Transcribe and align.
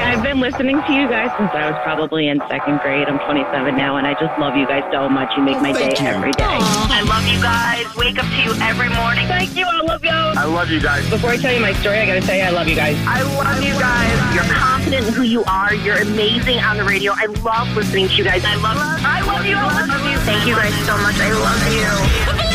I've 0.00 0.22
been 0.22 0.40
listening 0.40 0.80
to 0.82 0.92
you 0.92 1.08
guys 1.08 1.28
since 1.36 1.50
I 1.52 1.70
was 1.70 1.78
probably 1.82 2.28
in 2.28 2.40
second 2.48 2.80
grade. 2.80 3.06
I'm 3.06 3.18
27 3.18 3.76
now, 3.76 3.96
and 3.96 4.06
I 4.06 4.14
just 4.14 4.32
love 4.40 4.56
you 4.56 4.66
guys 4.66 4.82
so 4.90 5.10
much. 5.10 5.28
You 5.36 5.42
make 5.42 5.60
my 5.60 5.72
day 5.72 5.92
every 5.98 6.32
day. 6.32 6.44
I 6.48 7.02
love 7.04 7.26
you 7.28 7.36
guys. 7.42 7.84
Wake 7.96 8.18
up 8.18 8.24
to 8.24 8.36
you 8.48 8.54
every 8.64 8.88
morning. 8.88 9.28
Thank 9.28 9.54
you. 9.56 9.66
I 9.68 9.82
love 9.82 10.02
you. 10.02 10.10
I 10.10 10.44
love 10.46 10.70
you 10.70 10.80
guys. 10.80 11.08
Before 11.10 11.30
I 11.30 11.36
tell 11.36 11.52
you 11.52 11.60
my 11.60 11.74
story, 11.74 11.98
I 11.98 12.06
gotta 12.06 12.22
tell 12.22 12.36
you 12.36 12.42
I 12.44 12.50
love 12.50 12.66
you 12.66 12.76
guys. 12.76 12.96
I 13.06 13.20
love 13.36 13.62
you 13.62 13.74
guys. 13.76 14.34
You're 14.34 14.48
confident 14.54 15.08
in 15.08 15.12
who 15.12 15.22
you 15.22 15.44
are. 15.44 15.74
You're 15.74 16.00
amazing 16.00 16.60
on 16.60 16.78
the 16.78 16.84
radio. 16.84 17.12
I 17.14 17.26
love 17.44 17.76
listening 17.76 18.08
to 18.08 18.14
you 18.14 18.24
guys. 18.24 18.42
I 18.44 18.56
love. 18.56 18.78
I 18.78 19.20
love 19.20 19.44
you. 19.44 19.56
I 19.56 19.84
love 19.84 20.04
you. 20.10 20.18
Thank 20.24 20.46
you 20.48 20.54
guys 20.54 20.72
so 20.86 20.96
much. 20.96 21.16
I 21.20 21.32
love 21.32 22.46
you. 22.46 22.51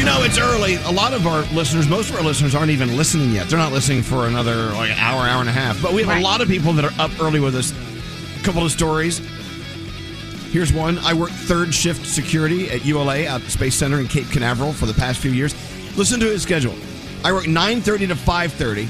You 0.00 0.06
know, 0.06 0.22
it's 0.22 0.38
early. 0.38 0.76
A 0.76 0.90
lot 0.90 1.12
of 1.12 1.26
our 1.26 1.42
listeners, 1.52 1.86
most 1.86 2.08
of 2.08 2.16
our 2.16 2.22
listeners 2.22 2.54
aren't 2.54 2.70
even 2.70 2.96
listening 2.96 3.32
yet. 3.32 3.50
They're 3.50 3.58
not 3.58 3.70
listening 3.70 4.02
for 4.02 4.28
another 4.28 4.70
like 4.72 4.92
hour, 4.92 5.28
hour 5.28 5.40
and 5.40 5.48
a 5.50 5.52
half. 5.52 5.82
But 5.82 5.92
we 5.92 6.02
have 6.02 6.18
a 6.18 6.24
lot 6.24 6.40
of 6.40 6.48
people 6.48 6.72
that 6.72 6.86
are 6.86 6.98
up 6.98 7.10
early 7.20 7.38
with 7.38 7.54
us. 7.54 7.74
A 8.40 8.42
couple 8.42 8.64
of 8.64 8.72
stories. 8.72 9.18
Here's 10.52 10.72
one. 10.72 10.96
I 11.00 11.12
work 11.12 11.28
third 11.28 11.74
shift 11.74 12.06
security 12.06 12.70
at 12.70 12.82
ULA 12.82 13.24
at 13.24 13.42
the 13.42 13.50
Space 13.50 13.74
Center 13.74 14.00
in 14.00 14.08
Cape 14.08 14.30
Canaveral 14.30 14.72
for 14.72 14.86
the 14.86 14.94
past 14.94 15.18
few 15.18 15.32
years. 15.32 15.54
Listen 15.98 16.18
to 16.20 16.30
his 16.30 16.40
schedule. 16.40 16.74
I 17.22 17.30
work 17.34 17.44
9:30 17.44 18.08
to 18.08 18.14
5:30. 18.14 18.88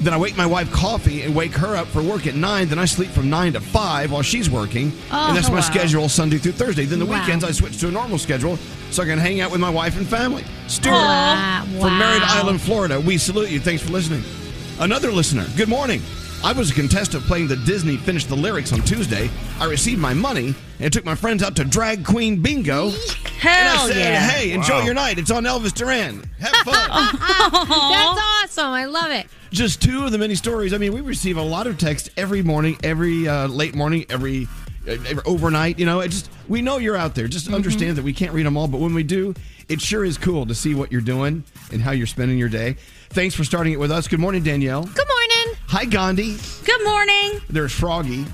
Then 0.00 0.12
I 0.12 0.18
wake 0.18 0.36
my 0.36 0.46
wife 0.46 0.70
coffee 0.70 1.22
and 1.22 1.34
wake 1.34 1.52
her 1.54 1.74
up 1.74 1.86
for 1.88 2.02
work 2.02 2.26
at 2.26 2.34
9. 2.34 2.68
Then 2.68 2.78
I 2.78 2.84
sleep 2.84 3.10
from 3.10 3.30
9 3.30 3.54
to 3.54 3.60
5 3.60 4.12
while 4.12 4.22
she's 4.22 4.48
working. 4.50 4.92
Oh, 5.10 5.28
and 5.28 5.36
that's 5.36 5.48
my 5.48 5.56
wow. 5.56 5.60
schedule 5.62 6.08
Sunday 6.08 6.38
through 6.38 6.52
Thursday. 6.52 6.84
Then 6.84 6.98
the 6.98 7.06
Wow. 7.06 7.20
weekends 7.20 7.42
I 7.44 7.50
switch 7.52 7.78
to 7.80 7.88
a 7.88 7.90
normal 7.90 8.18
schedule 8.18 8.58
so 8.90 9.02
I 9.02 9.06
can 9.06 9.18
hang 9.18 9.40
out 9.40 9.50
with 9.50 9.60
my 9.60 9.70
wife 9.70 9.96
and 9.96 10.06
family. 10.06 10.44
Stuart 10.68 10.92
Aw, 10.94 11.66
from 11.80 11.98
Merritt. 11.98 12.22
Island, 12.22 12.60
Florida. 12.60 13.00
We 13.00 13.16
salute 13.18 13.50
you. 13.50 13.58
Thanks 13.58 13.82
for 13.82 13.90
listening. 13.90 14.22
Another 14.78 15.10
listener. 15.10 15.46
Good 15.56 15.68
morning. 15.68 16.02
I 16.44 16.52
was 16.52 16.70
a 16.70 16.74
contestant 16.74 17.24
playing 17.24 17.48
the 17.48 17.56
Disney 17.56 17.96
Finish 17.96 18.26
the 18.26 18.36
Lyrics 18.36 18.72
on 18.72 18.82
Tuesday. 18.82 19.30
I 19.58 19.64
received 19.64 20.00
my 20.00 20.12
money 20.12 20.54
and 20.80 20.92
took 20.92 21.04
my 21.04 21.14
friends 21.14 21.42
out 21.42 21.56
to 21.56 21.64
Drag 21.64 22.04
Queen 22.04 22.40
Bingo. 22.42 22.88
and 22.88 22.94
I 23.44 23.86
said, 23.88 23.96
yeah. 23.96 24.28
hey, 24.28 24.52
enjoy 24.52 24.78
Wow. 24.80 24.84
your 24.84 24.94
night. 24.94 25.18
It's 25.18 25.30
on 25.30 25.44
Elvis 25.44 25.72
Duran. 25.72 26.22
Have 26.40 26.54
fun. 26.64 26.74
That's 26.90 28.20
awesome. 28.54 28.66
I 28.72 28.84
love 28.86 29.10
it. 29.10 29.26
Just 29.50 29.80
two 29.82 30.04
of 30.04 30.12
the 30.12 30.18
many 30.18 30.34
stories. 30.34 30.72
I 30.74 30.78
mean, 30.78 30.92
we 30.92 31.00
receive 31.00 31.36
a 31.36 31.42
lot 31.42 31.66
of 31.66 31.78
text 31.78 32.10
every 32.16 32.42
morning, 32.42 32.76
every 32.82 33.26
uh, 33.28 33.46
late 33.48 33.74
morning, 33.74 34.04
every, 34.10 34.46
uh, 34.86 34.92
every 34.92 35.22
overnight. 35.24 35.78
You 35.78 35.86
know, 35.86 36.00
it 36.00 36.08
just 36.08 36.30
we 36.48 36.62
know 36.62 36.78
you're 36.78 36.96
out 36.96 37.14
there. 37.14 37.28
Just 37.28 37.50
understand 37.52 37.96
that 37.96 38.02
we 38.04 38.12
can't 38.12 38.32
read 38.32 38.44
them 38.46 38.56
all, 38.56 38.68
but 38.68 38.80
when 38.80 38.92
we 38.94 39.02
do, 39.02 39.34
it 39.68 39.80
sure 39.80 40.04
is 40.04 40.18
cool 40.18 40.46
to 40.46 40.54
see 40.54 40.74
what 40.74 40.92
you're 40.92 41.00
doing 41.00 41.42
and 41.72 41.80
how 41.80 41.92
you're 41.92 42.06
spending 42.06 42.38
your 42.38 42.48
day. 42.48 42.76
Thanks 43.10 43.34
for 43.34 43.44
starting 43.44 43.72
it 43.72 43.80
with 43.80 43.90
us. 43.90 44.08
Good 44.08 44.20
morning, 44.20 44.42
Danielle. 44.42 44.82
Good 44.84 45.08
morning. 45.08 45.58
Hi, 45.68 45.84
Gandhi. 45.84 46.36
Good 46.64 46.84
morning. 46.84 47.40
There's 47.48 47.72
Froggy. 47.72 48.26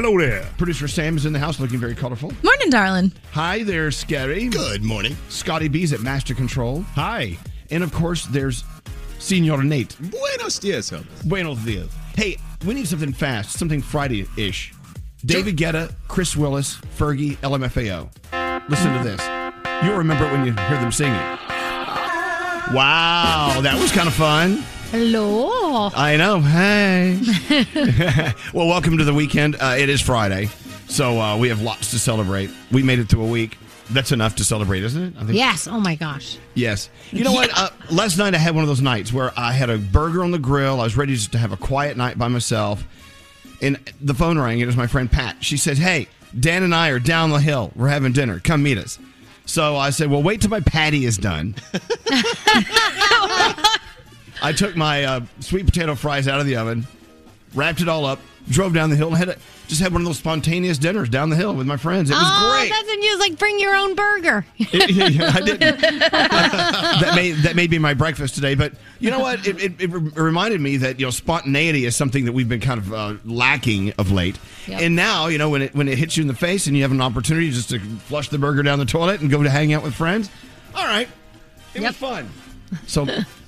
Hello 0.00 0.16
there. 0.16 0.48
Producer 0.58 0.86
Sam 0.86 1.16
is 1.16 1.26
in 1.26 1.32
the 1.32 1.40
house 1.40 1.58
looking 1.58 1.80
very 1.80 1.96
colorful. 1.96 2.32
Morning, 2.44 2.70
darling. 2.70 3.10
Hi 3.32 3.64
there, 3.64 3.88
Skeery. 3.88 4.48
Good 4.48 4.84
morning. 4.84 5.16
Scotty 5.28 5.66
B's 5.66 5.92
at 5.92 6.02
Master 6.02 6.34
Control. 6.34 6.82
Hi. 6.94 7.36
And 7.72 7.82
of 7.82 7.92
course, 7.92 8.24
there's 8.26 8.62
Senor 9.18 9.64
Nate. 9.64 9.96
Buenos 9.98 10.60
dias, 10.60 10.92
Elvis. 10.92 11.28
Buenos 11.28 11.64
dias. 11.64 11.92
Hey, 12.14 12.38
we 12.64 12.74
need 12.74 12.86
something 12.86 13.12
fast, 13.12 13.58
something 13.58 13.82
Friday 13.82 14.28
ish. 14.36 14.72
David 15.26 15.56
Guetta, 15.56 15.92
Chris 16.06 16.36
Willis, 16.36 16.76
Fergie, 16.96 17.36
LMFAO. 17.38 18.08
Listen 18.70 18.96
to 18.96 19.02
this. 19.02 19.20
You'll 19.84 19.98
remember 19.98 20.26
it 20.26 20.30
when 20.30 20.46
you 20.46 20.52
hear 20.52 20.80
them 20.80 20.92
singing. 20.92 21.18
Wow, 22.72 23.58
that 23.62 23.76
was 23.80 23.90
kind 23.90 24.06
of 24.06 24.14
fun. 24.14 24.62
Hello. 24.90 25.90
I 25.94 26.16
know. 26.16 26.40
Hey. 26.40 27.20
well, 28.54 28.68
welcome 28.68 28.96
to 28.96 29.04
the 29.04 29.12
weekend. 29.12 29.56
Uh, 29.60 29.76
it 29.78 29.90
is 29.90 30.00
Friday, 30.00 30.46
so 30.88 31.20
uh, 31.20 31.36
we 31.36 31.50
have 31.50 31.60
lots 31.60 31.90
to 31.90 31.98
celebrate. 31.98 32.48
We 32.72 32.82
made 32.82 32.98
it 32.98 33.10
through 33.10 33.24
a 33.24 33.28
week. 33.28 33.58
That's 33.90 34.12
enough 34.12 34.36
to 34.36 34.44
celebrate, 34.44 34.84
isn't 34.84 35.02
it? 35.02 35.14
I 35.18 35.26
think. 35.26 35.36
Yes. 35.36 35.68
Oh 35.68 35.78
my 35.78 35.94
gosh. 35.94 36.38
Yes. 36.54 36.88
You 37.10 37.22
know 37.22 37.32
what? 37.32 37.50
Uh, 37.54 37.68
last 37.90 38.16
night 38.16 38.34
I 38.34 38.38
had 38.38 38.54
one 38.54 38.64
of 38.64 38.68
those 38.68 38.80
nights 38.80 39.12
where 39.12 39.30
I 39.36 39.52
had 39.52 39.68
a 39.68 39.76
burger 39.76 40.24
on 40.24 40.30
the 40.30 40.38
grill. 40.38 40.80
I 40.80 40.84
was 40.84 40.96
ready 40.96 41.14
just 41.14 41.32
to 41.32 41.38
have 41.38 41.52
a 41.52 41.58
quiet 41.58 41.98
night 41.98 42.16
by 42.16 42.28
myself. 42.28 42.82
And 43.60 43.78
the 44.00 44.14
phone 44.14 44.38
rang. 44.38 44.60
It 44.60 44.66
was 44.66 44.76
my 44.76 44.86
friend 44.86 45.12
Pat. 45.12 45.44
She 45.44 45.58
said, 45.58 45.76
Hey, 45.76 46.08
Dan 46.38 46.62
and 46.62 46.74
I 46.74 46.88
are 46.88 46.98
down 46.98 47.28
the 47.28 47.40
hill. 47.40 47.72
We're 47.76 47.88
having 47.88 48.12
dinner. 48.12 48.40
Come 48.40 48.62
meet 48.62 48.78
us. 48.78 48.98
So 49.44 49.76
I 49.76 49.90
said, 49.90 50.10
Well, 50.10 50.22
wait 50.22 50.40
till 50.40 50.50
my 50.50 50.60
patty 50.60 51.04
is 51.04 51.18
done. 51.18 51.56
I 54.42 54.52
took 54.52 54.76
my 54.76 55.04
uh, 55.04 55.20
sweet 55.40 55.66
potato 55.66 55.94
fries 55.94 56.28
out 56.28 56.40
of 56.40 56.46
the 56.46 56.56
oven, 56.56 56.86
wrapped 57.54 57.80
it 57.80 57.88
all 57.88 58.04
up, 58.04 58.20
drove 58.48 58.74
down 58.74 58.90
the 58.90 58.96
hill, 58.96 59.08
and 59.08 59.16
had 59.16 59.28
a, 59.30 59.36
just 59.68 59.80
had 59.80 59.92
one 59.92 60.02
of 60.02 60.06
those 60.06 60.18
spontaneous 60.18 60.78
dinners 60.78 61.08
down 61.08 61.30
the 61.30 61.36
hill 61.36 61.54
with 61.54 61.66
my 61.66 61.76
friends. 61.76 62.10
It 62.10 62.14
was 62.14 62.22
oh, 62.24 62.56
great. 62.58 62.70
that's 62.70 62.86
when 62.86 63.02
you 63.02 63.10
was 63.10 63.20
like 63.20 63.38
bring 63.38 63.60
your 63.60 63.74
own 63.74 63.94
burger. 63.94 64.44
Yeah, 64.58 65.06
yeah, 65.08 65.32
I 65.34 65.40
didn't. 65.40 65.80
that 65.80 67.12
may 67.14 67.32
that 67.32 67.56
may 67.56 67.66
be 67.66 67.78
my 67.78 67.94
breakfast 67.94 68.34
today, 68.34 68.54
but 68.54 68.72
you 68.98 69.10
know 69.10 69.18
what? 69.18 69.46
It, 69.46 69.62
it, 69.62 69.80
it 69.80 69.86
reminded 69.88 70.60
me 70.60 70.76
that 70.78 70.98
you 71.00 71.06
know 71.06 71.10
spontaneity 71.10 71.84
is 71.84 71.96
something 71.96 72.24
that 72.26 72.32
we've 72.32 72.48
been 72.48 72.60
kind 72.60 72.78
of 72.78 72.92
uh, 72.92 73.14
lacking 73.24 73.92
of 73.98 74.10
late. 74.10 74.38
Yep. 74.66 74.80
And 74.80 74.96
now 74.96 75.26
you 75.26 75.38
know 75.38 75.50
when 75.50 75.62
it 75.62 75.74
when 75.74 75.88
it 75.88 75.98
hits 75.98 76.16
you 76.16 76.22
in 76.22 76.28
the 76.28 76.34
face 76.34 76.66
and 76.66 76.76
you 76.76 76.82
have 76.82 76.90
an 76.92 77.00
opportunity 77.00 77.50
just 77.50 77.70
to 77.70 77.78
flush 77.78 78.28
the 78.28 78.38
burger 78.38 78.62
down 78.62 78.78
the 78.78 78.84
toilet 78.84 79.20
and 79.20 79.30
go 79.30 79.42
to 79.42 79.50
hang 79.50 79.72
out 79.72 79.82
with 79.82 79.94
friends. 79.94 80.30
All 80.74 80.84
right, 80.84 81.08
it 81.74 81.82
was 81.82 81.96
fun. 81.96 82.30
So 82.86 83.06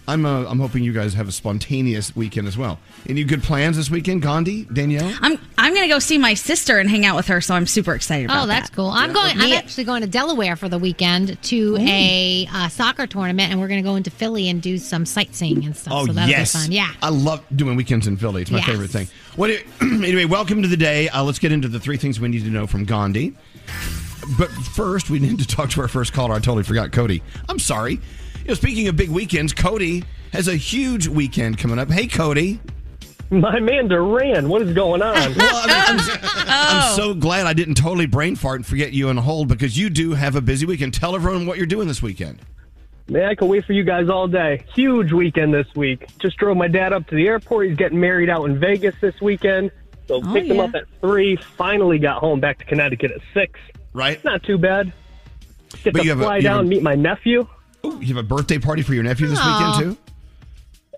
I'm 0.09 0.27
uh, 0.27 0.44
I'm 0.49 0.59
hoping 0.59 0.83
you 0.83 0.93
guys 0.93 1.15
have 1.15 1.28
a 1.28 1.33
spontaneous 1.33 2.16
weekend 2.16 2.49
as 2.49 2.59
well. 2.59 2.78
Any 3.09 3.22
good 3.22 3.43
plans 3.43 3.77
this 3.77 3.91
weekend, 3.91 4.22
Gandhi, 4.22 4.65
Danielle? 4.65 5.12
I'm 5.21 5.38
I'm 5.56 5.72
gonna 5.75 5.87
go 5.88 5.99
see 6.00 6.19
my 6.19 6.34
sister 6.34 6.78
and 6.78 6.91
hang 6.91 7.06
out 7.06 7.15
with 7.16 7.28
her, 7.28 7.41
so 7.41 7.55
I'm 7.55 7.66
super 7.66 7.94
excited 7.94 8.25
about 8.25 8.44
Oh, 8.44 8.47
that's 8.47 8.71
that. 8.71 8.77
cool. 8.77 8.89
I'm 8.89 9.12
going. 9.12 9.39
I'm 9.39 9.53
actually 9.53 9.84
going 9.84 10.00
to 10.03 10.09
Delaware 10.09 10.56
for 10.56 10.69
the 10.69 10.78
weekend 10.78 11.41
to 11.44 11.77
a 11.78 12.49
uh, 12.53 12.69
soccer 12.69 13.06
tournament, 13.06 13.53
and 13.53 13.60
we're 13.60 13.69
going 13.69 13.83
to 13.83 13.89
go 13.89 13.94
into 13.97 14.10
Philly 14.10 14.49
and 14.49 14.60
do 14.60 14.78
some 14.78 15.06
sightseeing 15.06 15.65
and 15.65 15.77
stuff. 15.77 15.93
Oh 15.94 16.06
so 16.06 16.12
that'll 16.12 16.28
yes, 16.31 16.55
be 16.55 16.59
fun. 16.60 16.72
Yeah. 16.72 16.91
I 17.03 17.10
love 17.10 17.44
doing 17.55 17.77
weekends 17.77 18.06
in 18.09 18.16
Philly. 18.16 18.43
It's 18.43 18.50
my 18.50 18.59
Yes. 18.59 18.66
favorite 18.66 18.91
thing. 18.91 19.09
What? 19.37 19.50
Anyway, 19.81 20.25
welcome 20.25 20.62
to 20.62 20.69
the 20.69 20.77
day. 20.78 21.09
Uh, 21.10 21.22
let's 21.22 21.39
get 21.39 21.53
into 21.53 21.69
the 21.69 21.78
three 21.78 21.97
things 21.99 22.19
we 22.19 22.28
need 22.28 22.43
to 22.44 22.50
know 22.50 22.66
from 22.66 22.84
Gandhi. 22.84 23.37
But 24.39 24.50
first, 24.50 25.10
we 25.10 25.19
need 25.19 25.39
to 25.39 25.47
talk 25.47 25.71
to 25.71 25.81
our 25.83 25.89
first 25.89 26.12
caller. 26.12 26.34
I 26.34 26.39
totally 26.39 26.62
forgot 26.62 26.91
Cody. 26.91 27.22
I'm 27.49 27.59
sorry. 27.59 28.00
You 28.50 28.56
know, 28.56 28.59
speaking 28.62 28.88
of 28.88 28.97
big 28.97 29.11
weekends, 29.11 29.53
Cody 29.53 30.03
has 30.33 30.49
a 30.49 30.56
huge 30.56 31.06
weekend 31.06 31.56
coming 31.56 31.78
up. 31.78 31.88
Hey, 31.88 32.09
Cody. 32.09 32.59
My 33.31 33.61
man 33.61 33.87
Duran, 33.87 34.49
what 34.49 34.61
is 34.62 34.72
going 34.75 35.03
on? 35.03 35.15
Well, 35.37 35.62
I'm, 35.69 36.00
I'm- 36.00 36.19
I'm 36.49 36.97
so 36.97 37.15
glad 37.15 37.47
I 37.47 37.53
didn't 37.53 37.77
totally 37.77 38.06
brain 38.06 38.34
fart 38.34 38.56
and 38.56 38.66
forget 38.66 38.93
you 38.93 39.09
on 39.09 39.19
hold 39.19 39.47
because 39.47 39.78
you 39.78 39.89
do 39.89 40.15
have 40.15 40.34
a 40.34 40.41
busy 40.41 40.66
weekend. 40.66 40.94
Tell 40.94 41.15
everyone 41.15 41.47
what 41.47 41.59
you're 41.59 41.66
doing 41.66 41.87
this 41.87 42.03
weekend. 42.03 42.41
Man, 43.09 43.22
I 43.22 43.37
can 43.37 43.47
wait 43.47 43.66
for 43.66 43.72
you 43.72 43.84
guys 43.84 44.09
all 44.09 44.27
day. 44.27 44.65
Huge 44.75 45.12
weekend 45.12 45.55
this 45.55 45.69
week. 45.77 46.09
Just 46.19 46.37
drove 46.39 46.56
my 46.56 46.66
dad 46.66 46.93
up 46.93 47.06
to 47.06 47.15
the 47.15 47.28
airport. 47.28 47.69
He's 47.69 47.77
getting 47.77 48.00
married 48.00 48.28
out 48.31 48.47
in 48.47 48.59
Vegas 48.59 48.97
this 49.00 49.15
weekend. 49.21 49.71
So 50.09 50.16
Oh, 50.25 50.33
picked 50.33 50.49
him 50.49 50.59
up 50.59 50.75
at 50.75 50.87
three. 51.00 51.37
Finally 51.37 52.00
got 52.00 52.19
home 52.19 52.41
back 52.41 52.59
to 52.59 52.65
Connecticut 52.65 53.12
at 53.12 53.21
six. 53.33 53.60
Right? 53.93 54.25
Not 54.25 54.43
too 54.43 54.59
bad. 54.59 54.93
Get 55.84 55.93
But 55.93 56.00
to 56.00 56.05
you 56.05 56.10
have 56.10 56.19
a- 56.21 56.25
fly 56.25 56.39
you 56.39 56.49
have 56.49 56.56
down, 56.56 56.65
a- 56.65 56.69
meet 56.69 56.83
my 56.83 56.97
nephew. 56.97 57.47
You 57.85 58.15
have 58.15 58.17
a 58.17 58.23
birthday 58.23 58.59
party 58.59 58.83
for 58.83 58.95
your 58.95 59.03
nephew 59.03 59.27
this 59.27 59.39
Aw. 59.41 59.75
weekend 59.77 59.97
too. 59.97 60.13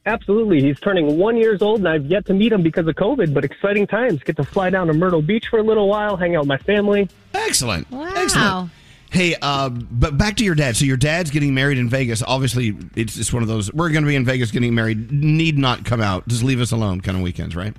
Absolutely. 0.05 0.61
He's 0.61 0.81
turning 0.81 1.17
one 1.17 1.37
years 1.37 1.63
old, 1.63 1.79
and 1.79 1.89
I've 1.89 2.07
yet 2.07 2.27
to 2.27 2.35
meet 2.35 2.53
him 2.53 2.63
because 2.63 2.87
of 2.89 2.95
COVID. 2.97 3.33
But 3.33 3.45
exciting 3.45 3.87
times. 3.87 4.23
Get 4.23 4.37
to 4.37 4.45
fly 4.45 4.71
down 4.71 4.89
to 4.89 4.93
Myrtle 4.93 5.23
Beach 5.23 5.47
for 5.49 5.59
a 5.59 5.63
little 5.63 5.89
while, 5.89 6.17
hang 6.17 6.35
out 6.35 6.41
with 6.41 6.49
my 6.49 6.59
family. 6.59 7.09
Excellent. 7.35 7.89
Wow. 7.91 8.13
Excellent. 8.17 8.71
Hey, 9.13 9.37
uh, 9.43 9.69
but 9.69 10.17
back 10.17 10.37
to 10.39 10.45
your 10.45 10.55
dad. 10.55 10.75
So 10.75 10.87
your 10.87 10.97
dad's 10.97 11.31
getting 11.31 11.55
married 11.55 11.77
in 11.77 11.89
Vegas. 11.89 12.23
Obviously, 12.27 12.75
it's 12.97 13.15
just 13.15 13.33
one 13.33 13.43
of 13.43 13.49
those. 13.49 13.73
We're 13.73 13.91
going 13.91 14.05
to 14.05 14.09
be 14.09 14.17
in 14.17 14.25
Vegas 14.25 14.51
getting 14.51 14.75
married. 14.75 15.13
Need 15.13 15.59
not 15.59 15.85
come 15.85 16.01
out. 16.01 16.27
Just 16.27 16.43
leave 16.43 16.61
us 16.61 16.73
alone. 16.73 17.03
Kind 17.03 17.19
of 17.19 17.23
weekends, 17.23 17.55
right? 17.55 17.75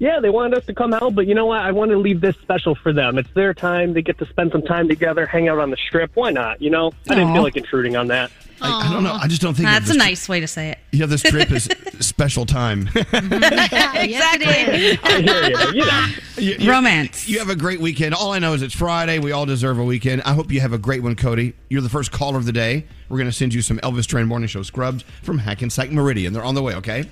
Yeah, 0.00 0.20
they 0.20 0.30
wanted 0.30 0.56
us 0.58 0.66
to 0.66 0.74
come 0.74 0.94
out, 0.94 1.14
but 1.16 1.26
you 1.26 1.34
know 1.34 1.46
what? 1.46 1.60
I 1.60 1.72
wanted 1.72 1.94
to 1.94 1.98
leave 1.98 2.20
this 2.20 2.36
special 2.36 2.76
for 2.76 2.92
them. 2.92 3.18
It's 3.18 3.30
their 3.34 3.52
time. 3.52 3.94
They 3.94 4.02
get 4.02 4.16
to 4.18 4.26
spend 4.26 4.52
some 4.52 4.62
time 4.62 4.88
together, 4.88 5.26
hang 5.26 5.48
out 5.48 5.58
on 5.58 5.70
the 5.70 5.76
strip. 5.76 6.12
Why 6.14 6.30
not? 6.30 6.62
You 6.62 6.70
know, 6.70 6.92
I 7.10 7.14
didn't 7.16 7.30
Aw. 7.30 7.34
feel 7.34 7.42
like 7.42 7.56
intruding 7.56 7.96
on 7.96 8.06
that. 8.08 8.30
I, 8.60 8.88
I 8.88 8.92
don't 8.92 9.02
know. 9.04 9.12
I 9.14 9.26
just 9.28 9.40
don't 9.40 9.54
think 9.54 9.68
That's 9.68 9.86
this- 9.88 9.94
a 9.96 9.98
nice 9.98 10.28
way 10.28 10.38
to 10.40 10.46
say 10.48 10.70
it. 10.70 10.78
Yeah, 10.92 11.06
this 11.06 11.22
trip 11.22 11.50
is 11.50 11.64
special 12.00 12.44
time. 12.46 12.88
exactly. 12.94 14.46
I 14.46 15.20
hear 15.20 15.44
you. 15.44 15.80
You 15.80 15.86
know. 15.86 16.06
You- 16.38 16.54
you- 16.60 16.70
Romance. 16.70 17.28
You 17.28 17.40
have 17.40 17.50
a 17.50 17.56
great 17.56 17.80
weekend. 17.80 18.14
All 18.14 18.32
I 18.32 18.38
know 18.38 18.52
is 18.54 18.62
it's 18.62 18.74
Friday. 18.74 19.18
We 19.18 19.32
all 19.32 19.46
deserve 19.46 19.78
a 19.80 19.84
weekend. 19.84 20.22
I 20.22 20.32
hope 20.34 20.52
you 20.52 20.60
have 20.60 20.72
a 20.72 20.78
great 20.78 21.02
one, 21.02 21.16
Cody. 21.16 21.54
You're 21.68 21.82
the 21.82 21.88
first 21.88 22.12
caller 22.12 22.36
of 22.38 22.44
the 22.46 22.52
day. 22.52 22.84
We're 23.08 23.18
going 23.18 23.28
to 23.28 23.36
send 23.36 23.52
you 23.52 23.62
some 23.62 23.78
Elvis 23.78 24.06
Duran 24.06 24.28
Morning 24.28 24.46
Show 24.46 24.62
scrubs 24.62 25.04
from 25.22 25.38
Hackensack 25.38 25.90
Meridian. 25.90 26.32
They're 26.32 26.44
on 26.44 26.54
the 26.54 26.62
way, 26.62 26.74
okay? 26.76 27.06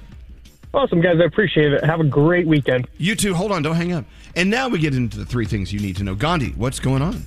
Awesome, 0.77 1.01
guys. 1.01 1.19
I 1.23 1.25
appreciate 1.25 1.73
it. 1.73 1.83
Have 1.83 2.01
a 2.01 2.05
great 2.05 2.47
weekend. 2.47 2.87
You 2.99 3.17
too. 3.17 3.33
Hold 3.33 3.51
on. 3.51 3.63
Don't 3.63 3.77
hang 3.77 3.95
up. 3.95 4.05
And 4.35 4.51
now 4.51 4.69
we 4.69 4.79
get 4.79 4.95
into 4.95 5.17
the 5.17 5.25
three 5.25 5.47
things 5.47 5.73
you 5.73 5.81
need 5.81 5.97
to 5.97 6.05
know. 6.05 6.15
Gandhi, 6.15 6.51
what's 6.51 6.79
going 6.79 7.01
on? 7.01 7.25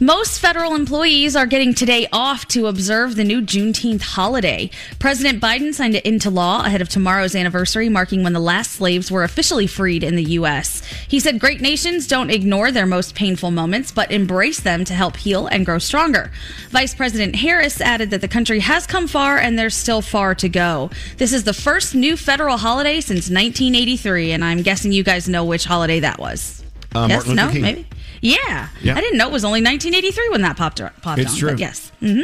Most 0.00 0.40
federal 0.40 0.74
employees 0.74 1.36
are 1.36 1.46
getting 1.46 1.72
today 1.72 2.08
off 2.12 2.48
to 2.48 2.66
observe 2.66 3.14
the 3.14 3.22
new 3.22 3.40
Juneteenth 3.40 4.00
holiday. 4.00 4.70
President 4.98 5.40
Biden 5.40 5.72
signed 5.72 5.94
it 5.94 6.04
into 6.04 6.28
law 6.28 6.64
ahead 6.64 6.80
of 6.80 6.88
tomorrow's 6.88 7.36
anniversary, 7.36 7.88
marking 7.88 8.24
when 8.24 8.32
the 8.32 8.40
last 8.40 8.72
slaves 8.72 9.12
were 9.12 9.22
officially 9.22 9.68
freed 9.68 10.02
in 10.02 10.16
the 10.16 10.24
U.S. 10.24 10.84
He 11.06 11.20
said 11.20 11.38
great 11.38 11.60
nations 11.60 12.08
don't 12.08 12.30
ignore 12.30 12.72
their 12.72 12.86
most 12.86 13.14
painful 13.14 13.52
moments, 13.52 13.92
but 13.92 14.10
embrace 14.10 14.58
them 14.58 14.84
to 14.86 14.94
help 14.94 15.18
heal 15.18 15.46
and 15.46 15.64
grow 15.64 15.78
stronger. 15.78 16.32
Vice 16.70 16.96
President 16.96 17.36
Harris 17.36 17.80
added 17.80 18.10
that 18.10 18.22
the 18.22 18.26
country 18.26 18.58
has 18.58 18.88
come 18.88 19.06
far 19.06 19.38
and 19.38 19.56
there's 19.56 19.76
still 19.76 20.02
far 20.02 20.34
to 20.34 20.48
go. 20.48 20.90
This 21.18 21.32
is 21.32 21.44
the 21.44 21.54
first 21.54 21.94
new 21.94 22.16
federal 22.16 22.56
holiday 22.56 22.79
since 22.80 23.28
1983, 23.30 24.32
and 24.32 24.44
I'm 24.44 24.62
guessing 24.62 24.90
you 24.92 25.02
guys 25.04 25.28
know 25.28 25.44
which 25.44 25.64
holiday 25.64 26.00
that 26.00 26.18
was. 26.18 26.64
Uh, 26.94 27.06
yes, 27.08 27.26
no, 27.26 27.50
King. 27.50 27.62
maybe. 27.62 27.86
Yeah. 28.22 28.68
I 28.96 29.00
didn't 29.00 29.18
know 29.18 29.28
it 29.28 29.32
was 29.32 29.44
only 29.44 29.60
1983 29.62 30.28
when 30.30 30.42
that 30.42 30.56
popped 30.56 30.80
popped 31.02 31.20
It's 31.20 31.32
on. 31.32 31.38
true. 31.38 31.50
But 31.50 31.58
yes. 31.60 31.92
hmm 32.00 32.22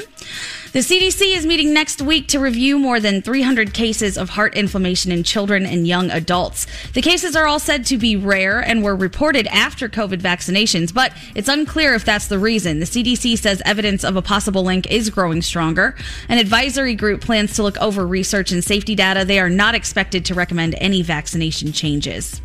The 0.77 0.83
CDC 0.83 1.35
is 1.35 1.47
meeting 1.47 1.73
next 1.73 2.03
week 2.03 2.29
to 2.29 2.39
review 2.39 2.79
more 2.79 3.01
than 3.01 3.23
300 3.23 3.73
cases 3.73 4.19
of 4.19 4.29
heart 4.29 4.55
inflammation 4.55 5.11
in 5.11 5.23
children 5.23 5.65
and 5.65 5.89
young 5.89 6.11
adults. 6.11 6.67
The 6.93 7.01
cases 7.01 7.35
are 7.35 7.47
all 7.47 7.59
said 7.59 7.87
to 7.87 7.97
be 7.97 8.15
rare 8.15 8.61
and 8.61 8.83
were 8.83 8.95
reported 8.95 9.47
after 9.47 9.89
COVID 9.89 10.21
vaccinations, 10.21 10.93
but 10.93 11.15
it's 11.35 11.49
unclear 11.49 11.95
if 11.95 12.05
that's 12.05 12.27
the 12.27 12.39
reason. 12.39 12.81
The 12.81 12.85
CDC 12.85 13.39
says 13.39 13.63
evidence 13.65 14.05
of 14.05 14.17
a 14.17 14.21
possible 14.21 14.65
link 14.65 14.87
is 14.91 15.09
growing 15.09 15.41
stronger. 15.41 15.97
An 16.29 16.37
advisory 16.37 16.95
group 16.95 17.23
plans 17.23 17.55
to 17.55 17.63
look 17.63 17.79
over 17.79 18.07
research 18.07 18.53
and 18.53 18.63
safety 18.63 18.95
data. 18.95 19.25
They 19.25 19.41
are 19.41 19.49
not 19.49 19.75
expected 19.75 20.27
to 20.27 20.35
recommend 20.35 20.75
any 20.75 21.01
vaccination 21.01 21.73
changes. 21.73 22.43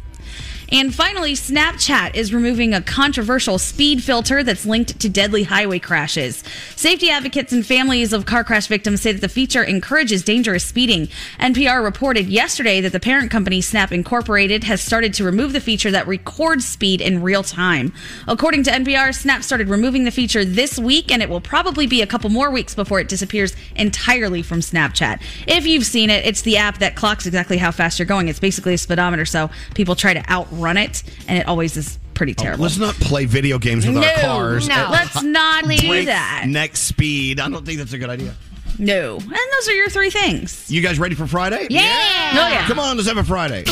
And 0.74 0.96
finally, 0.96 1.34
Snapchat 1.34 2.16
is 2.16 2.34
removing 2.34 2.74
a 2.74 2.82
controversial 2.82 3.60
speed 3.60 4.02
filter 4.02 4.42
that's 4.42 4.66
linked 4.66 5.02
to 5.02 5.10
deadly 5.10 5.44
highway 5.44 5.80
crashes. 5.80 6.46
Safety 6.78 7.10
advocates 7.10 7.52
and 7.52 7.66
families 7.66 8.14
of 8.14 8.26
car 8.26 8.46
crash 8.46 8.68
victims 8.68 9.02
say 9.02 9.12
that 9.12 9.20
the 9.20 9.28
feature 9.28 9.64
encourages 9.64 10.24
dangerous 10.24 10.64
speeding. 10.64 11.10
NPR 11.42 11.84
reported 11.84 12.28
yesterday 12.28 12.80
that 12.80 12.94
the 12.94 13.02
parent 13.02 13.32
company 13.32 13.60
Snap 13.60 13.92
Incorporated 13.92 14.64
has 14.64 14.80
started 14.80 15.14
to 15.16 15.26
remove 15.26 15.52
the 15.52 15.60
feature 15.60 15.92
that 15.92 16.08
records 16.08 16.66
speed 16.66 17.02
in 17.02 17.22
real 17.22 17.44
time. 17.44 17.92
According 18.30 18.64
to 18.64 18.72
NPR, 18.72 19.14
Snap 19.14 19.44
started 19.44 19.68
removing 19.68 20.06
the 20.06 20.12
feature 20.12 20.46
this 20.46 20.80
week, 20.80 21.12
and 21.12 21.22
it 21.22 21.28
will 21.28 21.42
probably 21.42 21.86
be 21.86 22.02
a 22.02 22.08
couple 22.08 22.30
more 22.30 22.50
weeks 22.50 22.76
before 22.76 23.02
it 23.02 23.10
disappears 23.10 23.58
entirely 23.76 24.42
from 24.42 24.62
Snapchat. 24.62 25.22
If 25.48 25.68
you've 25.68 25.86
seen 25.86 26.10
it, 26.10 26.26
it's 26.26 26.44
the 26.44 26.56
app 26.56 26.78
that 26.78 26.96
clocks 26.96 27.26
exactly 27.26 27.58
how 27.58 27.72
fast 27.72 28.00
you're 28.00 28.06
going. 28.06 28.30
It's 28.30 28.40
basically 28.40 28.76
a 28.76 28.78
speedometer, 28.78 29.26
so 29.26 29.50
people 29.76 29.98
try 29.98 30.14
to 30.14 30.32
outrun 30.32 30.61
it, 30.78 31.04
and 31.28 31.38
it 31.38 31.48
always 31.48 31.76
is 31.78 32.00
pretty 32.14 32.34
oh, 32.38 32.44
terrible. 32.44 32.64
Let's 32.64 32.78
not 32.78 32.96
play 32.96 33.26
video 33.26 33.60
games 33.60 33.86
with 33.86 33.98
our 33.98 34.22
cars. 34.22 34.68
no. 34.68 34.88
Let's 34.92 35.22
not 35.24 35.66
do 35.68 36.06
that. 36.06 36.46
Next 36.48 36.82
speed. 36.82 37.40
I 37.40 37.50
don't 37.50 37.66
think 37.66 37.80
that's 37.80 37.94
a 37.94 37.98
good 37.98 38.10
idea. 38.10 38.36
No. 38.78 39.16
And 39.18 39.32
those 39.32 39.68
are 39.68 39.74
your 39.74 39.90
three 39.90 40.10
things. 40.10 40.70
You 40.72 40.82
guys 40.82 41.00
ready 41.00 41.16
for 41.16 41.28
Friday? 41.28 41.68
Yeah. 41.70 42.32
No, 42.34 42.44
oh, 42.44 42.48
yeah. 42.48 42.68
Come 42.68 42.80
on, 42.80 42.98
let's 42.98 43.10
have 43.10 43.18
a 43.18 43.24
Friday. 43.24 43.64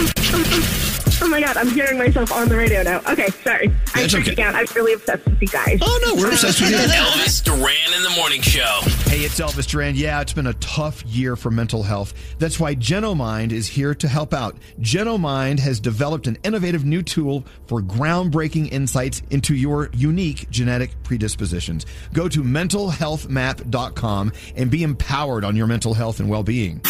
Oh 1.22 1.28
my 1.28 1.42
god, 1.42 1.58
I'm 1.58 1.68
hearing 1.70 1.98
myself 1.98 2.32
on 2.32 2.48
the 2.48 2.56
radio 2.56 2.82
now. 2.82 3.02
Okay, 3.10 3.28
sorry. 3.44 3.68
I'm 3.94 4.06
It's 4.06 4.16
okay. 4.16 4.32
freaking 4.32 4.40
out. 4.40 4.56
I'm 4.56 4.66
really 4.76 4.94
obsessed 4.94 5.26
with 5.26 5.42
you 5.42 5.48
guys. 5.50 5.80
Oh 5.82 6.00
no, 6.06 6.16
we're 6.16 6.30
obsessed 6.32 6.62
with 6.62 6.70
you. 6.72 6.78
Elvis 6.78 7.44
Duran 7.44 7.94
in 7.96 8.04
the 8.04 8.10
morning 8.16 8.42
show. 8.42 8.80
Hey, 9.10 9.20
it's 9.26 9.40
Elvis 9.40 9.68
Duran. 9.68 9.96
Yeah, 9.96 10.22
it's 10.22 10.32
been 10.34 10.48
a 10.48 10.54
tough 10.56 11.04
year 11.06 11.36
for 11.36 11.52
mental 11.52 11.84
health. 11.84 12.14
That's 12.40 12.60
why 12.60 12.74
Genomind 12.76 13.52
is 13.52 13.68
here 13.68 13.94
to 13.96 14.08
help 14.08 14.34
out. 14.34 14.56
Genomind 14.80 15.60
has 15.60 15.80
developed 15.82 16.28
an 16.28 16.38
innovative 16.44 16.86
new 16.86 17.02
tool 17.04 17.44
for 17.68 17.82
groundbreaking 17.82 18.72
insights 18.72 19.22
into 19.30 19.56
your 19.56 19.90
unique 19.94 20.50
genetic 20.50 20.92
predispositions. 21.04 21.86
Go 22.14 22.30
to 22.30 22.42
mentalhealthmap.com 22.44 24.32
and 24.56 24.72
be 24.72 24.84
empowered 24.84 25.44
on 25.44 25.56
your 25.56 25.68
mental 25.68 25.94
health 25.94 26.20
and 26.20 26.30
well-being. 26.30 26.82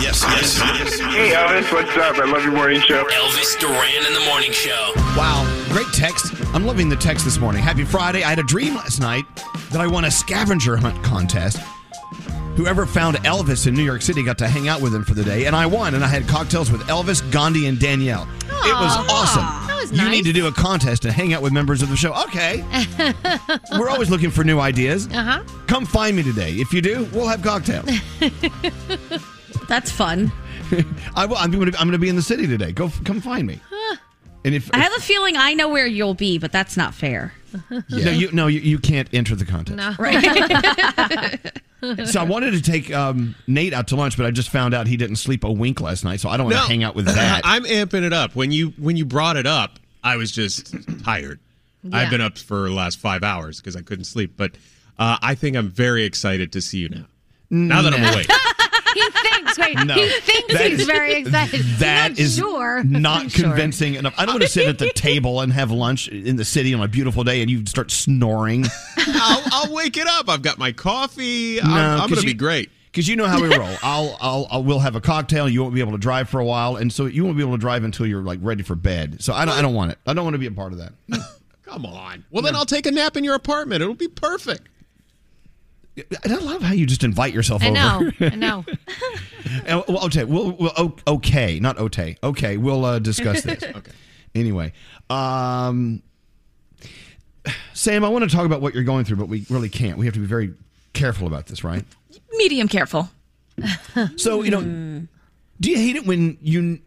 Yes, 0.00 0.22
yes, 0.26 0.58
yes. 0.58 0.98
Hey 1.00 1.32
Elvis, 1.32 1.70
what's 1.70 1.90
up? 1.98 2.16
I 2.16 2.24
love 2.24 2.42
your 2.42 2.52
morning 2.54 2.80
show. 2.80 3.04
Elvis 3.04 3.41
Duran 3.58 4.06
in 4.06 4.12
the 4.14 4.24
morning 4.28 4.52
show. 4.52 4.92
Wow, 5.16 5.44
great 5.72 5.86
text. 5.92 6.32
I'm 6.54 6.64
loving 6.64 6.88
the 6.88 6.94
text 6.96 7.24
this 7.24 7.38
morning. 7.38 7.60
Happy 7.60 7.84
Friday. 7.84 8.22
I 8.22 8.28
had 8.30 8.38
a 8.38 8.44
dream 8.44 8.76
last 8.76 9.00
night 9.00 9.24
that 9.72 9.80
I 9.80 9.86
won 9.88 10.04
a 10.04 10.10
scavenger 10.12 10.76
hunt 10.76 11.02
contest. 11.02 11.58
Whoever 12.56 12.86
found 12.86 13.16
Elvis 13.18 13.66
in 13.66 13.74
New 13.74 13.82
York 13.82 14.00
City 14.02 14.22
got 14.22 14.38
to 14.38 14.48
hang 14.48 14.68
out 14.68 14.80
with 14.80 14.94
him 14.94 15.02
for 15.04 15.14
the 15.14 15.24
day, 15.24 15.46
and 15.46 15.56
I 15.56 15.66
won. 15.66 15.94
And 15.96 16.04
I 16.04 16.06
had 16.06 16.28
cocktails 16.28 16.70
with 16.70 16.82
Elvis, 16.82 17.20
Gandhi, 17.32 17.66
and 17.66 17.80
Danielle. 17.80 18.28
it 18.44 18.48
was 18.74 18.96
awesome. 19.10 19.42
That 19.42 19.78
was 19.80 19.92
You 19.92 20.08
need 20.08 20.24
to 20.26 20.32
do 20.32 20.46
a 20.46 20.52
contest 20.52 21.02
to 21.02 21.10
hang 21.12 21.34
out 21.34 21.42
with 21.42 21.52
members 21.52 21.82
of 21.82 21.88
the 21.88 21.96
show. 21.96 22.12
Okay. 22.24 22.64
We're 23.78 23.88
always 23.90 24.08
looking 24.08 24.30
for 24.30 24.44
new 24.44 24.60
ideas. 24.60 25.08
Uh 25.08 25.22
huh. 25.24 25.42
Come 25.66 25.84
find 25.84 26.14
me 26.16 26.22
today. 26.22 26.52
If 26.52 26.72
you 26.72 26.80
do, 26.80 27.08
we'll 27.12 27.26
have 27.26 27.42
cocktails. 27.42 27.88
That's 29.68 29.90
fun. 29.90 30.30
I 31.14 31.26
will, 31.26 31.36
I'm 31.36 31.50
going 31.50 31.70
to 31.70 31.78
I'm 31.78 31.86
going 31.86 31.92
to 31.92 31.98
be 31.98 32.08
in 32.08 32.16
the 32.16 32.22
city 32.22 32.46
today. 32.46 32.72
Go 32.72 32.90
come 33.04 33.20
find 33.20 33.46
me. 33.46 33.60
And 34.44 34.54
if 34.54 34.70
I 34.74 34.78
have 34.78 34.92
a 34.96 35.00
feeling 35.00 35.36
I 35.36 35.54
know 35.54 35.68
where 35.68 35.86
you'll 35.86 36.14
be, 36.14 36.38
but 36.38 36.52
that's 36.52 36.76
not 36.76 36.94
fair. 36.94 37.32
no, 37.70 38.10
you 38.10 38.32
no, 38.32 38.46
you, 38.46 38.60
you 38.60 38.78
can't 38.78 39.08
enter 39.12 39.36
the 39.36 39.44
contest. 39.44 39.76
No. 39.76 39.94
So 42.06 42.20
I 42.20 42.22
wanted 42.22 42.52
to 42.52 42.62
take 42.62 42.94
um, 42.94 43.34
Nate 43.48 43.72
out 43.72 43.88
to 43.88 43.96
lunch, 43.96 44.16
but 44.16 44.24
I 44.24 44.30
just 44.30 44.50
found 44.50 44.72
out 44.72 44.86
he 44.86 44.96
didn't 44.96 45.16
sleep 45.16 45.42
a 45.42 45.50
wink 45.50 45.80
last 45.80 46.04
night, 46.04 46.20
so 46.20 46.28
I 46.28 46.36
don't 46.36 46.46
want 46.46 46.54
to 46.58 46.62
hang 46.62 46.84
out 46.84 46.94
with 46.94 47.06
that. 47.06 47.40
I'm 47.42 47.64
amping 47.64 48.04
it 48.04 48.12
up. 48.12 48.36
When 48.36 48.52
you 48.52 48.68
when 48.78 48.96
you 48.96 49.04
brought 49.04 49.36
it 49.36 49.48
up, 49.48 49.80
I 50.04 50.14
was 50.14 50.30
just 50.30 50.76
tired. 51.02 51.40
I've 51.92 52.08
been 52.08 52.20
up 52.20 52.38
for 52.38 52.68
the 52.68 52.74
last 52.74 53.00
five 53.00 53.24
hours 53.24 53.60
because 53.60 53.74
I 53.74 53.82
couldn't 53.82 54.04
sleep. 54.04 54.34
But 54.36 54.52
uh, 54.96 55.18
I 55.20 55.34
think 55.34 55.56
I'm 55.56 55.70
very 55.70 56.04
excited 56.04 56.52
to 56.52 56.60
see 56.60 56.78
you 56.78 56.88
now. 56.88 57.06
Now 57.50 57.82
that 57.82 57.92
I'm 57.94 58.04
awake. 58.14 58.28
He 58.94 59.10
thinks. 59.10 59.58
Wait. 59.58 59.74
No. 59.84 59.94
He 59.94 60.08
thinks 60.20 60.52
he's 60.58 60.80
is- 60.80 60.86
very 60.86 61.14
excited. 61.14 61.60
He's 61.60 61.78
That 61.80 62.10
not 62.12 62.18
is 62.18 62.36
sure. 62.36 62.82
not 62.84 63.30
Sure. 63.30 63.44
convincing 63.48 63.94
enough. 63.94 64.14
I 64.18 64.24
don't 64.26 64.34
want 64.34 64.42
to 64.42 64.48
sit 64.48 64.66
at 64.68 64.78
the 64.78 64.90
table 64.92 65.40
and 65.40 65.52
have 65.52 65.70
lunch 65.70 66.08
in 66.08 66.36
the 66.36 66.44
city 66.44 66.74
on 66.74 66.82
a 66.82 66.88
beautiful 66.88 67.24
day 67.24 67.40
and 67.42 67.50
you 67.50 67.64
start 67.66 67.90
snoring. 67.90 68.64
I'll, 68.98 69.42
I'll 69.52 69.74
wake 69.74 69.96
it 69.96 70.06
up. 70.06 70.28
I've 70.28 70.42
got 70.42 70.58
my 70.58 70.72
coffee. 70.72 71.56
No, 71.56 71.62
I'm, 71.70 71.76
I'm 71.76 71.98
'cause 72.00 72.08
going 72.10 72.20
to 72.20 72.26
be 72.26 72.34
great. 72.34 72.70
Because 72.90 73.08
you 73.08 73.16
know 73.16 73.26
how 73.26 73.40
we 73.40 73.48
roll. 73.48 73.74
I'll, 73.82 74.18
I'll, 74.20 74.46
I'll, 74.50 74.64
we'll 74.64 74.78
have 74.80 74.96
a 74.96 75.00
cocktail. 75.00 75.48
You 75.48 75.62
won't 75.62 75.74
be 75.74 75.80
able 75.80 75.92
to 75.92 75.98
drive 75.98 76.28
for 76.28 76.40
a 76.40 76.44
while, 76.44 76.76
and 76.76 76.92
so 76.92 77.06
you 77.06 77.24
won't 77.24 77.38
be 77.38 77.42
able 77.42 77.52
to 77.54 77.58
drive 77.60 77.84
until 77.84 78.04
you're 78.04 78.20
like 78.20 78.38
ready 78.42 78.62
for 78.62 78.74
bed. 78.74 79.22
So 79.22 79.32
I 79.32 79.46
don't, 79.46 79.54
I 79.56 79.62
don't 79.62 79.72
want 79.72 79.92
it. 79.92 79.98
I 80.06 80.12
don't 80.12 80.24
want 80.24 80.34
to 80.34 80.38
be 80.38 80.46
a 80.46 80.50
part 80.50 80.72
of 80.72 80.78
that. 80.78 80.92
Come 81.64 81.86
on. 81.86 82.22
Well, 82.30 82.42
then 82.42 82.54
I'll 82.54 82.66
take 82.66 82.84
a 82.84 82.90
nap 82.90 83.16
in 83.16 83.24
your 83.24 83.34
apartment. 83.34 83.80
It'll 83.80 83.94
be 83.94 84.08
perfect. 84.08 84.68
And 85.96 86.32
I 86.32 86.36
love 86.36 86.62
how 86.62 86.72
you 86.72 86.86
just 86.86 87.04
invite 87.04 87.34
yourself 87.34 87.62
I 87.62 87.66
over. 87.66 87.74
know. 87.74 88.10
I 88.20 88.34
know. 88.36 88.64
Well, 89.66 90.06
okay, 90.06 90.24
we'll, 90.24 90.52
we'll 90.52 90.92
okay, 91.06 91.60
not 91.60 91.78
okay. 91.78 92.16
Okay, 92.22 92.56
we'll 92.56 92.84
uh, 92.84 92.98
discuss 92.98 93.42
this. 93.42 93.62
okay. 93.76 93.92
Anyway, 94.34 94.72
um, 95.10 96.02
Sam, 97.74 98.04
I 98.04 98.08
want 98.08 98.28
to 98.28 98.34
talk 98.34 98.46
about 98.46 98.62
what 98.62 98.74
you're 98.74 98.84
going 98.84 99.04
through, 99.04 99.18
but 99.18 99.28
we 99.28 99.44
really 99.50 99.68
can't. 99.68 99.98
We 99.98 100.06
have 100.06 100.14
to 100.14 100.20
be 100.20 100.26
very 100.26 100.54
careful 100.94 101.26
about 101.26 101.46
this, 101.46 101.62
right? 101.62 101.84
Medium 102.32 102.68
careful. 102.68 103.10
So 104.16 104.42
you 104.42 104.50
know, 104.50 105.06
do 105.60 105.70
you 105.70 105.76
hate 105.76 105.96
it 105.96 106.06
when 106.06 106.38
you 106.40 106.80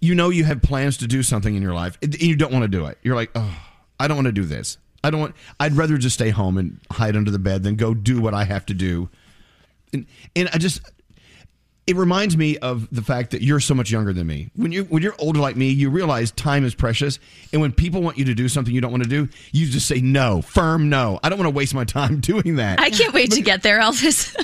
you 0.00 0.14
know 0.14 0.30
you 0.30 0.44
have 0.44 0.62
plans 0.62 0.96
to 0.98 1.06
do 1.06 1.22
something 1.22 1.54
in 1.54 1.60
your 1.62 1.74
life 1.74 1.98
and 2.02 2.18
you 2.20 2.36
don't 2.36 2.52
want 2.52 2.62
to 2.62 2.68
do 2.68 2.86
it? 2.86 2.96
You're 3.02 3.16
like, 3.16 3.30
oh, 3.34 3.54
I 3.98 4.08
don't 4.08 4.16
want 4.16 4.26
to 4.26 4.32
do 4.32 4.44
this. 4.44 4.78
I 5.02 5.10
don't 5.10 5.20
want. 5.20 5.34
I'd 5.58 5.72
rather 5.72 5.96
just 5.98 6.14
stay 6.14 6.30
home 6.30 6.58
and 6.58 6.78
hide 6.90 7.16
under 7.16 7.30
the 7.30 7.38
bed 7.38 7.62
than 7.62 7.76
go 7.76 7.94
do 7.94 8.20
what 8.20 8.34
I 8.34 8.44
have 8.44 8.66
to 8.66 8.74
do. 8.74 9.08
And 9.92 10.06
and 10.36 10.48
I 10.52 10.58
just. 10.58 10.80
It 11.86 11.96
reminds 11.96 12.36
me 12.36 12.56
of 12.58 12.86
the 12.92 13.02
fact 13.02 13.32
that 13.32 13.42
you're 13.42 13.58
so 13.58 13.74
much 13.74 13.90
younger 13.90 14.12
than 14.12 14.24
me. 14.24 14.50
When 14.54 14.70
you 14.70 14.84
when 14.84 15.02
you're 15.02 15.16
older 15.18 15.40
like 15.40 15.56
me, 15.56 15.70
you 15.70 15.90
realize 15.90 16.30
time 16.30 16.64
is 16.64 16.72
precious, 16.72 17.18
and 17.52 17.60
when 17.60 17.72
people 17.72 18.00
want 18.00 18.16
you 18.16 18.26
to 18.26 18.34
do 18.34 18.48
something 18.48 18.72
you 18.72 18.80
don't 18.80 18.92
want 18.92 19.02
to 19.02 19.08
do, 19.08 19.28
you 19.50 19.66
just 19.66 19.88
say 19.88 20.00
no, 20.00 20.40
firm 20.40 20.88
no. 20.88 21.18
I 21.24 21.28
don't 21.30 21.38
want 21.38 21.50
to 21.50 21.56
waste 21.56 21.74
my 21.74 21.84
time 21.84 22.20
doing 22.20 22.56
that. 22.56 22.78
I 22.78 22.90
can't 22.90 23.12
wait 23.12 23.32
to 23.32 23.40
get 23.40 23.62
there, 23.62 23.80
Elvis. 23.80 24.36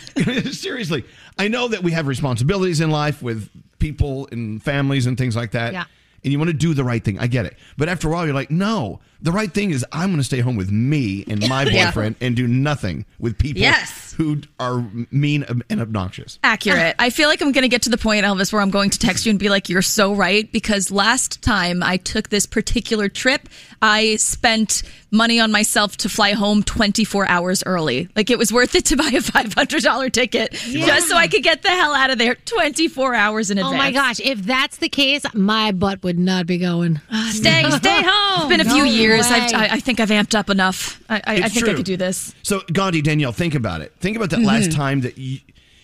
Seriously, 0.54 1.04
I 1.38 1.46
know 1.46 1.68
that 1.68 1.84
we 1.84 1.92
have 1.92 2.08
responsibilities 2.08 2.80
in 2.80 2.90
life 2.90 3.22
with 3.22 3.48
people 3.78 4.28
and 4.32 4.60
families 4.60 5.06
and 5.06 5.16
things 5.16 5.36
like 5.36 5.52
that. 5.52 5.72
Yeah. 5.72 5.84
And 6.26 6.33
you 6.33 6.38
want 6.40 6.49
to 6.50 6.54
do 6.56 6.75
the 6.75 6.83
right 6.83 7.02
thing. 7.04 7.21
I 7.21 7.28
get 7.28 7.47
it. 7.47 7.56
But 7.78 7.88
after 7.88 8.09
a 8.09 8.11
while, 8.11 8.25
you're 8.26 8.35
like, 8.35 8.50
no, 8.50 8.99
the 9.23 9.30
right 9.30 9.50
thing 9.50 9.71
is 9.71 9.87
I'm 9.92 10.09
going 10.09 10.18
to 10.18 10.25
stay 10.25 10.40
home 10.40 10.56
with 10.56 10.73
me 10.73 11.25
and 11.28 11.49
my 11.49 11.62
Yeah. 11.71 11.87
boyfriend 11.87 12.16
and 12.21 12.35
do 12.35 12.49
nothing 12.49 13.06
with 13.21 13.38
people 13.38 13.62
Yes. 13.62 14.12
who 14.16 14.40
are 14.59 14.85
mean 15.12 15.45
and 15.71 15.80
obnoxious. 15.80 16.40
Accurate. 16.42 16.95
Uh, 16.99 17.02
I 17.04 17.11
feel 17.11 17.28
like 17.28 17.40
I'm 17.40 17.52
going 17.52 17.62
to 17.62 17.68
get 17.68 17.83
to 17.83 17.90
the 17.90 17.97
point, 17.97 18.25
Elvis, 18.26 18.52
where 18.52 18.61
I'm 18.61 18.71
going 18.71 18.90
to 18.90 18.99
text 18.99 19.25
you 19.25 19.30
and 19.30 19.38
be 19.38 19.49
like, 19.49 19.68
you're 19.68 19.83
so 19.83 20.14
right. 20.16 20.50
Because 20.50 20.90
last 20.90 21.42
time 21.42 21.80
I 21.80 21.97
took 21.97 22.28
this 22.28 22.45
particular 22.45 23.09
trip, 23.09 23.49
I 23.80 24.16
spent 24.16 24.83
money 25.12 25.38
on 25.38 25.52
myself 25.52 25.97
to 25.99 26.09
fly 26.09 26.33
home 26.33 26.64
24 26.64 27.28
hours 27.28 27.62
early. 27.66 28.09
Like 28.16 28.30
it 28.30 28.38
was 28.38 28.52
worth 28.52 28.75
it 28.75 28.85
to 28.87 28.97
buy 28.97 29.06
a 29.06 29.21
$500 29.21 30.12
ticket 30.12 30.52
just 30.52 31.09
so 31.09 31.16
I 31.16 31.28
could 31.28 31.45
get 31.45 31.62
the 31.62 31.68
hell 31.68 31.95
out 31.95 32.11
of 32.11 32.18
there 32.18 32.35
24 32.35 33.14
hours 33.14 33.50
in 33.50 33.59
oh 33.59 33.68
advance. 33.68 33.73
Oh 33.73 33.76
advance. 33.87 33.95
my 33.95 34.09
gosh, 34.09 34.21
if 34.21 34.42
that's 34.45 34.76
the 34.78 34.88
case, 34.88 35.23
my 35.35 35.71
butt 35.73 36.02
would 36.02 36.15
not 36.18 36.46
be 36.46 36.58
going. 36.58 37.00
Stay, 37.30 37.64
stay 37.70 38.02
home. 38.06 38.40
It's 38.40 38.49
been 38.49 38.61
a 38.61 38.64
few 38.64 38.85
No 38.85 38.90
years. 38.90 39.26
I've. 39.26 39.54
I, 39.54 39.68
I 39.73 39.80
think 39.80 40.00
I've 40.00 40.11
amped 40.11 40.35
up 40.35 40.50
enough. 40.50 41.02
I, 41.08 41.16
I, 41.16 41.20
I 41.26 41.35
It's 41.46 41.54
think 41.54 41.68
I 41.68 41.75
could 41.75 41.85
do 41.85 41.96
this. 41.96 42.35
So, 42.42 42.61
Gandhi, 42.73 43.02
Danielle, 43.02 43.32
think 43.32 43.54
about 43.54 43.80
it. 43.80 43.92
Think 44.00 44.16
about 44.16 44.30
that 44.30 44.40
last 44.40 44.70
Mhm. 44.70 44.75
time 44.76 45.00
that 45.02 45.16
you, 45.18 45.38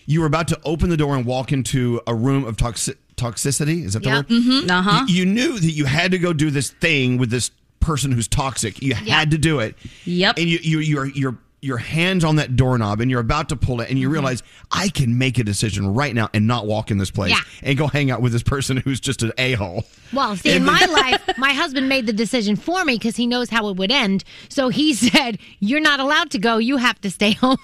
you 0.05 0.19
were 0.21 0.25
about 0.27 0.47
to 0.49 0.59
open 0.65 0.89
the 0.89 0.97
door 0.97 1.15
and 1.15 1.25
walk 1.25 1.51
into 1.51 2.01
a 2.07 2.13
room 2.15 2.43
of 2.45 2.57
toxi- 2.57 2.95
toxicity. 3.15 3.83
Is 3.85 3.93
that 3.93 4.03
the 4.03 4.09
Yep. 4.09 4.15
word? 4.15 4.27
Mhm. 4.29 4.69
Uh-huh. 4.69 5.05
You, 5.07 5.15
you 5.15 5.25
knew 5.25 5.59
that 5.59 5.71
you 5.71 5.85
had 5.85 6.11
to 6.11 6.19
go 6.19 6.33
do 6.33 6.49
this 6.51 6.69
thing 6.71 7.17
with 7.17 7.29
this 7.29 7.51
person 7.79 8.11
who's 8.11 8.27
toxic. 8.27 8.81
You 8.81 8.93
had 8.95 9.31
to 9.31 9.37
do 9.37 9.59
it. 9.59 9.75
Yep. 10.05 10.37
And 10.37 10.47
you, 10.49 10.59
you, 10.61 10.79
you're, 10.79 11.05
you're, 11.07 11.37
your 11.63 11.77
hands 11.77 12.23
on 12.23 12.35
that 12.35 12.55
doorknob 12.55 12.99
and 12.99 13.09
you're 13.09 13.21
about 13.21 13.49
to 13.49 13.55
pull 13.55 13.79
it 13.81 13.89
and 13.89 13.97
you 13.97 14.07
mm-hmm. 14.07 14.13
realize 14.13 14.43
I 14.71 14.89
can 14.89 15.17
make 15.17 15.37
a 15.37 15.43
decision 15.43 15.93
right 15.93 16.13
now 16.13 16.29
and 16.33 16.45
not 16.45 16.67
walk 16.67 16.91
in 16.91 16.97
this 16.97 17.09
place 17.09 17.31
Yeah. 17.31 17.39
and 17.61 17.77
go 17.77 17.87
hang 17.87 18.11
out 18.11 18.21
with 18.21 18.33
this 18.33 18.43
person 18.43 18.77
who's 18.77 18.99
just 18.99 19.23
an 19.23 19.31
a-hole. 19.37 19.85
Well, 20.11 20.35
see, 20.35 20.51
in 20.51 20.65
my 20.65 20.85
life, 20.85 21.37
my 21.37 21.53
husband 21.53 21.87
made 21.87 22.05
the 22.05 22.13
decision 22.13 22.55
for 22.55 22.83
me 22.83 22.95
because 22.95 23.15
he 23.15 23.25
knows 23.25 23.49
how 23.49 23.69
it 23.69 23.77
would 23.77 23.91
end. 23.91 24.23
So 24.49 24.69
he 24.69 24.93
said, 24.93 25.39
"You're 25.59 25.79
not 25.79 25.99
allowed 25.99 26.31
to 26.31 26.39
go. 26.39 26.57
You 26.57 26.77
have 26.77 26.99
to 27.01 27.09
stay 27.09 27.31
home." 27.31 27.57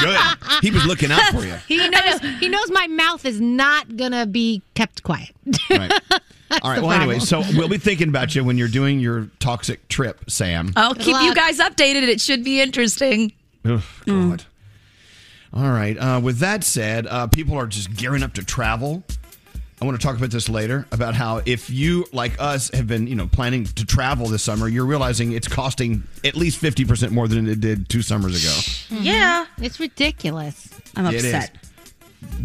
Good. 0.00 0.18
He 0.62 0.70
was 0.70 0.86
looking 0.86 1.10
out 1.10 1.22
for 1.32 1.44
you. 1.44 1.54
he 1.68 1.88
knows. 1.88 2.20
He 2.40 2.48
knows 2.48 2.70
my 2.70 2.86
mouth 2.86 3.24
is 3.24 3.40
not 3.40 3.96
gonna 3.96 4.26
be 4.26 4.62
kept 4.74 5.02
quiet. 5.02 5.34
Right. 6.54 6.60
All 6.62 6.70
right. 6.70 6.80
the 6.80 6.86
Well, 6.86 7.00
anyway, 7.00 7.18
so 7.18 7.42
we'll 7.56 7.68
be 7.68 7.78
thinking 7.78 8.08
about 8.08 8.34
you 8.34 8.44
when 8.44 8.58
you're 8.58 8.68
doing 8.68 9.00
your 9.00 9.28
toxic 9.38 9.88
trip, 9.88 10.30
Sam. 10.30 10.72
I'll 10.76 10.94
keep 10.94 11.20
you 11.22 11.34
guys 11.34 11.58
updated. 11.58 12.08
It 12.08 12.20
should 12.20 12.44
be 12.44 12.60
interesting. 12.60 13.32
Oh, 13.64 13.84
God. 14.06 14.44
All 15.52 15.70
right. 15.70 15.96
Uh, 15.96 16.20
with 16.22 16.38
that 16.38 16.64
said, 16.64 17.06
uh, 17.06 17.26
people 17.28 17.56
are 17.56 17.66
just 17.66 17.94
gearing 17.94 18.22
up 18.22 18.34
to 18.34 18.44
travel. 18.44 19.04
I 19.80 19.86
want 19.86 20.00
to 20.00 20.06
talk 20.06 20.16
about 20.16 20.30
this 20.30 20.48
later 20.48 20.86
about 20.92 21.14
how 21.14 21.42
if 21.44 21.68
you, 21.68 22.06
like 22.12 22.40
us, 22.40 22.70
have 22.70 22.86
been, 22.86 23.06
you 23.06 23.14
know, 23.14 23.26
planning 23.26 23.64
to 23.64 23.84
travel 23.84 24.26
this 24.26 24.42
summer, 24.42 24.68
you're 24.68 24.86
realizing 24.86 25.32
it's 25.32 25.48
costing 25.48 26.04
at 26.24 26.36
least 26.36 26.62
50% 26.62 27.10
more 27.10 27.28
than 27.28 27.48
it 27.48 27.60
did 27.60 27.88
two 27.88 28.00
summers 28.00 28.42
ago. 28.42 29.00
Yeah, 29.02 29.46
it's 29.58 29.80
ridiculous. 29.80 30.70
I'm 30.96 31.06
It 31.06 31.24
is. 31.24 31.50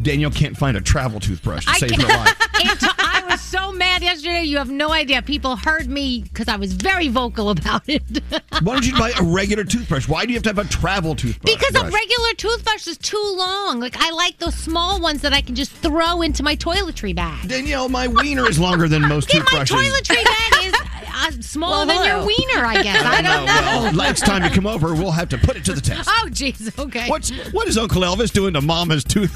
Danielle 0.02 0.32
can't 0.32 0.56
find 0.58 0.78
a 0.78 0.82
travel 0.82 1.20
toothbrush 1.20 1.66
to 1.66 1.72
I 1.72 1.78
save 1.78 1.92
her 1.92 2.04
can't- 2.08 2.26
life. 2.26 2.46
It 2.62 2.78
t- 2.78 2.88
I 3.00 3.24
was 3.30 3.40
so 3.40 3.72
mad 3.72 4.02
yesterday. 4.02 4.44
You 4.44 4.58
have 4.58 4.70
no 4.70 4.92
idea. 4.92 5.22
People 5.22 5.56
heard 5.56 5.88
me 5.88 6.24
because 6.24 6.50
I 6.50 6.58
was 6.58 6.74
very 6.74 7.08
vocal 7.08 7.52
about 7.52 7.84
it. 7.88 8.04
Why 8.62 8.74
don't 8.74 8.86
you 8.86 8.92
buy 8.98 9.14
a 9.18 9.24
regular 9.24 9.64
toothbrush? 9.64 10.10
Why 10.10 10.26
do 10.26 10.34
you 10.34 10.36
have 10.38 10.44
to 10.44 10.50
have 10.50 10.58
a 10.58 10.66
travel 10.66 11.16
toothbrush? 11.16 11.56
Because 11.56 11.74
a 11.82 11.86
regular 11.90 12.34
toothbrush 12.36 12.86
is 12.88 12.98
too 12.98 13.34
long. 13.38 13.80
Like 13.80 13.96
I 13.98 14.12
like 14.12 14.40
those 14.40 14.56
small 14.56 15.00
ones 15.00 15.22
that 15.22 15.32
I 15.32 15.40
can 15.40 15.56
just 15.56 15.72
throw 15.72 16.22
into 16.22 16.44
my 16.44 16.58
toiletry 16.58 17.16
bag. 17.16 17.48
Danielle, 17.48 17.88
my 17.88 18.08
wiener 18.10 18.46
is 18.50 18.60
longer 18.60 18.90
than 18.90 19.08
most 19.08 19.34
Yeah, 19.34 19.40
my 19.54 19.64
toothbrushes. 19.64 19.78
toiletry 19.78 20.24
bag 20.26 20.66
is 20.66 20.74
uh, 21.38 21.42
smaller 21.42 21.86
Well, 21.88 21.98
than 21.98 22.06
your 22.08 22.26
wiener. 22.28 22.66
I 22.66 22.84
guess 22.84 23.02
I 23.06 23.22
don't 23.22 23.46
know. 23.46 23.54
Well, 23.54 23.94
next 23.94 24.26
time 24.26 24.44
you 24.44 24.50
come 24.50 24.68
over, 24.68 24.94
we'll 24.94 25.12
have 25.12 25.30
to 25.30 25.38
put 25.38 25.56
it 25.56 25.64
to 25.64 25.72
the 25.74 25.80
test. 25.82 26.10
Oh, 26.12 26.28
jeez. 26.30 26.78
Okay. 26.78 27.08
What's 27.10 27.30
what 27.54 27.70
is 27.70 27.78
Uncle 27.78 28.02
Elvis 28.02 28.34
doing 28.34 28.54
to 28.56 28.60
Mama's 28.62 29.06
tooth 29.06 29.34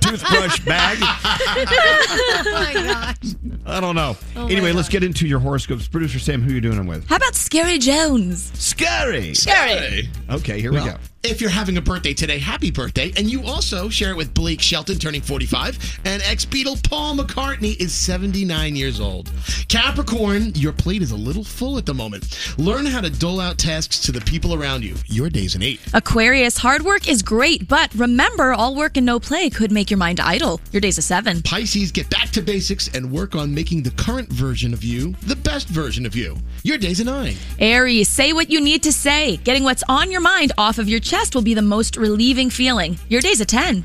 toothbrush 0.00 0.60
bag? 0.60 0.98
oh 1.02 2.50
my 2.52 2.72
gosh. 2.72 3.34
I 3.66 3.80
don't 3.80 3.94
know. 3.94 4.16
Oh 4.36 4.46
anyway, 4.46 4.72
let's 4.72 4.88
get 4.88 5.02
into 5.02 5.26
your 5.26 5.38
horoscopes. 5.38 5.88
Producer 5.88 6.18
Sam, 6.18 6.42
who 6.42 6.50
are 6.50 6.54
you 6.54 6.60
doing 6.60 6.76
them 6.76 6.86
with? 6.86 7.06
How 7.08 7.16
about 7.16 7.34
Skeery 7.34 7.78
Jones? 7.80 8.50
Skeery. 8.52 9.30
Skeery. 9.30 10.08
Okay, 10.30 10.60
here 10.60 10.72
we 10.72 10.78
go. 10.78 10.96
If 11.22 11.42
you're 11.42 11.50
having 11.50 11.76
a 11.76 11.82
birthday 11.82 12.14
today, 12.14 12.38
happy 12.38 12.70
birthday. 12.70 13.12
And 13.18 13.30
you 13.30 13.44
also 13.44 13.90
share 13.90 14.10
it 14.10 14.16
with 14.16 14.32
Blake 14.32 14.62
Shelton, 14.62 14.98
turning 14.98 15.20
45. 15.20 16.00
And 16.06 16.22
ex 16.22 16.46
Beatle 16.46 16.82
Paul 16.88 17.14
McCartney 17.18 17.78
is 17.78 17.92
79 17.92 18.74
years 18.74 19.00
old. 19.00 19.30
Capricorn, 19.68 20.54
your 20.54 20.72
plate 20.72 21.02
is 21.02 21.10
a 21.10 21.16
little 21.16 21.44
full 21.44 21.76
at 21.76 21.84
the 21.84 21.92
moment. 21.92 22.54
Learn 22.56 22.86
how 22.86 23.02
to 23.02 23.10
dole 23.10 23.38
out 23.38 23.58
tasks 23.58 24.00
to 24.00 24.12
the 24.12 24.22
people 24.22 24.54
around 24.54 24.82
you. 24.82 24.94
Your 25.08 25.28
day's 25.28 25.54
an 25.54 25.62
eight. 25.62 25.80
Aquarius, 25.92 26.56
hard 26.56 26.86
work 26.86 27.06
is 27.06 27.22
great, 27.22 27.68
but 27.68 27.92
remember, 27.94 28.54
all 28.54 28.74
work 28.74 28.96
and 28.96 29.04
no 29.04 29.20
play 29.20 29.50
could 29.50 29.70
make 29.70 29.90
your 29.90 29.98
mind 29.98 30.20
idle. 30.20 30.58
Your 30.72 30.80
day's 30.80 30.96
a 30.96 31.02
seven. 31.02 31.42
Pisces, 31.42 31.92
get 31.92 32.08
back 32.08 32.30
to 32.30 32.40
basics 32.40 32.88
and 32.94 33.12
work 33.12 33.34
on 33.34 33.54
making 33.54 33.82
the 33.82 33.90
current 33.90 34.32
version 34.32 34.72
of 34.72 34.82
you 34.82 35.14
the 35.26 35.36
best 35.36 35.68
version 35.68 36.06
of 36.06 36.16
you. 36.16 36.38
Your 36.62 36.78
day's 36.78 37.00
a 37.00 37.04
nine. 37.04 37.34
Aries, 37.58 38.08
say 38.08 38.32
what 38.32 38.48
you 38.48 38.58
need 38.58 38.82
to 38.84 38.92
say. 38.92 39.36
Getting 39.38 39.64
what's 39.64 39.84
on 39.86 40.10
your 40.10 40.22
mind 40.22 40.52
off 40.56 40.78
of 40.78 40.88
your 40.88 41.00
chest 41.10 41.34
will 41.34 41.42
be 41.42 41.54
the 41.54 41.62
most 41.62 41.96
relieving 41.96 42.50
feeling. 42.50 42.96
Your 43.08 43.20
day's 43.20 43.40
a 43.40 43.44
10. 43.44 43.82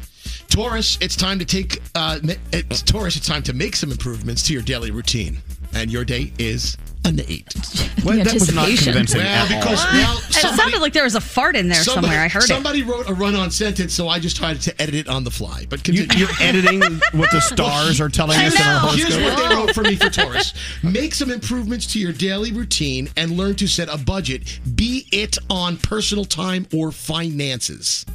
Taurus, 0.47 0.95
it's 1.01 1.15
time 1.15 1.39
to 1.39 1.45
take. 1.45 1.81
Uh, 1.95 2.19
it's, 2.53 2.83
Taurus, 2.83 3.15
it's 3.15 3.25
time 3.25 3.41
to 3.43 3.53
make 3.53 3.75
some 3.75 3.91
improvements 3.91 4.43
to 4.43 4.53
your 4.53 4.61
daily 4.61 4.91
routine, 4.91 5.39
and 5.75 5.91
your 5.91 6.05
date 6.05 6.33
is 6.39 6.77
an 7.05 7.19
eight. 7.27 7.53
Well, 8.05 8.17
that 8.23 8.35
was 8.35 8.53
not 8.53 8.65
anticipation. 8.69 8.93
convincing 8.93 9.21
Well, 9.21 9.45
at 9.45 9.51
all. 9.51 9.59
because 9.61 9.83
well, 9.91 10.17
It 10.29 10.55
sounded 10.57 10.79
like 10.79 10.93
there 10.93 11.05
was 11.05 11.15
a 11.15 11.21
fart 11.21 11.55
in 11.55 11.69
there 11.69 11.81
somebody, 11.81 12.05
somewhere. 12.07 12.23
I 12.23 12.27
heard 12.27 12.43
it. 12.43 12.47
somebody 12.47 12.83
wrote 12.83 13.09
a 13.09 13.15
run-on 13.15 13.49
sentence, 13.49 13.95
so 13.95 14.07
I 14.07 14.19
just 14.19 14.35
tried 14.37 14.61
to 14.61 14.79
edit 14.79 14.93
it 14.93 15.07
on 15.07 15.23
the 15.23 15.31
fly. 15.31 15.65
But 15.67 15.87
You, 15.87 16.05
continue. 16.05 16.27
you're 16.27 16.35
editing 16.39 16.81
what 17.19 17.31
the 17.31 17.39
stars 17.51 17.99
are 17.99 18.09
telling 18.09 18.37
us 18.39 18.53
in 18.55 18.61
our 18.61 18.91
Here's 18.95 19.15
horoscope. 19.15 19.39
what 19.39 19.49
they 19.49 19.55
wrote 19.55 19.73
for 19.73 19.81
me 19.81 19.95
for 19.95 20.11
Taurus. 20.11 20.53
Make 20.83 21.15
some 21.15 21.31
improvements 21.31 21.91
to 21.93 21.99
your 21.99 22.11
daily 22.11 22.51
routine 22.51 23.09
and 23.17 23.31
learn 23.31 23.55
to 23.55 23.67
set 23.67 23.89
a 23.91 23.97
budget, 23.97 24.59
be 24.75 25.07
it 25.11 25.35
on 25.49 25.77
personal 25.77 26.25
time 26.25 26.67
or 26.75 26.91
finances. 26.91 28.05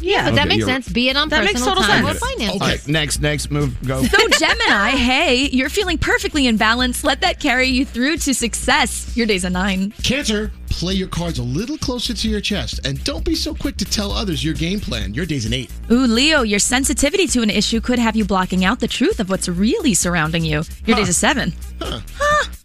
Yeah, 0.00 0.24
but 0.24 0.28
Okay, 0.28 0.36
that 0.36 0.48
makes 0.48 0.64
sense. 0.64 0.88
Be 0.88 1.08
it 1.08 1.16
on 1.16 1.28
That 1.28 1.44
makes 1.44 1.54
personal 1.54 1.74
total 1.76 1.88
time 1.88 2.04
or 2.04 2.14
sense. 2.14 2.18
finance. 2.36 2.60
All 2.62 2.68
right, 2.68 2.88
next, 2.88 3.20
next 3.20 3.50
move, 3.50 3.76
go. 3.86 4.02
So, 4.02 4.28
Gemini, 4.38 4.90
hey, 4.96 5.48
you're 5.52 5.68
feeling 5.68 5.98
perfectly 5.98 6.46
in 6.46 6.56
balance. 6.56 7.04
Let 7.04 7.20
that 7.22 7.40
carry 7.40 7.66
you 7.68 7.84
through 7.84 8.18
to 8.18 8.34
success. 8.34 9.16
Your 9.16 9.26
day's 9.26 9.44
a 9.44 9.50
9. 9.50 9.92
Cancer, 10.02 10.52
play 10.70 10.94
your 10.94 11.08
cards 11.08 11.38
a 11.38 11.42
little 11.42 11.78
closer 11.78 12.14
to 12.14 12.28
your 12.28 12.40
chest 12.40 12.80
and 12.84 13.02
don't 13.04 13.24
be 13.24 13.34
so 13.34 13.54
quick 13.54 13.76
to 13.78 13.84
tell 13.84 14.12
others 14.12 14.44
your 14.44 14.54
game 14.54 14.80
plan. 14.80 15.14
Your 15.14 15.26
day's 15.26 15.46
an 15.46 15.52
eight. 15.52 15.72
Ooh, 15.90 16.06
Leo, 16.06 16.42
your 16.42 16.58
sensitivity 16.58 17.26
to 17.28 17.42
an 17.42 17.50
issue 17.50 17.80
could 17.80 17.98
have 17.98 18.16
you 18.16 18.24
blocking 18.24 18.64
out 18.64 18.80
the 18.80 18.88
truth 18.88 19.20
of 19.20 19.30
what's 19.30 19.48
really 19.48 19.94
surrounding 19.94 20.44
you. 20.44 20.62
Your 20.86 20.96
day's 20.96 21.08
a 21.08 21.14
7. 21.14 21.52
Huh? 21.80 22.00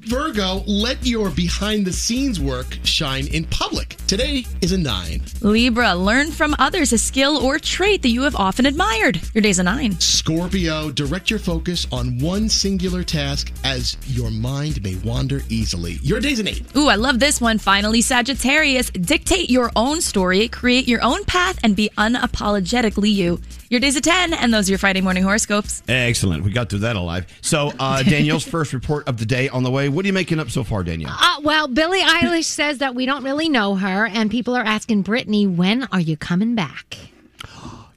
Virgo, 0.05 0.63
let 0.67 1.05
your 1.05 1.29
behind 1.29 1.85
the 1.85 1.93
scenes 1.93 2.37
work 2.37 2.77
shine 2.83 3.25
in 3.27 3.45
public. 3.45 3.95
Today 4.05 4.45
is 4.59 4.73
a 4.73 4.77
nine. 4.77 5.21
Libra, 5.39 5.95
learn 5.95 6.29
from 6.29 6.55
others 6.59 6.91
a 6.91 6.97
skill 6.97 7.37
or 7.37 7.57
trait 7.57 8.01
that 8.01 8.09
you 8.09 8.23
have 8.23 8.35
often 8.35 8.65
admired. 8.65 9.21
Your 9.33 9.41
day's 9.41 9.59
a 9.59 9.63
9. 9.63 9.99
Scorpio, 10.01 10.91
direct 10.91 11.29
your 11.29 11.39
focus 11.39 11.87
on 11.91 12.19
one 12.19 12.49
singular 12.49 13.01
task 13.03 13.53
as 13.63 13.95
your 14.07 14.29
mind 14.29 14.83
may 14.83 14.95
wander 15.05 15.41
easily. 15.47 15.93
Your 16.01 16.19
day's 16.19 16.39
an 16.39 16.49
eight. 16.49 16.65
Ooh, 16.75 16.89
I 16.89 16.95
love 16.95 17.19
this 17.19 17.39
one. 17.39 17.57
Finally, 17.57 17.92
Sagittarius, 18.01 18.89
dictate 18.89 19.49
your 19.49 19.71
own 19.75 20.01
story, 20.01 20.47
create 20.47 20.87
your 20.87 21.03
own 21.03 21.23
path, 21.25 21.59
and 21.63 21.75
be 21.75 21.89
unapologetically 21.97 23.11
you. 23.11 23.39
Your 23.69 23.79
day's 23.79 23.95
a 23.95 24.01
10, 24.01 24.33
and 24.33 24.53
those 24.53 24.69
are 24.69 24.71
your 24.71 24.79
Friday 24.79 25.01
morning 25.01 25.23
horoscopes. 25.23 25.83
Excellent. 25.87 26.43
We 26.43 26.51
got 26.51 26.69
through 26.69 26.79
that 26.79 26.95
alive. 26.95 27.25
So, 27.41 27.71
uh, 27.79 28.03
Danielle's 28.03 28.43
first 28.43 28.73
report 28.73 29.07
of 29.07 29.17
the 29.17 29.25
day 29.25 29.49
on 29.49 29.63
the 29.63 29.71
way. 29.71 29.89
What 29.89 30.05
are 30.05 30.07
you 30.07 30.13
making 30.13 30.39
up 30.39 30.49
so 30.49 30.63
far, 30.63 30.83
Danielle? 30.83 31.15
Uh, 31.19 31.41
well, 31.43 31.67
Billie 31.67 32.01
Eilish 32.01 32.45
says 32.45 32.79
that 32.79 32.95
we 32.95 33.05
don't 33.05 33.23
really 33.23 33.49
know 33.49 33.75
her, 33.75 34.05
and 34.05 34.29
people 34.29 34.55
are 34.55 34.63
asking 34.63 35.01
Brittany, 35.01 35.47
when 35.47 35.83
are 35.91 35.99
you 35.99 36.17
coming 36.17 36.55
back? 36.55 36.97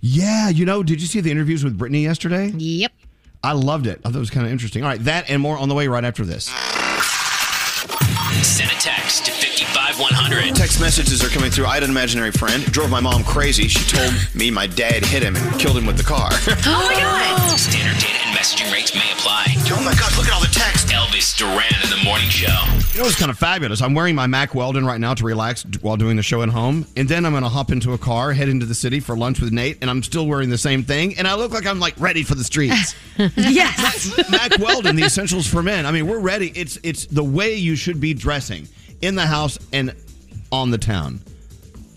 Yeah, 0.01 0.49
you 0.49 0.65
know, 0.65 0.83
did 0.83 1.01
you 1.01 1.07
see 1.07 1.21
the 1.21 1.31
interviews 1.31 1.65
with 1.65 1.77
Brittany 1.77 2.03
yesterday? 2.03 2.53
Yep. 2.57 2.93
I 3.43 3.53
loved 3.53 3.87
it. 3.87 4.01
I 4.05 4.09
thought 4.09 4.17
it 4.17 4.21
was 4.21 4.31
kind 4.31 4.47
of 4.47 4.53
interesting. 4.53 4.83
All 4.83 4.89
right, 4.89 5.03
that 5.05 5.31
and 5.31 5.41
more 5.41 5.57
on 5.57 5.69
the 5.69 5.75
way 5.75 5.89
right 5.89 6.05
after 6.05 6.25
this. 6.25 6.47
Send 8.43 8.71
a 8.71 8.75
text 8.75 9.27
to 9.27 9.56
55100. 9.97 10.55
Text 10.55 10.79
messages 10.79 11.25
are 11.25 11.29
coming 11.29 11.51
through. 11.51 11.65
I 11.65 11.75
had 11.75 11.83
an 11.83 11.89
imaginary 11.89 12.31
friend. 12.31 12.63
Drove 12.71 12.91
my 12.91 13.01
mom 13.01 13.25
crazy. 13.25 13.67
She 13.67 13.83
told 13.89 14.13
me 14.35 14.51
my 14.51 14.67
dad 14.67 15.03
hit 15.07 15.23
him 15.23 15.37
and 15.37 15.59
killed 15.59 15.77
him 15.77 15.87
with 15.87 15.97
the 15.97 16.05
car. 16.05 16.29
Oh 16.69 16.85
my 16.85 16.95
god! 16.95 17.59
Standard 17.59 17.99
data 18.01 18.19
and 18.27 18.37
messaging 18.37 18.71
rates 18.73 18.95
may 18.95 19.11
apply. 19.13 19.47
oh 19.71 19.83
my 19.85 19.95
god, 19.95 20.15
look 20.17 20.27
at 20.27 20.33
all 20.35 20.41
the 20.41 20.53
text. 20.53 20.89
Elvis 20.89 21.37
Duran 21.37 21.63
in 21.83 21.91
the 21.91 22.03
morning 22.05 22.29
show. 22.29 22.49
You 22.93 23.01
know, 23.01 23.07
it's 23.07 23.19
kind 23.19 23.31
of 23.31 23.39
fabulous. 23.39 23.81
I'm 23.81 23.95
wearing 23.95 24.15
my 24.15 24.27
Mack 24.27 24.55
Weldon 24.55 24.85
right 24.85 25.01
now 25.01 25.15
to 25.15 25.25
relax 25.25 25.65
while 25.81 25.97
doing 25.97 26.17
the 26.17 26.23
show 26.23 26.43
at 26.43 26.49
home. 26.49 26.87
And 26.97 27.09
then 27.09 27.25
I'm 27.25 27.33
going 27.33 27.45
to 27.45 27.49
hop 27.49 27.71
into 27.71 27.93
a 27.93 27.99
car, 27.99 28.33
head 28.33 28.49
into 28.49 28.67
the 28.67 28.75
city 28.75 29.01
for 29.01 29.17
lunch 29.17 29.41
with 29.41 29.53
Nate, 29.53 29.79
and 29.81 29.89
I'm 29.89 30.03
still 30.03 30.27
wearing 30.27 30.51
the 30.51 30.59
same 30.59 30.83
thing. 30.83 31.17
And 31.19 31.27
I 31.27 31.35
look 31.35 31.53
like 31.53 31.67
I'm 31.67 31.79
like 31.81 31.99
ready 31.99 32.23
for 32.23 32.35
the 32.35 32.45
streets. 32.45 32.95
yes. 33.37 34.31
Mack 34.31 34.59
Weldon, 34.59 34.97
the 34.97 35.05
essentials 35.05 35.47
for 35.47 35.63
men. 35.63 35.87
I 35.87 35.93
mean, 35.93 36.07
we're 36.07 36.21
ready. 36.21 36.53
It's 36.55 36.79
it's 36.83 37.07
the 37.07 37.25
way 37.25 37.55
you 37.55 37.77
should 37.77 38.01
be 38.01 38.13
dressing 38.13 38.69
in 39.07 39.15
the 39.15 39.27
house 39.27 39.59
and 39.73 39.95
on 40.53 40.71
the 40.71 40.79
town. 40.79 41.21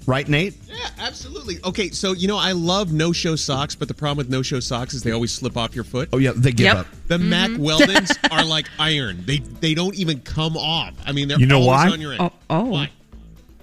Right, 0.06 0.28
Nate? 0.28 0.56
Yeah, 0.68 0.90
absolutely. 0.98 1.58
Okay, 1.64 1.90
so 1.90 2.14
you 2.14 2.28
know 2.28 2.38
I 2.38 2.54
love 2.54 2.92
no-show 2.92 3.36
socks, 3.36 3.76
but 3.76 3.88
the 3.88 3.94
problem 3.94 4.18
with 4.18 4.30
no-show 4.30 4.60
socks 4.60 4.94
is 4.96 5.04
they 5.04 5.12
always 5.12 5.32
slip 5.32 5.56
off 5.56 5.76
your 5.76 5.84
foot. 5.84 6.10
Oh 6.14 6.18
yeah, 6.18 6.32
they 6.36 6.52
give 6.52 6.66
Yep. 6.66 6.78
up. 6.78 6.88
The 7.08 7.20
Mack 7.20 7.52
Mm-hmm. 7.52 7.64
Weldons 7.68 8.18
are 8.32 8.44
like 8.44 8.68
iron. 8.80 9.24
They 9.26 9.38
they 9.38 9.76
don't 9.76 9.94
even 9.96 10.20
come 10.22 10.58
off. 10.58 10.94
I 11.06 11.12
mean, 11.12 11.28
they're 11.28 11.40
You 11.40 11.46
know 11.46 11.58
always 11.62 11.68
why? 11.68 11.90
on 11.92 12.02
your 12.02 12.14
end. 12.14 12.22
Oh, 12.22 12.32
oh. 12.50 12.64
Why? 12.66 12.90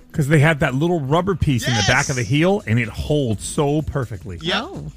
Because 0.08 0.28
they 0.28 0.38
have 0.38 0.60
that 0.60 0.74
little 0.74 1.00
rubber 1.00 1.34
piece 1.34 1.66
in 1.66 1.74
the 1.74 1.84
back 1.88 2.08
of 2.10 2.16
the 2.16 2.22
heel, 2.22 2.62
and 2.66 2.78
it 2.78 2.88
holds 2.88 3.44
so 3.44 3.82
perfectly. 3.82 4.38
Yeah. 4.40 4.62
Oh. 4.62 4.92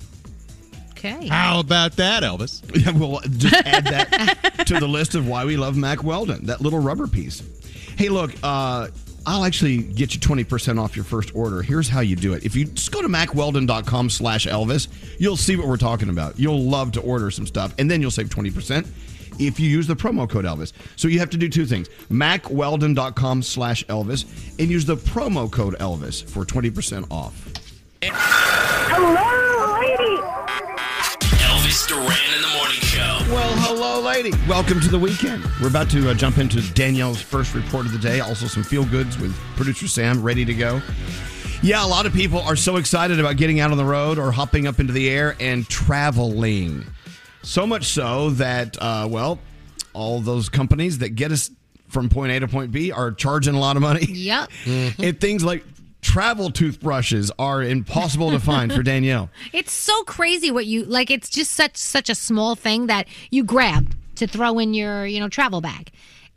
Okay. 0.92 1.28
How 1.28 1.60
about 1.62 1.94
that, 1.94 2.24
Elvis? 2.24 2.62
Yeah, 2.86 2.92
well, 2.92 3.22
just 3.38 3.54
add 3.66 3.86
that 3.86 4.66
to 4.68 4.80
the 4.80 4.88
list 4.88 5.16
of 5.16 5.28
why 5.28 5.46
we 5.46 5.56
love 5.58 5.76
Mack 5.78 6.04
Weldon, 6.04 6.46
that 6.46 6.62
little 6.62 6.80
rubber 6.80 7.08
piece. 7.08 7.42
Hey, 8.00 8.08
look, 8.08 8.32
uh, 8.44 8.88
I'll 9.26 9.44
actually 9.44 9.80
get 9.80 10.14
you 10.14 10.22
20% 10.22 10.82
off 10.82 10.96
your 10.96 11.04
first 11.04 11.36
order. 11.36 11.62
Here's 11.62 11.90
how 11.90 12.00
you 12.00 12.16
do 12.16 12.32
it. 12.32 12.46
If 12.46 12.56
you 12.56 12.64
just 12.64 12.94
go 12.94 13.02
to 13.02 13.10
mackweldon.com 13.10 14.10
slash 14.10 14.48
Elvis, 14.48 14.88
you'll 15.20 15.36
see 15.36 15.58
what 15.58 15.68
we're 15.68 15.76
talking 15.76 16.08
about. 16.08 16.40
You'll 16.40 16.64
love 16.64 16.94
to 16.94 17.02
order 17.02 17.30
some 17.30 17.46
stuff, 17.46 17.76
and 17.78 17.92
then 17.92 18.00
you'll 18.00 18.10
save 18.10 18.30
20% 18.30 18.88
if 19.38 19.60
you 19.60 19.68
use 19.68 19.86
the 19.86 19.98
promo 19.98 20.30
code 20.30 20.46
Elvis. 20.46 20.72
So 20.96 21.10
you 21.10 21.20
have 21.20 21.30
to 21.32 21.38
do 21.38 21.50
two 21.50 21.66
things. 21.66 21.90
mackweldon.com 22.10 23.44
slash 23.44 23.84
Elvis 23.88 24.24
and 24.58 24.70
use 24.70 24.86
the 24.86 24.96
promo 24.96 25.52
code 25.52 25.78
Elvis 25.80 26.24
for 26.24 26.46
20% 26.46 27.06
off. 27.12 27.52
Hello, 28.02 29.82
lady. 29.82 30.22
Elvis 31.44 31.86
Duran 31.86 32.06
in 32.34 32.42
the 32.44 32.48
morning 32.56 32.80
show. 32.80 33.20
Well, 33.30 33.59
hello, 34.00 34.12
lady. 34.12 34.32
Welcome 34.48 34.80
to 34.80 34.88
the 34.88 34.98
weekend. 34.98 35.46
We're 35.62 35.68
about 35.68 35.90
to 35.90 36.10
uh, 36.10 36.14
jump 36.14 36.38
into 36.38 36.62
Danielle's 36.74 37.22
first 37.22 37.54
report 37.54 37.86
of 37.86 37.92
the 37.92 37.98
day. 37.98 38.22
Also, 38.22 38.48
some 38.48 38.64
feel 38.64 38.86
goods 38.86 39.18
with 39.20 39.36
producer 39.58 39.90
Sam 39.90 40.24
ready 40.24 40.46
to 40.46 40.54
go. 40.54 40.82
Yeah, 41.62 41.86
a 41.86 41.88
lot 41.88 42.06
of 42.06 42.14
people 42.14 42.40
are 42.40 42.56
so 42.56 42.78
excited 42.78 43.20
about 43.20 43.36
getting 43.36 43.60
out 43.60 43.72
on 43.72 43.78
the 43.78 43.84
road 43.84 44.18
or 44.18 44.32
hopping 44.32 44.68
up 44.68 44.80
into 44.80 44.94
the 44.94 45.10
air 45.10 45.36
and 45.42 45.68
traveling. 45.68 46.86
So 47.44 47.68
much 47.68 47.88
so 47.88 48.30
that, 48.32 48.82
uh, 48.82 49.06
well, 49.12 49.38
all 49.92 50.22
those 50.22 50.48
companies 50.48 51.00
that 51.00 51.10
get 51.10 51.34
us 51.34 51.52
from 51.90 52.08
point 52.08 52.32
A 52.32 52.40
to 52.40 52.48
point 52.48 52.72
B 52.72 52.94
are 52.94 53.12
charging 53.12 53.54
a 53.54 53.60
lot 53.60 53.76
of 53.76 53.82
money. 53.82 54.06
Yep. 54.06 54.50
and 54.66 55.20
things 55.20 55.44
like 55.44 55.66
travel 56.02 56.50
toothbrushes 56.50 57.32
are 57.38 57.62
impossible 57.62 58.32
to 58.32 58.40
find 58.40 58.74
for 58.74 58.84
Danielle. 58.92 59.30
It's 59.54 59.72
so 59.72 60.04
crazy 60.04 60.52
what 60.52 60.66
you 60.66 60.86
like. 60.86 61.12
It's 61.12 61.30
just 61.30 61.52
such 61.54 61.78
such 61.78 62.10
a 62.10 62.16
small 62.16 62.56
thing 62.56 62.88
that 62.88 63.08
you 63.32 63.44
grab 63.44 63.96
to 64.16 64.28
throw 64.28 64.60
in 64.60 64.74
your 64.74 65.06
you 65.06 65.20
know 65.20 65.30
travel 65.30 65.62
bag, 65.62 65.92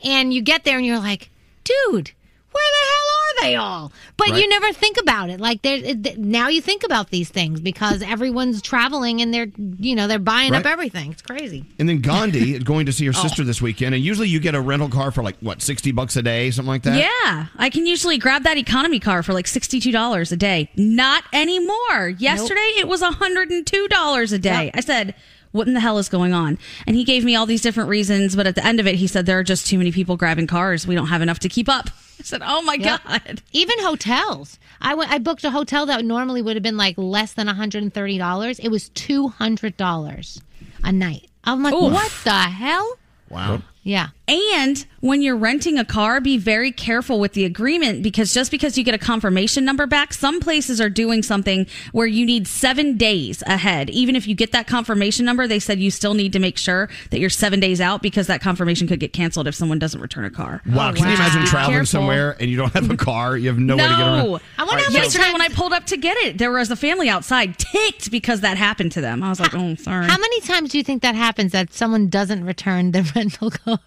and 0.05 0.33
you 0.33 0.43
get 0.43 0.65
there 0.65 0.77
and 0.77 0.87
you're 0.87 0.99
like, 0.99 1.31
dude, 1.65 2.13
where 2.51 2.71
the 2.71 2.87
hell 2.89 3.02
are 3.39 3.43
they 3.43 3.57
all? 3.57 3.93
But 4.17 4.37
you 4.39 4.49
never 4.49 4.73
think 4.73 4.97
about 5.01 5.31
it. 5.31 5.41
Like 5.41 5.63
there 5.63 5.81
now, 6.17 6.49
you 6.49 6.61
think 6.61 6.85
about 6.85 7.11
these 7.11 7.29
things 7.29 7.61
because 7.61 8.03
everyone's 8.03 8.63
traveling 8.63 9.21
and 9.21 9.33
they're 9.33 9.49
you 9.79 9.95
know 9.95 10.07
they're 10.07 10.19
buying 10.19 10.55
up 10.55 10.67
everything. 10.67 11.13
It's 11.13 11.23
crazy. 11.23 11.65
And 11.79 11.89
then 11.89 12.01
Gandhi 12.01 12.55
is 12.55 12.63
going 12.65 12.87
to 12.87 12.93
see 12.93 13.07
her 13.07 13.13
Oh. 13.15 13.23
sister 13.23 13.45
this 13.45 13.61
weekend, 13.63 13.95
and 13.95 14.03
usually 14.03 14.29
you 14.29 14.41
get 14.41 14.55
a 14.55 14.61
rental 14.61 14.89
car 14.89 15.11
for 15.11 15.23
like 15.23 15.37
what 15.41 15.61
sixty 15.63 15.93
bucks 15.93 16.17
a 16.17 16.23
day, 16.23 16.51
something 16.51 16.69
like 16.69 16.83
that. 16.85 16.99
Yeah, 16.99 17.47
I 17.57 17.71
can 17.71 17.87
usually 17.87 18.19
grab 18.19 18.43
that 18.45 18.57
economy 18.57 18.99
car 19.01 19.23
for 19.23 19.33
like 19.33 19.47
$62 19.47 20.33
a 20.33 20.37
day. 20.37 20.71
Not 20.77 21.25
anymore. 21.33 22.09
Yesterday 22.19 22.61
it 22.79 22.89
was 22.89 23.03
$102 23.03 24.33
a 24.33 24.39
day. 24.39 24.71
I 24.75 24.81
said, 24.81 25.15
what 25.53 25.69
in 25.69 25.75
the 25.75 25.81
hell 25.81 25.99
is 25.99 26.09
going 26.09 26.33
on? 26.33 26.59
And 26.87 26.97
he 26.97 27.05
gave 27.05 27.25
me 27.25 27.37
all 27.37 27.47
these 27.47 27.63
different 27.63 27.89
reasons, 27.89 28.35
but 28.37 28.47
at 28.47 28.55
the 28.55 28.65
end 28.67 28.81
of 28.81 28.87
it, 28.87 28.97
he 28.97 29.07
said, 29.07 29.27
there 29.27 29.39
are 29.39 29.45
just 29.45 29.67
too 29.67 29.79
many 29.79 29.93
people 29.93 30.17
grabbing 30.17 30.47
cars. 30.47 30.87
We 30.87 30.95
don't 30.95 31.07
have 31.09 31.23
enough 31.23 31.39
to 31.41 31.49
keep 31.49 31.69
up. 31.69 31.89
I 32.21 32.25
said, 32.25 32.43
oh 32.45 32.63
my 32.63 32.75
Yep. 32.75 33.01
God. 33.05 33.43
Even 33.53 33.77
hotels. 33.81 34.59
I 34.81 34.95
went. 34.95 35.11
I 35.11 35.19
booked 35.19 35.45
a 35.45 35.51
hotel 35.51 35.87
that 35.87 36.05
normally 36.05 36.43
would 36.43 36.57
have 36.57 36.63
been 36.63 36.77
like 36.77 36.97
less 36.97 37.33
than 37.35 37.47
one 37.47 37.57
hundred 37.57 37.83
and 37.83 37.93
thirty 37.93 38.19
dollars. 38.19 38.59
It 38.59 38.69
was 38.69 38.89
two 38.91 39.29
hundred 39.29 39.77
dollars 39.77 40.41
a 40.85 40.93
night. 40.93 41.29
I'm 41.45 41.63
like, 41.63 41.75
Ooh. 41.75 41.91
what 41.91 42.13
the 42.25 42.31
hell? 42.33 42.97
Wow. 43.29 43.63
Yeah. 43.83 44.09
And 44.29 44.87
when 45.01 45.21
you're 45.21 45.37
renting 45.37 45.79
a 45.79 45.85
car, 45.85 46.21
be 46.21 46.39
very 46.39 46.71
careful 46.71 47.19
with 47.19 47.33
the 47.33 47.45
agreement 47.45 48.05
because 48.05 48.33
just 48.33 48.53
because 48.53 48.79
you 48.79 48.85
get 48.85 48.95
a 48.95 48.99
confirmation 48.99 49.65
number 49.65 49.85
back, 49.85 50.15
some 50.15 50.39
places 50.39 50.81
are 50.81 50.89
doing 50.89 51.25
something 51.25 51.67
where 51.91 52.07
you 52.07 52.25
need 52.25 52.47
seven 52.47 52.97
days 52.97 53.43
ahead. 53.49 53.91
Even 53.91 54.15
if 54.15 54.29
you 54.29 54.37
get 54.37 54.53
that 54.53 54.69
confirmation 54.69 55.27
number, 55.27 55.49
they 55.49 55.59
said 55.59 55.81
you 55.81 55.91
still 55.91 56.15
need 56.15 56.33
to 56.35 56.39
make 56.39 56.57
sure 56.57 56.89
that 57.11 57.19
you're 57.19 57.29
seven 57.31 57.59
days 57.59 57.81
out 57.81 58.01
because 58.01 58.29
that 58.29 58.41
confirmation 58.41 58.87
could 58.87 59.01
get 59.01 59.13
canceled 59.13 59.49
if 59.49 59.57
someone 59.57 59.81
doesn't 59.81 60.01
return 60.01 60.25
a 60.25 60.31
car. 60.31 60.63
Wow. 60.67 60.91
Oh, 60.91 60.93
can 60.95 61.09
you 61.09 61.15
imagine 61.15 61.45
traveling 61.45 61.75
careful. 61.79 61.87
somewhere 61.87 62.37
and 62.39 62.49
you 62.49 62.57
don't 62.57 62.73
have 62.75 62.89
a 62.91 62.97
car? 62.97 63.37
You 63.37 63.49
have 63.49 63.59
no, 63.59 63.77
way 63.77 63.83
to 63.83 63.89
get 63.89 64.01
around. 64.01 64.19
No. 64.19 64.23
I 64.25 64.29
wonder 64.29 64.41
All 64.59 64.67
how 64.67 64.75
many 64.77 64.83
so- 64.85 65.03
Yesterday 65.03 65.33
when 65.33 65.43
I 65.43 65.49
pulled 65.49 65.73
up 65.73 65.87
to 65.87 65.97
get 65.97 66.17
it, 66.19 66.39
there 66.39 66.53
was 66.53 66.71
a 66.71 66.77
family 66.77 67.09
outside 67.09 67.59
ticked 67.59 68.13
because 68.13 68.41
that 68.43 68.57
happened 68.57 68.93
to 68.93 69.01
them. 69.01 69.25
I 69.25 69.31
was 69.31 69.41
like, 69.41 69.53
oh, 69.53 69.75
sorry. 69.75 70.07
How 70.07 70.17
many 70.17 70.41
times 70.43 70.71
do 70.71 70.79
you 70.79 70.85
think 70.85 71.03
that 71.03 71.17
happens 71.17 71.51
that 71.53 71.75
someone 71.75 72.09
doesn't 72.09 72.45
return 72.45 72.93
the 72.93 73.03
rental 73.17 73.51
car? 73.51 73.79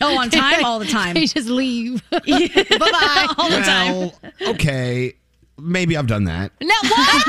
Oh, 0.00 0.18
on 0.18 0.30
time? 0.30 0.64
All 0.64 0.78
the 0.78 0.86
time. 0.86 1.14
they 1.14 1.26
just 1.26 1.48
leave. 1.48 2.02
bye 2.10 2.20
bye. 2.20 3.26
All 3.38 3.50
the 3.50 3.60
time. 3.64 3.92
Well, 3.94 4.14
okay. 4.54 5.14
Maybe 5.56 5.96
I've 5.96 6.08
done 6.08 6.24
that. 6.24 6.50
No, 6.60 6.74
what? 6.82 7.22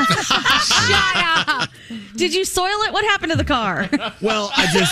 Shut 0.63 1.47
up. 1.47 1.69
Did 2.15 2.33
you 2.33 2.43
soil 2.43 2.81
it? 2.81 2.91
What 2.91 3.05
happened 3.05 3.31
to 3.31 3.37
the 3.37 3.43
car? 3.43 3.87
Well, 4.19 4.51
I 4.57 4.65
just 4.73 4.91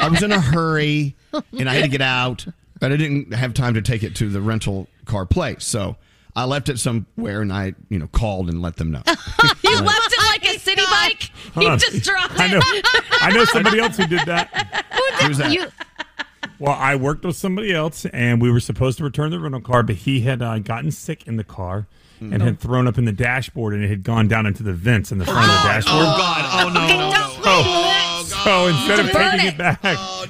I 0.00 0.08
was 0.10 0.22
in 0.22 0.32
a 0.32 0.40
hurry 0.40 1.16
and 1.58 1.68
I 1.68 1.74
had 1.74 1.84
to 1.84 1.88
get 1.88 2.02
out, 2.02 2.46
but 2.78 2.92
I 2.92 2.96
didn't 2.96 3.32
have 3.32 3.54
time 3.54 3.72
to 3.74 3.80
take 3.82 4.02
it 4.02 4.14
to 4.16 4.28
the 4.28 4.42
rental 4.42 4.86
car 5.06 5.24
place. 5.24 5.64
So 5.64 5.96
I 6.34 6.44
left 6.44 6.68
it 6.68 6.78
somewhere 6.78 7.40
and 7.40 7.50
I, 7.50 7.72
you 7.88 7.98
know, 7.98 8.06
called 8.08 8.50
and 8.50 8.60
let 8.60 8.76
them 8.76 8.90
know. 8.90 9.02
You 9.06 9.80
left 9.80 10.12
it 10.12 10.22
like 10.42 10.44
a 10.56 10.58
city 10.58 10.82
bike. 10.90 11.30
Hold 11.54 11.64
You 11.64 11.72
on. 11.72 11.78
just 11.78 12.04
dropped 12.04 12.34
it. 12.34 12.40
I 12.40 12.48
know. 12.48 12.60
I 13.22 13.32
know 13.32 13.44
somebody 13.46 13.78
else 13.80 13.96
who 13.96 14.06
did 14.06 14.26
that. 14.26 14.84
Who's 15.22 15.38
that? 15.38 15.52
You, 15.52 15.68
Well, 16.58 16.74
I 16.78 16.96
worked 16.96 17.24
with 17.24 17.36
somebody 17.36 17.72
else, 17.74 18.06
and 18.06 18.40
we 18.40 18.50
were 18.50 18.60
supposed 18.60 18.98
to 18.98 19.04
return 19.04 19.30
the 19.30 19.38
rental 19.38 19.60
car, 19.60 19.82
but 19.82 19.96
he 19.96 20.20
had 20.22 20.40
uh, 20.40 20.58
gotten 20.58 20.90
sick 20.90 21.26
in 21.26 21.36
the 21.36 21.44
car 21.44 21.86
and 22.18 22.40
had 22.40 22.58
thrown 22.58 22.88
up 22.88 22.96
in 22.96 23.04
the 23.04 23.12
dashboard, 23.12 23.74
and 23.74 23.84
it 23.84 23.88
had 23.88 24.02
gone 24.02 24.26
down 24.26 24.46
into 24.46 24.62
the 24.62 24.72
vents 24.72 25.12
in 25.12 25.18
the 25.18 25.26
front 25.26 25.40
of 25.40 25.62
the 25.62 25.68
dashboard. 25.68 25.96
Oh 26.06 26.16
God. 26.16 26.64
Oh 26.64 26.68
no. 26.72 27.12
Oh, 27.48 28.24
so 28.44 28.66
instead 28.68 29.00
of 29.00 29.12
Burn 29.12 29.32
taking 29.32 29.46
it. 29.48 29.54
it 29.54 29.58
back, 29.58 29.80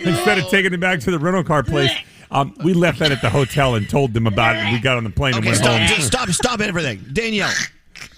instead 0.01 0.39
of 0.39 0.49
taking 0.49 0.73
it 0.73 0.81
back 0.81 1.01
to 1.01 1.11
the 1.11 1.19
rental 1.19 1.45
car 1.45 1.63
place, 1.63 1.93
um, 2.31 2.55
we 2.65 2.75
left 2.75 2.99
that 2.99 3.13
at 3.13 3.23
the 3.23 3.31
hotel 3.31 3.77
and 3.77 3.89
told 3.89 4.13
them 4.13 4.27
about 4.27 4.57
it. 4.57 4.73
We 4.73 4.81
got 4.81 4.97
on 4.97 5.05
the 5.05 5.11
plane 5.11 5.35
and 5.37 5.45
went 5.45 5.59
stop, 5.59 5.79
home. 5.79 5.87
just 5.87 6.09
stop, 6.09 6.29
stop 6.31 6.61
everything. 6.61 7.05
Danielle. 7.13 7.53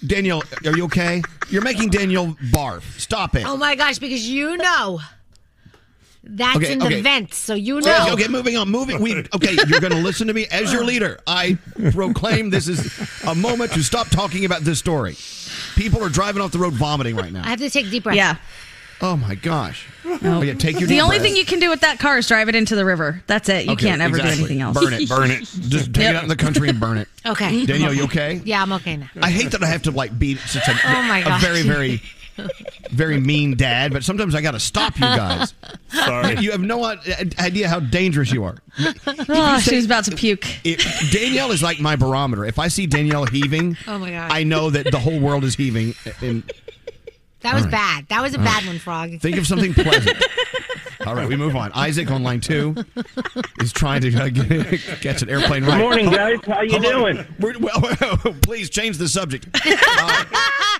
Danielle, 0.05 0.41
are 0.65 0.75
you 0.75 0.85
okay? 0.85 1.21
You're 1.49 1.61
making 1.61 1.89
Danielle 1.89 2.35
barf. 2.51 2.81
Stop 2.99 3.35
it. 3.35 3.43
oh 3.45 3.55
my 3.57 3.75
gosh, 3.75 3.99
because 3.99 4.27
you 4.27 4.57
know. 4.57 4.99
That's 6.21 6.57
Okay, 6.57 6.73
in 6.73 6.79
the 6.79 6.85
okay. 6.87 7.01
vents, 7.01 7.37
so 7.37 7.53
you 7.53 7.77
Okay, 7.77 7.87
know. 7.89 8.13
Okay, 8.13 8.27
moving 8.27 8.57
on. 8.57 8.69
Moving. 8.69 9.01
We 9.01 9.15
okay. 9.33 9.53
You're 9.67 9.79
going 9.79 9.93
to 9.93 9.99
listen 9.99 10.27
to 10.27 10.33
me 10.33 10.47
as 10.51 10.71
your 10.71 10.83
leader. 10.83 11.17
I 11.25 11.57
proclaim 11.91 12.49
this 12.49 12.67
is 12.67 12.91
a 13.25 13.33
moment 13.33 13.71
to 13.73 13.83
stop 13.83 14.09
talking 14.09 14.43
about 14.43 14.61
this 14.61 14.79
story. 14.79 15.15
People 15.75 16.03
are 16.03 16.09
driving 16.09 16.41
off 16.41 16.51
the 16.51 16.59
road 16.59 16.73
vomiting 16.73 17.15
right 17.15 17.31
now. 17.31 17.43
I 17.45 17.49
have 17.49 17.59
to 17.59 17.69
take 17.69 17.89
deep 17.89 18.03
breath. 18.03 18.17
Yeah. 18.17 18.35
Oh 19.01 19.15
my 19.15 19.35
gosh. 19.35 19.87
Oh, 20.05 20.41
yeah, 20.41 20.55
take 20.55 20.77
your. 20.77 20.87
The 20.89 20.95
deep 20.95 21.03
only 21.03 21.19
breath. 21.19 21.27
thing 21.29 21.37
you 21.37 21.45
can 21.45 21.59
do 21.59 21.69
with 21.69 21.79
that 21.81 21.99
car 21.99 22.17
is 22.17 22.27
drive 22.27 22.49
it 22.49 22.55
into 22.55 22.75
the 22.75 22.83
river. 22.83 23.23
That's 23.27 23.47
it. 23.47 23.65
You 23.65 23.71
Okay, 23.71 23.85
can't 23.87 24.01
ever 24.01 24.17
exactly. 24.17 24.35
do 24.35 24.39
anything 24.43 24.61
else. 24.61 24.77
Burn 24.77 24.93
it. 24.93 25.07
Burn 25.07 25.31
it. 25.31 25.39
Just 25.69 25.93
take 25.93 26.03
Yep. 26.03 26.13
it 26.13 26.15
out 26.17 26.23
in 26.23 26.29
the 26.29 26.35
country 26.35 26.67
and 26.67 26.81
burn 26.81 26.97
it. 26.97 27.07
Okay. 27.25 27.65
Danielle, 27.65 27.93
you 27.93 28.03
okay? 28.03 28.41
Yeah, 28.43 28.61
I'm 28.61 28.73
okay 28.73 28.97
now. 28.97 29.07
I 29.21 29.31
hate 29.31 29.51
that 29.51 29.63
I 29.63 29.67
have 29.67 29.83
to 29.83 29.91
like 29.91 30.19
be 30.19 30.35
such 30.35 30.67
a, 30.67 30.71
Oh 30.71 31.01
my 31.03 31.19
a 31.19 31.23
gosh. 31.23 31.41
very 31.41 31.61
very 31.61 32.01
very 32.91 33.19
mean 33.19 33.55
dad, 33.55 33.91
but 33.93 34.03
sometimes 34.03 34.35
I 34.35 34.41
got 34.41 34.51
to 34.51 34.59
stop 34.59 34.95
you 34.95 35.01
guys. 35.01 35.53
Sorry. 35.93 36.37
You 36.39 36.51
have 36.51 36.61
no 36.61 36.83
idea 36.85 37.67
how 37.69 37.79
dangerous 37.79 38.31
you 38.31 38.43
are. 38.43 38.57
Oh, 39.31 39.59
she 39.59 39.75
was 39.75 39.85
about 39.85 40.05
to 40.05 40.15
puke. 40.15 40.45
It, 40.65 40.81
Danielle 41.11 41.51
is 41.51 41.61
like 41.61 41.79
my 41.79 41.95
barometer. 41.95 42.45
If 42.45 42.57
I 42.59 42.67
see 42.69 42.87
Danielle 42.87 43.25
heaving, 43.25 43.77
Oh 43.87 43.99
my 43.99 44.09
God. 44.11 44.31
I 44.31 44.43
know 44.43 44.69
that 44.69 44.91
the 44.91 44.99
whole 44.99 45.19
world 45.19 45.43
is 45.43 45.55
heaving. 45.55 45.93
And 46.21 46.43
That 47.41 47.53
was 47.53 47.63
All 47.63 47.69
right. 47.69 47.71
bad. 47.71 48.07
That 48.09 48.21
was 48.21 48.33
a 48.33 48.39
bad 48.39 48.65
one, 48.65 48.79
Frog. 48.79 49.19
think 49.19 49.37
of 49.37 49.45
something 49.47 49.73
pleasant. 49.73 50.17
All 51.09 51.15
right, 51.15 51.27
we 51.27 51.35
move 51.35 51.55
on. 51.55 51.71
Isaac 51.73 52.11
on 52.11 52.21
line 52.21 52.39
two 52.39 52.75
is 53.59 53.73
trying 53.73 54.01
to 54.01 54.15
uh, 54.15 54.29
get, 54.29 54.79
catch 55.01 55.23
an 55.23 55.29
airplane 55.31 55.63
Good 55.65 55.79
morning, 55.79 56.05
Hello- 56.11 56.37
guys. 56.37 56.45
How 56.45 56.61
you 56.61 56.69
hello. 56.79 57.11
doing? 57.11 57.25
We're, 57.39 57.57
well, 57.57 57.81
please 58.43 58.69
change 58.69 58.97
the 58.99 59.07
subject. 59.07 59.47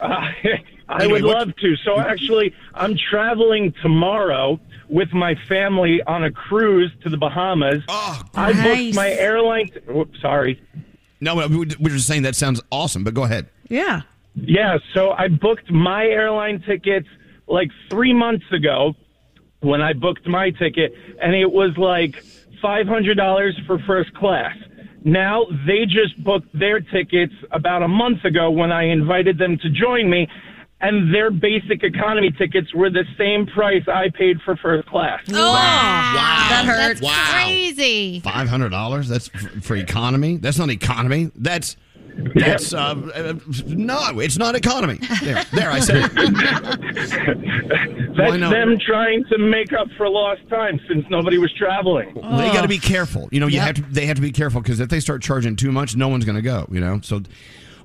I 0.01 0.67
Anyway, 1.01 1.13
would 1.13 1.23
what- 1.23 1.37
love 1.47 1.55
to. 1.55 1.75
So 1.77 1.99
actually, 1.99 2.53
I'm 2.75 2.95
traveling 3.09 3.73
tomorrow 3.81 4.59
with 4.87 5.11
my 5.13 5.33
family 5.47 5.99
on 6.05 6.23
a 6.25 6.31
cruise 6.31 6.91
to 7.01 7.09
the 7.09 7.17
Bahamas. 7.17 7.83
Oh, 7.87 8.21
I 8.35 8.53
Nice. 8.53 8.85
booked 8.85 8.95
my 8.97 9.09
airline. 9.09 9.69
Whoops, 9.87 10.21
sorry. 10.21 10.61
No, 11.21 11.35
we- 11.47 11.57
we're 11.79 11.89
just 11.89 12.05
saying 12.05 12.21
that 12.21 12.35
sounds 12.35 12.61
awesome, 12.71 13.03
but 13.03 13.15
go 13.15 13.23
ahead. 13.23 13.49
Yeah. 13.67 14.01
Yeah, 14.35 14.77
so 14.93 15.09
I 15.11 15.27
booked 15.27 15.71
my 15.71 16.05
airline 16.05 16.61
tickets 16.61 17.07
like 17.47 17.69
three 17.89 18.13
months 18.13 18.45
ago 18.51 18.93
when 19.61 19.81
I 19.81 19.93
booked 19.93 20.27
my 20.27 20.51
ticket, 20.51 20.93
and 21.21 21.35
it 21.35 21.51
was 21.51 21.77
like 21.77 22.23
$500 22.63 23.65
for 23.65 23.79
first 23.79 24.13
class. 24.13 24.55
Now 25.03 25.45
they 25.65 25.85
just 25.85 26.21
booked 26.23 26.47
their 26.57 26.79
tickets 26.81 27.33
about 27.51 27.83
a 27.83 27.87
month 27.87 28.25
ago 28.25 28.51
when 28.51 28.71
I 28.71 28.83
invited 28.83 29.37
them 29.37 29.57
to 29.59 29.69
join 29.69 30.09
me, 30.09 30.27
and 30.81 31.13
their 31.13 31.29
basic 31.31 31.83
economy 31.83 32.31
tickets 32.31 32.73
were 32.73 32.89
the 32.89 33.05
same 33.17 33.45
price 33.45 33.83
I 33.87 34.09
paid 34.09 34.41
for 34.41 34.55
first 34.57 34.87
class. 34.87 35.21
Oh, 35.29 35.33
wow. 35.33 36.13
That 36.49 36.65
hurts. 36.65 37.01
That's 37.01 37.31
crazy. 37.33 38.19
Five 38.21 38.47
hundred 38.47 38.69
dollars. 38.69 39.07
That's 39.09 39.27
for, 39.27 39.61
for 39.61 39.75
economy. 39.75 40.37
That's 40.37 40.57
not 40.57 40.69
economy. 40.69 41.31
That's 41.35 41.75
that's 42.35 42.73
uh, 42.73 42.95
uh, 43.13 43.33
no. 43.67 44.19
It's 44.19 44.37
not 44.37 44.55
economy. 44.55 44.99
There, 45.21 45.43
there. 45.53 45.71
I 45.71 45.79
said. 45.79 46.09
it. 46.13 48.15
That's 48.15 48.31
Why 48.31 48.37
not? 48.37 48.51
them 48.51 48.77
trying 48.79 49.23
to 49.25 49.37
make 49.37 49.73
up 49.73 49.87
for 49.97 50.09
lost 50.09 50.47
time 50.49 50.79
since 50.87 51.05
nobody 51.09 51.37
was 51.37 51.51
traveling. 51.53 52.13
They 52.15 52.51
got 52.51 52.63
to 52.63 52.67
be 52.67 52.79
careful. 52.79 53.29
You 53.31 53.39
know, 53.39 53.47
you 53.47 53.59
have 53.59 53.75
to. 53.75 53.81
They 53.81 54.05
have 54.07 54.15
to 54.17 54.21
be 54.21 54.31
careful 54.31 54.61
because 54.61 54.79
if 54.79 54.89
they 54.89 54.99
start 54.99 55.21
charging 55.21 55.55
too 55.55 55.71
much, 55.71 55.95
no 55.95 56.07
one's 56.07 56.25
going 56.25 56.35
to 56.35 56.41
go. 56.41 56.67
You 56.71 56.79
know. 56.79 56.99
So, 57.01 57.21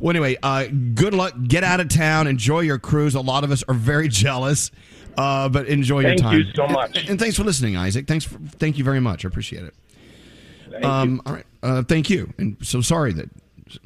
well, 0.00 0.10
anyway, 0.10 0.36
uh, 0.42 0.66
good 0.94 1.14
luck. 1.14 1.34
Get 1.46 1.64
out 1.64 1.80
of 1.80 1.88
town. 1.88 2.26
Enjoy 2.26 2.60
your 2.60 2.78
cruise. 2.78 3.14
A 3.14 3.20
lot 3.20 3.44
of 3.44 3.50
us 3.50 3.62
are 3.68 3.74
very 3.74 4.08
jealous, 4.08 4.70
uh, 5.16 5.48
but 5.48 5.66
enjoy 5.68 6.02
Thank 6.02 6.20
your 6.20 6.30
time. 6.30 6.42
Thank 6.42 6.46
you 6.46 6.52
so 6.54 6.66
much. 6.66 6.98
And, 6.98 7.10
and 7.10 7.20
thanks 7.20 7.36
for 7.36 7.44
listening, 7.44 7.76
Isaac. 7.76 8.06
Thanks. 8.06 8.24
For, 8.24 8.38
thank 8.38 8.78
you 8.78 8.84
very 8.84 9.00
much. 9.00 9.24
I 9.24 9.28
appreciate 9.28 9.64
it. 9.64 10.84
um, 10.84 11.22
All 11.26 11.32
right. 11.32 11.46
Uh, 11.62 11.82
thank 11.82 12.10
you. 12.10 12.32
And 12.38 12.56
so 12.62 12.80
sorry 12.80 13.12
that 13.12 13.30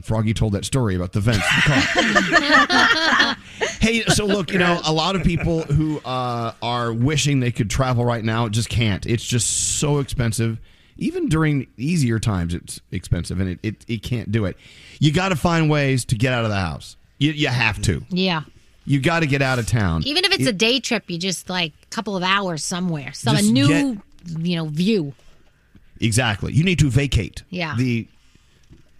Froggy 0.02 0.34
told 0.34 0.52
that 0.52 0.64
story 0.64 0.94
about 0.96 1.12
the 1.12 1.20
vents. 1.20 1.46
the 1.54 1.62
car. 2.68 3.36
hey, 3.80 4.02
so 4.04 4.26
look, 4.26 4.52
you 4.52 4.58
know, 4.58 4.80
a 4.84 4.92
lot 4.92 5.16
of 5.16 5.22
people 5.22 5.62
who 5.62 5.98
uh, 6.00 6.52
are 6.62 6.92
wishing 6.92 7.40
they 7.40 7.52
could 7.52 7.70
travel 7.70 8.04
right 8.04 8.24
now 8.24 8.48
just 8.48 8.68
can't. 8.68 9.06
It's 9.06 9.24
just 9.24 9.78
so 9.78 9.98
expensive. 9.98 10.58
Even 10.96 11.28
during 11.28 11.68
easier 11.76 12.18
times, 12.18 12.54
it's 12.54 12.80
expensive, 12.90 13.38
and 13.40 13.50
it, 13.50 13.58
it, 13.62 13.84
it 13.86 14.02
can't 14.02 14.32
do 14.32 14.46
it. 14.46 14.56
You 14.98 15.12
got 15.12 15.28
to 15.28 15.36
find 15.36 15.70
ways 15.70 16.04
to 16.06 16.16
get 16.16 16.32
out 16.32 16.44
of 16.44 16.50
the 16.50 16.58
house. 16.58 16.96
You, 17.18 17.30
you 17.32 17.48
have 17.48 17.80
to. 17.82 18.02
Yeah. 18.08 18.42
You 18.84 19.00
got 19.00 19.20
to 19.20 19.26
get 19.26 19.42
out 19.42 19.58
of 19.58 19.66
town. 19.66 20.02
Even 20.06 20.24
if 20.24 20.32
it's 20.32 20.46
a 20.48 20.52
day 20.52 20.80
trip, 20.80 21.04
you 21.08 21.18
just 21.18 21.48
like 21.48 21.72
a 21.82 21.86
couple 21.86 22.16
of 22.16 22.22
hours 22.22 22.64
somewhere, 22.64 23.12
some 23.12 23.36
a 23.36 23.42
new, 23.42 23.68
get- 23.68 24.38
you 24.40 24.56
know, 24.56 24.64
view. 24.66 25.12
Exactly. 26.00 26.52
You 26.52 26.64
need 26.64 26.78
to 26.78 26.90
vacate. 26.90 27.42
Yeah. 27.50 27.74
The 27.76 28.08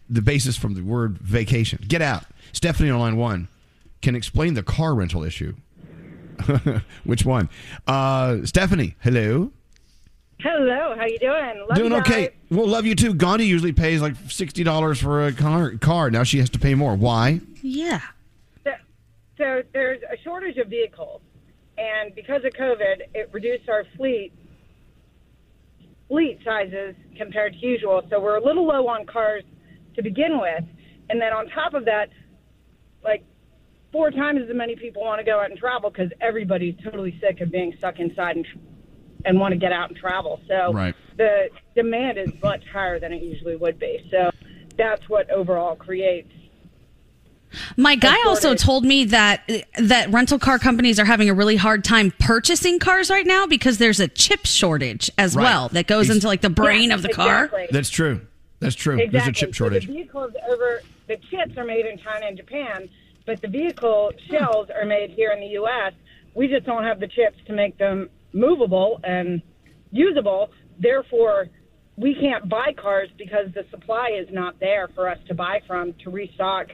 the 0.09 0.23
basis 0.23 0.57
from 0.57 0.75
the 0.75 0.83
word 0.83 1.19
vacation. 1.19 1.85
Get 1.87 2.03
out. 2.03 2.25
Stephanie 2.53 2.91
on 2.91 3.01
line 3.01 3.17
one 3.17 3.49
can 4.03 4.15
explain 4.15 4.55
the 4.55 4.63
car 4.63 4.95
rental 4.95 5.25
issue. 5.25 5.55
Which 7.05 7.25
one? 7.25 7.49
Uh, 7.87 8.45
Stephanie, 8.45 8.95
hello. 9.01 9.51
Hello, 10.41 10.95
how 10.97 11.05
you 11.05 11.19
doing? 11.19 11.67
Love 11.69 11.71
you. 11.71 11.75
Doing 11.75 11.93
you 11.93 11.99
okay. 11.99 12.27
guys. 12.27 12.37
Well, 12.51 12.69
love 12.69 12.87
you 12.87 12.95
too. 12.95 13.13
Gandhi 13.13 13.47
usually 13.47 13.73
pays 13.73 14.01
like 14.01 14.15
sixty 14.29 14.63
dollars 14.63 15.01
for 15.01 15.27
a 15.27 15.33
car. 15.33 15.73
Car 15.73 16.11
now 16.11 16.23
she 16.23 16.39
has 16.39 16.49
to 16.51 16.61
pay 16.61 16.77
more. 16.77 16.95
Why? 16.95 17.41
Yeah. 17.61 18.01
So, 18.63 18.71
so 19.37 19.63
there's 19.73 20.01
a 20.03 20.17
shortage 20.23 20.57
of 20.59 20.69
vehicles, 20.69 21.23
and 21.77 22.15
because 22.15 22.45
of 22.45 22.53
COVID, 22.53 23.01
it 23.15 23.31
reduced 23.33 23.69
our 23.69 23.85
fleet 23.97 24.33
fleet 26.07 26.39
sizes 26.45 26.95
compared 27.17 27.55
to 27.55 27.59
usual. 27.59 28.03
So 28.09 28.21
we're 28.21 28.37
a 28.37 28.45
little 28.45 28.65
low 28.65 28.87
on 28.87 29.07
cars 29.07 29.43
to 29.99 30.03
begin 30.03 30.41
with, 30.41 30.65
and 31.11 31.21
then 31.21 31.33
on 31.33 31.49
top 31.49 31.75
of 31.75 31.85
that, 31.87 32.09
like 33.05 33.25
four 33.93 34.11
times 34.11 34.41
as 34.49 34.55
many 34.55 34.77
people 34.77 35.03
want 35.03 35.19
to 35.19 35.25
go 35.25 35.41
out 35.41 35.51
and 35.51 35.59
travel 35.59 35.91
because 35.91 36.11
everybody's 36.21 36.75
totally 36.85 37.19
sick 37.21 37.41
of 37.41 37.51
being 37.51 37.75
stuck 37.79 37.99
inside 37.99 38.37
and 38.37 38.47
and 39.25 39.39
want 39.41 39.53
to 39.53 39.59
get 39.59 39.73
out 39.73 39.89
and 39.89 39.99
travel. 39.99 40.41
So 40.47 40.73
Right. 40.73 40.95
the 41.17 41.49
demand 41.75 42.19
is 42.19 42.29
much 42.41 42.63
higher 42.73 43.01
than 43.01 43.13
it 43.13 43.21
usually 43.21 43.57
would 43.57 43.77
be. 43.79 43.99
So 44.13 44.31
that's 44.77 45.09
what 45.09 45.29
overall 45.31 45.75
creates 45.75 46.31
My 47.77 47.97
guy 47.97 48.17
also 48.27 48.55
told 48.55 48.85
me 48.85 49.07
that 49.07 49.51
that 49.79 50.11
rental 50.13 50.39
car 50.39 50.59
companies 50.61 51.01
are 51.01 51.05
having 51.05 51.29
a 51.31 51.35
really 51.35 51.57
hard 51.57 51.83
time 51.83 52.13
purchasing 52.21 52.79
cars 52.79 53.11
right 53.11 53.27
now 53.27 53.47
because 53.47 53.79
there's 53.79 53.99
a 54.01 54.07
chip 54.07 54.47
shortage 54.47 55.11
as 55.19 55.35
Right. 55.35 55.43
well 55.45 55.69
that 55.71 55.87
goes 55.89 56.07
Ex- 56.09 56.17
into 56.17 56.29
like 56.29 56.43
the 56.43 56.51
brain 56.51 56.91
Yeah, 56.91 56.95
of 56.95 57.03
the 57.03 57.09
car. 57.09 57.51
That's 57.73 57.91
true. 57.91 58.21
That's 58.61 58.75
true. 58.75 58.95
Exactly. 58.99 59.19
There's 59.19 59.29
a 59.29 59.33
chip 59.33 59.49
So 59.51 59.53
shortage. 59.65 59.87
the 59.87 59.93
vehicles 59.93 60.33
over 60.51 60.83
the 61.07 61.17
chips 61.31 61.57
are 61.57 61.65
made 61.65 61.87
in 61.87 61.99
China 61.99 62.27
and 62.27 62.37
Japan, 62.37 62.89
but 63.27 63.41
the 63.41 63.49
vehicle 63.49 64.13
shells 64.31 64.69
are 64.71 64.85
made 64.85 65.11
here 65.11 65.31
in 65.33 65.41
the 65.41 65.47
U.S. 65.49 65.93
We 66.35 66.49
just 66.49 66.67
don't 66.67 66.85
have 66.85 67.01
the 67.01 67.09
chips 67.09 67.39
to 67.47 67.53
make 67.53 67.79
them 67.79 68.09
movable 68.33 69.01
and 69.05 69.43
usable. 69.91 70.51
Therefore, 70.79 71.49
we 71.97 72.15
can't 72.15 72.49
buy 72.49 72.73
cars 72.77 73.09
because 73.17 73.53
the 73.55 73.65
supply 73.71 74.11
is 74.19 74.29
not 74.33 74.59
there 74.61 74.89
for 74.95 75.09
us 75.09 75.19
to 75.29 75.35
buy 75.35 75.61
from 75.67 75.95
to 76.05 76.11
restock 76.11 76.69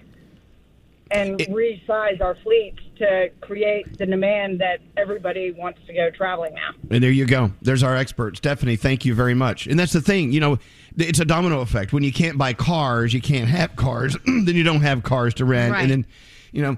and 1.14 1.38
resize 1.38 2.20
our 2.20 2.36
fleets 2.42 2.80
to 2.98 3.30
create 3.40 3.98
the 3.98 4.06
demand 4.06 4.60
that 4.60 4.80
everybody 4.96 5.52
wants 5.52 5.80
to 5.86 5.92
go 5.92 6.10
traveling 6.10 6.54
now. 6.54 6.70
And 6.90 7.02
there 7.02 7.10
you 7.10 7.26
go. 7.26 7.52
There's 7.62 7.82
our 7.82 7.96
expert, 7.96 8.36
Stephanie. 8.36 8.76
Thank 8.76 9.04
you 9.04 9.14
very 9.14 9.34
much. 9.34 9.66
And 9.66 9.78
that's 9.78 9.92
the 9.92 10.00
thing, 10.00 10.32
you 10.32 10.40
know, 10.40 10.58
it's 10.96 11.20
a 11.20 11.24
domino 11.24 11.60
effect. 11.60 11.92
When 11.92 12.02
you 12.02 12.12
can't 12.12 12.38
buy 12.38 12.52
cars, 12.52 13.12
you 13.12 13.20
can't 13.20 13.48
have 13.48 13.76
cars, 13.76 14.16
then 14.26 14.54
you 14.54 14.62
don't 14.62 14.82
have 14.82 15.02
cars 15.02 15.34
to 15.34 15.44
rent. 15.44 15.72
Right. 15.72 15.82
And 15.82 15.90
then, 15.90 16.06
you 16.52 16.62
know, 16.62 16.76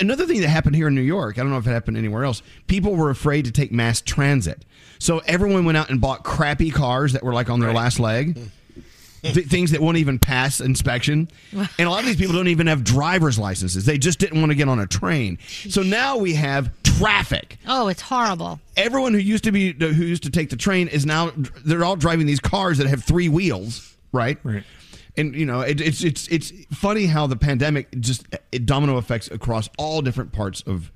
another 0.00 0.26
thing 0.26 0.40
that 0.40 0.48
happened 0.48 0.74
here 0.74 0.88
in 0.88 0.94
New 0.94 1.02
York, 1.02 1.38
I 1.38 1.42
don't 1.42 1.50
know 1.50 1.58
if 1.58 1.66
it 1.66 1.70
happened 1.70 1.96
anywhere 1.96 2.24
else, 2.24 2.42
people 2.66 2.94
were 2.94 3.10
afraid 3.10 3.44
to 3.44 3.52
take 3.52 3.72
mass 3.72 4.00
transit. 4.00 4.64
So 4.98 5.18
everyone 5.26 5.64
went 5.64 5.76
out 5.76 5.90
and 5.90 6.00
bought 6.00 6.24
crappy 6.24 6.70
cars 6.70 7.12
that 7.12 7.22
were 7.22 7.34
like 7.34 7.50
on 7.50 7.60
their 7.60 7.72
last 7.72 8.00
leg. 8.00 8.34
Mm. 8.34 8.48
Th- 9.22 9.46
things 9.46 9.72
that 9.72 9.80
won't 9.80 9.96
even 9.96 10.18
pass 10.18 10.60
inspection. 10.60 11.28
And 11.52 11.68
a 11.88 11.90
lot 11.90 12.00
of 12.00 12.06
these 12.06 12.16
people 12.16 12.34
don't 12.34 12.48
even 12.48 12.66
have 12.68 12.84
driver's 12.84 13.38
licenses. 13.38 13.84
They 13.84 13.98
just 13.98 14.18
didn't 14.20 14.40
want 14.40 14.50
to 14.52 14.54
get 14.56 14.68
on 14.68 14.78
a 14.78 14.86
train. 14.86 15.38
So 15.68 15.82
now 15.82 16.16
we 16.18 16.34
have 16.34 16.70
traffic 16.82 17.58
Oh, 17.66 17.88
it's 17.88 18.02
horrible. 18.02 18.60
everyone 18.76 19.12
who 19.14 19.18
used 19.18 19.44
to 19.44 19.52
be 19.52 19.72
who 19.72 19.86
used 20.04 20.22
to 20.24 20.30
take 20.30 20.50
the 20.50 20.56
train 20.56 20.88
is 20.88 21.04
now 21.06 21.32
they're 21.64 21.84
all 21.84 21.96
driving 21.96 22.26
these 22.26 22.40
cars 22.40 22.78
that 22.78 22.86
have 22.86 23.02
three 23.04 23.28
wheels, 23.28 23.96
right? 24.12 24.38
Right. 24.42 24.64
And 25.16 25.34
you 25.34 25.46
know, 25.46 25.60
it, 25.62 25.80
it's 25.80 26.02
it's 26.04 26.28
it's 26.28 26.52
funny 26.72 27.06
how 27.06 27.26
the 27.26 27.36
pandemic 27.36 27.88
just 28.00 28.26
it 28.52 28.66
domino 28.66 28.98
effects 28.98 29.28
across 29.30 29.68
all 29.78 30.00
different 30.00 30.32
parts 30.32 30.62
of 30.62 30.92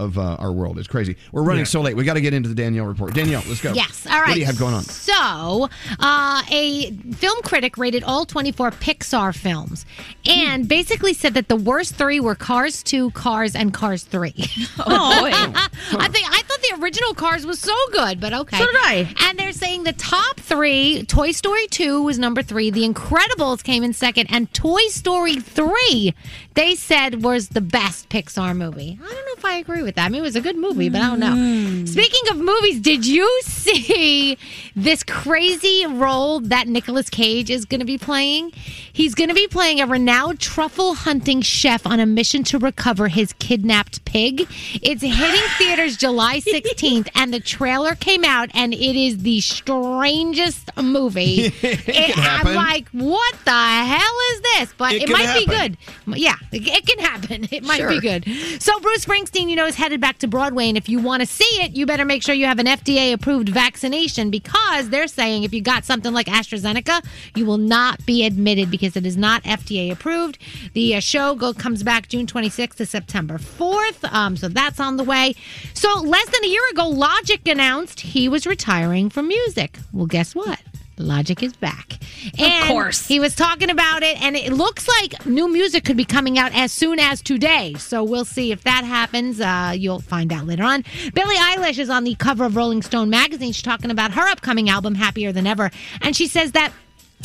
of 0.00 0.18
uh, 0.18 0.36
our 0.40 0.50
world. 0.50 0.78
It's 0.78 0.88
crazy. 0.88 1.16
We're 1.30 1.42
running 1.44 1.60
Yeah. 1.60 1.64
so 1.66 1.80
late. 1.80 1.96
We 1.96 2.04
got 2.04 2.14
to 2.14 2.20
get 2.20 2.34
into 2.34 2.48
the 2.48 2.54
Danielle 2.54 2.86
report. 2.86 3.14
Danielle, 3.14 3.42
let's 3.46 3.60
go. 3.60 3.72
Yes. 3.72 4.06
All 4.10 4.18
right. 4.20 4.28
What 4.28 4.34
do 4.34 4.40
you 4.40 4.46
have 4.46 4.58
going 4.58 4.74
on? 4.74 4.82
So, 4.82 5.68
uh, 6.00 6.42
a 6.50 6.90
film 7.12 7.42
critic 7.42 7.78
rated 7.78 8.02
all 8.02 8.24
24 8.26 8.72
Pixar 8.72 9.34
films 9.34 9.86
and 10.26 10.66
basically 10.68 11.14
said 11.14 11.34
that 11.34 11.48
the 11.48 11.54
worst 11.56 11.94
three 11.94 12.18
were 12.18 12.34
Cars 12.34 12.82
2, 12.82 13.12
Cars, 13.12 13.54
and 13.54 13.72
Cars 13.72 14.02
3. 14.04 14.34
Oh, 14.86 15.26
I 15.30 16.08
think 16.08 16.26
I 16.28 16.42
thought 16.42 16.60
the 16.78 16.82
original 16.82 17.14
Cars 17.14 17.46
was 17.46 17.58
so 17.60 17.74
good, 17.92 18.20
but 18.20 18.32
okay. 18.32 18.58
So 18.58 18.66
did 18.66 18.74
I. 18.76 19.14
And 19.28 19.38
they're 19.38 19.52
saying 19.52 19.84
the 19.84 19.92
top 19.92 20.38
three: 20.40 21.04
Toy 21.04 21.30
Story 21.30 21.66
2 21.68 22.02
was 22.02 22.18
number 22.18 22.42
three, 22.42 22.70
The 22.70 22.86
Incredibles 22.86 23.62
came 23.62 23.82
in 23.84 23.92
second, 23.92 24.26
and 24.30 24.52
Toy 24.52 24.82
Story 24.88 25.36
3 25.36 26.12
they 26.54 26.74
said 26.74 27.22
was 27.24 27.48
the 27.48 27.60
best 27.60 28.08
Pixar 28.08 28.56
movie. 28.56 28.98
I 29.02 29.04
don't 29.06 29.14
know 29.26 29.32
if 29.36 29.44
I 29.44 29.56
agree 29.56 29.82
with 29.84 29.94
that. 29.96 30.06
I 30.06 30.08
mean, 30.08 30.20
it 30.20 30.24
was 30.24 30.36
a 30.36 30.40
good 30.40 30.56
movie, 30.56 30.88
but 30.88 31.00
I 31.00 31.08
don't 31.08 31.20
know. 31.20 31.34
Mm-hmm. 31.34 31.86
Speaking 31.86 32.30
of 32.30 32.38
movies, 32.38 32.80
did 32.80 33.06
you 33.06 33.40
see 33.44 34.36
this 34.74 35.02
crazy 35.02 35.86
role 35.86 36.40
that 36.40 36.66
Nicolas 36.66 37.08
Cage 37.10 37.50
is 37.50 37.64
going 37.64 37.80
to 37.80 37.86
be 37.86 37.98
playing? 37.98 38.52
He's 38.94 39.16
going 39.16 39.28
to 39.28 39.34
be 39.34 39.48
playing 39.48 39.80
a 39.80 39.86
renowned 39.86 40.38
truffle 40.38 40.94
hunting 40.94 41.42
chef 41.42 41.84
on 41.84 41.98
a 41.98 42.06
mission 42.06 42.44
to 42.44 42.60
recover 42.60 43.08
his 43.08 43.32
kidnapped 43.34 44.04
pig. 44.04 44.46
It's 44.74 45.02
hitting 45.02 45.48
theaters 45.58 45.96
July 45.96 46.38
16th, 46.38 47.08
and 47.16 47.34
the 47.34 47.40
trailer 47.40 47.96
came 47.96 48.24
out, 48.24 48.50
and 48.54 48.72
it 48.72 48.96
is 48.96 49.18
the 49.18 49.40
strangest 49.40 50.70
movie. 50.80 51.52
It 51.64 52.14
can 52.14 52.46
I'm 52.46 52.54
like, 52.54 52.88
what 52.90 53.34
the 53.44 53.50
hell 53.50 54.16
is 54.32 54.40
this? 54.40 54.74
But 54.76 54.92
It 54.94 55.02
it, 55.04 55.10
might 55.10 55.38
be 55.38 55.46
good. 55.46 55.76
Yeah, 56.06 56.36
it, 56.52 56.66
it 56.66 56.86
can 56.86 56.98
happen. 57.00 57.48
It 57.54 57.64
might 57.64 57.88
be 57.88 58.00
good. 58.00 58.24
So 58.62 58.78
Bruce 58.80 59.04
Springsteen, 59.04 59.48
you 59.48 59.56
know, 59.56 59.66
is 59.66 59.74
headed 59.74 60.00
back 60.00 60.18
to 60.18 60.28
Broadway, 60.28 60.68
and 60.68 60.76
if 60.76 60.88
you 60.88 61.00
want 61.00 61.20
to 61.20 61.26
see 61.26 61.62
it, 61.62 61.72
you 61.72 61.84
better 61.84 62.04
make 62.04 62.22
sure 62.22 62.34
you 62.34 62.46
have 62.46 62.60
an 62.60 62.66
FDA-approved 62.66 63.48
vaccination 63.48 64.30
because 64.30 64.90
they're 64.90 65.08
saying 65.08 65.42
if 65.42 65.52
you 65.52 65.62
got 65.62 65.84
something 65.84 66.12
like 66.12 66.26
AstraZeneca, 66.26 67.04
you 67.34 67.44
will 67.44 67.58
not 67.58 68.04
be 68.06 68.24
admitted 68.24 68.70
because 68.70 68.83
it 68.84 69.06
is 69.06 69.16
not 69.16 69.42
FDA 69.44 69.90
approved. 69.90 70.38
The 70.74 70.96
uh, 70.96 71.00
show 71.00 71.34
go 71.34 71.52
comes 71.52 71.82
back 71.82 72.08
June 72.08 72.26
26th 72.26 72.76
to 72.76 72.86
September 72.86 73.38
4th, 73.38 74.12
um, 74.12 74.36
so 74.36 74.48
that's 74.48 74.80
on 74.80 74.96
the 74.96 75.04
way. 75.04 75.34
So 75.72 76.00
less 76.00 76.26
than 76.30 76.44
a 76.44 76.48
year 76.48 76.68
ago, 76.70 76.88
Logic 76.88 77.46
announced 77.48 78.00
he 78.00 78.28
was 78.28 78.46
retiring 78.46 79.10
from 79.10 79.28
music. 79.28 79.78
Well, 79.92 80.06
guess 80.06 80.34
what? 80.34 80.60
Logic 80.98 81.42
is 81.42 81.54
back. 81.54 81.98
And 82.38 82.68
course. 82.68 83.06
He 83.06 83.18
was 83.18 83.34
talking 83.34 83.70
about 83.70 84.02
it, 84.02 84.20
and 84.22 84.36
it 84.36 84.52
looks 84.52 84.86
like 84.86 85.26
new 85.26 85.52
music 85.52 85.84
could 85.84 85.96
be 85.96 86.04
coming 86.04 86.38
out 86.38 86.54
as 86.54 86.72
soon 86.72 87.00
as 87.00 87.20
today. 87.20 87.74
So 87.74 88.04
we'll 88.04 88.24
see 88.24 88.52
if 88.52 88.62
that 88.62 88.84
happens. 88.84 89.40
Uh, 89.40 89.72
you'll 89.76 90.00
find 90.00 90.32
out 90.32 90.46
later 90.46 90.62
on. 90.62 90.84
Billie 91.12 91.36
Eilish 91.36 91.78
is 91.78 91.90
on 91.90 92.04
the 92.04 92.14
cover 92.14 92.44
of 92.44 92.54
Rolling 92.56 92.82
Stone 92.82 93.10
magazine. 93.10 93.52
She's 93.52 93.62
talking 93.62 93.90
about 93.90 94.12
her 94.12 94.26
upcoming 94.28 94.68
album, 94.68 94.94
Happier 94.94 95.32
Than 95.32 95.46
Ever. 95.46 95.70
And 96.00 96.14
she 96.14 96.28
says 96.28 96.52
that 96.52 96.72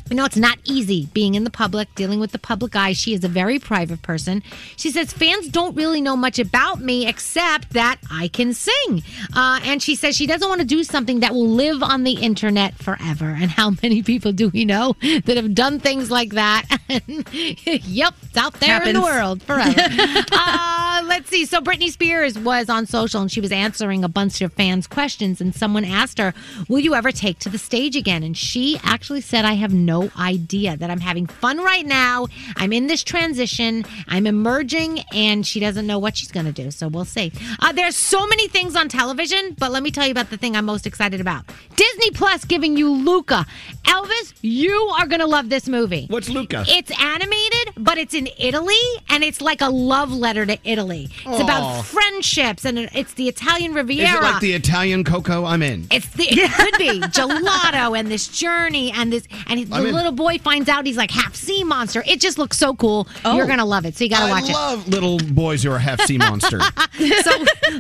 You 0.10 0.16
know, 0.16 0.26
it's 0.26 0.38
not 0.38 0.58
easy 0.64 1.08
being 1.14 1.36
in 1.36 1.44
the 1.44 1.50
public, 1.50 1.94
dealing 1.96 2.20
with 2.20 2.32
the 2.32 2.40
public 2.40 2.76
eye. 2.76 2.94
She 2.94 3.14
is 3.14 3.24
a 3.24 3.28
very 3.28 3.60
private 3.60 4.02
person. 4.02 4.44
She 4.76 4.92
says 4.92 5.14
fans 5.14 5.48
don't 5.50 5.76
really 5.76 6.02
know 6.02 6.16
much 6.16 6.40
about 6.40 6.82
me 6.82 7.08
except 7.08 7.74
that 7.74 7.98
I 8.12 8.28
can 8.28 8.54
sing. 8.54 9.04
Uh, 9.36 9.60
and 9.64 9.82
she 9.82 9.96
says 9.96 10.16
she 10.16 10.28
doesn't 10.28 10.48
want 10.48 10.62
to 10.62 10.68
do 10.68 10.84
something 10.84 11.20
that 11.22 11.34
will 11.34 11.48
live 11.48 11.84
on 11.84 12.04
the 12.04 12.14
internet 12.14 12.76
forever. 12.76 13.36
And 13.40 13.52
how 13.52 13.72
many 13.84 14.02
people 14.04 14.32
do 14.32 14.50
we 14.50 14.66
know 14.66 14.96
that 15.02 15.38
have 15.38 15.54
done 15.54 15.80
things 15.80 16.10
like 16.10 16.32
that? 16.32 16.66
yep, 17.32 18.14
it's 18.24 18.38
out 18.38 18.54
there 18.60 18.82
in 18.88 18.94
the 18.94 19.02
world 19.02 19.44
forever. 19.44 19.74
uh, 20.32 21.02
let's 21.06 21.30
see. 21.30 21.46
So 21.46 21.62
Britney 21.62 21.90
Spears 21.90 22.38
was 22.38 22.70
on 22.70 22.86
social 22.86 23.22
and 23.22 23.32
she 23.32 23.42
was 23.42 23.52
answering 23.52 24.04
a 24.04 24.10
bunch 24.10 24.42
of 24.42 24.54
fans' 24.54 24.88
questions. 24.88 25.42
And 25.42 25.54
someone 25.54 25.86
asked 25.86 26.18
her, 26.18 26.34
Will 26.68 26.80
you 26.80 26.96
ever 26.96 27.12
take 27.12 27.40
to 27.40 27.50
the 27.50 27.58
stage 27.58 27.96
again? 27.96 28.24
And 28.24 28.38
she 28.38 28.80
actually 28.84 29.22
said, 29.22 29.46
I 29.46 29.54
have 29.54 29.74
no 29.74 29.89
idea 30.18 30.78
that 30.78 30.90
I'm 30.90 31.00
having 31.00 31.26
fun 31.26 31.58
right 31.60 31.86
now. 31.86 32.28
I'm 32.56 32.72
in 32.74 32.88
this 32.88 33.04
transition, 33.04 33.86
I'm 34.08 34.28
emerging, 34.28 35.00
and 35.14 35.46
she 35.46 35.60
doesn't 35.60 35.88
know 35.88 36.00
what 36.00 36.18
she's 36.18 36.32
going 36.32 36.46
to 36.46 36.52
do. 36.52 36.72
So 36.72 36.88
we'll 36.88 37.06
see. 37.06 37.32
Uh, 37.60 37.72
there's 37.72 37.96
so 37.96 38.28
many 38.28 38.48
things 38.48 38.76
on 38.76 38.90
television, 38.90 39.56
but 39.58 39.72
let 39.72 39.84
me 39.84 39.92
tell 39.92 40.06
you 40.06 40.12
about 40.12 40.30
the 40.30 40.38
thing 40.38 40.56
I'm 40.56 40.66
most 40.66 40.86
excited 40.86 41.20
about 41.22 41.46
Disney 41.76 42.12
Plus 42.12 42.46
giving 42.46 42.78
you 42.78 42.92
Luca. 42.92 43.46
Elvis, 43.86 44.34
you 44.42 44.76
are 45.00 45.08
going 45.08 45.20
to 45.20 45.26
love 45.28 45.50
this 45.50 45.68
movie. 45.68 46.06
What's 46.10 46.30
Luca? 46.30 46.64
It's 46.68 46.92
animated, 47.02 47.74
but 47.78 47.98
it's 47.98 48.14
in 48.14 48.30
Italy, 48.38 48.76
and 49.10 49.24
it's 49.24 49.42
like 49.42 49.62
a 49.62 49.70
love 49.70 50.12
letter 50.12 50.46
to 50.46 50.58
Italy. 50.64 51.10
It's 51.12 51.26
Aw. 51.26 51.44
about 51.44 51.86
friendships, 51.86 52.66
and 52.66 52.78
it's 52.94 53.14
the 53.16 53.28
Italian 53.28 53.74
Riviera. 53.74 54.10
Is 54.10 54.16
it 54.16 54.22
like 54.22 54.42
the 54.42 54.54
Italian 54.54 55.04
Coco? 55.04 55.46
I'm 55.46 55.64
in. 55.64 55.88
It's 55.92 56.10
the, 56.10 56.26
it 56.30 56.52
could 56.52 56.78
be 56.78 57.00
gelato 57.10 57.98
and 57.98 58.10
this 58.10 58.28
journey 58.28 58.92
and 58.92 59.12
this 59.12 59.28
and 59.48 59.60
the 59.70 59.76
I'm 59.76 59.86
in. 59.86 59.94
little 59.94 60.12
boy 60.12 60.38
finds 60.40 60.68
out 60.70 60.86
he's 60.86 60.98
like 60.98 61.12
half 61.12 61.36
sea 61.36 61.64
monster. 61.64 62.04
It 62.06 62.20
just 62.20 62.38
looks 62.38 62.58
so 62.58 62.76
cool. 62.76 63.08
You're 63.24 63.48
gonna 63.48 63.66
love 63.66 63.86
it. 63.86 63.96
So 63.96 64.04
you 64.04 64.10
gotta 64.10 64.26
I 64.26 64.42
watch 64.42 64.50
love 64.52 64.88
little 64.88 65.18
boys 65.20 65.64
who 65.64 65.72
are 65.72 65.80
half 65.80 66.02
sea 66.02 66.18
monster. 66.18 66.60
So 67.00 67.32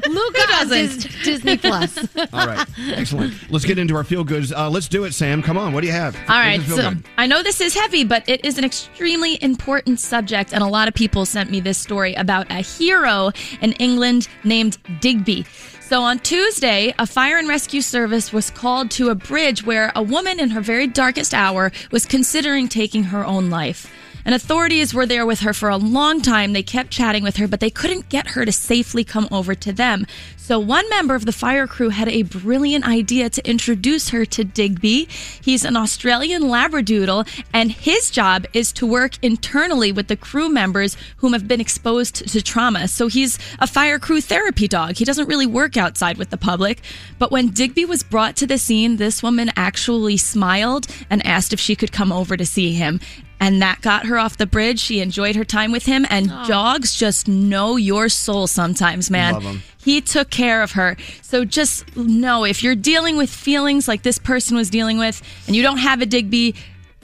Luca 0.07 0.41
on 0.53 0.69
Dis- 0.69 1.07
Disney 1.23 1.57
Plus. 1.57 1.97
All 2.33 2.47
right, 2.47 2.65
excellent. 2.91 3.33
Let's 3.51 3.65
get 3.65 3.77
into 3.77 3.95
our 3.95 4.03
feel 4.03 4.23
goods. 4.23 4.53
Uh, 4.53 4.69
let's 4.69 4.87
do 4.87 5.03
it, 5.03 5.13
Sam. 5.13 5.41
Come 5.41 5.57
on. 5.57 5.73
What 5.73 5.81
do 5.81 5.87
you 5.87 5.93
have? 5.93 6.15
All 6.29 6.35
right, 6.37 6.57
What's 6.59 6.69
the 6.69 6.75
feel 6.75 6.83
so 6.85 6.95
good? 6.95 7.05
I 7.17 7.27
know 7.27 7.43
this 7.43 7.59
is 7.59 7.73
heavy, 7.73 8.03
but 8.05 8.27
it 8.29 8.45
is 8.45 8.57
an 8.57 8.63
extremely 8.63 9.41
important 9.43 9.99
subject, 9.99 10.53
and 10.53 10.63
a 10.63 10.67
lot 10.67 10.87
of 10.87 10.93
people 10.93 11.25
sent 11.25 11.49
me 11.51 11.59
this 11.59 11.77
story 11.77 12.13
about 12.13 12.49
a 12.49 12.61
hero 12.61 13.31
in 13.61 13.73
England 13.73 14.27
named 14.43 14.77
Digby. 15.01 15.45
So 15.89 16.03
on 16.03 16.19
Tuesday, 16.19 16.93
a 16.99 17.07
fire 17.07 17.39
and 17.39 17.47
rescue 17.47 17.81
service 17.81 18.31
was 18.31 18.51
called 18.51 18.91
to 18.91 19.09
a 19.09 19.15
bridge 19.15 19.65
where 19.65 19.91
a 19.95 20.03
woman 20.03 20.39
in 20.39 20.51
her 20.51 20.61
very 20.61 20.85
darkest 20.85 21.33
hour 21.33 21.71
was 21.89 22.05
considering 22.05 22.67
taking 22.67 23.05
her 23.05 23.25
own 23.25 23.49
life. 23.49 23.91
And 24.25 24.35
authorities 24.35 24.93
were 24.93 25.05
there 25.05 25.25
with 25.25 25.39
her 25.41 25.53
for 25.53 25.69
a 25.69 25.77
long 25.77 26.21
time. 26.21 26.53
They 26.53 26.63
kept 26.63 26.91
chatting 26.91 27.23
with 27.23 27.37
her, 27.37 27.47
but 27.47 27.59
they 27.59 27.69
couldn't 27.69 28.09
get 28.09 28.29
her 28.29 28.45
to 28.45 28.51
safely 28.51 29.03
come 29.03 29.27
over 29.31 29.55
to 29.55 29.71
them. 29.71 30.05
So 30.37 30.57
one 30.59 30.89
member 30.89 31.13
of 31.13 31.25
the 31.25 31.31
fire 31.31 31.67
crew 31.67 31.89
had 31.89 32.09
a 32.09 32.23
brilliant 32.23 32.87
idea 32.87 33.29
to 33.29 33.47
introduce 33.47 34.09
her 34.09 34.25
to 34.25 34.43
Digby. 34.43 35.07
He's 35.41 35.63
an 35.63 35.77
Australian 35.77 36.43
Labradoodle, 36.43 37.27
and 37.53 37.71
his 37.71 38.09
job 38.09 38.47
is 38.53 38.71
to 38.73 38.87
work 38.87 39.13
internally 39.21 39.91
with 39.91 40.07
the 40.07 40.15
crew 40.15 40.49
members 40.49 40.97
whom 41.17 41.33
have 41.33 41.47
been 41.47 41.61
exposed 41.61 42.27
to 42.27 42.41
trauma. 42.41 42.87
So 42.87 43.07
he's 43.07 43.37
a 43.59 43.67
fire 43.67 43.99
crew 43.99 44.21
therapy 44.21 44.67
dog. 44.67 44.95
He 44.95 45.05
doesn't 45.05 45.27
really 45.27 45.45
work 45.45 45.77
outside 45.77 46.17
with 46.17 46.31
the 46.31 46.37
public. 46.37 46.81
But 47.19 47.31
when 47.31 47.49
Digby 47.49 47.85
was 47.85 48.01
brought 48.01 48.35
to 48.37 48.47
the 48.47 48.57
scene, 48.57 48.97
this 48.97 49.21
woman 49.21 49.51
actually 49.55 50.17
smiled 50.17 50.87
and 51.11 51.23
asked 51.27 51.53
if 51.53 51.59
she 51.59 51.75
could 51.75 51.91
come 51.91 52.11
over 52.11 52.35
to 52.35 52.45
see 52.45 52.73
him. 52.73 52.99
And 53.39 53.61
that 53.61 53.81
got 53.81 54.05
her 54.07 54.17
off 54.17 54.37
the 54.37 54.45
bridge. 54.45 54.79
She 54.79 54.99
enjoyed 54.99 55.35
her 55.35 55.45
time 55.45 55.71
with 55.71 55.85
him. 55.85 56.05
And 56.09 56.29
dogs 56.47 56.93
just 56.93 57.27
know 57.27 57.77
your 57.77 58.09
soul 58.09 58.47
sometimes, 58.47 59.09
man. 59.09 59.33
Love 59.33 59.45
'em. 59.45 59.63
He 59.81 60.01
took 60.01 60.29
care 60.29 60.61
of 60.61 60.73
her. 60.73 60.97
So 61.21 61.45
just 61.45 61.95
know 61.95 62.43
if 62.43 62.61
you're 62.63 62.75
dealing 62.75 63.15
with 63.15 63.29
feelings 63.29 63.87
like 63.87 64.03
this 64.03 64.17
person 64.17 64.57
was 64.57 64.69
dealing 64.69 64.97
with 64.97 65.21
and 65.47 65.55
you 65.55 65.63
don't 65.63 65.77
have 65.77 66.01
a 66.01 66.05
Digby, 66.05 66.53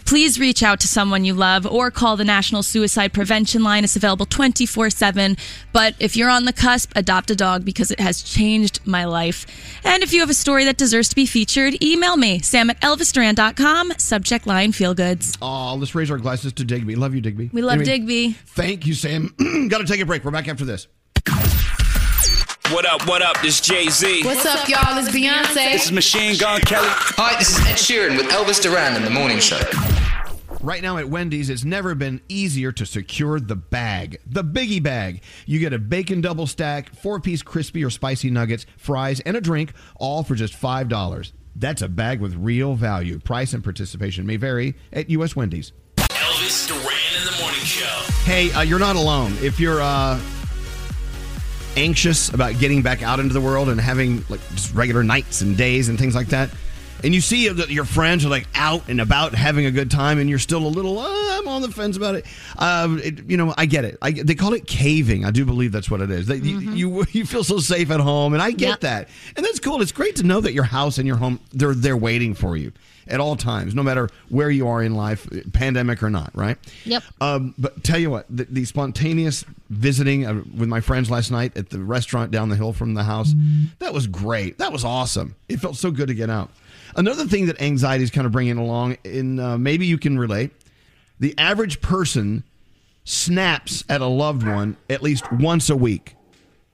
please 0.06 0.40
reach 0.40 0.64
out 0.64 0.80
to 0.80 0.88
someone 0.88 1.26
you 1.26 1.34
love 1.34 1.66
or 1.66 1.92
call 1.92 2.16
the 2.16 2.24
National 2.24 2.64
Suicide 2.64 3.12
Prevention 3.14 3.64
Line. 3.64 3.84
It's 3.84 3.96
available 3.96 4.26
24 4.26 4.90
7. 4.90 5.36
But 5.74 5.96
if 6.00 6.16
you're 6.16 6.30
on 6.30 6.46
the 6.46 6.54
cusp, 6.54 6.92
adopt 6.96 7.32
a 7.32 7.36
dog 7.36 7.66
because 7.66 7.92
it 7.92 8.00
has 8.00 8.22
changed 8.22 8.80
my 8.86 9.06
life. 9.06 9.46
And 9.84 10.04
if 10.04 10.14
you 10.14 10.20
have 10.22 10.30
a 10.30 10.36
story 10.36 10.66
that 10.66 10.78
deserves 10.78 11.10
to 11.10 11.16
be 11.16 11.26
featured, 11.26 11.84
email 11.84 12.18
me, 12.18 12.40
sam 12.42 12.70
at 12.70 12.80
elvisduran.com, 12.82 13.94
subject 13.98 14.48
line 14.48 14.72
feel 14.72 14.94
goods. 14.94 15.38
Oh, 15.42 15.76
let's 15.76 15.96
raise 15.96 16.12
our 16.12 16.18
glasses 16.18 16.54
to 16.54 16.64
Digby. 16.64 16.96
Love 16.96 17.16
you, 17.16 17.22
Digby. 17.22 17.50
We 17.52 17.62
love 17.62 17.82
Anyway, 17.82 17.86
Digby. 17.86 18.32
Thank 18.32 18.86
you, 18.86 18.94
Sam. 18.94 19.34
Got 19.70 19.80
to 19.80 19.86
take 19.86 20.02
a 20.02 20.06
break. 20.06 20.24
We're 20.24 20.32
back 20.32 20.48
after 20.48 20.66
this. 20.66 20.88
What 22.72 22.88
up, 22.88 23.08
what 23.08 23.22
up? 23.22 23.40
This 23.44 23.60
is 23.60 23.62
Jay 23.62 23.90
Z. 23.90 24.24
What's 24.26 24.44
up, 24.44 24.68
y'all? 24.68 24.98
It's 24.98 25.10
Beyonce. 25.10 25.72
This 25.72 25.86
is 25.86 25.92
Machine 25.92 26.36
Gun 26.36 26.60
Kelly. 26.62 26.88
Hi, 26.90 27.38
this 27.38 27.52
is 27.52 27.60
Ed 27.60 27.76
Sheeran 27.76 28.18
with 28.18 28.26
Elvis 28.32 28.60
Duran 28.60 28.96
in 28.96 29.04
the 29.04 29.12
morning 29.12 29.40
show. 29.40 29.62
Right 30.62 30.82
now 30.82 30.98
at 30.98 31.08
Wendy's, 31.08 31.52
it's 31.52 31.64
never 31.64 31.94
been 31.94 32.22
easier 32.28 32.72
to 32.72 32.84
secure 32.88 33.40
the 33.40 33.56
bag. 33.56 34.20
The 34.26 34.44
biggie 34.44 34.82
bag. 34.82 35.22
You 35.46 35.60
get 35.60 35.74
a 35.74 35.80
bacon 35.80 36.22
double 36.22 36.48
stack, 36.48 36.96
four 36.96 37.20
piece 37.20 37.44
crispy 37.44 37.86
or 37.86 37.92
spicy 37.92 38.32
nuggets, 38.32 38.66
fries, 38.78 39.20
and 39.20 39.38
a 39.38 39.42
drink, 39.42 39.72
all 39.98 40.24
for 40.24 40.34
just 40.34 40.60
$5. 40.60 41.32
That's 41.56 41.84
a 41.84 41.88
bag 41.88 42.20
with 42.20 42.34
real 42.34 42.74
value. 42.74 43.20
Price 43.20 43.54
and 43.54 43.64
participation 43.64 44.26
may 44.26 44.38
vary 44.38 44.74
at 44.92 45.12
U.S. 45.12 45.36
Wendy's. 45.36 45.72
Elvis 45.98 46.68
Duran 46.68 46.82
in 47.20 47.26
the 47.32 47.40
morning 47.40 47.62
show. 47.62 47.86
Hey, 48.24 48.52
uh, 48.54 48.62
you're 48.62 48.80
not 48.80 48.96
alone. 48.96 49.34
If 49.42 49.60
you're 49.60 49.82
uh, 49.82 50.20
anxious 51.76 52.30
about 52.34 52.60
getting 52.60 52.82
back 52.82 53.02
out 53.04 53.20
into 53.20 53.34
the 53.34 53.42
world 53.42 53.70
and 53.70 53.80
having 53.80 54.24
like 54.30 54.42
just 54.52 54.74
regular 54.74 55.04
nights 55.04 55.42
and 55.42 55.58
days 55.58 55.90
and 55.90 55.98
things 56.00 56.16
like 56.16 56.28
that, 56.28 56.50
and 57.04 57.14
you 57.14 57.22
see 57.22 57.48
that 57.50 57.70
your 57.70 57.86
friends 57.86 58.26
are 58.26 58.30
like 58.30 58.48
out 58.56 58.88
and 58.90 59.00
about 59.02 59.36
having 59.36 59.66
a 59.66 59.72
good 59.72 59.92
time, 59.92 60.18
and 60.18 60.30
you're 60.30 60.40
still 60.40 60.66
a 60.66 60.68
little, 60.70 60.98
uh, 61.00 61.06
I'm 61.38 61.48
on 61.48 61.62
the 61.62 61.70
fence 61.72 61.98
about 61.98 62.16
it. 62.16 62.26
Uh, 62.58 62.98
it 63.04 63.30
you 63.30 63.38
know, 63.38 63.54
I 63.58 63.66
get 63.66 63.86
it. 63.86 63.98
I, 64.02 64.12
they 64.12 64.34
call 64.36 64.54
it 64.54 64.66
caving. 64.66 65.26
I 65.26 65.32
do 65.32 65.46
believe 65.46 65.72
that's 65.72 65.92
what 65.92 66.02
it 66.02 66.10
is. 66.10 66.28
That 66.28 66.44
you, 66.44 66.60
you 66.60 67.06
you 67.12 67.26
feel 67.26 67.44
so 67.44 67.60
safe 67.60 67.92
at 67.92 68.00
home, 68.00 68.34
and 68.34 68.42
I 68.42 68.52
get 68.52 68.68
Yep. 68.70 68.80
that, 68.82 69.10
and 69.36 69.46
that's 69.46 69.60
cool. 69.60 69.82
It's 69.82 69.92
great 69.92 70.16
to 70.18 70.24
know 70.24 70.42
that 70.42 70.54
your 70.54 70.64
house 70.64 70.98
and 70.98 71.06
your 71.08 71.18
home 71.18 71.40
they're 71.52 71.76
they're 71.76 71.98
waiting 71.98 72.34
for 72.34 72.56
you 72.58 72.72
at 73.08 73.20
all 73.20 73.36
times, 73.36 73.76
no 73.76 73.84
matter 73.84 74.10
where 74.30 74.50
you 74.50 74.68
are 74.68 74.82
in 74.82 74.96
life, 74.96 75.28
pandemic 75.54 76.02
or 76.04 76.10
not. 76.10 76.32
Right? 76.34 76.58
Yep. 76.86 77.04
Um, 77.22 77.54
but 77.58 77.84
tell 77.84 78.00
you 78.00 78.10
what, 78.10 78.26
the, 78.30 78.46
the 78.46 78.66
spontaneous 78.66 79.46
visiting 79.70 80.26
uh, 80.26 80.34
with 80.56 80.68
my 80.70 80.80
friends 80.82 81.10
last 81.12 81.32
night 81.32 81.56
at 81.58 81.70
the 81.70 81.80
restaurant 81.80 82.32
down 82.32 82.50
the 82.50 82.56
hill 82.56 82.74
from 82.74 82.94
the 82.94 83.04
house, 83.04 83.34
that 83.80 83.94
was 83.94 84.08
great. 84.08 84.58
That 84.58 84.72
was 84.72 84.84
awesome. 84.84 85.36
It 85.50 85.60
felt 85.60 85.76
so 85.76 85.92
good 85.92 86.08
to 86.08 86.14
get 86.14 86.30
out. 86.30 86.50
Another 86.96 87.26
thing 87.26 87.48
that 87.48 87.62
anxiety 87.62 88.04
is 88.04 88.12
kind 88.12 88.26
of 88.26 88.32
bringing 88.32 88.58
along, 88.58 88.98
and 89.04 89.40
uh, 89.40 89.58
maybe 89.58 89.86
you 89.86 89.98
can 89.98 90.18
relate, 90.18 90.52
the 91.20 91.34
average 91.38 91.82
person 91.82 92.44
snaps 93.04 93.84
at 93.90 94.02
a 94.02 94.06
loved 94.06 94.46
one 94.48 94.78
at 94.90 95.04
least 95.04 95.32
once 95.32 95.70
a 95.70 95.76
week 95.76 96.16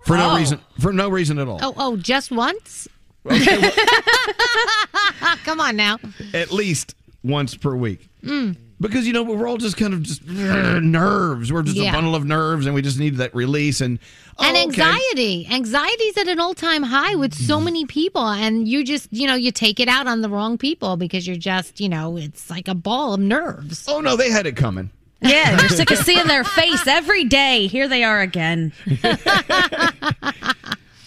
for 0.06 0.16
no 0.18 0.32
Oh. 0.32 0.38
reason. 0.38 0.60
For 0.80 0.94
no 0.94 1.10
reason 1.10 1.38
at 1.40 1.48
all. 1.48 1.60
Oh, 1.62 1.74
oh, 1.78 1.98
just 1.98 2.32
once? 2.32 2.88
Come 5.46 5.62
on 5.62 5.76
now. 5.76 5.98
At 6.34 6.52
least 6.52 6.96
once 7.24 7.56
per 7.56 7.76
week. 7.76 8.08
Mm. 8.24 8.56
because 8.80 9.08
you 9.08 9.14
know 9.14 9.24
we're 9.24 9.48
all 9.48 9.58
just 9.58 9.78
kind 9.78 9.94
of 9.96 10.04
just 10.04 10.24
nerves. 10.26 11.52
We're 11.52 11.64
just 11.64 11.76
Yeah. 11.78 11.90
a 11.90 11.94
bundle 11.94 12.14
of 12.16 12.24
nerves, 12.26 12.66
and 12.68 12.76
we 12.76 12.82
just 12.84 13.00
need 13.00 13.16
that 13.18 13.34
release. 13.34 13.82
And 13.82 13.98
oh, 14.38 14.44
and 14.46 14.56
okay. 14.56 14.64
anxiety. 14.64 15.48
Anxiety's 15.52 16.18
at 16.18 16.28
an 16.28 16.40
all 16.40 16.54
time 16.54 16.84
high 16.84 17.16
with 17.16 17.34
so 17.34 17.60
many 17.60 17.86
people. 17.86 18.28
And 18.28 18.68
you 18.68 18.84
just, 18.84 19.08
you 19.12 19.28
know, 19.28 19.36
you 19.36 19.52
take 19.52 19.80
it 19.80 19.88
out 19.88 20.08
on 20.08 20.22
the 20.22 20.30
wrong 20.30 20.58
people 20.58 20.98
because 20.98 21.28
you're 21.28 21.36
just, 21.38 21.80
you 21.80 21.90
know, 21.90 22.18
it's 22.18 22.50
like 22.50 22.68
a 22.68 22.76
ball 22.76 23.14
of 23.16 23.20
nerves. 23.20 23.86
Oh, 23.88 24.02
no, 24.02 24.16
they 24.16 24.30
had 24.30 24.46
it 24.46 24.56
coming. 24.56 24.92
Yeah, 25.22 25.60
you're 25.60 25.70
sick 25.80 25.92
of 25.92 25.98
seeing 26.00 26.28
their 26.28 26.44
face 26.44 26.86
every 26.88 27.24
day. 27.26 27.68
Here 27.68 27.88
they 27.88 28.04
are 28.04 28.22
again. 28.22 28.72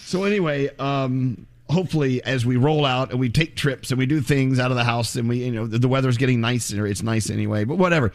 So 0.07 0.23
anyway, 0.23 0.69
um, 0.77 1.45
hopefully, 1.69 2.23
as 2.23 2.45
we 2.45 2.55
roll 2.57 2.85
out 2.85 3.11
and 3.11 3.19
we 3.19 3.29
take 3.29 3.55
trips 3.55 3.91
and 3.91 3.97
we 3.97 4.05
do 4.05 4.21
things 4.21 4.59
out 4.59 4.71
of 4.71 4.77
the 4.77 4.83
house, 4.83 5.15
and 5.15 5.27
we, 5.29 5.43
you 5.45 5.51
know, 5.51 5.65
the, 5.67 5.79
the 5.79 5.87
weather's 5.87 6.17
getting 6.17 6.41
nicer. 6.41 6.85
It's 6.85 7.01
nice 7.03 7.29
anyway, 7.29 7.63
but 7.63 7.77
whatever. 7.77 8.11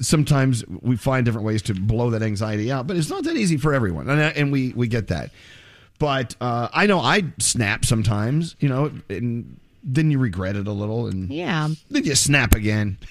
Sometimes 0.00 0.64
we 0.68 0.96
find 0.96 1.24
different 1.24 1.44
ways 1.46 1.60
to 1.62 1.74
blow 1.74 2.10
that 2.10 2.22
anxiety 2.22 2.70
out, 2.70 2.86
but 2.86 2.96
it's 2.96 3.10
not 3.10 3.24
that 3.24 3.36
easy 3.36 3.56
for 3.56 3.74
everyone, 3.74 4.08
and, 4.08 4.20
and 4.20 4.52
we 4.52 4.72
we 4.74 4.86
get 4.88 5.08
that. 5.08 5.30
But 5.98 6.36
uh, 6.40 6.68
I 6.72 6.86
know 6.86 7.00
I 7.00 7.24
snap 7.38 7.84
sometimes, 7.84 8.54
you 8.60 8.68
know, 8.68 8.92
and 9.08 9.58
then 9.82 10.10
you 10.10 10.18
regret 10.18 10.54
it 10.54 10.66
a 10.68 10.72
little, 10.72 11.06
and 11.08 11.30
Yeah. 11.32 11.68
then 11.90 12.04
you 12.04 12.14
snap 12.14 12.54
again. 12.54 12.98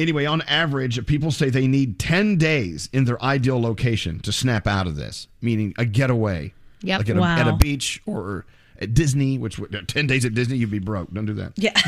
Anyway, 0.00 0.24
on 0.24 0.42
average, 0.42 1.04
people 1.06 1.30
say 1.30 1.50
they 1.50 1.66
need 1.66 1.98
10 1.98 2.36
days 2.36 2.88
in 2.92 3.04
their 3.04 3.22
ideal 3.22 3.60
location 3.60 4.18
to 4.20 4.32
snap 4.32 4.66
out 4.66 4.86
of 4.86 4.96
this, 4.96 5.28
meaning 5.42 5.74
a 5.76 5.84
getaway. 5.84 6.52
Yep. 6.82 7.00
Like 7.00 7.10
at, 7.10 7.16
a, 7.16 7.22
at 7.22 7.48
a 7.48 7.56
beach 7.56 8.00
or 8.06 8.46
at 8.80 8.94
Disney, 8.94 9.36
which 9.36 9.60
10 9.86 10.06
days 10.06 10.24
at 10.24 10.34
Disney, 10.34 10.56
you'd 10.56 10.70
be 10.70 10.78
broke. 10.78 11.12
Don't 11.12 11.26
do 11.26 11.34
that. 11.34 11.52
Yeah. 11.56 11.72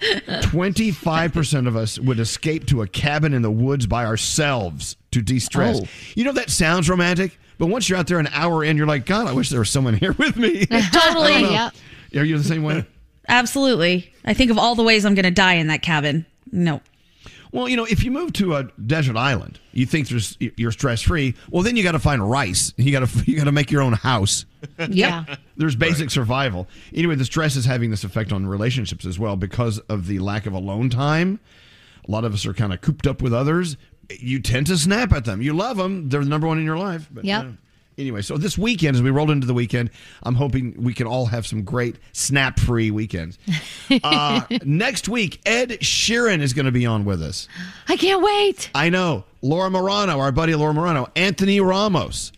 25% 0.00 1.68
of 1.68 1.76
us 1.76 1.98
would 1.98 2.18
escape 2.18 2.66
to 2.66 2.82
a 2.82 2.86
cabin 2.86 3.32
in 3.32 3.42
the 3.42 3.50
woods 3.50 3.86
by 3.86 4.04
ourselves 4.04 4.96
to 5.12 5.22
de 5.22 5.38
stress. 5.38 5.80
Oh. 5.82 5.88
You 6.14 6.24
know, 6.24 6.32
that 6.32 6.50
sounds 6.50 6.88
romantic, 6.88 7.38
but 7.58 7.66
once 7.66 7.88
you're 7.88 7.98
out 7.98 8.06
there 8.06 8.18
an 8.18 8.28
hour 8.32 8.64
in, 8.64 8.76
you're 8.76 8.86
like, 8.86 9.06
God, 9.06 9.26
I 9.26 9.32
wish 9.32 9.50
there 9.50 9.60
was 9.60 9.70
someone 9.70 9.94
here 9.94 10.12
with 10.12 10.36
me. 10.36 10.66
Totally. 10.92 11.42
Yep. 11.42 11.74
Are 12.16 12.24
you 12.24 12.38
the 12.38 12.44
same 12.44 12.64
way? 12.64 12.84
Absolutely. 13.28 14.12
I 14.24 14.34
think 14.34 14.50
of 14.50 14.58
all 14.58 14.74
the 14.74 14.82
ways 14.82 15.04
I'm 15.04 15.14
going 15.14 15.24
to 15.24 15.30
die 15.30 15.54
in 15.54 15.68
that 15.68 15.82
cabin. 15.82 16.26
No. 16.50 16.80
Well, 17.52 17.68
you 17.68 17.76
know, 17.76 17.84
if 17.84 18.04
you 18.04 18.10
move 18.10 18.32
to 18.34 18.54
a 18.56 18.64
desert 18.86 19.16
island, 19.16 19.58
you 19.72 19.84
think 19.86 20.08
there's 20.08 20.36
you're 20.40 20.70
stress 20.72 21.02
free. 21.02 21.34
Well, 21.50 21.62
then 21.62 21.76
you 21.76 21.82
got 21.82 21.92
to 21.92 21.98
find 21.98 22.28
rice. 22.28 22.72
You 22.78 22.92
got 22.92 23.08
to 23.08 23.30
you 23.30 23.36
got 23.36 23.44
to 23.44 23.52
make 23.52 23.70
your 23.70 23.82
own 23.82 23.94
house. 23.94 24.44
Yeah. 24.90 25.24
There's 25.56 25.74
basic 25.76 26.10
survival. 26.10 26.68
Anyway, 26.94 27.14
the 27.16 27.24
stress 27.24 27.56
is 27.56 27.64
having 27.64 27.90
this 27.90 28.04
effect 28.04 28.32
on 28.32 28.46
relationships 28.46 29.04
as 29.06 29.18
well 29.18 29.36
because 29.36 29.78
of 29.80 30.06
the 30.06 30.18
lack 30.20 30.46
of 30.46 30.52
alone 30.52 30.90
time. 30.90 31.40
A 32.06 32.10
lot 32.10 32.24
of 32.24 32.32
us 32.34 32.46
are 32.46 32.54
kind 32.54 32.72
of 32.72 32.80
cooped 32.80 33.06
up 33.06 33.20
with 33.22 33.32
others. 33.34 33.76
You 34.10 34.40
tend 34.40 34.66
to 34.68 34.76
snap 34.78 35.12
at 35.12 35.24
them. 35.24 35.40
You 35.42 35.52
love 35.54 35.76
them. 35.76 36.08
They're 36.08 36.22
the 36.24 36.28
number 36.30 36.46
one 36.46 36.58
in 36.58 36.64
your 36.64 36.78
life. 36.78 37.08
But, 37.12 37.24
Yep. 37.24 37.44
uh, 37.44 37.48
anyway, 38.00 38.22
so 38.22 38.36
this 38.36 38.56
weekend, 38.58 38.96
as 38.96 39.02
we 39.02 39.10
rolled 39.10 39.30
into 39.30 39.46
the 39.46 39.54
weekend, 39.54 39.90
I'm 40.22 40.34
hoping 40.34 40.74
we 40.82 40.94
can 40.94 41.06
all 41.06 41.26
have 41.26 41.46
some 41.46 41.62
great 41.62 41.96
snap-free 42.12 42.90
weekends. 42.90 43.38
Uh, 44.04 44.42
next 44.64 45.08
week, 45.08 45.40
Ed 45.44 45.70
Sheeran 45.80 46.40
is 46.40 46.52
going 46.52 46.66
to 46.66 46.72
be 46.72 46.86
on 46.86 47.04
with 47.04 47.22
us. 47.22 47.48
I 47.88 47.96
can't 47.96 48.22
wait. 48.22 48.70
I 48.74 48.88
know. 48.88 49.24
Laura 49.42 49.68
Marano, 49.68 50.18
our 50.18 50.30
buddy 50.30 50.54
Laura 50.54 50.72
Marano, 50.72 51.10
Anthony 51.16 51.60
Ramos 51.60 52.30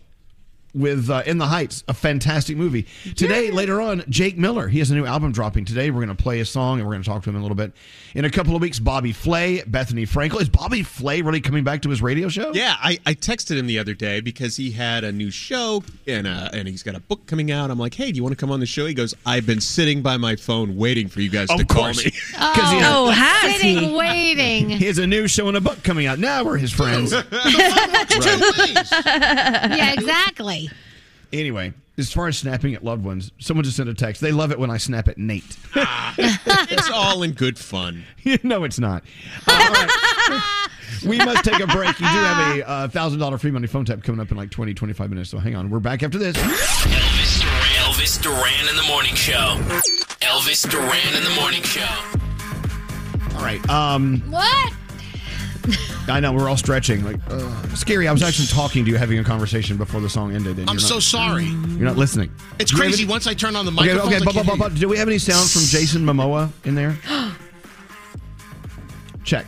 with 0.75 1.11
uh, 1.11 1.23
In 1.27 1.39
the 1.39 1.47
Heights, 1.47 1.85
a 1.89 1.95
fantastic 1.95 2.57
movie. 2.57 2.87
Today, 3.15 3.51
later 3.51 3.81
on, 3.81 4.05
Jake 4.09 4.39
Miller. 4.39 4.69
He 4.69 4.79
has 4.79 4.91
a 4.91 4.95
new 4.95 5.05
album 5.05 5.33
dropping 5.33 5.65
today. 5.67 5.91
We're 5.91 6.05
going 6.05 6.17
to 6.17 6.23
play 6.23 6.41
a 6.41 6.45
song 6.45 6.79
and 6.79 6.87
we're 6.89 6.95
going 6.95 7.03
to 7.03 7.09
talk 7.09 7.23
to 7.25 7.31
him 7.31 7.37
in 7.37 7.41
a 7.41 7.45
little 7.45 7.57
bit. 7.57 7.73
In 8.15 8.25
a 8.25 8.31
couple 8.31 8.55
of 8.57 8.63
weeks, 8.63 8.79
Bobby 8.79 9.13
Flay, 9.13 9.59
Bethenny 9.61 10.09
Frankel. 10.09 10.41
Is 10.41 10.49
Bobby 10.49 10.83
Flay 10.83 11.21
really 11.23 11.41
coming 11.41 11.65
back 11.65 11.83
to 11.83 11.91
his 11.91 12.01
radio 12.03 12.29
show? 12.29 12.53
Yeah, 12.55 12.75
I, 12.79 12.99
I 13.07 13.15
texted 13.15 13.57
him 13.59 13.67
the 13.67 13.79
other 13.79 13.95
day 13.95 14.21
because 14.21 14.57
he 14.57 14.71
had 14.71 15.05
a 15.05 15.13
new 15.13 15.31
show 15.31 15.83
and 16.07 16.27
uh, 16.27 16.49
and 16.53 16.67
he's 16.69 16.83
got 16.83 16.95
a 16.95 17.01
book 17.01 17.27
coming 17.27 17.51
out. 17.51 17.71
I'm 17.71 17.79
like, 17.79 17.95
hey, 17.95 18.11
do 18.13 18.17
you 18.17 18.23
want 18.23 18.33
to 18.33 18.41
come 18.41 18.51
on 18.51 18.61
the 18.61 18.67
show? 18.67 18.87
He 18.87 18.95
goes, 18.95 19.15
I've 19.27 19.47
been 19.47 19.61
sitting 19.61 20.03
by 20.03 20.17
my 20.17 20.37
phone 20.37 20.77
waiting 20.77 21.09
for 21.09 21.21
you 21.21 21.29
guys 21.31 21.49
Of 21.51 21.59
to 21.59 21.65
call 21.67 21.89
me. 21.89 22.05
me. 22.05 22.11
'Cause 22.33 22.71
he 22.73 22.79
has- 22.79 22.93
Oh, 22.95 23.11
has 23.11 23.57
sitting 23.61 23.79
he? 23.91 23.95
waiting. 23.95 24.69
He 24.71 24.85
has 24.87 24.99
a 24.99 25.07
new 25.07 25.27
show 25.29 25.49
and 25.49 25.57
a 25.57 25.61
book 25.61 25.83
coming 25.83 26.07
out. 26.07 26.19
Now 26.19 26.45
we're 26.45 26.59
his 26.59 26.73
friends. 26.73 27.13
yeah, 28.53 29.93
exactly. 29.93 30.62
Anyway, 31.33 31.73
as 31.99 32.13
far 32.13 32.29
as 32.29 32.39
snapping 32.39 32.75
at 32.75 32.85
loved 32.85 33.05
ones, 33.05 33.33
someone 33.39 33.65
just 33.65 33.77
sent 33.77 33.89
a 33.89 33.95
text. 33.95 34.21
They 34.21 34.33
love 34.33 34.51
it 34.53 34.59
when 34.59 34.71
I 34.71 34.77
snap 34.77 35.09
at 35.09 35.19
Nate. 35.19 35.57
it's 36.19 36.91
all 36.91 37.23
in 37.23 37.33
good 37.33 37.59
fun. 37.59 38.05
no, 38.43 38.65
it's 38.65 38.79
not. 38.79 39.03
Uh, 39.47 39.53
all 39.53 39.73
right. 39.73 40.43
we 41.07 41.19
must 41.19 41.45
take 41.45 41.61
a 41.61 41.67
break. 41.67 41.99
You 41.99 42.07
do 42.07 42.13
have 42.13 42.57
a 42.57 42.69
uh, 42.69 42.89
thousand 42.89 43.19
dollar 43.19 43.39
free 43.39 43.51
money 43.51 43.67
phone 43.67 43.85
tap 43.85 44.03
coming 44.03 44.21
up 44.21 44.31
in 44.31 44.37
like 44.37 44.51
20, 44.51 44.75
25 44.75 45.11
minutes. 45.11 45.31
So 45.31 45.39
hang 45.39 45.57
on. 45.57 45.71
We're 45.71 45.81
back 45.81 46.03
after 46.03 46.19
this. 46.19 46.37
Elvis 46.37 47.43
Duran, 47.43 47.63
Elvis 47.93 48.23
Duran 48.23 48.69
in 48.69 48.77
the 48.77 48.87
morning 48.89 49.15
show. 49.15 49.57
Elvis 50.21 50.69
Duran 50.69 51.17
in 51.17 51.25
the 51.25 51.35
morning 51.41 51.63
show. 51.63 51.89
All 53.37 53.43
right. 53.45 53.67
Um, 53.71 54.21
What? 54.31 54.73
I 56.09 56.21
know 56.21 56.33
we're 56.33 56.49
all 56.49 56.57
stretching. 56.57 57.05
Like 57.05 57.17
uh, 57.29 57.39
Skeery. 57.75 58.09
I 58.09 58.13
was 58.13 58.23
actually 58.23 58.49
talking 58.49 58.85
to 58.85 58.91
you, 58.91 58.97
having 58.97 59.19
a 59.19 59.25
conversation 59.25 59.77
before 59.77 60.01
the 60.01 60.09
song 60.11 60.35
ended. 60.35 60.59
And 60.59 60.69
I'm 60.69 60.75
you're 60.77 60.81
so 60.81 60.99
sorry. 61.01 61.45
You're 61.45 61.85
not 61.85 61.97
listening. 61.97 62.33
It's 62.59 62.71
Do 62.71 62.77
crazy. 62.79 63.03
any- 63.05 63.11
Once 63.11 63.27
I 63.27 63.35
turn 63.35 63.55
on 63.57 63.65
the 63.65 63.73
Okay, 63.73 63.95
microphone, 63.95 64.09
okay. 64.15 64.25
But, 64.25 64.35
but, 64.35 64.47
but, 64.47 64.59
but, 64.59 64.75
do 64.75 64.89
we 64.89 64.97
have 64.99 65.09
any 65.09 65.19
sound 65.19 65.49
from 65.49 65.63
Jason 65.63 66.03
Momoa 66.05 66.51
in 66.65 66.75
there? 66.75 66.97
Check. 69.25 69.47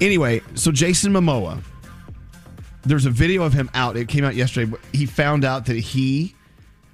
Anyway, 0.00 0.42
so 0.54 0.70
Jason 0.70 1.12
Momoa, 1.12 1.62
there's 2.82 3.06
a 3.06 3.10
video 3.10 3.42
of 3.44 3.52
him 3.54 3.70
out. 3.74 3.96
It 3.96 4.08
came 4.08 4.24
out 4.24 4.34
yesterday. 4.34 4.72
He 4.92 5.06
found 5.06 5.44
out 5.44 5.66
that 5.66 5.76
he 5.78 6.34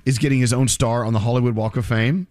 is 0.05 0.19
getting 0.19 0.39
his 0.39 0.53
own 0.53 0.69
star 0.69 1.05
on 1.05 1.13
the 1.13 1.19
Hollywood 1.19 1.55
Walk 1.57 1.77
of 1.77 1.85
Fame. 1.87 2.27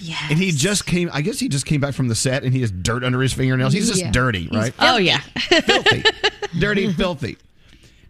Yeah. 0.00 0.16
And 0.30 0.38
he 0.38 0.50
just 0.52 0.86
came, 0.86 1.10
I 1.12 1.20
guess 1.22 1.38
he 1.38 1.48
just 1.48 1.66
came 1.66 1.80
back 1.80 1.94
from 1.94 2.08
the 2.08 2.14
set 2.14 2.44
and 2.44 2.52
he 2.52 2.60
has 2.60 2.70
dirt 2.70 3.02
under 3.04 3.20
his 3.20 3.32
fingernails. 3.32 3.72
He's 3.72 3.88
just 3.88 4.00
Yeah. 4.00 4.10
dirty, 4.12 4.48
right? 4.52 4.72
Oh, 4.78 4.96
yeah. 4.98 5.18
filthy. 5.20 6.04
Dirty, 6.58 6.92
filthy. 6.92 7.36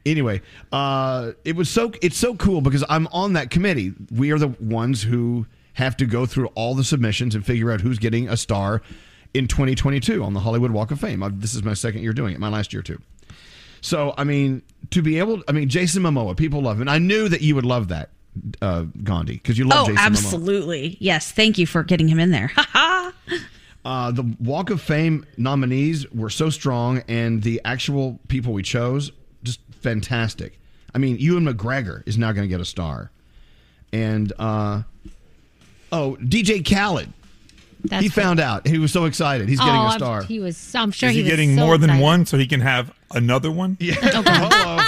Anyway, 0.07 0.41
uh, 0.73 1.33
it 1.45 1.57
was 1.57 1.69
so 1.69 1.93
it's 2.01 2.17
so 2.17 2.35
cool 2.37 2.61
because 2.61 2.85
I'm 2.89 3.09
on 3.09 3.33
that 3.35 3.51
committee. 3.51 3.93
We 4.11 4.31
are 4.31 4.39
the 4.39 4.49
ones 4.61 5.03
who 5.03 5.47
have 5.75 5.97
to 5.99 6.07
go 6.07 6.25
through 6.25 6.47
all 6.55 6.75
the 6.75 6.85
submissions 6.85 7.35
and 7.35 7.45
figure 7.45 7.71
out 7.73 7.81
who's 7.81 7.99
getting 7.99 8.29
a 8.29 8.37
star 8.37 8.81
in 9.35 9.49
2022 9.49 10.23
on 10.25 10.35
the 10.35 10.41
Hollywood 10.41 10.71
Walk 10.71 10.91
of 10.93 11.01
Fame. 11.01 11.23
I've, 11.23 11.41
this 11.41 11.55
is 11.55 11.63
my 11.63 11.75
second 11.75 12.03
year 12.03 12.13
doing 12.13 12.33
it, 12.35 12.41
my 12.41 12.49
last 12.49 12.73
year 12.73 12.81
too. 12.83 13.01
So, 13.81 14.15
I 14.17 14.25
mean, 14.25 14.63
to 14.91 15.03
be 15.03 15.19
able, 15.19 15.43
I 15.49 15.53
mean, 15.53 15.69
Jason 15.69 16.03
Momoa, 16.03 16.37
people 16.37 16.63
love 16.63 16.77
him. 16.77 16.83
And 16.83 16.91
I 16.91 16.99
knew 16.99 17.29
that 17.29 17.43
you 17.43 17.55
would 17.55 17.67
love 17.67 17.89
that, 17.89 18.11
uh, 18.63 18.87
Gandhi, 19.03 19.35
because 19.35 19.59
you 19.59 19.65
love 19.65 19.89
Oh, 19.89 19.93
Jason 19.93 19.97
Momoa. 19.97 20.07
absolutely. 20.07 20.97
Yes. 21.01 21.31
Thank 21.33 21.59
you 21.59 21.67
for 21.67 21.83
getting 21.83 22.09
him 22.09 22.19
in 22.19 22.31
there. 22.31 22.51
Uh, 23.85 24.11
the 24.11 24.37
Walk 24.41 24.69
of 24.69 24.83
Fame 24.83 25.25
nominees 25.39 26.11
were 26.13 26.29
so 26.29 26.51
strong, 26.51 27.03
and 27.09 27.43
the 27.43 27.59
actual 27.65 28.19
people 28.29 28.53
we 28.53 28.63
chose 28.63 29.13
just 29.45 29.61
fantastic. 29.81 30.59
I 30.95 30.99
mean, 30.99 31.17
Ewan 31.19 31.47
McGregor 31.47 32.07
is 32.07 32.19
now 32.19 32.33
going 32.33 32.43
to 32.47 32.49
get 32.49 32.61
a 32.61 32.67
star, 32.67 33.11
and 33.91 34.31
uh, 34.39 34.83
oh, 35.91 36.19
DJ 36.21 36.63
Khaled. 36.69 37.11
That's 37.85 38.03
he 38.03 38.09
found 38.11 38.41
out. 38.41 38.67
He 38.67 38.77
was 38.79 38.93
so 38.93 39.07
excited. 39.07 39.49
He's 39.49 39.61
getting 39.61 39.75
oh, 39.75 39.85
a 39.85 39.89
I'm- 39.89 39.99
star. 39.99 40.23
He 40.23 40.41
was. 40.41 40.75
I'm 40.75 40.91
sure 40.91 41.09
Is 41.09 41.15
he, 41.15 41.23
was 41.23 41.31
getting 41.31 41.57
so 41.57 41.65
more 41.65 41.79
than 41.79 41.99
one 41.99 42.27
so 42.27 42.37
he 42.37 42.47
can 42.47 42.61
have 42.61 42.93
another 43.13 43.51
one? 43.51 43.79
Yeah. 43.81 43.95
Hello. 44.01 44.83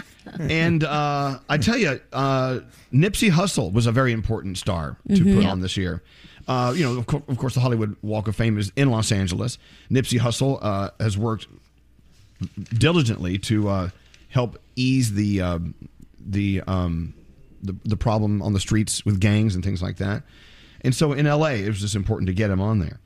and 0.38 0.84
uh, 0.84 1.38
I 1.48 1.58
tell 1.58 1.76
you, 1.76 2.00
uh, 2.12 2.60
Nipsey 2.92 3.30
Hussle 3.30 3.72
was 3.72 3.86
a 3.86 3.92
very 3.92 4.12
important 4.12 4.58
star 4.58 4.96
to 5.08 5.14
Mm-hmm. 5.14 5.28
Mhm. 5.28 5.34
put 5.36 5.46
on 5.46 5.60
this 5.60 5.76
year. 5.76 6.02
Uh, 6.48 6.72
you 6.76 6.84
know, 6.84 6.98
of, 6.98 7.06
cour- 7.06 7.22
of 7.28 7.38
course, 7.38 7.54
the 7.54 7.60
Hollywood 7.60 7.96
Walk 8.02 8.26
of 8.28 8.34
Fame 8.36 8.58
is 8.58 8.72
in 8.76 8.90
Los 8.90 9.12
Angeles. 9.12 9.58
Nipsey 9.90 10.18
Hussle 10.18 10.58
uh, 10.60 10.90
has 11.00 11.16
worked 11.16 11.46
diligently 12.74 13.38
to 13.38 13.68
uh, 13.68 13.88
help 14.28 14.58
ease 14.76 15.12
the 15.14 15.40
uh, 15.40 15.58
the, 16.24 16.62
um, 16.66 17.14
the 17.62 17.74
the 17.84 17.96
problem 17.96 18.42
on 18.42 18.52
the 18.52 18.60
streets 18.60 19.04
with 19.04 19.20
gangs 19.20 19.54
and 19.54 19.64
things 19.64 19.82
like 19.82 19.98
that. 19.98 20.22
And 20.82 20.94
so 20.94 21.12
in 21.12 21.26
L.A., 21.26 21.62
it 21.62 21.68
was 21.68 21.80
just 21.80 21.94
important 21.94 22.26
to 22.26 22.34
get 22.34 22.50
him 22.50 22.60
on 22.60 22.80
there. 22.80 22.98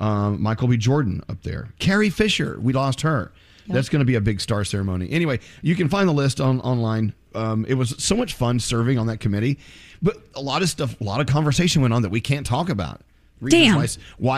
Um, 0.00 0.42
Michael 0.42 0.66
B. 0.66 0.76
Jordan 0.76 1.22
up 1.28 1.42
there. 1.42 1.68
Carrie 1.78 2.10
Fisher, 2.10 2.58
we 2.60 2.72
lost 2.72 3.02
her. 3.02 3.30
That's 3.68 3.88
going 3.88 4.00
to 4.00 4.04
be 4.04 4.14
a 4.16 4.20
big 4.20 4.40
star 4.40 4.64
ceremony. 4.64 5.10
Anyway, 5.10 5.40
you 5.62 5.74
can 5.76 5.88
find 5.88 6.08
the 6.08 6.12
list 6.12 6.40
on 6.40 6.60
online. 6.60 7.12
Um, 7.34 7.64
it 7.68 7.74
was 7.74 7.94
so 8.02 8.16
much 8.16 8.34
fun 8.34 8.58
serving 8.58 8.98
on 8.98 9.06
that 9.06 9.18
committee, 9.20 9.58
but 10.02 10.16
a 10.34 10.40
lot 10.40 10.62
of 10.62 10.68
stuff, 10.68 11.00
a 11.00 11.04
lot 11.04 11.20
of 11.20 11.26
conversation 11.26 11.80
went 11.82 11.94
on 11.94 12.02
that 12.02 12.10
we 12.10 12.20
can't 12.20 12.44
talk 12.46 12.68
about. 12.68 13.02
Reasons 13.40 13.62
Damn. 13.62 13.76
Why, 13.76 13.86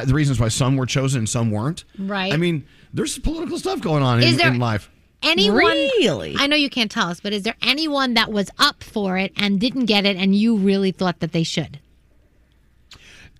why 0.00 0.04
the 0.04 0.14
reasons 0.14 0.38
why 0.38 0.48
some 0.48 0.76
were 0.76 0.87
chosen 0.87 1.20
and 1.20 1.28
some 1.28 1.50
weren't. 1.50 1.85
Right. 1.98 2.32
I 2.32 2.37
mean, 2.37 2.64
there's 2.92 3.18
political 3.18 3.58
stuff 3.58 3.80
going 3.80 4.02
on 4.02 4.22
Is 4.22 4.32
in, 4.32 4.37
there- 4.37 4.48
in 4.48 4.58
life. 4.58 4.90
Anyone? 5.24 5.56
Really? 5.56 6.35
I 6.37 6.48
know 6.48 6.56
you 6.56 6.68
can't 6.68 6.90
tell 6.90 7.06
us, 7.08 7.20
but 7.20 7.32
is 7.32 7.44
there 7.44 7.54
anyone 7.62 8.14
that 8.14 8.32
was 8.32 8.50
up 8.58 8.82
for 8.82 9.16
it 9.18 9.32
and 9.37 9.61
didn't 9.61 9.87
get 9.87 10.04
it, 10.04 10.16
and 10.16 10.35
you 10.35 10.56
really 10.56 10.90
thought 10.90 11.20
that 11.20 11.30
they 11.30 11.44
should? 11.44 11.78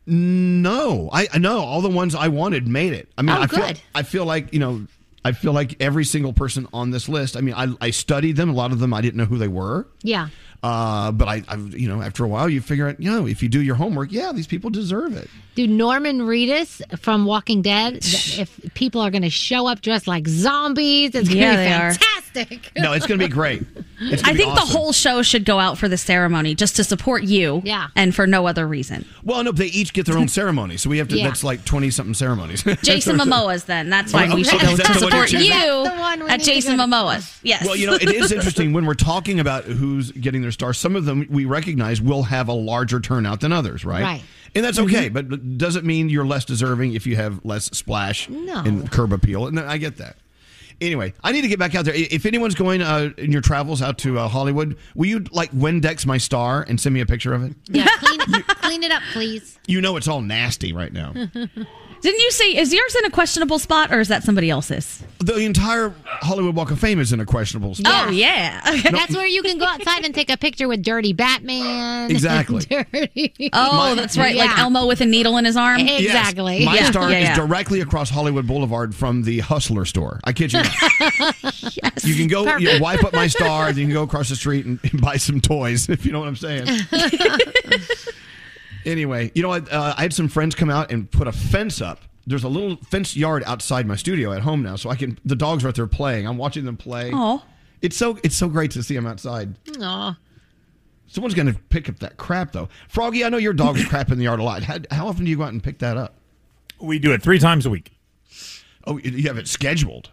No, 0.07 1.09
I 1.13 1.29
I 1.33 1.39
know 1.39 1.59
all 1.61 1.81
the 1.81 1.89
ones 1.89 2.15
I 2.15 2.29
wanted 2.29 2.67
made 2.67 2.93
it. 2.93 3.09
I 3.17 3.23
mean, 3.23 3.37
Oh, 3.37 3.43
I 3.43 3.47
feel. 3.47 3.73
I 3.95 4.03
feel 4.03 4.25
like 4.25 4.53
you 4.53 4.59
know, 4.59 4.87
I 5.25 5.33
feel 5.33 5.53
like 5.53 5.77
every 5.81 6.05
single 6.05 6.33
person 6.33 6.67
on 6.73 6.91
this 6.91 7.09
list. 7.09 7.37
I 7.37 7.41
mean, 7.41 7.55
I 7.55 7.75
I 7.81 7.91
studied 7.91 8.37
them. 8.37 8.51
A 8.51 8.53
lot 8.53 8.73
of 8.73 8.79
them 8.81 8.93
I 8.93 9.01
didn't 9.01 9.17
know 9.17 9.25
who 9.25 9.39
they 9.39 9.49
were. 9.49 9.87
Yeah. 10.03 10.29
Uh, 10.63 11.11
but 11.13 11.27
I, 11.29 11.43
I, 11.49 11.57
you 11.57 11.89
know, 11.89 12.01
after 12.03 12.25
a 12.25 12.29
while, 12.29 12.49
you 12.49 12.61
figure 12.61 12.89
out, 12.89 13.01
you 13.01 13.11
know, 13.11 13.27
if 13.27 13.43
you 13.43 13.49
do 13.49 13.61
your 13.61 13.75
homework, 13.75 14.13
yeah, 14.13 14.31
these 14.33 14.47
people 14.47 14.71
deserve 14.71 15.17
it. 15.17 15.29
Dude, 15.55 15.69
Norman 15.71 16.21
Reedus 16.21 16.81
from 17.01 17.25
Walking 17.27 17.63
Dead. 17.63 17.99
If 18.39 18.73
people 18.75 19.01
are 19.03 19.11
going 19.11 19.23
to 19.23 19.31
show 19.31 19.67
up 19.67 19.83
dressed 19.83 20.07
like 20.07 20.27
zombies, 20.27 21.15
it's 21.15 21.29
going 21.29 21.31
to 21.31 21.37
Yeah, 21.37 21.51
be 21.51 21.57
they 21.57 21.73
are. 21.73 21.93
fantastic. 21.93 22.71
No, 22.79 22.93
it's 22.95 23.07
going 23.07 23.21
to 23.21 23.27
be 23.27 23.31
great. 23.31 23.63
It's 24.01 24.25
I 24.25 24.33
be 24.33 24.39
think 24.39 24.53
awesome. 24.55 24.67
the 24.69 24.73
whole 24.73 24.93
show 24.93 25.21
should 25.23 25.45
go 25.45 25.59
out 25.59 25.77
for 25.77 25.87
the 25.87 25.99
ceremony 25.99 26.55
just 26.55 26.77
to 26.77 26.85
support 26.85 27.25
you. 27.25 27.61
Yeah. 27.63 27.89
And 27.95 28.15
for 28.15 28.27
no 28.27 28.47
other 28.47 28.67
reason. 28.67 29.05
Well, 29.23 29.45
no, 29.45 29.53
they 29.53 29.67
each 29.67 29.93
get 29.93 30.07
their 30.07 30.17
own 30.17 30.29
ceremony, 30.29 30.79
so 30.79 30.89
we 30.89 30.97
have 30.97 31.09
to. 31.09 31.19
Yeah. 31.19 31.27
That's 31.29 31.45
like 31.45 31.67
twenty 31.67 31.91
something 31.91 32.15
ceremonies. 32.15 32.63
Jason 32.83 33.19
Momoa's 33.19 33.65
then. 33.65 33.91
That's 33.91 34.15
why 34.15 34.29
Oh, 34.31 34.35
we 34.35 34.41
okay. 34.41 34.51
should 34.51 34.61
go 34.63 34.71
to 34.71 34.77
that 34.79 34.87
the 34.99 35.05
one 35.05 35.13
you're 35.13 35.27
support 35.27 35.33
you 35.33 35.51
That's 35.51 35.95
the 35.97 36.01
one 36.01 36.21
we 36.25 36.27
at 36.31 36.39
need 36.39 36.45
to 36.47 36.51
Jason 36.53 36.79
to. 36.79 36.85
Momoa's. 36.85 37.39
Yes. 37.43 37.67
Well, 37.67 37.77
you 37.77 37.87
know, 37.87 37.95
it 37.95 38.09
is 38.11 38.33
interesting 38.33 38.73
when 38.73 38.87
we're 38.87 38.95
talking 38.95 39.39
about 39.39 39.65
who's 39.65 40.11
getting 40.13 40.41
their 40.41 40.52
star. 40.53 40.73
Some 40.73 40.95
of 40.97 41.05
them 41.05 41.27
we 41.31 41.45
recognize 41.45 42.01
will 42.01 42.25
have 42.25 42.49
a 42.49 42.53
larger 42.53 43.01
turnout 43.01 43.41
than 43.41 43.53
others, 43.53 43.85
right? 43.85 44.03
Right. 44.03 44.23
And 44.55 44.65
that's 44.65 44.79
okay, 44.79 45.09
but 45.09 45.57
does 45.59 45.77
it 45.77 45.85
mean 45.85 46.09
you're 46.11 46.27
less 46.27 46.45
deserving 46.45 46.93
if 46.95 47.07
you 47.07 47.17
have 47.17 47.43
less 47.45 47.65
splash 47.67 48.29
No. 48.29 48.59
and 48.59 48.91
curb 48.91 49.13
appeal. 49.13 49.47
And 49.47 49.59
I 49.59 49.79
get 49.79 49.97
that. 49.97 50.17
Anyway, 50.81 51.15
I 51.23 51.33
need 51.33 51.43
to 51.43 51.49
get 51.49 51.59
back 51.61 51.75
out 51.75 51.85
there. 51.85 51.95
If 51.95 52.27
anyone's 52.27 52.55
going 52.57 52.83
uh, 52.83 53.11
in 53.17 53.31
your 53.31 53.41
travels 53.41 53.81
out 53.81 53.99
to 53.99 54.19
uh, 54.19 54.27
Hollywood, 54.29 54.77
will 54.97 55.07
you 55.07 55.21
like 55.31 55.53
Windex 55.53 56.05
my 56.07 56.19
star 56.19 56.65
and 56.69 56.81
send 56.81 56.93
me 56.93 57.01
a 57.01 57.07
picture 57.07 57.33
of 57.33 57.45
it? 57.45 57.55
Yeah, 57.69 57.87
clean, 57.99 58.19
clean 58.43 58.83
it 58.83 58.91
up, 58.91 59.03
please. 59.13 59.59
You 59.67 59.81
know 59.81 59.97
it's 59.97 60.09
all 60.09 60.21
nasty 60.23 60.73
right 60.73 60.93
now. 60.93 61.15
Didn't 62.03 62.21
you 62.21 62.31
say 62.33 62.57
is 62.57 62.73
yours 62.75 62.97
in 62.97 63.05
a 63.05 63.11
questionable 63.11 63.59
spot 63.61 63.93
or 63.93 64.01
is 64.01 64.09
that 64.09 64.25
somebody 64.25 64.51
else's? 64.51 65.03
The 65.21 65.37
entire 65.37 65.95
Hollywood 66.05 66.57
Walk 66.57 66.73
of 66.73 66.81
Fame 66.81 66.99
is 66.99 67.13
in 67.13 67.21
a 67.21 67.25
questionable 67.25 67.77
spot. 67.77 68.09
Oh 68.09 68.11
yeah. 68.11 68.61
That's 68.91 69.15
where 69.15 69.27
you 69.27 69.41
can 69.43 69.57
go 69.57 69.65
outside 69.67 70.05
and 70.05 70.13
take 70.13 70.29
a 70.29 70.37
picture 70.37 70.67
with 70.67 70.83
Dirty 70.83 71.13
Batman. 71.13 71.93
Exactly. 72.11 72.61
Dirty. 72.71 73.51
Oh, 73.53 73.95
that's 73.95 74.19
right. 74.19 74.35
Like 74.37 74.59
Elmo 74.59 74.87
with 74.87 75.01
a 75.01 75.07
needle 75.07 75.37
in 75.39 75.45
his 75.45 75.57
arm. 75.57 75.81
Yes. 75.81 76.35
My 76.37 76.57
Yeah, 76.59 76.91
star 76.91 77.11
yeah, 77.11 77.19
yeah. 77.19 77.33
is 77.33 77.39
directly 77.39 77.81
across 77.81 78.11
Hollywood 78.11 78.47
Boulevard 78.47 78.95
from 78.95 79.23
the 79.23 79.39
Hustler 79.41 79.85
store. 79.85 80.21
I 80.25 80.33
kid 80.33 80.53
you 80.53 80.63
not. 80.63 80.73
yes. 81.83 82.05
You 82.05 82.15
can 82.17 82.27
go 82.27 82.57
you 82.57 82.73
know, 82.73 82.79
wipe 82.81 83.05
up 83.05 83.13
my 83.13 83.29
star, 83.29 83.67
then 83.67 83.77
you 83.79 83.87
can 83.87 83.95
go 83.95 84.03
across 84.03 84.29
the 84.29 84.37
street 84.37 84.67
and, 84.67 84.79
and 84.91 85.01
buy 85.01 85.17
some 85.17 85.41
toys, 85.41 85.89
if 85.89 86.05
you 86.05 86.13
know 86.13 86.19
what 86.21 86.29
I'm 86.29 86.37
saying. 86.37 86.67
Anyway, 88.85 89.31
you 89.35 89.43
know 89.43 89.49
what? 89.49 89.71
Uh, 89.73 89.95
I 89.97 90.03
had 90.03 90.13
some 90.13 90.29
friends 90.29 90.55
come 90.55 90.71
out 90.71 90.91
and 90.91 91.11
put 91.11 91.27
a 91.27 91.33
fence 91.33 91.81
up. 91.81 92.01
There's 92.27 92.45
a 92.45 92.49
little 92.49 92.77
fenced 92.77 93.17
yard 93.17 93.43
outside 93.47 93.87
my 93.87 93.97
studio 93.97 94.33
at 94.33 94.43
home 94.43 94.63
now, 94.63 94.77
so 94.77 94.91
I 94.91 94.97
can. 94.97 95.19
The 95.25 95.37
dogs 95.37 95.65
are 95.65 95.69
out 95.69 95.75
there 95.75 95.87
playing. 95.87 96.27
I'm 96.27 96.39
watching 96.39 96.65
them 96.65 96.77
play. 96.77 97.11
Oh, 97.13 97.43
it's 97.81 97.97
so 97.97 98.19
it's 98.23 98.37
so 98.37 98.49
great 98.49 98.71
to 98.73 98.83
see 98.83 98.95
them 98.95 99.07
outside. 99.07 99.57
Aw. 99.81 100.17
Someone's 101.09 101.35
going 101.35 101.53
to 101.53 101.59
pick 101.69 101.91
up 101.91 101.99
that 101.99 102.17
crap 102.17 102.53
though. 102.53 102.71
Froggy, 102.89 103.23
I 103.25 103.29
know 103.29 103.37
your 103.37 103.53
dog's 103.53 103.85
crap 103.85 104.11
in 104.11 104.17
the 104.19 104.25
yard 104.25 104.41
a 104.41 104.43
lot. 104.43 104.63
How, 104.63 104.79
how 104.91 105.09
often 105.09 105.27
do 105.27 105.31
you 105.31 105.37
go 105.37 105.43
out 105.43 105.53
and 105.53 105.63
pick 105.63 105.79
that 105.81 105.99
up? 105.99 106.15
We 106.81 106.99
do 106.99 107.13
it 107.13 107.23
three 107.23 107.39
times 107.39 107.67
a 107.67 107.71
week. 107.71 107.93
Oh, 108.87 108.99
you 108.99 109.29
have 109.29 109.37
it 109.37 109.47
scheduled. 109.47 110.11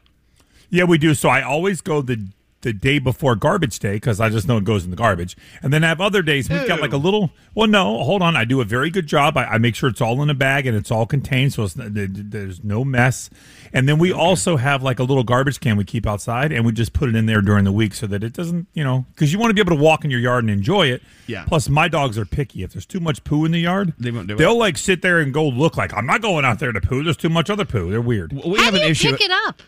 Yeah, 0.70 0.84
we 0.84 0.98
do. 0.98 1.14
So 1.14 1.30
I 1.30 1.42
always 1.42 1.80
go 1.80 2.02
the 2.02 2.28
the 2.62 2.74
day 2.74 3.00
before 3.00 3.36
garbage 3.36 3.80
day 3.80 3.94
because 3.94 4.20
I 4.20 4.28
just 4.30 4.46
know 4.48 4.58
it 4.58 4.66
goes 4.66 4.84
in 4.84 4.90
the 4.90 4.98
garbage. 4.98 5.38
And 5.64 5.72
then 5.72 5.84
I 5.84 5.88
have 5.88 6.02
other 6.02 6.22
days 6.22 6.50
we've 6.50 6.68
got 6.68 6.82
like 6.82 6.92
a 6.92 6.98
little. 6.98 7.32
Well, 7.56 7.68
no, 7.68 8.04
hold 8.04 8.22
on. 8.22 8.36
I 8.36 8.44
do 8.44 8.60
a 8.60 8.66
very 8.66 8.90
good 8.90 9.08
job. 9.08 9.38
I, 9.38 9.46
I 9.46 9.58
make 9.58 9.76
sure 9.76 9.88
it's 9.90 10.02
all 10.02 10.22
in 10.22 10.30
a 10.30 10.34
bag 10.34 10.68
and 10.68 10.76
it's 10.76 10.92
all 10.92 11.06
contained, 11.06 11.54
so 11.54 11.64
it's, 11.64 11.76
there's 11.78 12.64
no 12.64 12.84
mess. 12.84 13.30
And 13.72 13.88
then 13.88 13.98
we 13.98 14.12
also 14.12 14.58
have 14.58 14.84
like 14.84 15.00
a 15.00 15.04
little 15.04 15.24
garbage 15.24 15.60
can 15.62 15.78
we 15.78 15.84
keep 15.86 16.06
outside, 16.06 16.52
and 16.52 16.66
we 16.66 16.72
just 16.74 16.92
put 16.92 17.08
it 17.08 17.16
in 17.16 17.28
there 17.28 17.42
during 17.42 17.64
the 17.64 17.72
week 17.72 17.94
so 17.94 18.08
that 18.08 18.24
it 18.24 18.34
doesn't, 18.34 18.68
you 18.74 18.84
know, 18.84 19.06
because 19.14 19.32
you 19.32 19.40
want 19.40 19.52
to 19.52 19.54
be 19.54 19.62
able 19.62 19.76
to 19.78 19.82
walk 19.82 20.04
in 20.04 20.12
your 20.12 20.20
yard 20.20 20.44
and 20.44 20.52
enjoy 20.52 20.88
it. 20.88 21.02
Yeah. 21.28 21.46
Plus, 21.46 21.70
my 21.70 21.88
dogs 21.88 22.18
are 22.18 22.26
picky. 22.26 22.64
If 22.64 22.74
there's 22.74 22.86
too 22.86 23.00
much 23.00 23.24
poo 23.24 23.46
in 23.46 23.52
the 23.52 23.60
yard, 23.60 23.94
They 24.00 24.12
won't 24.12 24.28
do 24.28 24.34
it. 24.34 24.38
they'll 24.38 24.58
like 24.58 24.78
sit 24.78 25.02
there 25.02 25.20
and 25.20 25.34
go 25.34 25.48
look 25.48 25.78
like 25.78 25.94
I'm 25.94 26.06
not 26.06 26.22
going 26.22 26.44
out 26.46 26.60
there 26.60 26.72
to 26.74 26.82
poo. 26.82 27.04
There's 27.04 27.16
too 27.18 27.30
much 27.30 27.50
other 27.50 27.64
poo. 27.66 27.90
They're 27.92 28.02
weird. 28.02 28.34
We 28.34 28.60
have 28.60 28.74
an 28.74 28.82
issue. 28.84 29.12
Pick 29.12 29.22
it 29.22 29.32
up. 29.32 29.62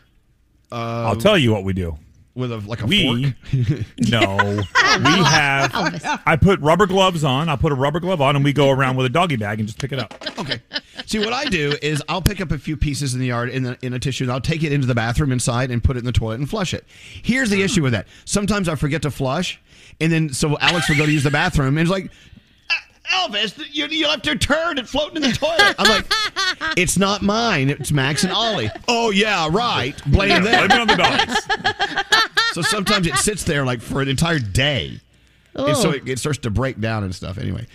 Uh, 0.72 1.06
I'll 1.08 1.16
tell 1.18 1.38
you 1.38 1.52
what 1.52 1.64
we 1.64 1.74
do. 1.74 1.98
With 2.34 2.52
a 2.54 2.58
like 2.60 2.82
a 2.82 2.86
we, 2.86 3.34
fork. 3.34 3.34
No, 4.10 4.38
we 4.38 5.24
have. 5.24 6.22
I 6.26 6.38
put 6.38 6.62
rubber 6.62 6.88
gloves 6.88 7.26
on. 7.26 7.50
I'll 7.50 7.58
put 7.58 7.74
a 7.74 7.76
rubber 7.76 8.00
glove 8.00 8.22
on, 8.22 8.38
and 8.38 8.46
we 8.46 8.54
go 8.54 8.70
around 8.70 8.96
with 8.96 9.06
a 9.06 9.10
doggy 9.10 9.36
bag 9.36 9.60
and 9.60 9.68
just 9.68 9.80
pick 9.80 9.92
it 9.92 10.00
up. 10.00 10.14
Okay. 10.40 10.62
See 11.06 11.20
what 11.20 11.34
I 11.34 11.44
do 11.46 11.74
is 11.82 12.02
I'll 12.08 12.22
pick 12.22 12.40
up 12.40 12.52
a 12.52 12.58
few 12.58 12.78
pieces 12.78 13.14
in 13.14 13.20
the 13.20 13.28
yard 13.28 13.50
in, 13.50 13.64
the, 13.64 13.78
in 13.82 13.94
a 13.94 14.00
tissue 14.00 14.24
and 14.24 14.32
I'll 14.32 14.40
take 14.40 14.64
it 14.64 14.72
into 14.72 14.88
the 14.88 14.96
bathroom 14.96 15.34
inside 15.34 15.72
and 15.72 15.84
put 15.84 15.98
it 15.98 16.00
in 16.00 16.06
the 16.06 16.14
toilet 16.14 16.40
and 16.40 16.50
flush 16.50 16.74
it. 16.74 16.86
Here's 17.22 17.50
the 17.50 17.62
issue 17.64 17.84
with 17.84 17.92
that. 17.92 18.08
Sometimes 18.24 18.70
I 18.70 18.76
forget 18.76 19.02
to 19.02 19.12
flush, 19.12 19.60
and 20.00 20.10
then 20.10 20.30
so 20.32 20.58
Alex 20.60 20.88
will 20.88 20.98
go 20.98 21.06
to 21.06 21.12
use 21.12 21.24
the 21.24 21.32
bathroom 21.32 21.78
and 21.78 21.80
it's 21.80 21.92
like. 21.92 22.12
Elvis, 23.14 23.58
you, 23.72 23.86
you 23.88 24.08
left 24.08 24.26
your 24.26 24.36
turd 24.36 24.88
floating 24.88 25.18
in 25.18 25.24
the 25.24 25.36
toilet. 25.38 25.76
I'm 25.78 25.90
like, 25.90 26.06
it's 26.78 26.98
not 26.98 27.22
mine. 27.22 27.70
It's 27.70 27.92
Max 27.92 28.24
and 28.24 28.32
Ollie. 28.34 28.70
Oh 28.88 29.12
yeah, 29.12 29.48
right. 29.52 29.96
Blame 30.06 30.44
them. 30.44 30.68
Blame 30.68 30.72
it 30.72 30.80
on 30.80 30.88
the 30.88 30.96
dogs. 30.96 32.06
so 32.54 32.62
sometimes 32.62 33.08
it 33.08 33.16
sits 33.16 33.44
there 33.44 33.66
like 33.66 33.82
for 33.82 34.02
an 34.02 34.08
entire 34.08 34.40
day, 34.40 35.00
and 35.56 35.76
so 35.78 35.90
Oh. 35.90 35.92
it, 35.94 36.08
it 36.08 36.20
starts 36.20 36.40
to 36.40 36.50
break 36.50 36.80
down 36.80 37.04
and 37.04 37.14
stuff. 37.14 37.38
Anyway, 37.38 37.68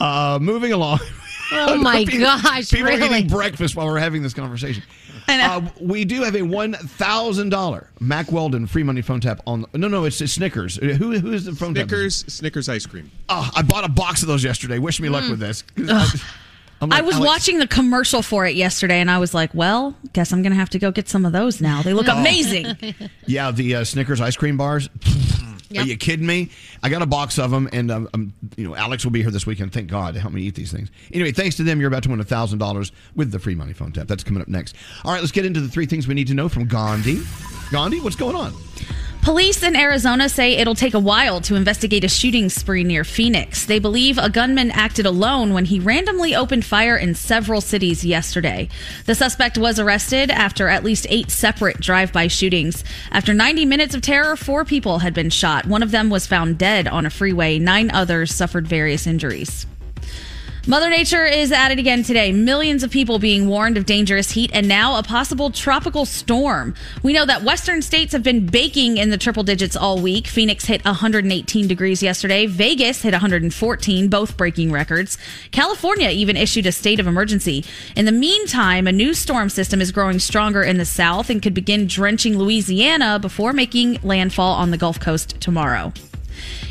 uh, 0.00 0.38
moving 0.40 0.72
along. 0.72 1.00
Oh, 1.54 1.76
my 1.76 2.06
People- 2.06 2.20
gosh, 2.20 2.70
People 2.70 2.86
are 2.88 2.96
really? 2.96 3.18
eating 3.18 3.28
breakfast 3.28 3.76
while 3.76 3.84
we're 3.86 3.98
having 3.98 4.22
this 4.22 4.32
conversation. 4.32 4.82
Uh, 5.28 5.62
we 5.80 6.04
do 6.04 6.22
have 6.22 6.36
a 6.36 6.42
one 6.42 6.72
thousand 6.74 7.48
dollar 7.48 7.88
Mack 8.00 8.30
Weldon 8.30 8.66
free 8.66 8.82
money 8.82 9.02
phone 9.02 9.20
tap 9.20 9.40
on. 9.46 9.64
No, 9.74 9.88
no, 9.88 10.04
it's, 10.04 10.20
it's 10.20 10.32
Snickers. 10.34 10.78
Uh, 10.78 10.86
Who 10.86 11.18
who 11.18 11.32
is 11.32 11.44
the 11.44 11.52
phone 11.52 11.74
tap? 11.74 11.88
Snickers, 11.88 12.24
Snickers 12.28 12.68
ice 12.68 12.86
cream. 12.86 13.10
Oh, 13.28 13.50
I 13.54 13.62
bought 13.62 13.84
a 13.84 13.88
box 13.88 14.22
of 14.22 14.28
those 14.28 14.44
yesterday. 14.44 14.78
Wish 14.78 15.00
me 15.00 15.08
luck 15.08 15.24
Mm. 15.24 15.30
with 15.30 15.40
this. 15.40 15.64
I'm 16.80 16.88
like, 16.88 16.98
I 16.98 17.02
was 17.02 17.14
Alex, 17.14 17.26
watching 17.28 17.58
the 17.60 17.68
commercial 17.68 18.22
for 18.22 18.44
it 18.44 18.56
yesterday, 18.56 19.00
and 19.00 19.08
I 19.10 19.18
was 19.18 19.32
like, 19.34 19.54
"Well, 19.54 19.96
guess 20.12 20.32
I'm 20.32 20.42
gonna 20.42 20.56
have 20.56 20.70
to 20.70 20.78
go 20.80 20.90
get 20.90 21.08
some 21.08 21.24
of 21.24 21.32
those 21.32 21.60
now. 21.60 21.80
They 21.82 21.94
look 21.94 22.08
Oh. 22.08 22.18
amazing." 22.18 22.76
Yeah, 23.26 23.52
the 23.52 23.76
uh, 23.76 23.84
Snickers 23.84 24.20
ice 24.20 24.36
cream 24.36 24.56
bars. 24.56 24.88
Are 25.78 25.84
you 25.84 25.96
kidding 25.96 26.26
me? 26.26 26.50
I 26.82 26.88
got 26.88 27.02
a 27.02 27.06
box 27.06 27.38
of 27.38 27.50
them, 27.50 27.68
and 27.72 27.90
um, 27.90 28.08
um, 28.14 28.32
you 28.56 28.68
know 28.68 28.74
Alex 28.74 29.04
will 29.04 29.12
be 29.12 29.22
here 29.22 29.30
this 29.30 29.46
weekend. 29.46 29.72
Thank 29.72 29.88
God 29.88 30.14
to 30.14 30.20
help 30.20 30.32
me 30.32 30.42
eat 30.42 30.54
these 30.54 30.72
things. 30.72 30.90
Anyway, 31.12 31.32
thanks 31.32 31.56
to 31.56 31.62
them, 31.62 31.80
you're 31.80 31.88
about 31.88 32.02
to 32.04 32.10
win 32.10 32.20
a 32.20 32.24
thousand 32.24 32.58
dollars 32.58 32.92
with 33.14 33.30
the 33.30 33.38
free 33.38 33.54
money 33.54 33.72
phone 33.72 33.92
tap. 33.92 34.06
That's 34.08 34.24
coming 34.24 34.42
up 34.42 34.48
next. 34.48 34.74
All 35.04 35.12
right, 35.12 35.20
let's 35.20 35.32
get 35.32 35.46
into 35.46 35.60
the 35.60 35.68
three 35.68 35.86
things 35.86 36.06
we 36.06 36.14
need 36.14 36.28
to 36.28 36.34
know 36.34 36.48
from 36.48 36.66
Gandhi. 36.66 37.20
Gandhi, 37.70 38.00
what's 38.00 38.16
going 38.16 38.36
on? 38.36 38.52
Police 39.22 39.62
in 39.62 39.76
Arizona 39.76 40.28
say 40.28 40.54
it'll 40.54 40.74
take 40.74 40.94
a 40.94 40.98
while 40.98 41.40
to 41.42 41.54
investigate 41.54 42.02
a 42.02 42.08
shooting 42.08 42.48
spree 42.48 42.82
near 42.82 43.04
Phoenix. 43.04 43.64
They 43.64 43.78
believe 43.78 44.18
a 44.18 44.28
gunman 44.28 44.72
acted 44.72 45.06
alone 45.06 45.54
when 45.54 45.64
he 45.64 45.78
randomly 45.78 46.34
opened 46.34 46.64
fire 46.64 46.96
in 46.96 47.14
several 47.14 47.60
cities 47.60 48.04
yesterday. 48.04 48.68
The 49.06 49.14
suspect 49.14 49.56
was 49.56 49.78
arrested 49.78 50.32
after 50.32 50.66
at 50.66 50.82
least 50.82 51.06
eight 51.08 51.30
separate 51.30 51.78
drive 51.78 52.12
by 52.12 52.26
shootings. 52.26 52.82
After 53.12 53.32
90 53.32 53.64
minutes 53.64 53.94
of 53.94 54.02
terror, 54.02 54.34
four 54.34 54.64
people 54.64 54.98
had 54.98 55.14
been 55.14 55.30
shot. 55.30 55.66
One 55.66 55.84
of 55.84 55.92
them 55.92 56.10
was 56.10 56.26
found 56.26 56.58
dead 56.58 56.88
on 56.88 57.06
a 57.06 57.10
freeway, 57.10 57.60
nine 57.60 57.92
others 57.92 58.34
suffered 58.34 58.66
various 58.66 59.06
injuries. 59.06 59.66
Mother 60.64 60.90
Nature 60.90 61.24
is 61.24 61.50
at 61.50 61.72
it 61.72 61.80
again 61.80 62.04
today. 62.04 62.30
Millions 62.30 62.84
of 62.84 62.92
people 62.92 63.18
being 63.18 63.48
warned 63.48 63.76
of 63.76 63.84
dangerous 63.84 64.30
heat 64.30 64.48
and 64.54 64.68
now 64.68 64.96
a 64.96 65.02
possible 65.02 65.50
tropical 65.50 66.06
storm. 66.06 66.76
We 67.02 67.12
know 67.12 67.26
that 67.26 67.42
western 67.42 67.82
states 67.82 68.12
have 68.12 68.22
been 68.22 68.46
baking 68.46 68.96
in 68.96 69.10
the 69.10 69.18
triple 69.18 69.42
digits 69.42 69.74
all 69.74 70.00
week. 70.00 70.28
Phoenix 70.28 70.66
hit 70.66 70.84
118 70.84 71.66
degrees 71.66 72.00
yesterday. 72.00 72.46
Vegas 72.46 73.02
hit 73.02 73.10
114, 73.10 74.08
both 74.08 74.36
breaking 74.36 74.70
records. 74.70 75.18
California 75.50 76.10
even 76.10 76.36
issued 76.36 76.66
a 76.66 76.72
state 76.72 77.00
of 77.00 77.08
emergency. 77.08 77.64
In 77.96 78.04
the 78.04 78.12
meantime, 78.12 78.86
a 78.86 78.92
new 78.92 79.14
storm 79.14 79.48
system 79.48 79.80
is 79.80 79.90
growing 79.90 80.20
stronger 80.20 80.62
in 80.62 80.78
the 80.78 80.84
south 80.84 81.28
and 81.28 81.42
could 81.42 81.54
begin 81.54 81.88
drenching 81.88 82.38
Louisiana 82.38 83.18
before 83.18 83.52
making 83.52 83.98
landfall 84.04 84.54
on 84.54 84.70
the 84.70 84.78
Gulf 84.78 85.00
Coast 85.00 85.40
tomorrow. 85.40 85.92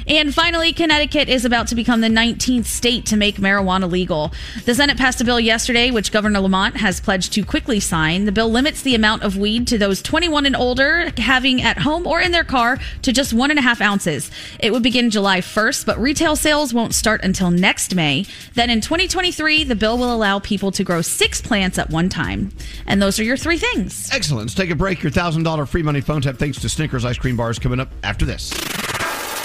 And 0.07 0.33
finally, 0.33 0.73
Connecticut 0.73 1.29
is 1.29 1.45
about 1.45 1.67
to 1.67 1.75
become 1.75 2.01
the 2.01 2.07
19th 2.07 2.65
state 2.65 3.05
to 3.07 3.17
make 3.17 3.37
marijuana 3.37 3.89
legal. 3.89 4.31
The 4.65 4.75
Senate 4.75 4.97
passed 4.97 5.21
a 5.21 5.23
bill 5.23 5.39
yesterday, 5.39 5.91
which 5.91 6.11
Governor 6.11 6.39
Lamont 6.39 6.77
has 6.77 6.99
pledged 6.99 7.33
to 7.33 7.43
quickly 7.43 7.79
sign. 7.79 8.25
The 8.25 8.31
bill 8.31 8.49
limits 8.49 8.81
the 8.81 8.95
amount 8.95 9.23
of 9.23 9.37
weed 9.37 9.67
to 9.67 9.77
those 9.77 10.01
21 10.01 10.45
and 10.45 10.55
older 10.55 11.11
having 11.17 11.61
at 11.61 11.79
home 11.79 12.07
or 12.07 12.19
in 12.19 12.31
their 12.31 12.43
car 12.43 12.77
to 13.03 13.11
just 13.11 13.33
one 13.33 13.49
and 13.49 13.59
a 13.59 13.61
half 13.61 13.81
ounces. 13.81 14.31
It 14.59 14.71
would 14.71 14.83
begin 14.83 15.09
July 15.09 15.41
1st, 15.41 15.85
but 15.85 15.99
retail 15.99 16.35
sales 16.35 16.73
won't 16.73 16.93
start 16.93 17.23
until 17.23 17.51
next 17.51 17.95
May. 17.95 18.25
Then 18.55 18.69
in 18.69 18.81
2023, 18.81 19.63
the 19.63 19.75
bill 19.75 19.97
will 19.97 20.13
allow 20.13 20.39
people 20.39 20.71
to 20.71 20.83
grow 20.83 21.01
six 21.01 21.41
plants 21.41 21.77
at 21.77 21.89
one 21.89 22.09
time. 22.09 22.51
And 22.85 23.01
those 23.01 23.19
are 23.19 23.23
your 23.23 23.37
three 23.37 23.57
things. 23.57 24.09
Excellent. 24.11 24.45
Let's 24.47 24.55
take 24.55 24.69
a 24.69 24.75
break. 24.75 25.03
Your 25.03 25.11
thousand 25.11 25.43
dollar 25.43 25.65
free 25.65 25.83
money 25.83 26.01
phone 26.01 26.21
tap 26.21 26.37
thanks 26.37 26.59
to 26.61 26.69
Snickers 26.69 27.05
ice 27.05 27.17
cream 27.17 27.37
bars 27.37 27.59
coming 27.59 27.79
up 27.79 27.89
after 28.03 28.25
this. 28.25 28.51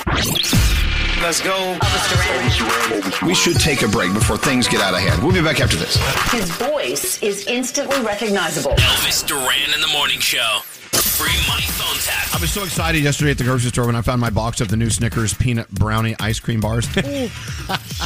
Let's 0.07 1.41
go. 1.41 1.77
We 3.27 3.35
should 3.35 3.59
take 3.59 3.83
a 3.83 3.89
break 3.89 4.13
before 4.15 4.37
things 4.37 4.69
get 4.69 4.81
out 4.81 4.95
of 4.95 5.01
hand. 5.01 5.23
We'll 5.23 5.33
be 5.33 5.43
back 5.43 5.61
after 5.61 5.77
this. 5.77 5.97
His 6.31 6.49
voice 6.51 7.21
is 7.23 7.47
instantly 7.47 8.01
recognizable. 8.03 8.73
Elvis 8.77 9.27
Duran 9.27 9.75
in 9.75 9.81
the 9.81 9.89
morning 9.89 10.21
show. 10.21 10.61
Free 10.93 11.35
money 11.49 11.67
phone 11.67 11.99
tap. 12.03 12.35
I 12.35 12.41
was 12.41 12.53
so 12.53 12.63
excited 12.63 13.03
yesterday 13.03 13.33
at 13.33 13.39
the 13.39 13.45
grocery 13.45 13.71
store 13.71 13.87
when 13.87 13.97
I 13.97 14.03
found 14.03 14.21
my 14.21 14.31
box 14.31 14.61
of 14.61 14.69
the 14.69 14.77
new 14.77 14.91
Snickers 14.91 15.35
peanut 15.35 15.69
brownie 15.71 16.15
ice 16.21 16.39
cream 16.39 16.61
bars. 16.61 16.87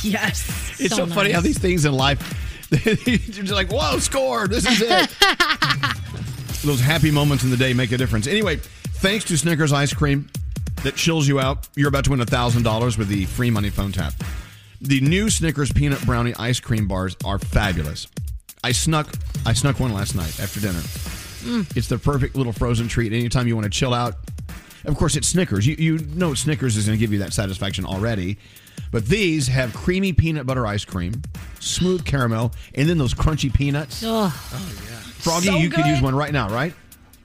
yes. 0.03 0.69
It's 0.81 0.97
so, 0.97 1.07
funny 1.07 1.31
how 1.31 1.43
these 1.43 1.59
things 1.59 1.85
in 1.85 1.93
life, 1.93 2.67
you're 2.87 3.19
just 3.19 3.53
like, 3.53 3.71
whoa, 3.71 3.99
score, 3.99 4.49
this 4.49 4.67
is 4.67 4.81
it. 4.81 5.11
Those 6.65 6.81
happy 6.81 7.11
moments 7.11 7.45
in 7.45 7.51
the 7.51 7.57
day 7.59 7.75
make 7.75 7.93
a 7.93 7.99
difference. 7.99 8.27
Anyway, 8.27 8.57
thanks 8.57 9.27
to 9.27 9.37
Snickers 9.37 9.75
ice 9.75 9.93
cream 9.93 10.31
that 10.83 10.97
chills 10.97 11.29
you 11.29 11.41
out, 11.41 11.69
you're 11.77 11.89
about 11.89 12.05
to 12.05 12.11
win 12.11 12.21
$1,000 12.21 12.99
with 12.99 13.09
the 13.09 13.25
free 13.27 13.51
money 13.51 13.71
phone 13.71 13.93
tap. 13.93 14.15
The 14.81 15.01
new 15.01 15.29
Snickers 15.29 15.73
peanut 15.73 16.05
brownie 16.07 16.35
ice 16.35 16.61
cream 16.61 16.89
bars 16.89 17.17
are 17.25 17.39
fabulous. 17.39 18.07
I 18.63 18.73
snuck 18.73 19.09
I 19.47 19.53
snuck 19.53 19.81
one 19.81 19.93
last 19.93 20.15
night 20.15 20.39
after 20.41 20.61
dinner. 20.61 20.81
Mm. 20.81 21.77
It's 21.77 21.89
the 21.89 21.99
perfect 21.99 22.37
little 22.37 22.53
frozen 22.53 22.89
treat 22.89 23.13
anytime 23.13 23.47
you 23.47 23.55
want 23.57 23.65
to 23.65 23.71
chill 23.71 23.95
out. 23.95 24.15
Of 24.85 24.97
course, 24.97 25.17
it's 25.17 25.29
Snickers. 25.29 25.67
You, 25.67 25.77
you 25.79 25.99
know 25.99 26.35
Snickers 26.35 26.77
is 26.77 26.87
going 26.87 26.99
to 26.99 27.01
give 27.01 27.13
you 27.13 27.19
that 27.21 27.33
satisfaction 27.33 27.85
already. 27.85 28.39
But 28.91 29.07
these 29.07 29.47
have 29.49 29.73
creamy 29.75 30.13
peanut 30.13 30.47
butter 30.47 30.67
ice 30.67 30.85
cream, 30.85 31.23
smooth 31.61 32.05
caramel, 32.05 32.53
and 32.75 32.89
then 32.89 32.99
those 32.99 33.15
crunchy 33.15 33.53
peanuts. 33.53 34.03
Oh, 34.05 34.31
Froggy, 35.19 35.47
So 35.47 35.57
you 35.57 35.71
could 35.71 35.87
use 35.87 36.01
one 36.01 36.15
right 36.15 36.33
now, 36.33 36.49
right? 36.49 36.75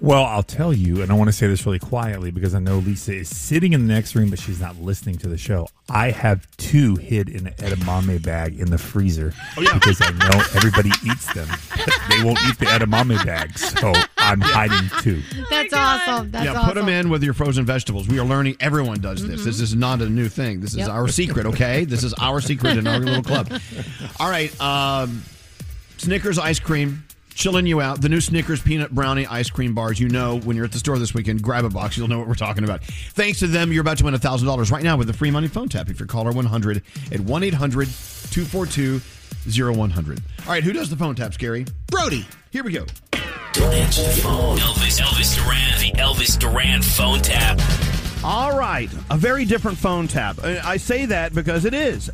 Well, 0.02 0.26
I'll 0.26 0.44
tell 0.44 0.74
you, 0.74 1.02
and 1.02 1.10
I 1.10 1.16
want 1.16 1.30
to 1.30 1.32
say 1.32 1.48
this 1.48 1.66
really 1.66 1.80
quietly 1.80 2.30
because 2.30 2.54
I 2.54 2.60
know 2.60 2.78
Lisa 2.80 3.16
is 3.16 3.30
sitting 3.36 3.74
in 3.74 3.88
the 3.88 3.94
next 3.94 4.14
room, 4.14 4.30
but 4.30 4.40
she's 4.40 4.60
not 4.60 4.78
listening 4.80 5.18
to 5.20 5.28
the 5.30 5.38
show. 5.38 5.68
I 5.90 6.12
have 6.12 6.46
two 6.58 6.96
hid 6.96 7.30
in 7.30 7.48
an 7.48 7.54
edamame 7.54 8.22
bag 8.22 8.60
in 8.60 8.70
the 8.70 8.78
freezer 8.78 9.34
because 9.56 10.02
I 10.02 10.12
know 10.12 10.44
everybody 10.54 10.90
eats 11.06 11.34
them. 11.34 11.48
they 12.10 12.24
won't 12.24 12.40
eat 12.48 12.58
the 12.60 12.66
edamame 12.66 13.24
bag, 13.26 13.58
so 13.58 13.94
I'm 14.18 14.42
hiding 14.42 14.90
two. 15.02 15.22
That's 15.50 15.74
awesome. 15.74 16.30
That's 16.30 16.46
yeah, 16.46 16.52
awesome. 16.52 16.66
put 16.66 16.76
them 16.76 16.90
in 16.90 17.10
with 17.10 17.24
your 17.24 17.34
frozen 17.34 17.66
vegetables. 17.66 18.08
We 18.08 18.20
are 18.20 18.26
learning. 18.26 18.58
Everyone 18.60 19.00
does 19.00 19.26
this. 19.26 19.46
This 19.46 19.62
is 19.62 19.76
not 19.76 20.02
a 20.02 20.10
new 20.10 20.28
thing. 20.28 20.60
This 20.60 20.72
is 20.72 20.80
Yep. 20.80 20.90
our 20.90 21.08
secret. 21.08 21.46
Okay, 21.46 21.86
this 21.86 22.04
is 22.04 22.14
our 22.16 22.42
secret 22.42 22.78
in 22.78 22.86
our 22.86 23.00
little 23.00 23.24
club. 23.24 23.50
All 24.20 24.30
right, 24.30 24.52
um, 24.62 25.24
Snickers 25.98 26.38
ice 26.38 26.60
cream. 26.60 27.05
Chilling 27.36 27.68
you 27.68 27.82
out. 27.82 28.02
The 28.02 28.08
new 28.08 28.22
Snickers 28.22 28.62
peanut 28.62 28.92
brownie 28.92 29.28
ice 29.28 29.50
cream 29.50 29.76
bars. 29.76 30.00
You 30.00 30.08
know, 30.08 30.40
when 30.40 30.56
you're 30.56 30.66
at 30.66 30.72
the 30.72 30.80
store 30.80 30.98
this 30.98 31.14
weekend, 31.14 31.44
grab 31.44 31.66
a 31.66 31.70
box. 31.70 31.98
You'll 31.98 32.08
know 32.08 32.18
what 32.18 32.30
we're 32.30 32.34
talking 32.34 32.64
about. 32.64 32.82
Thanks 32.84 33.40
to 33.40 33.48
them, 33.48 33.74
you're 33.74 33.82
about 33.82 33.98
to 33.98 34.06
win 34.06 34.14
$1,000 34.14 34.72
right 34.72 34.84
now 34.84 34.96
with 34.96 35.08
the 35.08 35.14
free 35.14 35.32
money 35.32 35.50
phone 35.50 35.68
tap 35.68 35.90
if 35.90 36.00
you're 36.00 36.08
caller 36.08 36.32
100 36.32 36.82
at 37.12 37.20
1 37.20 37.44
800 37.44 37.88
242 38.32 39.02
0100. 39.48 40.20
All 40.20 40.46
right, 40.48 40.64
who 40.64 40.72
does 40.72 40.90
the 40.90 40.96
phone 40.96 41.14
taps, 41.14 41.36
Gary? 41.36 41.66
Brody. 41.88 42.26
Here 42.52 42.64
we 42.64 42.72
go. 42.72 42.86
Don't 43.52 43.74
answer 43.74 44.04
the 44.04 44.22
phone. 44.22 44.58
Elvis, 44.58 45.02
Elvis 45.02 45.36
Duran, 45.36 45.80
the 45.80 45.92
Elvis 46.00 46.40
Duran 46.40 46.82
phone 46.82 47.20
tap. 47.20 47.60
All 48.24 48.58
right, 48.58 48.90
a 49.12 49.18
very 49.18 49.44
different 49.44 49.78
phone 49.78 50.08
tap. 50.08 50.40
I 50.42 50.60
I 50.64 50.78
say 50.78 51.06
that 51.08 51.34
because 51.34 51.66
it 51.66 51.74
is. 51.74 52.10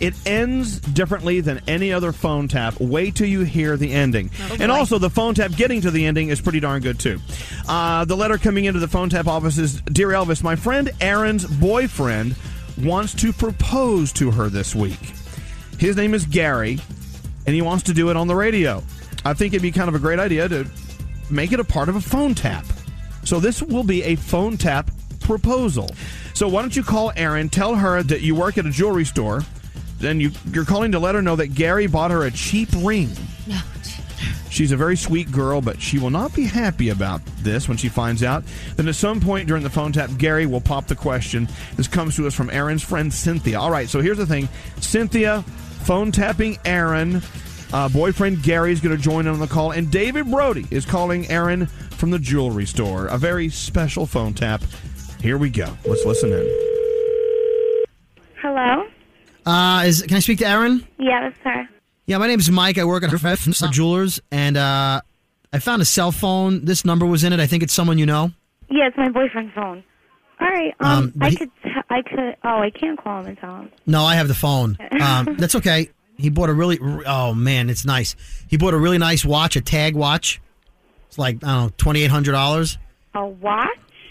It 0.00 0.14
ends 0.26 0.80
differently 0.80 1.40
than 1.40 1.60
any 1.66 1.92
other 1.92 2.12
phone 2.12 2.48
tap. 2.48 2.80
Wait 2.80 3.14
till 3.14 3.28
you 3.28 3.42
hear 3.42 3.76
the 3.76 3.92
ending. 3.92 4.30
and 4.58 4.70
also, 4.70 4.98
the 4.98 5.10
phone 5.10 5.34
tap 5.34 5.52
getting 5.52 5.80
to 5.82 5.90
the 5.90 6.04
ending 6.06 6.28
is 6.28 6.40
pretty 6.40 6.60
darn 6.60 6.82
good, 6.82 6.98
too. 6.98 7.20
Uh, 7.68 8.04
the 8.04 8.16
letter 8.16 8.38
coming 8.38 8.64
into 8.64 8.80
the 8.80 8.88
phone 8.88 9.08
tap 9.08 9.26
office 9.26 9.58
is 9.58 9.80
Dear 9.82 10.08
Elvis, 10.08 10.42
my 10.42 10.56
friend 10.56 10.90
Erin's 11.00 11.46
boyfriend 11.46 12.34
wants 12.78 13.14
to 13.14 13.32
propose 13.32 14.12
to 14.14 14.30
her 14.30 14.48
this 14.48 14.74
week. 14.74 15.14
His 15.78 15.96
name 15.96 16.14
is 16.14 16.26
Gary, 16.26 16.78
and 17.46 17.54
he 17.54 17.62
wants 17.62 17.84
to 17.84 17.94
do 17.94 18.10
it 18.10 18.16
on 18.16 18.26
the 18.26 18.34
radio. 18.34 18.82
I 19.24 19.32
think 19.32 19.54
it'd 19.54 19.62
be 19.62 19.72
kind 19.72 19.88
of 19.88 19.94
a 19.94 19.98
great 19.98 20.18
idea 20.18 20.48
to 20.48 20.66
make 21.30 21.52
it 21.52 21.60
a 21.60 21.64
part 21.64 21.88
of 21.88 21.96
a 21.96 22.00
phone 22.00 22.34
tap. 22.34 22.64
So 23.24 23.40
this 23.40 23.62
will 23.62 23.84
be 23.84 24.02
a 24.02 24.16
phone 24.16 24.56
tap 24.56 24.90
proposal. 25.20 25.88
So 26.34 26.48
why 26.48 26.60
don't 26.60 26.76
you 26.76 26.82
call 26.82 27.12
Erin, 27.16 27.48
tell 27.48 27.74
her 27.74 28.02
that 28.02 28.20
you 28.20 28.34
work 28.34 28.58
at 28.58 28.66
a 28.66 28.70
jewelry 28.70 29.04
store, 29.04 29.42
then 30.04 30.20
you, 30.20 30.30
you're 30.52 30.64
calling 30.64 30.92
to 30.92 30.98
let 30.98 31.14
her 31.14 31.22
know 31.22 31.36
that 31.36 31.54
Gary 31.54 31.86
bought 31.86 32.10
her 32.10 32.24
a 32.24 32.30
cheap 32.30 32.68
ring. 32.76 33.10
She's 34.50 34.70
a 34.70 34.76
very 34.76 34.96
sweet 34.96 35.32
girl, 35.32 35.60
but 35.60 35.82
she 35.82 35.98
will 35.98 36.10
not 36.10 36.32
be 36.32 36.44
happy 36.44 36.90
about 36.90 37.20
this 37.38 37.68
when 37.68 37.76
she 37.76 37.88
finds 37.88 38.22
out. 38.22 38.44
Then 38.76 38.86
at 38.86 38.94
some 38.94 39.20
point 39.20 39.48
during 39.48 39.64
the 39.64 39.70
phone 39.70 39.90
tap, 39.90 40.10
Gary 40.16 40.46
will 40.46 40.60
pop 40.60 40.86
the 40.86 40.94
question. 40.94 41.48
This 41.74 41.88
comes 41.88 42.14
to 42.16 42.26
us 42.28 42.34
from 42.34 42.50
Erin's 42.50 42.82
friend 42.82 43.12
Cynthia. 43.12 43.58
All 43.58 43.72
right, 43.72 43.88
so 43.88 44.00
here's 44.00 44.18
the 44.18 44.26
thing 44.26 44.48
Cynthia 44.80 45.42
phone 45.82 46.12
tapping 46.12 46.56
Erin. 46.64 47.20
Uh, 47.72 47.88
boyfriend 47.88 48.44
Gary's 48.44 48.80
going 48.80 48.96
to 48.96 49.02
join 49.02 49.26
in 49.26 49.32
on 49.32 49.40
the 49.40 49.48
call, 49.48 49.72
and 49.72 49.90
David 49.90 50.30
Brody 50.30 50.66
is 50.70 50.84
calling 50.84 51.28
Erin 51.28 51.66
from 51.66 52.12
the 52.12 52.18
jewelry 52.20 52.66
store. 52.66 53.06
A 53.06 53.18
very 53.18 53.48
special 53.48 54.06
phone 54.06 54.34
tap. 54.34 54.62
Here 55.20 55.36
we 55.36 55.50
go. 55.50 55.76
Let's 55.84 56.04
listen 56.04 56.32
in. 56.32 56.46
Hello? 58.40 58.86
Uh, 59.46 59.82
is 59.86 60.02
can 60.02 60.16
I 60.16 60.20
speak 60.20 60.38
to 60.38 60.46
Erin? 60.46 60.86
Yeah, 60.98 61.28
that's 61.28 61.38
her. 61.44 61.68
Yeah, 62.06 62.18
my 62.18 62.26
name's 62.26 62.50
Mike. 62.50 62.78
I 62.78 62.84
work 62.84 63.02
at 63.02 63.12
F- 63.12 63.70
Jewelers, 63.70 64.20
and 64.30 64.56
uh, 64.56 65.00
I 65.52 65.58
found 65.58 65.80
a 65.82 65.84
cell 65.84 66.12
phone. 66.12 66.64
This 66.64 66.84
number 66.84 67.06
was 67.06 67.24
in 67.24 67.32
it. 67.32 67.40
I 67.40 67.46
think 67.46 67.62
it's 67.62 67.72
someone 67.72 67.98
you 67.98 68.06
know. 68.06 68.30
Yeah, 68.70 68.88
it's 68.88 68.96
my 68.96 69.08
boyfriend's 69.10 69.54
phone. 69.54 69.82
All 70.40 70.48
right. 70.48 70.74
Um, 70.80 70.90
Um, 70.98 71.12
but 71.14 71.26
I 71.26 71.30
he- 71.30 71.36
could. 71.36 71.50
T- 71.62 71.70
I 71.90 72.02
could. 72.02 72.36
Oh, 72.44 72.58
I 72.60 72.70
can't 72.70 72.98
call 73.02 73.20
him 73.20 73.26
and 73.26 73.38
tell 73.38 73.56
him. 73.56 73.70
No, 73.86 74.02
I 74.04 74.16
have 74.16 74.28
the 74.28 74.34
phone. 74.34 74.76
Um, 75.00 75.36
that's 75.38 75.54
okay. 75.56 75.90
He 76.16 76.28
bought 76.30 76.48
a 76.48 76.52
really. 76.54 76.78
Oh 77.06 77.34
man, 77.34 77.68
it's 77.70 77.84
nice. 77.84 78.16
He 78.48 78.56
bought 78.56 78.74
a 78.74 78.78
really 78.78 78.98
nice 78.98 79.24
watch, 79.24 79.56
a 79.56 79.60
tag 79.60 79.94
watch. 79.96 80.40
It's 81.08 81.18
like 81.18 81.36
I 81.44 81.46
don't 81.46 81.64
know, 81.66 81.70
twenty 81.76 82.02
eight 82.02 82.10
hundred 82.10 82.32
dollars. 82.32 82.78
A 83.14 83.26
what? 83.26 83.68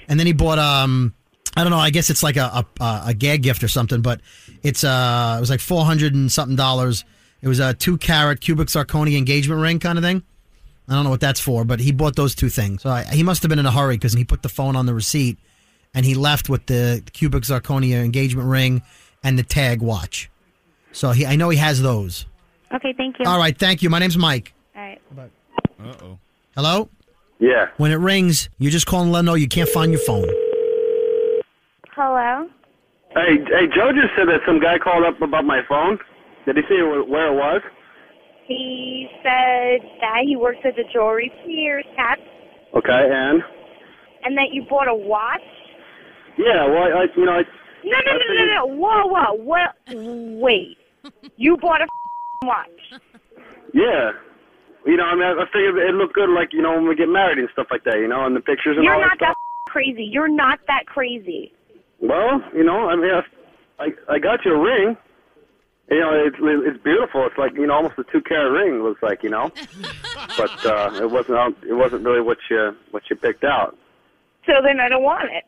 And 0.08 0.20
then 0.20 0.28
he 0.28 0.34
bought 0.34 0.60
um, 0.60 1.14
I 1.56 1.64
don't 1.64 1.72
know. 1.72 1.78
I 1.78 1.90
guess 1.90 2.10
it's 2.10 2.24
like 2.24 2.38
a 2.38 2.66
a, 2.80 3.02
a 3.08 3.14
gag 3.14 3.42
gift 3.44 3.64
or 3.64 3.68
something, 3.68 4.02
but 4.02 4.22
it's 4.64 4.84
uh, 4.84 5.36
it 5.38 5.39
was 5.41 5.49
like 5.49 5.59
four 5.59 5.86
hundred 5.86 6.16
and 6.16 6.32
something 6.32 6.55
dollars. 6.55 7.05
It 7.41 7.47
was 7.47 7.59
a 7.59 7.74
two 7.74 7.97
carat 7.97 8.41
cubic 8.41 8.70
zirconia 8.70 9.18
engagement 9.18 9.61
ring 9.61 9.80
kind 9.80 9.97
of 9.97 10.03
thing. 10.03 10.24
I 10.88 10.95
don't 10.95 11.03
know 11.03 11.09
what 11.09 11.22
that's 11.22 11.39
for, 11.39 11.64
but 11.64 11.80
he 11.80 11.91
bought 11.91 12.16
those 12.16 12.36
two 12.36 12.49
things. 12.49 12.82
So 12.82 12.89
I, 12.89 13.03
he 13.03 13.24
must 13.24 13.43
have 13.43 13.49
been 13.49 13.59
in 13.59 13.66
a 13.66 13.72
hurry 13.72 13.95
because 13.95 14.14
he 14.14 14.24
put 14.24 14.41
the 14.41 14.49
phone 14.49 14.76
on 14.76 14.86
the 14.86 14.93
receipt, 14.93 15.38
and 15.93 16.05
he 16.05 16.16
left 16.16 16.49
with 16.49 16.66
the 16.66 17.03
cubic 17.14 17.43
zirconia 17.43 18.03
engagement 18.03 18.47
ring 18.49 18.82
and 19.24 19.38
the 19.38 19.43
tag 19.43 19.82
watch. 19.82 20.30
So 20.91 21.11
he, 21.11 21.26
I 21.26 21.36
know 21.36 21.49
he 21.49 21.57
has 21.57 21.82
those. 21.82 22.26
Okay, 22.74 22.93
thank 22.93 23.20
you. 23.20 23.26
All 23.26 23.38
right, 23.38 23.57
thank 23.57 23.82
you. 23.82 23.89
My 23.89 23.99
name's 23.99 24.18
Mike. 24.18 24.53
All 24.76 24.82
right. 24.82 25.01
Uh 25.80 25.93
oh. 26.01 26.20
Hello. 26.55 26.89
Yeah. 27.39 27.70
When 27.78 27.91
it 27.91 27.95
rings, 27.95 28.49
you 28.57 28.70
just 28.70 28.86
call 28.86 29.01
and 29.01 29.11
let 29.11 29.20
them 29.20 29.26
know 29.28 29.34
you 29.34 29.47
can't 29.47 29.70
find 29.70 29.91
your 29.91 30.01
phone. 30.01 30.30
Hello. 31.91 32.49
Hey, 33.16 33.38
hey, 33.45 33.68
Joe 33.70 33.91
just 33.93 34.09
said 34.18 34.28
that 34.30 34.41
some 34.45 34.59
guy 34.59 34.80
called 34.80 35.05
up 35.05 35.22
about 35.22 35.45
my 35.45 35.61
phone. 35.70 35.99
Did 36.45 36.57
he 36.57 36.64
say 36.64 36.82
where 36.82 37.30
it 37.32 37.36
was? 37.38 37.61
He 38.47 39.07
said 39.22 39.80
that 40.01 40.24
he 40.26 40.36
works 40.36 40.59
at 40.66 40.76
the 40.76 40.84
jewelry 40.91 41.32
Sears 41.45 41.86
tap, 41.95 42.20
Okay, 42.76 43.09
and 43.11 43.41
and 44.26 44.38
that 44.38 44.51
you 44.51 44.66
bought 44.70 44.88
a 44.88 44.95
watch. 44.95 45.41
yeah, 46.38 46.66
well, 46.66 46.84
I, 46.97 47.05
you 47.16 47.26
know, 47.26 47.34
I, 47.34 47.43
No, 47.86 47.97
no, 48.05 48.11
no, 48.14 48.34
no, 48.34 48.45
no. 48.45 48.66
Whoa, 48.82 49.05
whoa, 49.05 49.34
what? 49.34 49.76
Wait. 49.88 50.78
You 51.38 51.57
bought 51.57 51.82
a 51.82 51.88
watch. 52.45 52.68
yeah, 53.74 54.11
you 54.86 54.97
know, 54.97 55.05
I 55.05 55.14
mean, 55.16 55.24
I, 55.24 55.32
I 55.34 55.45
figured 55.53 55.78
it 55.78 55.93
looked 55.93 56.16
good, 56.16 56.30
like 56.30 56.51
you 56.51 56.61
know, 56.64 56.74
when 56.74 56.88
we 56.88 56.95
get 56.95 57.09
married 57.09 57.38
and 57.38 57.47
stuff 57.53 57.68
like 57.70 57.84
that, 57.86 57.97
you 57.99 58.07
know, 58.07 58.26
and 58.26 58.36
the 58.36 58.41
pictures 58.41 58.76
and 58.78 58.89
all 58.89 58.99
that 58.99 59.16
stuff. 59.16 59.20
You're 59.20 59.28
not 59.30 59.38
that 59.38 59.38
that 59.66 59.72
crazy. 59.72 60.03
You're 60.03 60.28
not 60.28 60.59
that 60.68 60.86
crazy. 60.88 61.53
Well, 62.04 62.41
you 62.54 62.64
know, 62.66 62.89
I 62.89 62.95
mean, 62.97 63.12
I, 63.12 63.84
I, 63.84 64.16
I 64.16 64.20
got 64.20 64.43
you 64.43 64.54
a 64.54 64.60
ring. 64.62 64.97
You 65.89 65.99
know, 66.01 66.12
it's 66.14 66.36
it's 66.39 66.84
beautiful. 66.84 67.26
It's 67.26 67.38
like 67.38 67.54
you 67.56 67.66
know, 67.68 67.76
almost 67.76 67.95
a 67.97 68.04
two 68.12 68.22
carat 68.22 68.51
ring. 68.51 68.84
Looks 68.84 69.01
like 69.01 69.24
you 69.24 69.30
know, 69.30 69.51
but 70.38 70.66
uh, 70.66 70.99
it 71.01 71.10
wasn't 71.10 71.38
out- 71.38 71.56
it 71.68 71.74
wasn't 71.74 72.04
really 72.06 72.22
what 72.22 72.38
you 72.49 72.76
what 72.91 73.04
you 73.10 73.16
picked 73.16 73.43
out. 73.45 73.78
So 74.45 74.54
then 74.64 74.80
I 74.80 74.89
don't 74.89 75.04
want 75.04 75.30
it. 75.32 75.45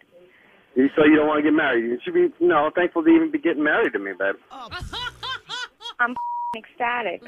You 0.76 0.89
so 0.95 1.03
you 1.06 1.16
don't 1.16 1.28
want 1.28 1.39
to 1.39 1.43
get 1.43 1.53
married. 1.56 1.84
You 1.86 1.99
should 2.03 2.14
be 2.14 2.32
you 2.39 2.47
know 2.47 2.70
thankful 2.76 3.03
to 3.03 3.10
even 3.10 3.32
be 3.32 3.39
getting 3.39 3.64
married 3.64 3.93
to 3.93 3.99
me, 3.99 4.12
babe. 4.18 4.36
I'm 5.99 6.16
ecstatic. 6.56 7.22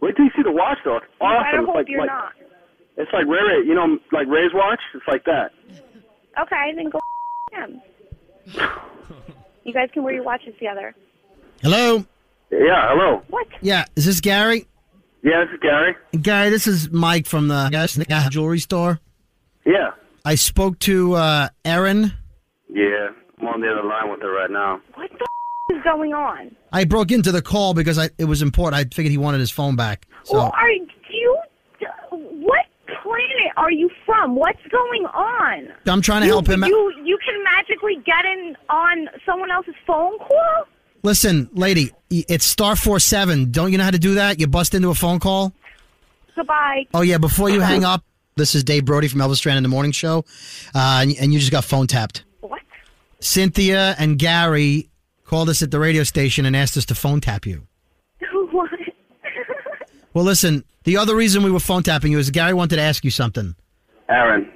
Wait 0.00 0.16
till 0.16 0.24
you 0.24 0.30
see 0.36 0.42
the 0.42 0.52
watch 0.52 0.78
though. 0.84 0.96
It's 0.98 1.06
You 1.20 1.26
awesome. 1.26 1.44
better 1.44 1.58
It's 1.58 1.66
hope 1.66 1.74
like, 1.76 1.88
you're 1.88 2.00
like 2.00 2.08
not. 2.10 2.32
it's 2.96 3.12
like 3.12 3.26
Ray 3.26 3.42
Ray. 3.42 3.66
You 3.66 3.74
know, 3.74 3.98
like 4.12 4.28
Ray's 4.28 4.52
watch. 4.54 4.80
It's 4.94 5.06
like 5.08 5.24
that. 5.24 5.50
Okay, 6.40 6.72
then 6.76 6.90
go 6.90 7.00
him. 7.52 7.80
You 9.62 9.74
guys 9.74 9.90
can 9.92 10.02
wear 10.02 10.14
your 10.14 10.24
watches 10.24 10.54
together. 10.54 10.94
Hello. 11.62 12.04
Yeah. 12.50 12.88
Hello. 12.88 13.22
What? 13.28 13.46
Yeah, 13.60 13.84
is 13.94 14.06
this 14.06 14.20
Gary? 14.20 14.66
Yeah, 15.22 15.44
this 15.44 15.54
is 15.54 15.60
Gary. 15.60 15.94
Gary, 16.20 16.48
this 16.50 16.66
is 16.66 16.90
Mike 16.90 17.26
from 17.26 17.48
the 17.48 17.68
yes, 17.70 17.98
jewelry 18.30 18.58
store. 18.58 19.00
Yeah. 19.66 19.90
I 20.24 20.36
spoke 20.36 20.78
to 20.80 21.14
uh, 21.14 21.48
Erin. 21.64 22.14
Yeah. 22.68 23.10
I'm 23.38 23.46
on 23.48 23.60
the 23.60 23.68
other 23.70 23.86
line 23.86 24.10
with 24.10 24.22
her 24.22 24.32
right 24.32 24.50
now. 24.50 24.80
What 24.94 25.10
the 25.10 25.76
is 25.76 25.82
going 25.84 26.12
on? 26.14 26.56
I 26.72 26.84
broke 26.84 27.10
into 27.12 27.30
the 27.30 27.42
call 27.42 27.74
because 27.74 27.98
I, 27.98 28.10
it 28.18 28.24
was 28.24 28.42
important. 28.42 28.80
I 28.80 28.94
figured 28.94 29.10
he 29.12 29.18
wanted 29.18 29.40
his 29.40 29.50
phone 29.50 29.76
back. 29.76 30.06
So 30.24 30.38
Well, 30.38 30.52
are 30.56 30.70
you? 30.70 30.86
Are 33.60 33.70
you 33.70 33.90
from? 34.06 34.36
What's 34.36 34.62
going 34.70 35.04
on? 35.04 35.68
I'm 35.86 36.00
trying 36.00 36.22
to 36.22 36.26
you, 36.26 36.32
help 36.32 36.48
him 36.48 36.64
out. 36.64 36.70
You 36.70 36.92
you 37.04 37.18
can 37.22 37.44
magically 37.44 37.96
get 38.06 38.24
in 38.24 38.56
on 38.70 39.08
someone 39.26 39.50
else's 39.50 39.74
phone 39.86 40.18
call? 40.18 40.66
Listen, 41.02 41.50
lady, 41.52 41.92
it's 42.08 42.46
star 42.46 42.74
four 42.74 42.98
seven. 42.98 43.52
Don't 43.52 43.70
you 43.70 43.76
know 43.76 43.84
how 43.84 43.90
to 43.90 43.98
do 43.98 44.14
that? 44.14 44.40
You 44.40 44.46
bust 44.46 44.74
into 44.74 44.88
a 44.88 44.94
phone 44.94 45.20
call. 45.20 45.52
Goodbye. 46.34 46.86
Oh 46.94 47.02
yeah, 47.02 47.18
before 47.18 47.50
you 47.50 47.60
hang 47.60 47.84
up, 47.84 48.02
this 48.36 48.54
is 48.54 48.64
Dave 48.64 48.86
Brody 48.86 49.08
from 49.08 49.20
Elvis 49.20 49.42
Duran 49.42 49.58
in 49.58 49.62
the 49.62 49.68
Morning 49.68 49.92
Show, 49.92 50.24
uh, 50.74 51.00
and, 51.02 51.14
and 51.20 51.30
you 51.30 51.38
just 51.38 51.52
got 51.52 51.62
phone 51.62 51.86
tapped. 51.86 52.24
What? 52.40 52.62
Cynthia 53.20 53.94
and 53.98 54.18
Gary 54.18 54.88
called 55.24 55.50
us 55.50 55.60
at 55.60 55.70
the 55.70 55.78
radio 55.78 56.02
station 56.02 56.46
and 56.46 56.56
asked 56.56 56.78
us 56.78 56.86
to 56.86 56.94
phone 56.94 57.20
tap 57.20 57.44
you. 57.44 57.66
What? 60.12 60.20
Well, 60.20 60.24
listen, 60.24 60.64
the 60.84 60.96
other 60.96 61.14
reason 61.14 61.42
we 61.42 61.50
were 61.50 61.60
phone 61.60 61.82
tapping 61.82 62.12
you 62.12 62.18
is 62.18 62.30
Gary 62.30 62.54
wanted 62.54 62.76
to 62.76 62.82
ask 62.82 63.04
you 63.04 63.10
something. 63.10 63.54
Erin, 64.08 64.50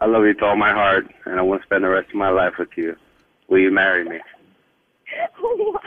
I 0.00 0.06
love 0.06 0.22
you 0.22 0.28
with 0.28 0.42
all 0.42 0.56
my 0.56 0.72
heart, 0.72 1.06
and 1.24 1.38
I 1.38 1.42
want 1.42 1.62
to 1.62 1.66
spend 1.66 1.84
the 1.84 1.88
rest 1.88 2.10
of 2.10 2.16
my 2.16 2.28
life 2.28 2.54
with 2.58 2.68
you. 2.76 2.94
Will 3.48 3.60
you 3.60 3.70
marry 3.70 4.04
me? 4.04 4.18
what? 5.40 5.82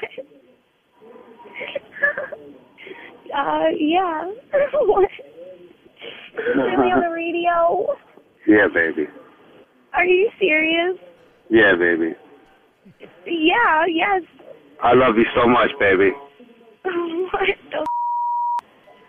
uh, 3.35 3.65
yeah. 3.77 4.31
what? 4.73 5.09
really 6.55 6.91
on 6.91 7.01
the 7.01 7.09
radio? 7.13 7.95
Yeah, 8.47 8.67
baby. 8.73 9.07
Are 9.93 10.05
you 10.05 10.29
serious? 10.39 10.97
Yeah, 11.49 11.75
baby. 11.75 12.15
Yeah, 13.25 13.85
yes. 13.87 14.23
I 14.81 14.93
love 14.93 15.17
you 15.17 15.25
so 15.35 15.47
much, 15.47 15.69
baby. 15.79 16.11
what 16.83 17.49
the 17.71 17.85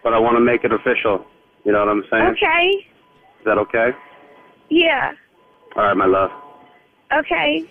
But 0.03 0.15
I 0.15 0.19
want 0.19 0.37
to 0.37 0.41
make 0.41 0.65
it 0.65 0.73
official. 0.73 1.25
You 1.65 1.73
know 1.73 1.81
what 1.81 1.89
I'm 1.89 2.05
saying? 2.11 2.27
Okay. 2.37 2.87
Is 3.39 3.45
that 3.45 3.59
okay? 3.59 3.91
Yeah. 4.71 5.13
All 5.77 5.83
right, 5.85 5.97
my 5.97 6.07
love. 6.07 6.31
Okay. 7.13 7.65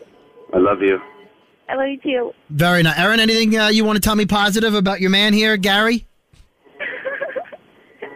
I 0.54 0.58
love 0.58 0.82
you. 0.82 1.00
I 1.70 1.76
love 1.76 1.88
you 1.88 2.00
too. 2.02 2.32
Very 2.50 2.82
nice. 2.84 2.98
Erin, 2.98 3.20
anything 3.20 3.58
uh, 3.58 3.68
you 3.68 3.86
want 3.86 3.96
to 3.96 4.02
tell 4.02 4.16
me 4.16 4.26
positive 4.26 4.74
about 4.74 5.00
your 5.02 5.12
man 5.12 5.34
here, 5.34 5.56
Gary? 5.58 6.06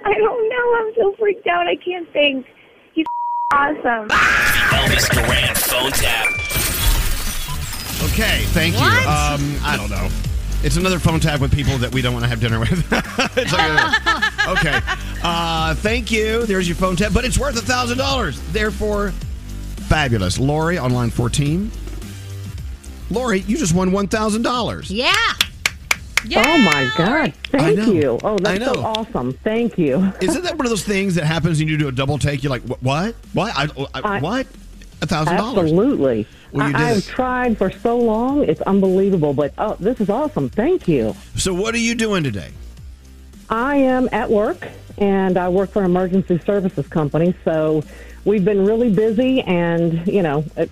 I 0.05 0.13
don't 0.13 0.49
know. 0.49 0.75
I'm 0.77 0.93
so 0.95 1.15
freaked 1.19 1.47
out. 1.47 1.67
I 1.67 1.75
can't 1.75 2.11
think. 2.11 2.45
He's 2.93 3.05
awesome. 3.53 4.09
Elvis 4.09 5.09
Duran 5.13 5.55
phone 5.55 5.91
tap. 5.91 6.29
Okay, 8.11 8.43
thank 8.49 8.75
you. 8.75 8.81
Um, 8.81 9.59
I 9.63 9.75
don't 9.77 9.89
know. 9.89 10.09
It's 10.63 10.77
another 10.77 10.97
phone 10.99 11.19
tap 11.19 11.41
with 11.41 11.53
people 11.53 11.77
that 11.79 11.93
we 11.93 12.01
don't 12.01 12.13
want 12.13 12.23
to 12.23 12.29
have 12.29 12.39
dinner 12.39 12.59
with. 12.59 12.71
It's 13.37 13.51
like 13.51 13.69
a- 13.69 14.49
okay. 14.51 14.79
Uh, 15.21 15.75
thank 15.75 16.11
you. 16.11 16.45
There's 16.45 16.67
your 16.67 16.75
phone 16.75 16.95
tap, 16.95 17.11
but 17.13 17.25
it's 17.25 17.37
worth 17.37 17.57
a 17.57 17.61
thousand 17.61 17.97
dollars. 17.97 18.39
Therefore, 18.51 19.11
fabulous. 19.11 20.39
Lori 20.39 20.77
on 20.77 20.91
line 20.93 21.09
14. 21.09 21.69
Lori, 23.11 23.39
you 23.41 23.57
just 23.57 23.73
won 23.73 23.91
one 23.91 24.07
thousand 24.07 24.43
dollars. 24.43 24.89
Yeah. 24.89 25.13
Oh 26.35 26.57
my 26.57 26.89
God! 26.97 27.33
Thank 27.51 27.77
know. 27.79 27.91
you. 27.91 28.19
Oh, 28.23 28.35
I 28.45 28.57
that's 28.57 28.65
so 28.65 28.81
awesome. 28.81 29.33
Thank 29.43 29.77
you. 29.77 30.13
Isn't 30.21 30.43
that 30.43 30.57
one 30.57 30.65
of 30.65 30.69
those 30.69 30.83
things 30.85 31.15
that 31.15 31.25
happens 31.25 31.59
and 31.59 31.69
you 31.69 31.77
do 31.77 31.89
a 31.89 31.91
double 31.91 32.17
take? 32.17 32.43
You're 32.43 32.49
like, 32.49 32.61
what? 32.81 33.15
What? 33.33 33.53
I, 33.57 33.67
I, 33.93 34.01
I- 34.17 34.19
what? 34.21 34.47
A 35.01 35.05
thousand 35.05 35.35
dollars? 35.35 35.69
Absolutely. 35.71 36.25
Well, 36.53 36.71
I, 36.75 36.91
it. 36.91 37.03
tried 37.03 37.57
for 37.57 37.71
so 37.71 37.97
long; 37.97 38.43
it's 38.43 38.61
unbelievable. 38.61 39.33
But 39.33 39.53
oh, 39.57 39.75
this 39.79 39.99
is 39.99 40.09
awesome. 40.09 40.49
Thank 40.49 40.87
you. 40.87 41.15
So, 41.35 41.53
what 41.53 41.73
are 41.75 41.79
you 41.79 41.95
doing 41.95 42.23
today? 42.23 42.51
I 43.49 43.75
am 43.77 44.07
at 44.11 44.29
work, 44.29 44.67
and 44.97 45.37
I 45.37 45.49
work 45.49 45.71
for 45.71 45.79
an 45.79 45.85
emergency 45.85 46.39
services 46.39 46.87
company. 46.87 47.35
So 47.43 47.83
we've 48.25 48.45
been 48.45 48.65
really 48.65 48.91
busy, 48.91 49.41
and 49.41 50.05
you 50.07 50.21
know, 50.21 50.45
it, 50.55 50.69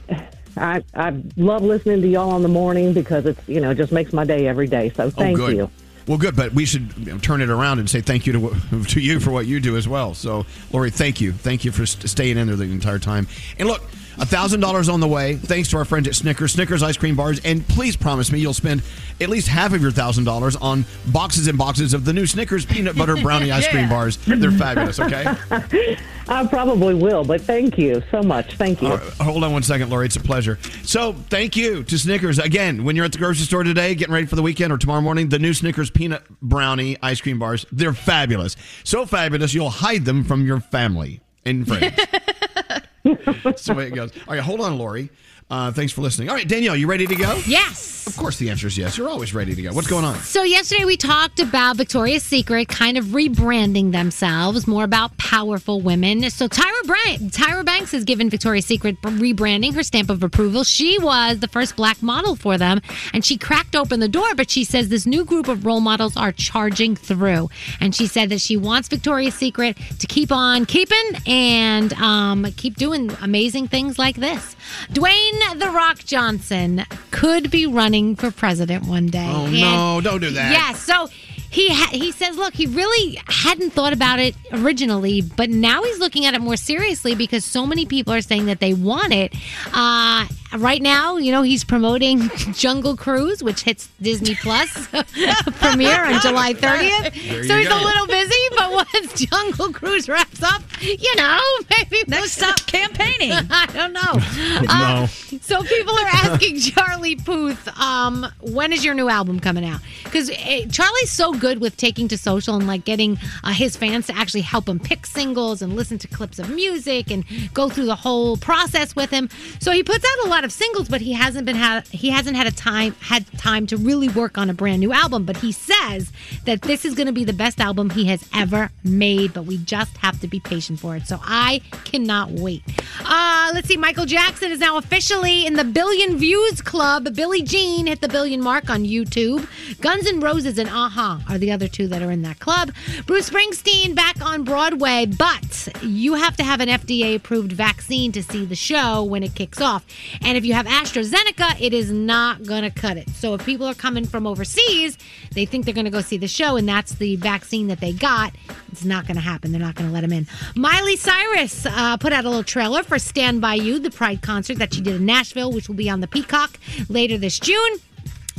I 0.57 0.84
I 0.93 1.21
love 1.38 1.63
listening 1.63 2.01
to 2.01 2.07
y'all 2.07 2.36
in 2.36 2.43
the 2.43 2.49
morning 2.49 2.93
because 2.93 3.25
it's 3.25 3.47
you 3.47 3.59
know 3.59 3.73
just 3.73 3.91
makes 3.91 4.13
my 4.13 4.23
day 4.23 4.47
every 4.47 4.67
day. 4.67 4.89
So 4.95 5.05
oh, 5.05 5.09
thank 5.09 5.39
oh, 5.39 5.47
good. 5.47 5.57
you. 5.57 5.71
Well, 6.07 6.17
good, 6.17 6.36
but 6.36 6.53
we 6.53 6.65
should 6.65 7.21
turn 7.21 7.41
it 7.41 7.49
around 7.49 7.77
and 7.79 7.89
say 7.89 8.01
thank 8.01 8.25
you 8.25 8.34
to 8.34 8.84
to 8.86 8.99
you 8.99 9.19
for 9.19 9.32
what 9.32 9.45
you 9.45 9.59
do 9.59 9.77
as 9.77 9.88
well. 9.88 10.13
So, 10.13 10.45
Lori, 10.71 10.91
thank 10.91 11.21
you, 11.21 11.32
thank 11.32 11.63
you 11.65 11.71
for 11.71 11.86
st- 11.86 12.09
staying 12.09 12.38
in 12.38 12.47
there 12.47 12.55
the 12.55 12.63
entire 12.63 12.99
time. 12.99 13.27
And 13.59 13.67
look, 13.67 13.84
a 14.18 14.26
thousand 14.26 14.59
dollars 14.59 14.89
on 14.89 14.99
the 14.99 15.07
way, 15.07 15.36
thanks 15.36 15.70
to 15.70 15.78
our 15.78 15.86
friends 15.86 16.07
at 16.07 16.16
Snickers, 16.16 16.53
Snickers 16.53 16.84
ice 16.84 16.97
cream 16.97 17.16
bars, 17.16 17.39
and 17.43 17.68
please 17.68 17.95
promise 17.95 18.32
me 18.32 18.39
you'll 18.39 18.53
spend 18.53 18.82
at 19.20 19.30
least 19.30 19.47
half 19.47 19.74
of 19.74 19.82
your 19.82 19.91
thousand 19.91 20.24
dollars 20.24 20.55
on 20.55 20.86
boxes 21.07 21.47
and 21.47 21.57
boxes 21.57 21.93
of 21.93 22.05
the 22.05 22.14
new 22.14 22.26
Snickers 22.26 22.66
peanut 22.66 22.95
butter 22.95 23.16
brownie 23.18 23.51
ice 23.51 23.68
cream 23.68 23.89
bars. 23.89 24.18
They're 24.26 24.51
fabulous. 24.51 24.99
Okay. 24.99 25.26
I 26.28 26.47
probably 26.47 26.93
will, 26.93 27.24
but 27.26 27.41
thank 27.41 27.78
you 27.78 28.01
so 28.09 28.22
much. 28.22 28.55
Thank 28.55 28.82
you. 28.82 28.89
Right, 28.89 29.01
hold 29.20 29.43
on 29.43 29.51
one 29.51 29.64
second, 29.64 29.89
Lori. 29.89 30.05
It's 30.05 30.16
a 30.16 30.22
pleasure. 30.22 30.57
So, 30.84 31.14
thank 31.14 31.57
you 31.57 31.84
to 31.84 31.97
Snickers. 31.97 32.39
Again, 32.39 32.84
when 32.84 32.95
you're 32.95 33.05
at 33.05 33.12
the 33.12 33.18
grocery 33.18 33.45
store 33.45 33.64
today, 33.64 33.95
getting 33.95 34.14
ready 34.14 34.28
for 34.28 34.36
the 34.38 34.41
weekend 34.41 34.72
or 34.72 34.78
tomorrow 34.78 35.01
morning, 35.01 35.30
the 35.30 35.39
new 35.39 35.53
Snickers 35.53 35.89
peanut 35.89 36.24
brownie 36.41 36.97
ice 37.01 37.20
cream 37.20 37.38
bars, 37.39 37.66
they're 37.72 37.93
fabulous. 37.93 38.55
So 38.84 39.05
fabulous, 39.05 39.53
you'll 39.53 39.70
hide 39.70 40.05
them 40.05 40.24
from 40.24 40.45
your 40.45 40.59
family 40.62 41.22
and 41.43 41.68
friends. 41.68 41.99
That's 43.04 43.66
the 43.66 43.74
way 43.74 43.88
it 43.88 43.95
goes. 43.95 44.12
All 44.28 44.34
right, 44.34 44.43
hold 44.43 44.62
on, 44.62 44.78
Lori. 44.78 45.10
Uh, 45.52 45.70
thanks 45.70 45.91
for 45.91 45.99
listening. 45.99 46.30
All 46.30 46.36
right, 46.36 46.47
Danielle, 46.47 46.78
you 46.78 46.88
ready 46.88 47.06
to 47.06 47.16
go? 47.16 47.41
Yes. 47.45 48.08
Of 48.08 48.18
course, 48.18 48.38
the 48.38 48.49
answer 48.49 48.68
is 48.68 48.78
yes. 48.78 48.97
You're 48.97 49.10
always 49.10 49.34
ready 49.34 49.54
to 49.54 49.62
go. 49.62 49.74
What's 49.74 49.88
going 49.88 50.06
on? 50.06 50.16
So 50.22 50.43
yesterday 50.43 50.86
we 50.86 50.97
talked 50.97 51.39
about 51.39 51.76
Victoria's 51.76 52.24
Secret 52.24 52.68
kind 52.68 52.97
of 52.97 53.06
rebranding 53.06 53.91
themselves, 53.91 54.66
more 54.66 54.84
about 54.86 55.16
powerful 55.18 55.82
women. 55.82 56.30
So 56.30 56.47
Tyra 56.47 56.88
Bryant, 56.88 57.32
Tyra 57.32 57.64
Banks 57.64 57.91
has 57.91 58.04
given 58.04 58.30
Victoria's 58.30 58.66
Secret 58.66 58.99
rebranding 59.02 59.76
her 59.76 59.84
stamp 59.84 60.10
of 60.10 60.24
approval. 60.24 60.64
She 60.64 60.97
was 60.99 61.39
the 61.39 61.47
first 61.47 61.76
black 61.76 62.02
model 62.02 62.36
for 62.36 62.58
them, 62.58 62.82
and 63.14 63.24
she 63.24 63.38
cracked 63.38 63.76
open 63.76 63.99
the 63.99 64.10
door. 64.10 64.34
But 64.36 64.49
she 64.49 64.64
says 64.64 64.89
this 64.89 65.06
new 65.06 65.24
group 65.24 65.47
of 65.47 65.66
role 65.66 65.82
models 65.82 66.18
are 66.18 66.32
charging 66.32 66.95
through, 66.95 67.49
and 67.80 67.93
she 67.93 68.08
said 68.08 68.30
that 68.30 68.41
she 68.41 68.58
wants 68.58 68.88
Victoria's 68.88 69.36
Secret 69.36 69.78
to 69.99 70.08
keep 70.08 70.32
on 70.32 70.66
keeping 70.66 71.12
and 71.28 71.93
um, 71.93 72.45
keep 72.54 72.78
doing 72.78 73.12
amazing 73.22 73.68
things 73.68 73.99
like 73.99 74.16
this. 74.16 74.56
Dwayne 74.91 75.41
the 75.58 75.70
Rock 75.70 76.00
Johnson 76.00 76.86
could 77.12 77.52
be 77.52 77.66
running 77.68 78.16
for 78.16 78.32
president 78.32 78.86
one 78.86 79.08
day. 79.08 79.28
Oh, 79.30 79.46
And- 79.46 79.60
no, 79.60 80.02
don't 80.02 80.22
do 80.22 80.30
that. 80.32 80.52
Yeah, 80.54 80.74
so 80.74 81.08
he 81.50 81.68
ha- 81.70 81.89
he 81.92 82.12
says, 82.14 82.38
look, 82.38 82.54
he 82.54 82.66
really 82.66 83.20
hadn't 83.28 83.72
thought 83.72 83.92
about 83.94 84.20
it 84.20 84.36
originally, 84.54 85.22
but 85.22 85.50
now 85.50 85.84
he's 85.84 86.00
looking 86.00 86.26
at 86.26 86.34
it 86.34 86.39
more 86.42 86.56
seriously 86.56 87.14
because 87.16 87.44
so 87.44 87.66
many 87.66 87.86
people 87.86 88.14
are 88.14 88.22
saying 88.22 88.46
that 88.46 88.60
they 88.62 88.74
want 88.74 89.12
it. 89.14 89.34
Uh, 89.74 90.26
right 90.58 90.82
now, 90.82 91.18
you 91.18 91.32
know, 91.32 91.42
he's 91.42 91.64
promoting 91.66 92.30
Jungle 92.54 92.96
Cruise, 92.96 93.44
which 93.44 93.62
hits 93.64 93.89
Disney 94.02 94.36
Plus 94.36 94.72
premiere 95.60 96.06
on 96.06 96.22
July 96.22 96.54
30th. 96.54 97.14
There 97.30 97.44
so 97.44 97.58
he's 97.58 97.68
go. 97.68 97.76
a 97.80 97.84
little 97.84 98.08
busy, 98.08 98.36
but 98.58 98.61
once 98.93 99.26
Jungle 99.26 99.72
Cruise 99.74 100.07
wraps 100.07 100.41
up, 100.43 100.61
you 100.82 101.15
know, 101.15 101.39
maybe 101.78 102.03
Next 102.07 102.34
stop 102.34 102.65
campaigning. 102.67 103.32
I 103.49 103.65
don't 103.74 103.93
know. 103.93 104.19
No. 104.72 105.05
So 105.41 105.63
people 105.63 105.93
are 105.93 106.07
asking 106.07 106.59
Charlie 106.59 107.15
Puth, 107.15 107.67
um, 107.80 108.26
when 108.39 108.72
is 108.72 108.86
your 108.86 108.93
new 108.93 109.09
album 109.09 109.39
coming 109.39 109.65
out? 109.65 109.82
Because 110.03 110.30
Charlie's 110.30 111.11
so 111.11 111.34
good 111.34 111.59
with 111.59 111.78
taking 111.78 112.07
to 112.09 112.17
social 112.17 112.55
and 112.55 112.67
like 112.67 112.86
getting 112.86 113.17
uh, 113.43 113.51
his 113.51 113.76
fans 113.76 114.07
to 114.07 114.15
actually 114.15 114.41
help 114.41 114.67
him 114.67 114.80
pick 114.80 115.05
singles 115.05 115.61
and 115.61 115.76
listen 115.76 115.97
to 115.99 116.07
clips 116.07 116.39
of 116.39 116.49
music 116.49 117.11
and 117.11 117.26
go 117.53 117.69
through 117.69 117.86
the 117.86 117.95
whole 117.95 118.38
process 118.38 118.95
with 118.95 119.09
him. 119.09 119.30
So 119.59 119.72
he 119.72 119.84
puts 119.84 120.05
out 120.05 120.26
a 120.26 120.30
lot 120.30 120.43
of 120.43 120.51
singles, 120.51 120.88
but 120.89 121.01
he 121.01 121.13
hasn't 121.13 121.45
been 121.45 121.55
had 121.55 121.88
he 121.88 122.09
hasn't 122.09 122.36
had 122.38 122.47
a 122.47 122.51
time 122.51 122.93
had 122.99 123.26
time 123.38 123.67
to 123.67 123.78
really 123.78 124.09
work 124.09 124.38
on 124.38 124.49
a 124.49 124.53
brand 124.53 124.80
new 124.80 124.93
album. 124.93 125.26
But 125.26 125.38
he 125.38 125.51
says 125.51 126.11
that 126.45 126.61
this 126.61 126.86
is 126.86 126.93
going 126.95 127.07
to 127.07 127.13
be 127.13 127.24
the 127.24 127.34
best 127.34 127.59
album 127.59 127.89
he 127.89 128.05
has 128.05 128.28
ever 128.34 128.61
made. 128.84 129.34
But 129.34 129.45
we 129.45 129.57
just 129.57 129.97
have 129.97 130.20
to 130.22 130.28
be 130.28 130.39
patient 130.39 130.80
for 130.80 130.95
it. 130.95 131.07
So 131.07 131.20
I 131.24 131.62
cannot 131.86 132.32
wait. 132.32 132.64
Uh, 132.99 133.51
let's 133.53 133.68
see. 133.68 133.78
Michael 133.78 134.05
Jackson 134.05 134.51
is 134.51 134.59
now 134.59 134.78
officially 134.78 135.45
in 135.45 135.53
the 135.53 135.64
billion 135.64 136.18
views 136.18 136.62
club. 136.62 137.16
Billie 137.16 137.41
Jean 137.41 137.88
hit 137.88 138.01
the 138.01 138.09
billion 138.09 138.41
mark 138.41 138.70
on 138.70 138.84
YouTube. 138.84 139.47
Guns 139.82 140.07
N' 140.07 140.20
Roses 140.20 140.57
and 140.57 140.70
a-ha 140.70 141.24
are 141.30 141.38
the 141.38 141.51
other 141.51 141.68
two 141.68 141.88
that 141.88 142.01
are 142.01 142.12
in 142.12 142.22
that 142.24 142.39
club. 142.39 142.72
Bruce 143.05 143.30
Springsteen 143.30 143.95
back 143.95 144.24
on 144.24 144.43
Broadway, 144.43 145.05
but 145.05 145.68
you 145.82 146.16
have 146.16 146.36
to 146.38 146.43
have 146.43 146.59
an 146.59 146.70
FDA 146.70 147.16
approved 147.16 147.51
vaccine 147.51 148.12
to 148.12 148.24
see 148.24 148.45
the 148.45 148.55
show 148.55 149.03
when 149.03 149.24
it 149.24 149.36
kicks 149.36 149.62
off. 149.62 149.86
And 150.22 150.38
if 150.38 150.45
you 150.45 150.53
have 150.53 150.66
AstraZeneca, 150.66 151.59
it 151.62 151.74
is 151.74 151.91
not 151.91 152.43
going 152.43 152.64
to 152.64 152.72
cut 152.72 152.97
it. 152.97 153.09
So 153.09 153.34
if 153.34 153.45
people 153.45 153.68
are 153.68 153.74
coming 153.74 154.05
from 154.05 154.28
overseas, 154.28 154.97
they 155.34 155.45
think 155.45 155.66
they're 155.66 155.74
going 155.74 155.86
to 155.86 155.91
go 155.91 156.01
see 156.01 156.18
the 156.18 156.28
show, 156.28 156.57
and 156.57 156.68
that's 156.68 156.95
the 156.95 157.16
vaccine 157.16 157.68
that 157.68 157.80
they 157.80 157.93
got. 157.93 158.34
It's 158.72 158.86
not 158.86 159.06
going 159.06 159.16
to 159.16 159.22
happen. 159.22 159.52
They're 159.52 159.62
not 159.62 159.76
going 159.76 159.89
to 159.89 159.93
let 159.93 160.02
them 160.02 160.12
in. 160.12 160.28
Miley 160.56 160.95
Cyrus 160.95 161.66
uh, 161.66 161.97
put 161.97 162.14
out 162.14 162.26
a 162.26 162.30
little 162.30 162.43
trailer 162.43 162.84
for 162.84 162.99
Stand 162.99 163.41
By 163.41 163.56
You, 163.56 163.80
the 163.80 163.91
Pride 163.91 164.22
concert 164.22 164.58
that 164.60 164.74
she 164.74 164.82
did 164.82 164.95
in 164.95 165.06
Nashville, 165.06 165.52
which 165.52 165.68
will 165.68 165.76
be 165.76 165.89
on 165.89 165.99
the 166.02 166.08
Peacock 166.08 166.60
later 166.89 167.18
this 167.18 167.39
June. 167.39 167.78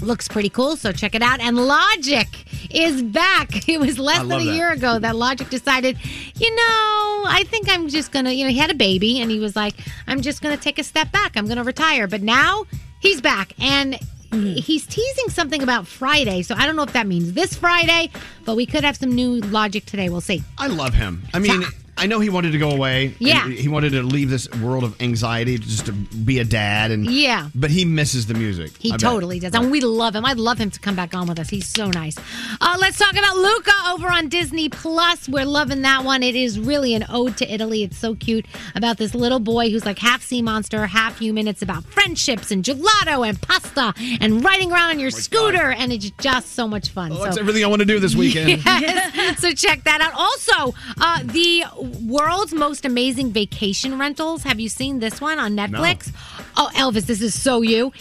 Looks 0.00 0.26
pretty 0.26 0.48
cool, 0.48 0.74
so 0.76 0.90
check 0.90 1.14
it 1.14 1.22
out. 1.22 1.38
And 1.40 1.56
Logic 1.56 2.26
is 2.70 3.02
back. 3.02 3.50
It 3.68 3.78
was 3.78 3.98
less 3.98 4.18
than 4.20 4.32
a 4.32 4.44
that. 4.44 4.54
year 4.54 4.72
ago 4.72 4.98
that 4.98 5.14
Logic 5.16 5.48
decided, 5.48 5.96
you 6.36 6.50
know, 6.54 7.24
I 7.26 7.44
think 7.46 7.68
I'm 7.70 7.88
just 7.88 8.10
going 8.10 8.24
to, 8.24 8.34
you 8.34 8.44
know, 8.44 8.50
he 8.50 8.58
had 8.58 8.70
a 8.70 8.74
baby 8.74 9.20
and 9.20 9.30
he 9.30 9.38
was 9.38 9.54
like, 9.54 9.74
I'm 10.06 10.20
just 10.20 10.42
going 10.42 10.56
to 10.56 10.62
take 10.62 10.78
a 10.78 10.84
step 10.84 11.12
back. 11.12 11.36
I'm 11.36 11.44
going 11.46 11.58
to 11.58 11.64
retire. 11.64 12.08
But 12.08 12.22
now 12.22 12.64
he's 13.00 13.20
back. 13.20 13.54
And 13.60 13.98
Mm. 14.32 14.58
he's 14.58 14.86
teasing 14.86 15.28
something 15.28 15.62
about 15.62 15.86
Friday. 15.86 16.42
So 16.42 16.54
I 16.54 16.66
don't 16.66 16.74
know 16.74 16.82
if 16.82 16.92
that 16.94 17.06
means 17.06 17.34
this 17.34 17.54
Friday, 17.54 18.10
but 18.44 18.56
we 18.56 18.64
could 18.66 18.82
have 18.82 18.96
some 18.96 19.14
new 19.14 19.40
Logic 19.40 19.84
today. 19.84 20.08
We'll 20.08 20.22
see. 20.22 20.42
I 20.58 20.68
love 20.68 20.94
him. 20.94 21.22
I 21.34 21.38
mean, 21.38 21.62
I 22.02 22.06
know 22.06 22.18
he 22.18 22.30
wanted 22.30 22.50
to 22.52 22.58
go 22.58 22.70
away. 22.70 23.14
Yeah. 23.20 23.48
he 23.48 23.68
wanted 23.68 23.90
to 23.90 24.02
leave 24.02 24.28
this 24.28 24.50
world 24.60 24.82
of 24.82 25.00
anxiety 25.00 25.56
just 25.58 25.86
to 25.86 25.92
be 25.92 26.40
a 26.40 26.44
dad, 26.44 26.90
and 26.90 27.06
Yeah. 27.06 27.48
but 27.54 27.70
he 27.70 27.84
misses 27.84 28.26
the 28.26 28.34
music. 28.34 28.72
He 28.78 28.90
I 28.90 28.94
bet. 28.94 29.00
totally 29.00 29.38
does. 29.38 29.54
And 29.54 29.70
we 29.70 29.80
love 29.80 30.16
him. 30.16 30.24
I'd 30.24 30.38
love 30.38 30.58
him 30.58 30.70
to 30.70 30.80
come 30.80 30.96
back 30.96 31.14
on 31.14 31.26
with 31.28 31.38
us. 31.38 31.48
He's 31.48 31.68
so 31.68 31.88
nice. 31.90 32.16
Uh, 32.60 32.76
let's 32.80 32.98
talk 32.98 33.12
about 33.12 33.36
Luca 33.36 33.72
over 33.90 34.08
on 34.08 34.28
Disney 34.28 34.68
Plus. 34.68 35.28
We're 35.28 35.44
loving 35.46 35.82
that 35.82 36.04
one. 36.04 36.22
It 36.22 36.34
is 36.34 36.58
really 36.58 36.94
an 36.94 37.04
ode 37.08 37.36
to 37.36 37.52
Italy. 37.52 37.84
It's 37.84 37.98
so 37.98 38.14
cute 38.16 38.46
about 38.74 38.98
this 38.98 39.14
little 39.14 39.38
boy 39.38 39.70
who's 39.70 39.86
like 39.86 39.98
half 40.00 40.22
sea 40.22 40.42
monster, 40.42 40.86
half 40.86 41.18
human. 41.20 41.46
It's 41.46 41.62
about 41.62 41.84
friendships 41.84 42.50
and 42.50 42.64
gelato 42.64 43.26
and 43.28 43.40
pasta 43.40 43.94
and 44.20 44.42
riding 44.44 44.72
around 44.72 44.90
on 44.90 44.98
your 44.98 45.10
scooter. 45.10 45.70
And 45.72 45.92
it's 45.92 46.10
just 46.20 46.54
so 46.54 46.66
much 46.66 46.88
fun. 46.88 47.12
Oh, 47.12 47.16
so 47.18 47.24
it's 47.26 47.38
everything 47.38 47.62
I 47.64 47.68
want 47.68 47.80
to 47.80 47.86
do 47.86 48.00
this 48.00 48.16
weekend. 48.16 48.62
Yes. 48.82 49.38
so 49.40 49.52
check 49.52 49.84
that 49.84 50.00
out. 50.00 50.12
Also, 50.14 50.74
uh, 51.00 51.20
the 51.24 51.62
world's 52.00 52.52
most 52.52 52.84
amazing 52.84 53.32
vacation 53.32 53.98
rentals. 53.98 54.42
Have 54.42 54.60
you 54.60 54.68
seen 54.68 54.98
this 54.98 55.20
one 55.20 55.38
on 55.38 55.56
Netflix? 55.56 56.12
Oh, 56.56 56.70
Elvis, 56.74 57.06
this 57.06 57.20
is 57.20 57.40
so 57.40 57.62
you. 57.62 57.92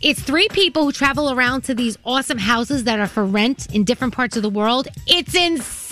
It's 0.00 0.20
three 0.22 0.46
people 0.50 0.84
who 0.84 0.92
travel 0.92 1.32
around 1.32 1.62
to 1.62 1.74
these 1.74 1.98
awesome 2.04 2.38
houses 2.38 2.84
that 2.84 3.00
are 3.00 3.08
for 3.08 3.24
rent 3.24 3.74
in 3.74 3.82
different 3.82 4.14
parts 4.14 4.36
of 4.36 4.42
the 4.42 4.50
world. 4.50 4.86
It's 5.08 5.34
insane. 5.34 5.87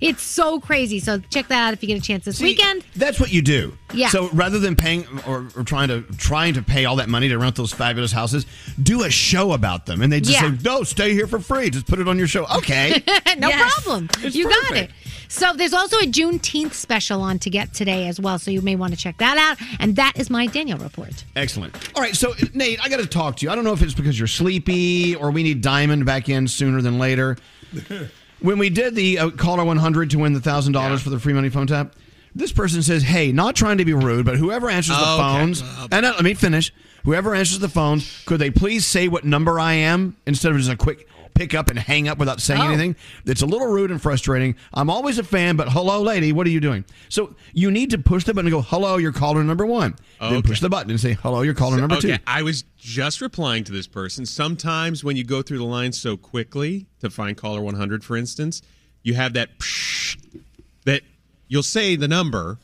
It's 0.00 0.22
so 0.22 0.60
crazy. 0.60 1.00
So 1.00 1.18
check 1.30 1.48
that 1.48 1.66
out 1.68 1.72
if 1.72 1.82
you 1.82 1.86
get 1.88 1.98
a 1.98 2.02
chance 2.02 2.24
this 2.24 2.40
weekend. 2.40 2.84
That's 2.96 3.18
what 3.20 3.32
you 3.32 3.42
do. 3.42 3.76
Yeah. 3.92 4.08
So 4.08 4.28
rather 4.30 4.58
than 4.58 4.76
paying 4.76 5.06
or, 5.26 5.48
or 5.56 5.64
trying 5.64 5.88
to 5.88 6.02
trying 6.18 6.54
to 6.54 6.62
pay 6.62 6.84
all 6.84 6.96
that 6.96 7.08
money 7.08 7.28
to 7.28 7.38
rent 7.38 7.56
those 7.56 7.72
fabulous 7.72 8.12
houses, 8.12 8.46
do 8.82 9.02
a 9.04 9.10
show 9.10 9.52
about 9.52 9.86
them, 9.86 10.02
and 10.02 10.12
they 10.12 10.20
just 10.20 10.32
Yeah. 10.40 10.50
say, 10.50 10.58
"No, 10.64 10.82
stay 10.82 11.12
here 11.12 11.26
for 11.26 11.38
free. 11.40 11.70
Just 11.70 11.86
put 11.86 11.98
it 11.98 12.08
on 12.08 12.18
your 12.18 12.26
show." 12.26 12.44
Okay. 12.58 13.02
no 13.38 13.48
Yes. 13.48 13.74
problem. 13.74 14.08
It's 14.20 14.36
you 14.36 14.44
got 14.48 14.76
it. 14.76 14.90
So 15.28 15.52
there's 15.54 15.74
also 15.74 15.96
a 15.98 16.06
Juneteenth 16.06 16.72
special 16.72 17.20
on 17.20 17.38
to 17.40 17.50
get 17.50 17.74
today 17.74 18.08
as 18.08 18.18
well. 18.18 18.38
So 18.38 18.50
you 18.50 18.62
may 18.62 18.76
want 18.76 18.94
to 18.94 18.98
check 18.98 19.18
that 19.18 19.36
out. 19.36 19.58
And 19.78 19.96
that 19.96 20.14
is 20.16 20.30
my 20.30 20.46
Danielle 20.46 20.78
report. 20.78 21.24
Excellent. 21.36 21.74
All 21.94 22.02
right, 22.02 22.16
so 22.16 22.34
Nate, 22.54 22.78
I 22.82 22.88
got 22.88 22.98
to 23.00 23.06
talk 23.06 23.36
to 23.36 23.46
you. 23.46 23.50
I 23.50 23.54
don't 23.54 23.64
know 23.64 23.72
if 23.74 23.82
it's 23.82 23.92
because 23.94 24.18
you're 24.18 24.26
sleepy 24.26 25.14
or 25.14 25.30
we 25.30 25.42
need 25.42 25.60
Diamond 25.60 26.06
back 26.06 26.28
in 26.30 26.48
sooner 26.48 26.80
than 26.80 26.98
later. 26.98 27.36
when 28.40 28.58
we 28.58 28.70
did 28.70 28.94
the 28.94 29.18
uh, 29.18 29.30
caller 29.30 29.64
100 29.64 30.10
to 30.10 30.18
win 30.18 30.32
the 30.32 30.40
thousand 30.40 30.72
dollars 30.72 31.02
for 31.02 31.10
the 31.10 31.18
free 31.18 31.32
money 31.32 31.48
phone 31.48 31.66
tap, 31.66 31.94
this 32.34 32.52
person 32.52 32.82
says, 32.82 33.02
"Hey, 33.02 33.32
not 33.32 33.56
trying 33.56 33.78
to 33.78 33.84
be 33.84 33.94
rude, 33.94 34.24
but 34.26 34.36
whoever 34.36 34.68
answers 34.70 34.96
the 34.96 35.02
phones, 35.04 35.62
and 35.90 36.06
uh, 36.06 36.12
let 36.14 36.22
me 36.24 36.34
finish. 36.34 36.72
Whoever 37.04 37.34
answers 37.34 37.58
the 37.58 37.68
phones, 37.68 38.22
could 38.26 38.38
they 38.40 38.50
please 38.50 38.84
say 38.86 39.08
what 39.08 39.24
number 39.24 39.58
I 39.58 39.72
am 39.74 40.16
instead 40.26 40.52
of 40.52 40.58
just 40.58 40.70
a 40.70 40.76
quick." 40.76 41.08
Pick 41.38 41.54
up 41.54 41.70
and 41.70 41.78
hang 41.78 42.08
up 42.08 42.18
without 42.18 42.40
saying 42.40 42.60
Oh. 42.60 42.66
anything. 42.66 42.96
It's 43.24 43.42
a 43.42 43.46
little 43.46 43.68
rude 43.68 43.92
and 43.92 44.02
frustrating. 44.02 44.56
I'm 44.74 44.90
always 44.90 45.18
a 45.18 45.22
fan, 45.22 45.54
but 45.54 45.68
hello, 45.68 46.02
lady, 46.02 46.32
what 46.32 46.48
are 46.48 46.50
you 46.50 46.58
doing? 46.58 46.84
So 47.08 47.36
you 47.52 47.70
need 47.70 47.90
to 47.90 47.98
push 47.98 48.24
the 48.24 48.34
button 48.34 48.48
and 48.48 48.52
go, 48.52 48.60
hello, 48.62 48.96
you're 48.96 49.12
caller 49.12 49.44
number 49.44 49.64
one. 49.64 49.94
Then 50.20 50.42
push 50.42 50.58
the 50.60 50.68
button 50.68 50.90
and 50.90 50.98
say, 51.00 51.12
hello, 51.12 51.42
you're 51.42 51.54
caller 51.54 51.76
number 51.76 51.94
okay, 51.94 52.16
two. 52.16 52.22
I 52.26 52.42
was 52.42 52.64
just 52.76 53.20
replying 53.20 53.62
to 53.64 53.72
this 53.72 53.86
person. 53.86 54.26
Sometimes 54.26 55.04
when 55.04 55.16
you 55.16 55.22
go 55.22 55.40
through 55.40 55.58
the 55.58 55.64
line 55.64 55.92
so 55.92 56.16
quickly 56.16 56.86
to 56.98 57.08
find 57.08 57.36
caller 57.36 57.60
100, 57.60 58.02
for 58.02 58.16
instance, 58.16 58.60
you 59.04 59.14
have 59.14 59.32
that 59.34 59.60
psh, 59.60 60.16
that 60.86 61.02
you'll 61.46 61.62
say 61.62 61.94
the 61.94 62.08
number, 62.08 62.58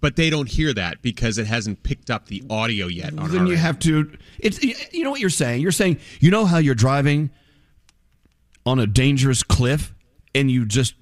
but 0.00 0.16
they 0.16 0.28
don't 0.28 0.48
hear 0.48 0.74
that 0.74 1.02
because 1.02 1.38
it 1.38 1.46
hasn't 1.46 1.84
picked 1.84 2.10
up 2.10 2.26
the 2.26 2.42
audio 2.50 2.88
yet. 2.88 3.16
On 3.16 3.30
then 3.30 3.42
our 3.42 3.46
you 3.46 3.52
end. 3.52 3.60
have 3.60 3.78
to. 3.80 4.10
It's 4.40 4.60
you 4.92 5.04
know 5.04 5.10
what 5.10 5.20
you're 5.20 5.30
saying. 5.30 5.60
You're 5.62 5.70
saying 5.70 5.98
you 6.18 6.32
know 6.32 6.44
how 6.46 6.58
you're 6.58 6.74
driving 6.74 7.30
on 8.68 8.78
a 8.78 8.86
dangerous 8.86 9.42
cliff 9.42 9.94
and 10.34 10.50
you 10.50 10.64
just 10.66 10.94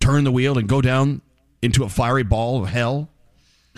turn 0.00 0.24
the 0.24 0.32
wheel 0.32 0.58
and 0.58 0.68
go 0.68 0.80
down 0.80 1.22
into 1.62 1.82
a 1.84 1.88
fiery 1.88 2.22
ball 2.22 2.62
of 2.62 2.68
hell. 2.68 3.10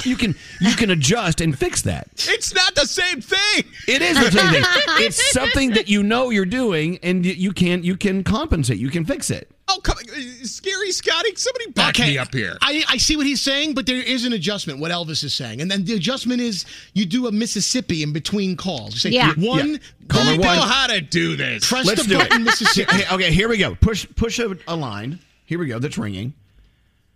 You 0.07 0.16
can 0.16 0.34
you 0.61 0.74
can 0.74 0.90
adjust 0.90 1.40
and 1.40 1.57
fix 1.59 1.82
that. 1.82 2.09
It's 2.16 2.55
not 2.55 2.74
the 2.74 2.86
same 2.86 3.20
thing. 3.20 3.64
It 3.88 4.03
is 4.03 4.18
the 4.18 4.30
same 4.30 4.51
thing. 4.53 4.64
It's 5.05 5.32
something 5.32 5.70
that 5.70 5.88
you 5.88 6.03
know 6.03 6.30
you're 6.30 6.44
doing 6.44 6.98
and 7.03 7.24
you- 7.24 7.32
you 7.32 7.53
can 7.53 7.82
you 7.82 7.96
can 7.96 8.22
compensate. 8.24 8.78
You 8.78 8.90
can 8.90 9.05
fix 9.05 9.30
it. 9.30 9.51
Oh, 9.72 9.78
come 9.84 9.96
on. 9.98 10.05
Skeery 10.05 10.90
Scotty, 10.92 11.32
somebody 11.36 11.70
back 11.70 11.96
me 12.01 12.18
up 12.18 12.34
here. 12.34 12.59
I, 12.61 12.82
I 12.88 12.96
see 12.96 13.16
what 13.16 13.24
he's 13.24 13.40
saying, 13.40 13.74
but 13.74 13.86
there 13.86 14.03
is 14.03 14.24
an 14.24 14.32
adjustment, 14.32 14.80
what 14.80 14.90
Elvis 14.90 15.22
is 15.22 15.32
saying. 15.32 15.61
And 15.61 15.70
then 15.70 15.84
the 15.84 15.94
adjustment 15.94 16.40
is 16.40 16.64
you 16.92 17.07
do 17.07 17.28
a 17.28 17.32
Mississippi 17.32 18.03
in 18.03 18.12
between 18.12 18.57
calls. 18.57 18.94
You 18.94 18.98
say 19.01 19.11
Yeah. 19.11 19.32
one, 19.38 19.70
Yeah. 19.74 19.76
Caller 20.09 20.32
I 20.32 20.36
know 20.38 20.59
one. 20.59 20.68
how 20.68 20.88
to 20.88 21.01
do 21.01 21.36
this. 21.36 21.68
press 21.68 21.86
Let's 21.86 22.03
the 22.03 22.09
do 22.09 22.18
button, 22.18 22.40
it. 22.42 22.44
Mississippi. 22.46 22.92
Hey, 22.96 23.14
okay, 23.14 23.32
here 23.32 23.48
we 23.48 23.59
go. 23.59 23.76
Push 23.76 24.07
push 24.16 24.40
a, 24.40 24.57
a 24.66 24.74
line. 24.74 25.20
Here 25.46 25.59
we 25.61 25.66
go. 25.68 25.78
That's 25.78 25.96
ringing. 25.98 26.34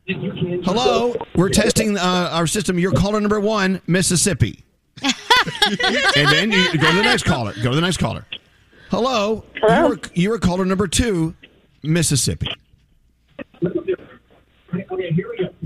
Hello, 0.06 1.14
we're 1.34 1.48
testing 1.48 1.96
uh, 1.96 2.28
our 2.32 2.46
system. 2.46 2.78
You're 2.78 2.92
caller 2.92 3.20
number 3.20 3.40
one, 3.40 3.80
Mississippi. 3.86 4.62
and 5.02 6.28
then 6.28 6.52
you 6.52 6.78
go 6.78 6.90
to 6.90 6.96
the 6.96 7.02
next 7.02 7.24
caller. 7.24 7.54
Go 7.62 7.70
to 7.70 7.74
the 7.74 7.80
next 7.80 7.96
caller. 7.96 8.26
Hello, 8.90 9.44
You're, 9.62 9.98
you're 10.12 10.38
caller 10.38 10.66
number 10.66 10.86
two, 10.88 11.34
Mississippi. 11.82 12.48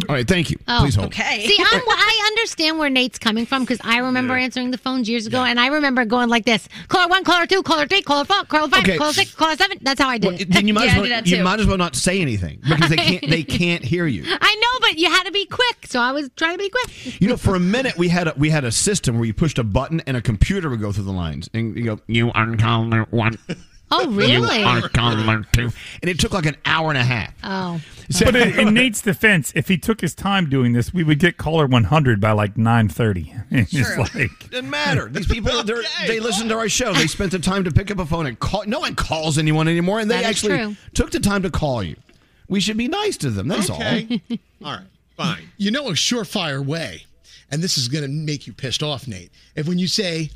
All 0.08 0.14
right, 0.14 0.26
thank 0.26 0.50
you. 0.50 0.56
Oh, 0.68 0.78
Please 0.82 0.94
hold. 0.94 1.08
Okay. 1.08 1.46
See, 1.46 1.56
I'm, 1.58 1.82
I 1.88 2.24
understand 2.28 2.78
where 2.78 2.88
Nate's 2.90 3.18
coming 3.18 3.46
from 3.46 3.62
because 3.62 3.78
I 3.82 3.98
remember 3.98 4.34
answering 4.36 4.70
the 4.70 4.78
phones 4.78 5.08
years 5.08 5.26
ago, 5.26 5.44
and 5.44 5.58
I 5.58 5.68
remember 5.68 6.04
going 6.04 6.28
like 6.28 6.44
this: 6.44 6.68
caller 6.88 7.08
one, 7.08 7.24
caller 7.24 7.46
two, 7.46 7.62
caller 7.62 7.86
three, 7.86 8.02
caller 8.02 8.24
four, 8.24 8.44
caller 8.44 8.68
five, 8.68 8.80
Okay. 8.80 8.96
caller 8.96 9.12
six, 9.12 9.34
caller 9.34 9.56
seven. 9.56 9.78
That's 9.82 10.00
how 10.00 10.08
I 10.08 10.18
did 10.18 10.28
Well, 10.32 10.40
it. 10.40 10.50
then 10.52 10.66
you 10.68 10.74
might 10.74 10.84
Yeah, 10.88 10.90
as 10.92 10.96
I 10.96 11.00
well 11.00 11.08
that 11.10 11.26
you 11.26 11.42
might 11.44 11.60
as 11.60 11.66
well 11.66 11.78
not 11.78 11.96
say 11.96 12.20
anything 12.20 12.60
because 12.68 12.90
they 12.90 12.96
can't 12.96 13.28
they 13.28 13.42
can't 13.42 13.84
hear 13.84 14.06
you. 14.06 14.24
I 14.40 14.54
know, 14.54 14.80
but 14.88 14.98
you 14.98 15.10
had 15.10 15.24
to 15.24 15.32
be 15.32 15.46
quick, 15.46 15.86
so 15.86 16.00
I 16.00 16.12
was 16.12 16.30
trying 16.36 16.56
to 16.56 16.58
be 16.62 16.70
quick. 16.70 17.20
You 17.20 17.28
know, 17.28 17.36
for 17.36 17.54
a 17.54 17.60
minute 17.60 17.96
we 17.98 18.08
had 18.08 18.28
a 18.28 18.34
we 18.36 18.50
had 18.50 18.64
a 18.64 18.72
system 18.72 19.16
where 19.16 19.24
you 19.26 19.34
pushed 19.34 19.58
a 19.58 19.64
button 19.64 20.00
and 20.06 20.16
a 20.16 20.22
computer 20.22 20.70
would 20.70 20.80
go 20.80 20.92
through 20.92 21.04
the 21.04 21.12
lines 21.12 21.50
and 21.52 21.76
you 21.76 21.84
go 21.84 22.00
you 22.06 22.30
are 22.32 22.56
caller 22.56 23.06
one. 23.10 23.38
Oh, 23.90 24.06
really? 24.10 24.32
You 24.32 24.42
really? 24.42 24.62
are 24.64 24.88
caller 24.88 25.46
two, 25.52 25.70
and 26.02 26.10
it 26.10 26.18
took 26.18 26.32
like 26.34 26.46
an 26.46 26.56
hour 26.66 26.90
and 26.90 26.98
a 26.98 27.04
half. 27.04 27.32
Oh, 27.42 27.80
So, 28.10 28.26
But 28.26 28.36
in, 28.36 28.58
in 28.68 28.74
Nate's 28.74 29.00
defense, 29.00 29.50
if 29.56 29.68
he 29.68 29.78
took 29.78 30.00
his 30.02 30.14
time 30.14 30.50
doing 30.50 30.74
this, 30.74 30.92
we 30.92 31.02
would 31.04 31.18
get 31.18 31.38
caller 31.38 31.66
100 31.66 32.20
by 32.20 32.32
like 32.32 32.54
9:30. 32.54 33.44
It's 33.50 33.70
just 33.70 33.94
True. 33.94 34.04
like 34.20 34.50
Doesn't 34.50 34.68
matter. 34.68 35.08
These 35.08 35.26
people, 35.26 35.62
they're, 35.62 35.82
they 36.06 36.20
listen 36.20 36.48
to 36.48 36.56
our 36.58 36.68
show. 36.68 36.92
They 36.92 37.06
spent 37.06 37.32
the 37.32 37.38
time 37.38 37.64
to 37.64 37.70
pick 37.70 37.90
up 37.90 37.98
a 37.98 38.04
phone 38.06 38.26
and 38.26 38.38
call. 38.38 38.64
No 38.66 38.80
one 38.80 38.94
calls 38.94 39.38
anyone 39.38 39.68
anymore, 39.68 40.00
and 40.00 40.10
they 40.10 40.16
That 40.16 40.24
is 40.24 40.30
actually 40.44 40.58
true. 40.58 40.76
took 40.92 41.10
the 41.10 41.20
time 41.20 41.42
to 41.42 41.50
call 41.50 41.82
you. 41.82 41.96
We 42.48 42.60
should 42.60 42.76
be 42.76 42.88
nice 42.88 43.16
to 43.18 43.30
them. 43.30 43.48
That's 43.48 43.68
all. 43.70 43.76
Okay. 43.76 44.20
All 44.64 44.72
right. 44.72 44.86
Fine. 45.16 45.48
You 45.56 45.70
know 45.70 45.88
a 45.88 45.92
surefire 45.92 46.64
way, 46.64 47.04
and 47.50 47.62
this 47.62 47.76
is 47.76 47.88
going 47.88 48.04
to 48.04 48.08
make 48.08 48.46
you 48.46 48.52
pissed 48.52 48.82
off, 48.82 49.06
Nate. 49.08 49.30
If 49.56 49.66
when 49.68 49.78
you 49.78 49.86
say, 49.88 50.30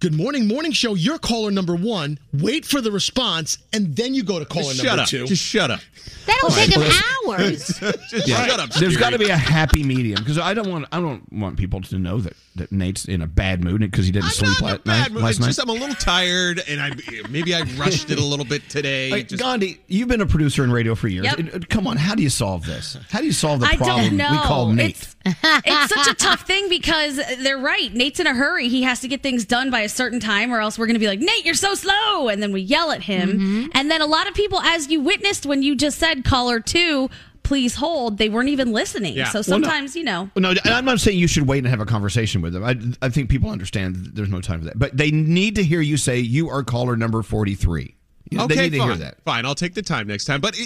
Good 0.00 0.12
morning, 0.12 0.46
morning 0.46 0.72
show, 0.72 0.94
you're 0.94 1.18
caller 1.18 1.50
number 1.50 1.74
one, 1.74 2.18
wait 2.34 2.66
for 2.66 2.82
the 2.82 2.90
response, 2.92 3.56
and 3.72 3.96
then 3.96 4.12
you 4.12 4.22
go 4.22 4.38
to 4.38 4.44
caller 4.44 4.74
Just 4.74 4.84
number 4.84 4.90
shut 4.90 4.98
up. 4.98 5.08
two. 5.08 5.26
Just 5.26 5.42
shut 5.42 5.70
up. 5.70 5.80
that'll 6.26 6.50
All 6.50 6.54
right, 6.56 6.68
take 6.68 6.76
him 6.76 6.82
hours. 7.26 7.66
Just 8.10 8.30
all. 8.30 8.44
shut 8.46 8.60
up. 8.60 8.70
There's 8.74 8.98
got 8.98 9.10
to 9.10 9.18
be 9.18 9.30
a 9.30 9.36
happy 9.36 9.82
medium 9.82 10.18
because 10.18 10.36
I 10.36 10.52
don't 10.52 10.70
want 10.70 10.86
I 10.92 11.00
don't 11.00 11.32
want 11.32 11.56
people 11.56 11.80
to 11.80 11.98
know 11.98 12.18
that, 12.18 12.34
that 12.56 12.70
Nate's 12.70 13.06
in 13.06 13.22
a 13.22 13.26
bad 13.26 13.64
mood 13.64 13.80
because 13.80 14.04
he 14.04 14.12
didn't 14.12 14.26
I'm 14.26 14.30
sleep 14.32 14.60
not 14.60 14.68
in 14.70 14.74
a 14.74 14.78
bad 14.80 14.86
night, 15.00 15.12
mood. 15.12 15.22
last 15.22 15.40
night. 15.40 15.46
just 15.46 15.62
I'm 15.62 15.70
a 15.70 15.72
little 15.72 15.94
tired, 15.94 16.60
and 16.68 16.82
I 16.82 16.90
maybe 17.30 17.54
I 17.54 17.62
rushed 17.78 18.10
it 18.10 18.18
a 18.18 18.24
little 18.24 18.44
bit 18.44 18.68
today. 18.68 19.08
Hey, 19.08 19.22
Just- 19.22 19.42
Gandhi, 19.42 19.80
you've 19.86 20.08
been 20.08 20.20
a 20.20 20.26
producer 20.26 20.64
in 20.64 20.70
radio 20.70 20.94
for 20.94 21.08
years. 21.08 21.24
Yep. 21.24 21.38
It- 21.38 21.54
it- 21.54 21.68
Come 21.70 21.86
on, 21.86 21.96
how 21.96 22.14
do 22.14 22.22
you 22.22 22.28
solve 22.30 22.66
this? 22.66 22.98
How 23.10 23.20
do 23.20 23.26
you 23.26 23.32
solve 23.32 23.60
the 23.60 23.66
I 23.66 23.76
problem 23.76 24.04
don't 24.08 24.16
know. 24.18 24.32
we 24.32 24.38
call 24.46 24.68
Nate? 24.70 24.90
It's, 24.96 25.13
it's 25.24 25.94
such 25.94 26.08
a 26.08 26.14
tough 26.14 26.46
thing 26.46 26.68
because 26.68 27.16
they're 27.16 27.58
right. 27.58 27.92
Nate's 27.92 28.20
in 28.20 28.26
a 28.26 28.34
hurry. 28.34 28.68
He 28.68 28.82
has 28.82 29.00
to 29.00 29.08
get 29.08 29.22
things 29.22 29.44
done 29.44 29.70
by 29.70 29.80
a 29.80 29.88
certain 29.88 30.20
time, 30.20 30.52
or 30.52 30.60
else 30.60 30.78
we're 30.78 30.86
going 30.86 30.94
to 30.94 31.00
be 31.00 31.06
like, 31.06 31.20
Nate, 31.20 31.44
you're 31.44 31.54
so 31.54 31.74
slow. 31.74 32.28
And 32.28 32.42
then 32.42 32.52
we 32.52 32.60
yell 32.60 32.90
at 32.90 33.02
him. 33.02 33.32
Mm-hmm. 33.32 33.66
And 33.74 33.90
then 33.90 34.00
a 34.02 34.06
lot 34.06 34.28
of 34.28 34.34
people, 34.34 34.60
as 34.60 34.88
you 34.90 35.00
witnessed 35.00 35.46
when 35.46 35.62
you 35.62 35.74
just 35.76 35.98
said 35.98 36.24
caller 36.24 36.60
two, 36.60 37.08
please 37.42 37.74
hold, 37.76 38.16
they 38.18 38.28
weren't 38.28 38.48
even 38.48 38.72
listening. 38.72 39.14
Yeah. 39.14 39.28
So 39.28 39.38
Well, 39.46 39.60
no. 39.60 39.66
sometimes, 39.66 39.94
you 39.94 40.02
know. 40.04 40.30
No, 40.36 40.50
and 40.50 40.60
I'm 40.74 40.84
not 40.86 40.98
saying 41.00 41.18
you 41.18 41.28
should 41.28 41.46
wait 41.46 41.58
and 41.58 41.66
have 41.66 41.80
a 41.80 41.84
conversation 41.86 42.40
with 42.40 42.54
them. 42.54 42.64
I, 42.64 42.76
I 43.04 43.10
think 43.10 43.28
people 43.28 43.50
understand 43.50 43.96
that 43.96 44.14
there's 44.14 44.30
no 44.30 44.40
time 44.40 44.60
for 44.60 44.64
that. 44.66 44.78
But 44.78 44.96
they 44.96 45.10
need 45.10 45.56
to 45.56 45.62
hear 45.62 45.80
you 45.82 45.96
say, 45.98 46.18
you 46.18 46.48
are 46.48 46.62
caller 46.62 46.96
number 46.96 47.22
43. 47.22 47.94
You 48.30 48.38
know, 48.38 48.44
okay, 48.44 48.54
they 48.56 48.62
need 48.64 48.70
to 48.72 48.78
fine. 48.78 48.88
hear 48.88 48.96
that. 48.98 49.22
Fine, 49.24 49.44
I'll 49.46 49.54
take 49.54 49.74
the 49.74 49.82
time 49.82 50.06
next 50.06 50.24
time. 50.24 50.40
But 50.40 50.56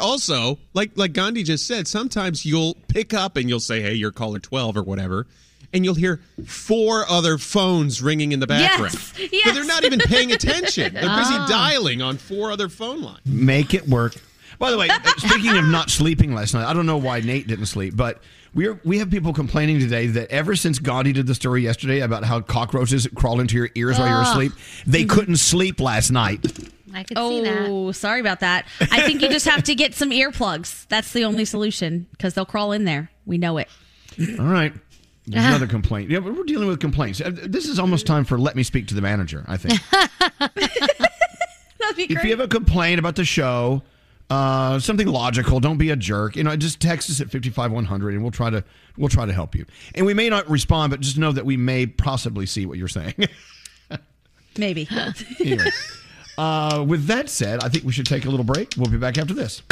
also, 0.00 0.58
like 0.74 0.90
like 0.96 1.12
Gandhi 1.12 1.42
just 1.42 1.66
said, 1.66 1.86
sometimes 1.88 2.44
you'll 2.44 2.74
pick 2.88 3.14
up 3.14 3.36
and 3.36 3.48
you'll 3.48 3.60
say, 3.60 3.80
"Hey, 3.80 3.94
you're 3.94 4.10
caller 4.12 4.38
12 4.38 4.76
or 4.76 4.82
whatever." 4.82 5.26
And 5.72 5.84
you'll 5.84 5.94
hear 5.94 6.20
four 6.46 7.04
other 7.10 7.36
phones 7.36 8.00
ringing 8.00 8.30
in 8.30 8.38
the 8.38 8.46
background. 8.46 8.94
Yes, 9.20 9.42
But 9.44 9.54
they're 9.54 9.64
not 9.64 9.84
even 9.84 9.98
paying 9.98 10.30
attention. 10.30 10.94
They're 10.94 11.02
busy 11.02 11.34
Ah. 11.34 11.46
dialing 11.48 12.00
on 12.00 12.16
four 12.16 12.52
other 12.52 12.68
phone 12.68 13.02
lines. 13.02 13.18
Make 13.26 13.74
it 13.74 13.88
work. 13.88 14.14
By 14.60 14.70
the 14.70 14.78
way, 14.78 14.88
uh, 14.88 15.00
speaking 15.16 15.56
of 15.56 15.64
not 15.64 15.90
sleeping 15.90 16.32
last 16.32 16.54
night, 16.54 16.64
I 16.64 16.72
don't 16.74 16.86
know 16.86 16.96
why 16.98 17.18
Nate 17.20 17.48
didn't 17.48 17.66
sleep, 17.66 17.96
but 17.96 18.22
we're 18.54 18.78
we 18.84 18.98
have 19.00 19.10
people 19.10 19.32
complaining 19.32 19.80
today 19.80 20.06
that 20.06 20.30
ever 20.30 20.54
since 20.54 20.78
Gandhi 20.78 21.12
did 21.12 21.26
the 21.26 21.34
story 21.34 21.62
yesterday 21.62 22.00
about 22.00 22.22
how 22.22 22.40
cockroaches 22.40 23.08
crawl 23.16 23.40
into 23.40 23.56
your 23.56 23.70
ears 23.74 23.98
while 23.98 24.06
you're 24.08 24.22
asleep, 24.22 24.52
they 24.86 25.04
couldn't 25.04 25.38
sleep 25.38 25.80
last 25.80 26.12
night. 26.12 26.44
I 26.94 27.02
could 27.04 27.16
see 27.18 27.40
that. 27.42 27.68
Oh, 27.68 27.92
sorry 27.92 28.20
about 28.20 28.40
that. 28.40 28.66
I 28.80 29.02
think 29.02 29.22
you 29.22 29.28
just 29.28 29.46
have 29.46 29.62
to 29.64 29.74
get 29.74 29.94
some 29.94 30.10
earplugs. 30.10 30.86
That's 30.88 31.12
the 31.12 31.24
only 31.24 31.44
solution 31.44 32.06
because 32.12 32.34
they'll 32.34 32.44
crawl 32.46 32.72
in 32.72 32.84
there. 32.84 33.10
We 33.26 33.38
know 33.38 33.58
it. 33.58 33.68
All 34.38 34.46
right. 34.46 34.72
There's 35.26 35.44
another 35.44 35.66
complaint. 35.66 36.10
Yeah, 36.10 36.18
we're 36.18 36.44
dealing 36.44 36.68
with 36.68 36.80
complaints. 36.80 37.20
Uh, 37.20 37.30
This 37.34 37.66
is 37.66 37.78
almost 37.78 38.06
time 38.06 38.24
for 38.24 38.38
let 38.38 38.56
me 38.56 38.62
speak 38.62 38.88
to 38.88 38.94
the 38.94 39.00
manager, 39.00 39.44
I 39.48 39.56
think. 39.56 39.80
That'd 41.78 41.96
be 41.96 42.06
great. 42.06 42.18
if 42.18 42.24
you 42.24 42.30
have 42.30 42.40
a 42.40 42.48
complaint 42.48 42.98
about 42.98 43.16
the 43.16 43.24
show, 43.24 43.82
uh, 44.30 44.78
something 44.78 45.06
logical, 45.06 45.60
don't 45.60 45.78
be 45.78 45.90
a 45.90 45.96
jerk. 45.96 46.36
You 46.36 46.44
know, 46.44 46.54
just 46.56 46.80
text 46.80 47.08
us 47.10 47.20
at 47.20 47.30
55100 47.30 48.14
and 48.14 48.22
we'll 48.22 48.30
try 48.32 48.50
to 48.50 48.64
we'll 48.96 49.08
try 49.08 49.26
to 49.26 49.32
help 49.32 49.54
you. 49.54 49.64
And 49.94 50.04
we 50.06 50.12
may 50.14 50.28
not 50.28 50.48
respond, 50.48 50.90
but 50.90 51.00
just 51.00 51.18
know 51.18 51.32
that 51.32 51.44
we 51.46 51.56
may 51.56 51.86
possibly 51.86 52.46
see 52.46 52.66
what 52.66 52.78
you're 52.78 52.88
saying. 52.88 53.14
Maybe. 54.58 54.88
anyway. 55.40 55.64
Uh, 56.36 56.84
with 56.86 57.06
that 57.06 57.28
said, 57.28 57.62
I 57.62 57.68
think 57.68 57.84
we 57.84 57.92
should 57.92 58.06
take 58.06 58.24
a 58.24 58.30
little 58.30 58.44
break. 58.44 58.74
We'll 58.76 58.90
be 58.90 58.98
back 58.98 59.18
after 59.18 59.34
this. 59.34 59.62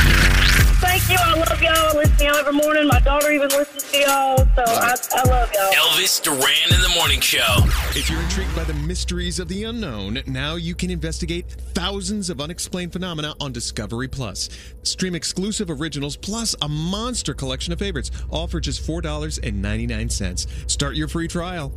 Thank 0.82 1.08
you. 1.08 1.16
I 1.18 1.34
love 1.34 1.62
y'all. 1.62 1.72
I 1.72 1.92
listen 1.96 2.16
to 2.16 2.24
y'all 2.24 2.36
every 2.36 2.52
morning. 2.52 2.86
My 2.86 3.00
daughter 3.00 3.30
even 3.30 3.48
listens 3.48 3.90
to 3.90 3.98
y'all. 3.98 4.36
So 4.36 4.62
I, 4.66 4.94
I 5.12 5.22
love 5.28 5.50
y'all. 5.54 5.72
Elvis 5.72 6.22
Duran 6.22 6.74
in 6.74 6.80
the 6.80 6.92
morning 6.96 7.20
show. 7.20 7.56
If 7.94 8.10
you're 8.10 8.20
intrigued 8.20 8.54
by 8.54 8.64
the 8.64 8.74
mysteries 8.74 9.38
of 9.38 9.48
the 9.48 9.64
unknown, 9.64 10.20
now 10.26 10.56
you 10.56 10.74
can 10.74 10.90
investigate 10.90 11.48
thousands 11.74 12.30
of 12.30 12.40
unexplained 12.40 12.92
phenomena 12.92 13.34
on 13.40 13.52
Discovery 13.52 14.08
Plus. 14.08 14.48
Stream 14.82 15.14
exclusive 15.14 15.70
originals 15.70 16.16
plus 16.16 16.54
a 16.62 16.68
monster 16.68 17.34
collection 17.34 17.72
of 17.72 17.78
favorites, 17.78 18.10
all 18.30 18.46
for 18.46 18.60
just 18.60 18.86
$4.99. 18.86 20.70
Start 20.70 20.94
your 20.96 21.08
free 21.08 21.28
trial. 21.28 21.72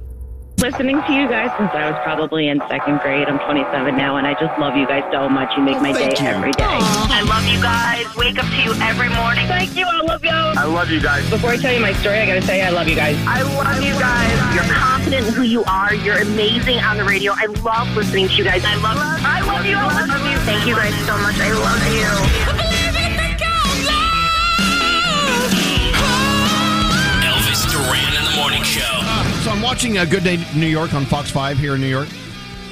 Listening 0.58 1.02
to 1.04 1.12
you 1.14 1.28
guys 1.28 1.52
since 1.58 1.70
I 1.74 1.92
was 1.92 2.00
probably 2.02 2.48
in 2.48 2.60
second 2.70 3.00
grade. 3.02 3.28
I'm 3.28 3.38
27 3.40 3.96
now, 3.98 4.16
and 4.18 4.26
I 4.26 4.34
just 4.40 4.58
love 4.58 4.76
you 4.76 4.88
guys 4.88 5.04
so 5.12 5.28
much. 5.30 5.56
You 5.56 5.62
make 5.64 5.82
my 5.82 5.92
day 5.92 6.16
you. 6.18 6.26
every 6.26 6.54
day. 6.54 6.64
I 6.64 7.22
love 7.28 7.46
you 7.46 7.62
guys. 7.62 8.08
Wake 8.16 8.40
up 8.40 8.50
to 8.50 8.62
you 8.64 8.74
every 8.82 9.10
morning. 9.10 9.46
Thank 9.48 9.76
you. 9.76 9.86
I 9.86 10.02
love 10.02 10.24
y'all. 10.24 10.58
I 10.58 10.64
love 10.64 10.90
you 10.90 11.02
guys. 11.02 11.30
Before 11.30 11.52
I 11.52 11.58
tell 11.58 11.74
you 11.74 11.82
my 11.82 11.94
story, 11.94 12.20
I 12.20 12.26
gotta 12.26 12.42
say 12.42 12.62
I 12.62 12.70
love 12.70 12.88
you 12.88 12.96
guys. 12.96 13.18
I 13.28 13.42
love 13.44 13.84
you 13.84 13.94
guys. 14.00 14.56
You're 14.56 14.74
confident 14.74 15.28
in 15.28 15.34
who 15.34 15.44
you 15.44 15.64
are. 15.66 15.94
You're 15.94 16.20
amazing 16.20 16.80
on 16.80 16.98
the 16.98 17.04
radio. 17.04 17.34
I 17.36 17.46
love 17.62 17.94
listening 17.96 18.30
to 18.30 18.34
you 18.34 18.44
guys. 18.46 18.64
I 18.66 18.76
love. 18.76 18.98
I 18.98 19.42
love 19.42 19.66
you. 19.66 19.76
I 19.78 20.06
love 20.06 20.32
you. 20.32 20.38
Thank 20.48 20.66
you 20.66 20.76
guys 20.76 20.96
so 21.06 21.18
much. 21.18 21.36
I 21.38 21.52
love 21.52 22.60
you. 22.60 22.65
Morning 28.46 28.62
show. 28.62 29.02
So 29.44 29.50
I'm 29.50 29.64
watching 29.64 29.98
uh, 29.98 30.06
Good 30.06 30.24
Day 30.24 30.38
New 30.56 30.68
York 30.68 30.94
on 30.94 31.04
Fox 31.06 31.32
5 31.32 31.58
here 31.58 31.74
in 31.74 31.82
New 31.82 31.88
York. 31.88 32.08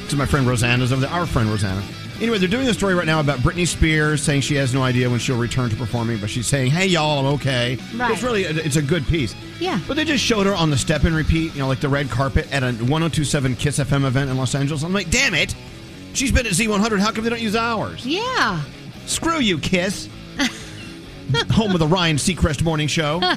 So 0.07 0.15
my 0.15 0.27
friend 0.27 0.45
Rosanna's 0.45 0.91
over 0.91 1.01
there. 1.01 1.09
Our 1.09 1.25
friend 1.25 1.49
Rosanna. 1.49 1.83
Anyway, 2.21 2.37
they're 2.37 2.47
doing 2.47 2.67
a 2.67 2.73
story 2.75 2.93
right 2.93 3.07
now 3.07 3.19
about 3.19 3.39
Britney 3.39 3.67
Spears 3.67 4.21
saying 4.21 4.41
she 4.41 4.53
has 4.53 4.71
no 4.71 4.83
idea 4.83 5.09
when 5.09 5.17
she'll 5.17 5.39
return 5.39 5.71
to 5.71 5.75
performing, 5.75 6.19
but 6.19 6.29
she's 6.29 6.45
saying, 6.45 6.69
"Hey, 6.69 6.85
y'all, 6.85 7.17
I'm 7.17 7.33
okay." 7.37 7.79
Right. 7.95 8.11
It's 8.11 8.21
really 8.21 8.43
it's 8.43 8.75
a 8.75 8.83
good 8.83 9.03
piece. 9.07 9.33
Yeah. 9.59 9.79
But 9.87 9.95
they 9.95 10.05
just 10.05 10.23
showed 10.23 10.45
her 10.45 10.53
on 10.53 10.69
the 10.69 10.77
step 10.77 11.05
and 11.05 11.15
repeat, 11.15 11.53
you 11.55 11.59
know, 11.61 11.67
like 11.67 11.79
the 11.79 11.89
red 11.89 12.07
carpet 12.07 12.53
at 12.53 12.61
a 12.61 12.67
1027 12.73 13.55
Kiss 13.55 13.79
FM 13.79 14.05
event 14.05 14.29
in 14.29 14.37
Los 14.37 14.53
Angeles. 14.53 14.83
I'm 14.83 14.93
like, 14.93 15.09
damn 15.09 15.33
it, 15.33 15.55
she's 16.13 16.31
been 16.31 16.45
at 16.45 16.51
Z100. 16.51 16.99
How 16.99 17.11
come 17.11 17.23
they 17.23 17.31
don't 17.31 17.41
use 17.41 17.55
ours? 17.55 18.05
Yeah. 18.05 18.61
Screw 19.07 19.39
you, 19.39 19.57
Kiss. 19.57 20.07
Home 21.53 21.71
of 21.71 21.79
the 21.79 21.87
Ryan 21.87 22.17
Seacrest 22.17 22.61
Morning 22.61 22.87
Show. 22.87 23.21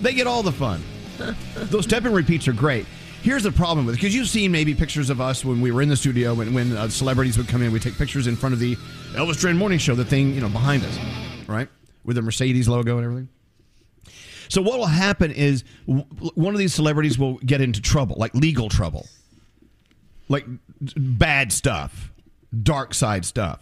They 0.00 0.12
get 0.14 0.26
all 0.26 0.42
the 0.42 0.52
fun. 0.52 0.82
Those 1.56 1.84
step 1.84 2.04
and 2.04 2.14
repeats 2.14 2.48
are 2.48 2.52
great. 2.52 2.86
Here's 3.22 3.42
the 3.42 3.52
problem 3.52 3.84
with 3.84 3.94
it 3.94 3.98
because 3.98 4.14
you've 4.14 4.28
seen 4.28 4.50
maybe 4.50 4.74
pictures 4.74 5.10
of 5.10 5.20
us 5.20 5.44
when 5.44 5.60
we 5.60 5.70
were 5.72 5.82
in 5.82 5.90
the 5.90 5.96
studio 5.96 6.32
when 6.32 6.54
when 6.54 6.74
uh, 6.76 6.88
celebrities 6.88 7.36
would 7.36 7.48
come 7.48 7.62
in. 7.62 7.70
We 7.70 7.78
take 7.78 7.98
pictures 7.98 8.26
in 8.26 8.34
front 8.36 8.54
of 8.54 8.58
the 8.60 8.76
Elvis 9.12 9.38
Duran 9.40 9.58
Morning 9.58 9.78
Show, 9.78 9.94
the 9.94 10.04
thing 10.06 10.34
you 10.34 10.40
know 10.40 10.48
behind 10.48 10.82
us, 10.84 10.98
right, 11.46 11.68
with 12.04 12.16
the 12.16 12.22
Mercedes 12.22 12.66
logo 12.68 12.96
and 12.96 13.04
everything. 13.04 13.28
So 14.48 14.62
what 14.62 14.78
will 14.78 14.86
happen 14.86 15.30
is 15.30 15.64
w- 15.86 16.06
one 16.34 16.54
of 16.54 16.58
these 16.58 16.74
celebrities 16.74 17.18
will 17.18 17.34
get 17.38 17.60
into 17.60 17.80
trouble, 17.82 18.16
like 18.18 18.34
legal 18.34 18.68
trouble, 18.70 19.06
like 20.28 20.44
bad 20.80 21.52
stuff, 21.52 22.10
dark 22.62 22.94
side 22.94 23.24
stuff. 23.24 23.60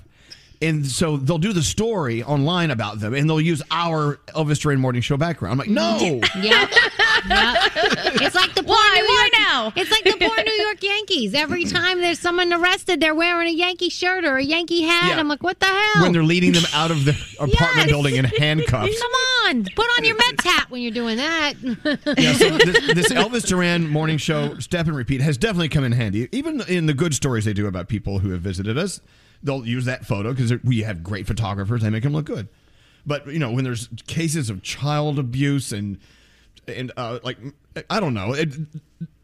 And 0.63 0.87
so 0.87 1.17
they'll 1.17 1.39
do 1.39 1.53
the 1.53 1.63
story 1.63 2.23
online 2.23 2.71
about 2.71 3.01
them, 3.01 3.15
and 3.15 3.29
they'll 3.29 3.41
use 3.41 3.63
our 3.71 4.17
Elvis 4.29 4.61
Duran 4.61 4.81
Morning 4.81 5.03
Show 5.03 5.17
background. 5.17 5.53
I'm 5.53 5.59
like, 5.59 5.69
no, 5.69 5.99
Yep. 6.41 6.71
It's 7.27 8.35
like 8.35 8.55
the 8.55 8.63
poor 8.63 8.75
Why? 8.75 9.03
New 9.07 9.15
York, 9.15 9.31
now? 9.33 9.73
It's 9.77 9.91
like 9.91 10.05
the 10.05 10.13
poor 10.25 10.45
New 10.45 10.63
York 10.65 10.83
Yankees. 10.83 11.35
Every 11.35 11.65
time 11.77 12.01
there's 12.01 12.19
someone 12.19 12.53
arrested, 12.53 13.01
they're 13.01 13.15
wearing 13.15 13.49
a 13.49 13.53
Yankee 13.53 13.89
shirt 13.89 14.25
or 14.25 14.37
a 14.37 14.43
Yankee 14.43 14.83
hat. 14.83 15.09
Yeah. 15.09 15.19
I'm 15.21 15.29
like, 15.29 15.43
what 15.43 15.59
the 15.61 15.67
hell? 15.67 16.03
when 16.03 16.13
they're 16.13 16.23
leading 16.25 16.53
them 16.53 16.65
out 16.75 16.91
of 16.91 17.05
the 17.05 17.11
apartment 17.41 17.77
Yes. 17.77 17.87
building 17.91 18.17
in 18.17 18.25
handcuffs. 18.25 19.01
Come 19.01 19.13
on, 19.47 19.65
put 19.75 19.87
on 19.99 20.05
your 20.05 20.17
Mets 20.17 20.45
hat 20.45 20.71
when 20.71 20.83
you're 20.83 20.93
doing 20.93 21.17
that. 21.17 21.55
Yeah, 22.19 22.33
so 22.33 22.57
this, 22.59 22.95
this 22.95 23.13
Elvis 23.13 23.47
Duran 23.47 23.87
morning 23.89 24.19
show 24.19 24.59
step 24.59 24.87
and 24.87 24.97
repeat 24.97 25.21
has 25.21 25.37
definitely 25.37 25.69
come 25.69 25.85
in 25.85 25.93
handy. 25.93 26.29
Even 26.33 26.61
in 26.63 26.87
the 26.87 26.95
good 26.95 27.15
stories 27.15 27.45
they 27.45 27.53
do 27.53 27.67
about 27.67 27.89
people 27.89 28.19
who 28.21 28.31
have 28.31 28.41
visited 28.41 28.77
us, 28.79 29.01
they'll 29.43 29.65
use 29.67 29.85
that 29.85 30.05
photo 30.07 30.33
because 30.33 30.53
we 30.65 30.83
have 30.83 31.03
great 31.03 31.27
photographers. 31.27 31.83
They 31.83 31.91
make 31.91 32.03
them 32.03 32.13
look 32.13 32.27
good. 32.27 32.49
But 33.07 33.27
you 33.29 33.39
know, 33.39 33.51
when 33.53 33.65
there's 33.65 33.89
cases 34.07 34.51
of 34.51 34.63
child 34.63 35.19
abuse 35.19 35.73
and 35.73 35.99
and 36.69 36.93
uh, 36.97 37.19
like 37.23 37.39
I 37.91 38.01
don't 38.01 38.15
know, 38.15 38.33
it, 38.35 38.49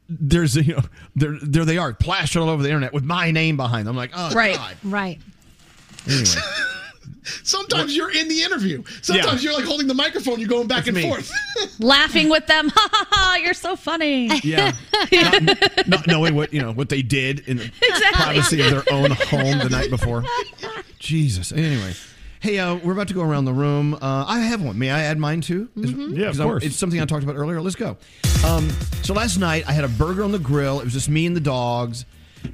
there's 0.08 0.56
you 0.56 0.74
know 0.74 0.82
there 1.16 1.36
there 1.42 1.64
they 1.64 1.78
are 1.78 1.92
plastered 1.94 2.42
all 2.42 2.48
over 2.50 2.62
the 2.62 2.68
internet 2.68 2.92
with 2.92 3.04
my 3.04 3.30
name 3.30 3.56
behind 3.56 3.86
them. 3.86 3.92
I'm 3.92 3.96
like, 3.96 4.10
oh 4.14 4.34
Right. 4.34 4.56
God. 4.56 4.76
right. 4.84 5.18
Anyway, 6.06 6.24
Sometimes 7.42 7.96
you're 7.96 8.10
in 8.14 8.28
the 8.28 8.42
interview. 8.42 8.82
Sometimes 9.00 9.42
Yeah. 9.42 9.50
you're 9.50 9.58
like 9.58 9.66
holding 9.66 9.86
the 9.86 9.94
microphone. 9.94 10.40
You're 10.40 10.48
going 10.48 10.68
back 10.68 10.84
That's 10.84 10.88
and 10.88 10.96
me. 10.98 11.02
forth. 11.04 11.30
Laughing 11.80 12.28
with 12.28 12.46
them. 12.46 12.68
Ha 12.74 12.88
ha 12.92 13.06
ha! 13.10 13.36
You're 13.42 13.54
so 13.54 13.76
funny. 13.76 14.28
yeah, 14.42 14.72
not, 15.12 15.88
not 15.88 16.06
knowing 16.06 16.34
what 16.34 16.52
you 16.52 16.60
know 16.60 16.72
what 16.72 16.90
they 16.90 17.00
did 17.02 17.40
in 17.48 17.56
the 17.58 17.70
privacy 18.12 18.60
of 18.60 18.70
their 18.70 18.84
own 18.92 19.10
home 19.12 19.58
the 19.58 19.68
night 19.70 19.88
before. 19.90 20.22
Jesus. 20.98 21.50
Anyway, 21.52 21.94
hey, 22.44 22.58
uh, 22.58 22.74
we're 22.76 22.92
about 22.92 23.08
to 23.08 23.14
go 23.14 23.22
around 23.22 23.46
the 23.46 23.52
room. 23.54 23.94
Uh, 23.94 24.24
I 24.28 24.40
have 24.40 24.60
one. 24.62 24.78
May 24.78 24.90
I 24.90 25.00
add 25.00 25.18
mine 25.18 25.40
too? 25.40 25.68
Is- 25.76 25.92
Yeah, 25.92 26.26
of 26.26 26.32
'cause 26.32 26.40
I'm- 26.40 26.48
course. 26.50 26.62
It's 26.62 26.76
something 26.76 27.00
I 27.00 27.06
talked 27.06 27.22
about 27.24 27.36
earlier. 27.36 27.60
Let's 27.62 27.74
go. 27.74 27.96
Um, 28.44 28.68
so 29.02 29.14
last 29.14 29.38
night 29.38 29.64
I 29.66 29.72
had 29.72 29.84
a 29.84 29.88
burger 29.88 30.22
on 30.22 30.30
the 30.30 30.38
grill. 30.38 30.78
It 30.80 30.84
was 30.84 30.92
just 30.92 31.08
me 31.08 31.24
and 31.24 31.34
the 31.34 31.40
dogs, 31.40 32.04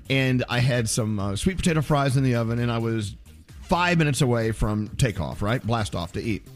and 0.09 0.45
I 0.49 0.61
had 0.61 0.88
some 0.88 1.18
uh, 1.18 1.34
sweet 1.34 1.57
potato 1.57 1.82
fries 1.82 2.16
in 2.16 2.22
the 2.22 2.36
oven, 2.36 2.61
and 2.61 2.70
I 2.70 2.78
was 2.78 3.16
five 3.62 3.99
minutes 3.99 4.20
away 4.20 4.53
from 4.53 4.88
takeoff. 4.97 5.43
Right, 5.43 5.64
blast 5.66 5.97
off 5.97 6.12
to 6.12 6.22
eat. 6.22 6.47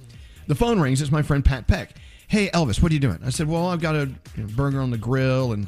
The 0.46 0.54
phone 0.54 0.78
rings. 0.78 1.02
It's 1.02 1.10
my 1.10 1.22
friend 1.22 1.44
Pat 1.44 1.66
Peck. 1.66 1.96
Hey 2.28 2.50
Elvis, 2.50 2.80
what 2.80 2.92
are 2.92 2.94
you 2.94 3.00
doing? 3.00 3.18
I 3.26 3.30
said, 3.30 3.48
Well, 3.48 3.66
I've 3.66 3.80
got 3.80 3.96
a 3.96 4.08
you 4.36 4.42
know, 4.44 4.46
burger 4.54 4.80
on 4.80 4.90
the 4.92 4.98
grill 4.98 5.52
and. 5.52 5.66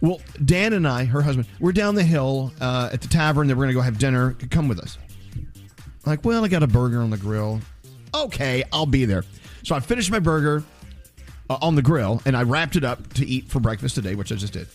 Well, 0.00 0.20
Dan 0.44 0.72
and 0.72 0.86
I, 0.86 1.04
her 1.04 1.22
husband, 1.22 1.46
we're 1.60 1.70
down 1.72 1.94
the 1.94 2.02
hill 2.02 2.52
uh, 2.60 2.90
at 2.92 3.02
the 3.02 3.08
tavern. 3.08 3.46
That 3.48 3.56
we're 3.56 3.64
gonna 3.64 3.74
go 3.74 3.80
have 3.82 3.98
dinner. 3.98 4.36
Come 4.50 4.66
with 4.68 4.78
us. 4.80 4.98
Like, 6.06 6.24
well, 6.24 6.44
I 6.44 6.48
got 6.48 6.62
a 6.62 6.66
burger 6.66 7.00
on 7.00 7.10
the 7.10 7.16
grill. 7.16 7.60
Okay, 8.14 8.64
I'll 8.72 8.86
be 8.86 9.04
there. 9.04 9.24
So 9.62 9.74
I 9.74 9.80
finished 9.80 10.10
my 10.10 10.18
burger 10.18 10.64
uh, 11.48 11.58
on 11.62 11.74
the 11.76 11.82
grill 11.82 12.20
and 12.26 12.36
I 12.36 12.42
wrapped 12.42 12.76
it 12.76 12.84
up 12.84 13.12
to 13.14 13.26
eat 13.26 13.48
for 13.48 13.60
breakfast 13.60 13.94
today, 13.94 14.14
which 14.14 14.32
I 14.32 14.34
just 14.34 14.52
did. 14.52 14.66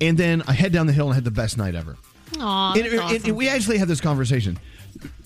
And 0.00 0.16
then 0.16 0.42
I 0.46 0.52
head 0.52 0.72
down 0.72 0.86
the 0.86 0.92
hill 0.92 1.06
and 1.06 1.14
had 1.14 1.24
the 1.24 1.30
best 1.30 1.56
night 1.58 1.74
ever. 1.74 1.96
Aw, 2.38 2.72
And 2.74 2.86
it- 2.86 2.98
awesome. 2.98 3.34
we 3.36 3.48
actually 3.48 3.78
had 3.78 3.88
this 3.88 4.00
conversation. 4.00 4.58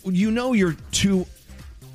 You 0.05 0.31
know, 0.31 0.53
you're 0.53 0.77
too 0.93 1.27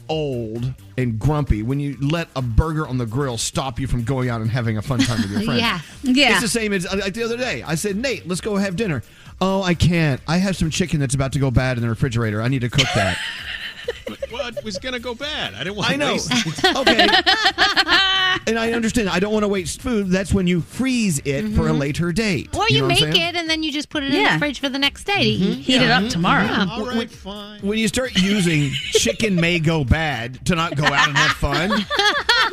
old 0.07 0.73
and 0.97 1.19
grumpy 1.19 1.61
when 1.61 1.79
you 1.79 1.95
let 2.01 2.27
a 2.35 2.41
burger 2.41 2.87
on 2.87 2.97
the 2.97 3.05
grill 3.05 3.37
stop 3.37 3.79
you 3.79 3.85
from 3.87 4.03
going 4.03 4.27
out 4.29 4.41
and 4.41 4.49
having 4.49 4.77
a 4.77 4.81
fun 4.81 4.99
time 4.99 5.21
with 5.21 5.31
your 5.31 5.41
friends. 5.45 5.61
Yeah. 5.61 5.79
Yeah. 6.03 6.31
It's 6.33 6.41
the 6.41 6.47
same 6.47 6.73
as 6.73 6.91
like 6.91 7.13
the 7.13 7.23
other 7.23 7.37
day. 7.37 7.63
I 7.63 7.75
said, 7.75 7.95
Nate, 7.95 8.27
let's 8.27 8.41
go 8.41 8.55
have 8.55 8.75
dinner. 8.75 9.03
Oh, 9.41 9.63
I 9.63 9.73
can't. 9.73 10.19
I 10.27 10.37
have 10.37 10.55
some 10.57 10.69
chicken 10.69 10.99
that's 10.99 11.15
about 11.15 11.31
to 11.33 11.39
go 11.39 11.49
bad 11.51 11.77
in 11.77 11.83
the 11.83 11.89
refrigerator. 11.89 12.41
I 12.41 12.47
need 12.49 12.61
to 12.61 12.69
cook 12.69 12.87
that. 12.95 13.17
Well, 14.31 14.47
it 14.47 14.63
was 14.63 14.77
going 14.77 14.93
to 14.93 14.99
go 14.99 15.15
bad. 15.15 15.55
I 15.55 15.63
didn't 15.63 15.75
want 15.75 15.89
I 15.89 15.93
to 15.93 15.97
know. 15.97 16.11
waste 16.13 16.31
it. 16.31 16.75
okay. 16.75 17.07
and 18.47 18.59
I 18.59 18.73
understand. 18.73 19.09
I 19.09 19.19
don't 19.19 19.33
want 19.33 19.43
to 19.43 19.47
waste 19.47 19.81
food. 19.81 20.09
That's 20.09 20.33
when 20.33 20.47
you 20.47 20.61
freeze 20.61 21.19
it 21.25 21.43
for 21.55 21.67
a 21.67 21.69
mm-hmm. 21.69 21.79
later 21.79 22.11
date. 22.11 22.55
Or 22.55 22.65
you, 22.69 22.81
know 22.81 22.87
make 22.87 23.01
it 23.01 23.35
and 23.35 23.49
then 23.49 23.63
you 23.63 23.71
just 23.71 23.89
put 23.89 24.03
it 24.03 24.13
in 24.13 24.23
the 24.23 24.39
fridge 24.39 24.59
for 24.59 24.69
the 24.69 24.79
next 24.79 25.05
day 25.05 25.23
to 25.23 25.29
eat. 25.29 25.59
Heat 25.59 25.81
it 25.81 25.91
up 25.91 26.09
tomorrow. 26.09 26.43
Yeah. 26.43 26.65
Mm-hmm. 26.65 26.81
All 26.81 26.85
right, 26.87 27.11
fine. 27.11 27.61
When 27.61 27.77
you 27.77 27.87
start 27.87 28.15
using 28.17 28.71
chicken 28.71 29.35
may 29.35 29.59
go 29.59 29.83
bad 29.83 30.45
to 30.47 30.55
not 30.55 30.75
go 30.75 30.85
out 30.85 31.07
and 31.07 31.17
have 31.17 31.31
fun. 31.31 31.71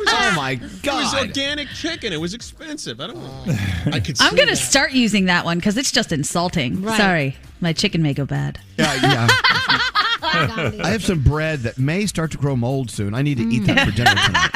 oh 0.07 0.33
my 0.35 0.55
god! 0.83 0.99
It 0.99 1.03
was 1.03 1.27
organic 1.27 1.67
chicken. 1.69 2.13
It 2.13 2.19
was 2.19 2.33
expensive. 2.33 2.99
I 3.01 3.07
don't 3.07 3.21
want 3.21 3.49
I 3.93 3.99
could. 3.99 4.17
I'm 4.19 4.35
gonna 4.35 4.51
that. 4.51 4.57
start 4.57 4.91
using 4.91 5.25
that 5.25 5.45
one 5.45 5.57
because 5.57 5.77
it's 5.77 5.91
just 5.91 6.11
insulting. 6.11 6.81
Right. 6.81 6.97
Sorry, 6.97 7.35
my 7.61 7.73
chicken 7.73 8.01
may 8.01 8.13
go 8.13 8.25
bad. 8.25 8.59
Yeah, 8.77 8.93
yeah. 9.01 9.27
I 10.27 10.89
have 10.89 11.03
some 11.03 11.21
bread 11.21 11.61
that 11.61 11.77
may 11.77 12.05
start 12.05 12.31
to 12.31 12.37
grow 12.37 12.55
mold 12.55 12.91
soon. 12.91 13.13
I 13.13 13.21
need 13.21 13.37
to 13.37 13.43
eat 13.43 13.65
that 13.67 13.77
mm. 13.77 13.85
for 13.85 13.95
dinner 13.95 14.15
tonight. 14.15 14.49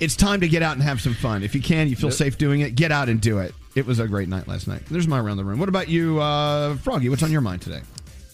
It's 0.00 0.16
time 0.16 0.40
to 0.40 0.48
get 0.48 0.62
out 0.62 0.74
and 0.74 0.82
have 0.82 1.00
some 1.00 1.14
fun. 1.14 1.42
If 1.42 1.54
you 1.54 1.60
can, 1.60 1.88
you 1.88 1.96
feel 1.96 2.10
safe 2.10 2.38
doing 2.38 2.60
it, 2.60 2.74
get 2.74 2.92
out 2.92 3.08
and 3.08 3.20
do 3.20 3.38
it. 3.38 3.54
It 3.74 3.86
was 3.86 3.98
a 3.98 4.06
great 4.06 4.28
night 4.28 4.46
last 4.46 4.68
night. 4.68 4.82
There's 4.90 5.08
my 5.08 5.18
around 5.18 5.36
the 5.36 5.44
room. 5.44 5.58
What 5.58 5.68
about 5.68 5.88
you, 5.88 6.20
uh, 6.20 6.76
Froggy? 6.76 7.08
What's 7.08 7.22
on 7.22 7.32
your 7.32 7.40
mind 7.40 7.62
today? 7.62 7.80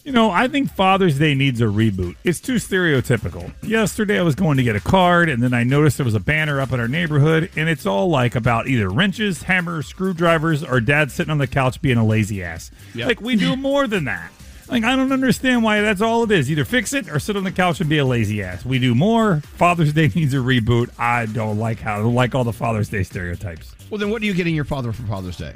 You 0.03 0.11
know, 0.11 0.31
I 0.31 0.47
think 0.47 0.71
Father's 0.73 1.19
Day 1.19 1.35
needs 1.35 1.61
a 1.61 1.65
reboot. 1.65 2.15
It's 2.23 2.39
too 2.39 2.55
stereotypical. 2.55 3.53
Yesterday, 3.61 4.17
I 4.17 4.23
was 4.23 4.33
going 4.33 4.57
to 4.57 4.63
get 4.63 4.75
a 4.75 4.79
card, 4.79 5.29
and 5.29 5.43
then 5.43 5.53
I 5.53 5.63
noticed 5.63 5.97
there 5.97 6.05
was 6.05 6.15
a 6.15 6.19
banner 6.19 6.59
up 6.59 6.71
in 6.71 6.79
our 6.79 6.87
neighborhood, 6.87 7.51
and 7.55 7.69
it's 7.69 7.85
all 7.85 8.09
like 8.09 8.33
about 8.35 8.67
either 8.67 8.89
wrenches, 8.89 9.43
hammers, 9.43 9.85
screwdrivers, 9.85 10.63
or 10.63 10.81
dad 10.81 11.11
sitting 11.11 11.29
on 11.29 11.37
the 11.37 11.45
couch 11.45 11.81
being 11.83 11.97
a 11.97 12.05
lazy 12.05 12.43
ass. 12.43 12.71
Yep. 12.95 13.07
Like, 13.07 13.21
we 13.21 13.35
do 13.35 13.55
more 13.55 13.85
than 13.85 14.05
that. 14.05 14.31
Like, 14.71 14.83
I 14.85 14.95
don't 14.95 15.11
understand 15.11 15.63
why 15.63 15.81
that's 15.81 16.01
all 16.01 16.23
it 16.23 16.31
is. 16.31 16.49
Either 16.49 16.63
fix 16.65 16.93
it 16.93 17.09
or 17.09 17.19
sit 17.19 17.35
on 17.35 17.43
the 17.43 17.51
couch 17.51 17.81
and 17.81 17.89
be 17.89 17.97
a 17.97 18.05
lazy 18.05 18.41
ass. 18.41 18.63
We 18.65 18.79
do 18.79 18.95
more. 18.95 19.41
Father's 19.41 19.91
Day 19.93 20.07
needs 20.15 20.33
a 20.33 20.37
reboot. 20.37 20.89
I 20.97 21.25
don't 21.25 21.57
like 21.59 21.79
how, 21.79 21.95
I 21.95 21.97
don't 21.99 22.15
like 22.15 22.33
all 22.35 22.43
the 22.45 22.53
Father's 22.53 22.87
Day 22.89 23.03
stereotypes. 23.03 23.75
Well, 23.89 23.97
then 23.99 24.09
what 24.09 24.21
are 24.21 24.25
you 24.25 24.33
getting 24.33 24.55
your 24.55 24.63
father 24.63 24.93
for 24.93 25.03
Father's 25.03 25.35
Day? 25.37 25.55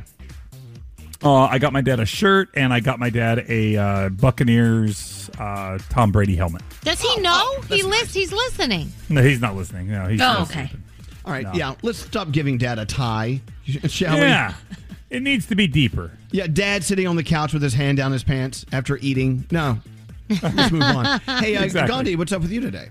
Uh, 1.24 1.46
I 1.46 1.58
got 1.60 1.72
my 1.74 1.82
dad 1.82 2.00
a 2.02 2.06
shirt, 2.06 2.50
and 2.56 2.74
I 2.74 2.82
got 2.82 3.00
my 3.00 3.10
dad 3.10 3.46
a 3.50 3.78
uh, 3.78 4.10
Buccaneers 4.10 5.30
uh, 5.40 5.80
Tom 5.90 6.12
Brady 6.12 6.36
helmet. 6.36 6.62
Does 6.84 7.00
he 7.02 7.22
know? 7.22 7.56
he 7.70 7.82
lis- 7.84 8.14
He's 8.14 8.32
listening. 8.34 8.90
No, 9.10 9.24
he's 9.24 9.40
not 9.42 9.56
listening. 9.56 9.90
No, 9.90 10.06
he's 10.08 10.20
Oh, 10.22 10.26
not 10.26 10.42
okay. 10.50 10.64
listening. 10.64 10.84
All 11.24 11.32
right, 11.32 11.44
No. 11.46 11.54
yeah. 11.54 11.76
Let's 11.82 12.00
stop 12.00 12.32
giving 12.32 12.58
Dad 12.58 12.78
a 12.80 12.86
tie, 12.86 13.42
shall 13.66 14.16
we? 14.16 14.22
Yeah. 14.22 14.54
we? 14.70 14.76
It 15.16 15.24
needs 15.24 15.46
to 15.48 15.56
be 15.56 15.68
deeper. 15.68 16.12
Yeah, 16.32 16.48
Dad 16.48 16.84
sitting 16.84 17.08
on 17.08 17.16
the 17.16 17.24
couch 17.24 17.54
with 17.54 17.62
his 17.62 17.74
hand 17.74 17.98
down 17.98 18.12
his 18.12 18.24
pants 18.24 18.66
after 18.72 18.98
eating. 18.98 19.46
No. 19.50 19.80
Let's 20.42 20.72
move 20.72 20.82
on. 20.82 21.20
Hey, 21.22 21.56
uh, 21.56 21.64
Exactly. 21.64 21.94
Gandhi, 21.96 22.16
what's 22.16 22.32
up 22.32 22.42
with 22.42 22.52
you 22.52 22.60
today? 22.60 22.90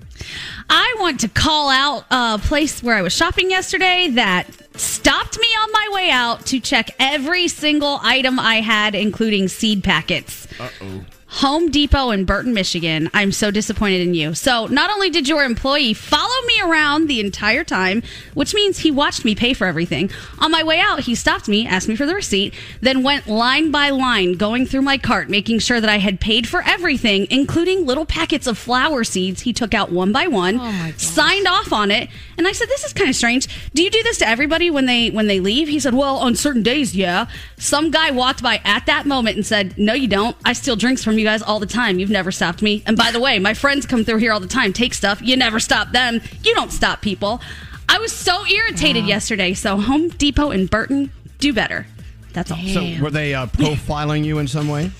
I 0.70 0.95
want 1.01 1.20
to 1.20 1.29
call 1.29 1.68
out 1.68 2.05
a 2.11 2.39
place 2.39 2.83
where 2.83 2.95
I 2.95 3.03
was 3.03 3.12
shopping 3.12 3.51
yesterday 3.51 4.09
that 4.12 4.47
stopped 4.79 5.39
me 5.39 5.49
on 5.49 5.72
my 5.72 5.89
way 5.93 6.11
out 6.11 6.47
to 6.47 6.61
check 6.61 6.91
every 7.01 7.49
single 7.49 7.99
item 8.03 8.39
I 8.39 8.57
had, 8.61 8.95
including 8.95 9.49
seed 9.49 9.83
packets. 9.83 10.47
Uh 10.61 10.68
oh. 10.81 11.05
Home 11.39 11.68
Depot 11.68 12.11
in 12.11 12.24
Burton, 12.24 12.55
Michigan. 12.55 13.11
I'm 13.12 13.32
so 13.32 13.51
disappointed 13.51 14.03
in 14.03 14.14
you. 14.14 14.35
So, 14.35 14.66
not 14.66 14.89
only 14.91 15.11
did 15.11 15.26
your 15.28 15.43
employee 15.43 15.93
follow 15.93 16.47
me 16.47 16.61
around 16.62 17.09
the 17.09 17.18
entire 17.18 17.64
time, 17.64 18.05
which 18.35 18.55
means 18.55 18.78
he 18.78 18.93
watched 18.93 19.24
me 19.24 19.35
pay 19.35 19.53
for 19.53 19.66
everything, 19.66 20.12
on 20.39 20.53
my 20.53 20.62
way 20.62 20.78
out, 20.78 21.01
he 21.01 21.16
stopped 21.16 21.49
me, 21.49 21.66
asked 21.66 21.89
me 21.89 21.97
for 21.97 22.07
the 22.07 22.14
receipt, 22.14 22.55
then 22.80 23.03
went 23.03 23.26
line 23.26 23.72
by 23.72 23.91
line, 23.91 24.35
going 24.35 24.64
through 24.64 24.82
my 24.82 24.97
cart, 24.97 25.28
making 25.28 25.59
sure 25.59 25.80
that 25.80 25.91
I 25.91 25.99
had 25.99 26.20
paid 26.20 26.47
for 26.47 26.62
everything, 26.62 27.26
including 27.30 27.85
little 27.85 28.07
packets 28.07 28.47
of 28.47 28.57
flower 28.57 29.03
seeds 29.03 29.41
he 29.41 29.53
took 29.53 29.74
out 29.74 29.91
one 29.91 30.12
by 30.12 30.28
one, 30.28 30.61
oh 30.61 30.93
signed 30.99 31.49
off 31.49 31.72
on 31.72 31.91
it, 31.91 32.11
and 32.39 32.47
I 32.47 32.53
said, 32.53 32.68
This 32.68 32.85
is 32.85 32.93
kind 32.93 33.11
of 33.11 33.16
strange. 33.16 33.49
Do 33.74 33.82
you 33.82 33.91
do 33.91 34.03
this 34.05 34.18
to 34.18 34.28
everybody 34.28 34.70
when 34.70 34.87
they 34.87 35.11
when 35.11 35.26
they 35.26 35.41
leave? 35.41 35.66
He 35.66 35.80
said, 35.80 35.95
Well, 35.95 36.18
on 36.18 36.37
certain 36.37 36.62
days, 36.62 36.95
yeah. 36.95 37.26
Some 37.57 37.91
guy 37.91 38.12
walked 38.12 38.41
by 38.41 38.61
at 38.64 38.87
that 38.87 39.05
moment 39.05 39.37
and 39.37 39.45
said, 39.45 39.76
No, 39.76 39.95
you 39.95 40.07
don't. 40.07 40.37
I 40.45 40.53
steal 40.53 40.76
drinks 40.76 41.03
from 41.03 41.18
you 41.18 41.24
guys 41.25 41.43
all 41.43 41.59
the 41.59 41.66
time. 41.66 41.99
You've 41.99 42.11
never 42.11 42.31
stopped 42.31 42.62
me. 42.62 42.83
And 42.87 42.97
by 42.97 43.11
the 43.11 43.20
way, 43.20 43.39
my 43.39 43.55
friends 43.55 43.87
come 43.87 44.05
through 44.05 44.18
here 44.18 44.33
all 44.33 44.41
the 44.41 44.47
time, 44.47 44.72
take 44.72 44.95
stuff. 44.95 45.20
You 45.22 45.37
never 45.37 45.59
stop 45.61 45.93
them. 45.93 46.20
You 46.43 46.55
don't 46.55 46.72
stop 46.72 47.03
people. 47.03 47.41
I 47.89 47.99
was 47.99 48.12
so 48.12 48.47
irritated 48.47 49.07
yesterday. 49.07 49.55
So 49.55 49.77
Home 49.77 50.09
Depot 50.09 50.51
and 50.51 50.68
Burton, 50.70 51.11
do 51.39 51.53
better. 51.53 51.87
That's 52.33 52.51
all. 52.51 52.59
So, 52.72 52.85
were 53.01 53.11
they 53.11 53.35
uh, 53.35 53.47
profiling 53.47 54.25
you 54.25 54.39
in 54.39 54.49
some 54.49 54.68
way? 54.68 54.91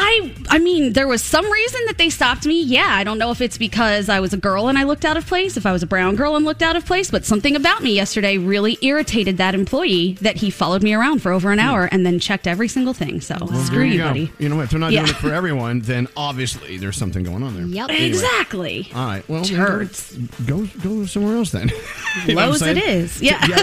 I 0.00 0.32
I 0.48 0.58
mean, 0.60 0.92
there 0.92 1.08
was 1.08 1.22
some 1.22 1.50
reason 1.50 1.80
that 1.86 1.98
they 1.98 2.08
stopped 2.08 2.46
me. 2.46 2.62
Yeah, 2.62 2.86
I 2.88 3.02
don't 3.04 3.18
know 3.18 3.30
if 3.32 3.40
it's 3.40 3.58
because 3.58 4.08
I 4.08 4.20
was 4.20 4.32
a 4.32 4.36
girl 4.36 4.68
and 4.68 4.78
I 4.78 4.84
looked 4.84 5.04
out 5.04 5.16
of 5.16 5.26
place, 5.26 5.56
if 5.56 5.66
I 5.66 5.72
was 5.72 5.82
a 5.82 5.86
brown 5.86 6.14
girl 6.14 6.36
and 6.36 6.44
looked 6.44 6.62
out 6.62 6.76
of 6.76 6.86
place, 6.86 7.10
but 7.10 7.24
something 7.24 7.56
about 7.56 7.82
me 7.82 7.94
yesterday 7.94 8.38
really 8.38 8.78
irritated 8.80 9.38
that 9.38 9.54
employee 9.56 10.12
that 10.20 10.36
he 10.36 10.50
followed 10.50 10.82
me 10.84 10.94
around 10.94 11.20
for 11.20 11.32
over 11.32 11.50
an 11.50 11.58
hour 11.58 11.86
and 11.90 12.06
then 12.06 12.20
checked 12.20 12.46
every 12.46 12.68
single 12.68 12.94
thing. 12.94 13.20
So 13.20 13.36
Well, 13.40 13.60
screw 13.64 13.78
there 13.80 13.86
you, 13.88 14.02
buddy. 14.02 14.32
You 14.38 14.48
know, 14.48 14.60
if 14.60 14.70
they're 14.70 14.78
not 14.78 14.92
Yeah. 14.92 15.00
doing 15.00 15.10
it 15.10 15.16
for 15.16 15.32
everyone, 15.34 15.80
then 15.80 16.06
obviously 16.16 16.78
there's 16.78 16.96
something 16.96 17.24
going 17.24 17.42
on 17.42 17.54
there. 17.56 17.66
Yep. 17.66 17.90
Anyway. 17.90 18.06
Exactly. 18.06 18.88
All 18.94 19.04
right. 19.06 19.28
Well, 19.28 19.44
Turds. 19.44 20.16
Go 20.46 20.68
go 20.82 21.04
somewhere 21.06 21.36
else 21.36 21.50
then. 21.50 21.70
You 22.26 22.34
know 22.34 22.40
what 22.40 22.44
I'm 22.44 22.50
Lowe's 22.50 22.62
it 22.62 22.76
saying? 22.76 23.00
is. 23.02 23.22
Yeah. 23.22 23.62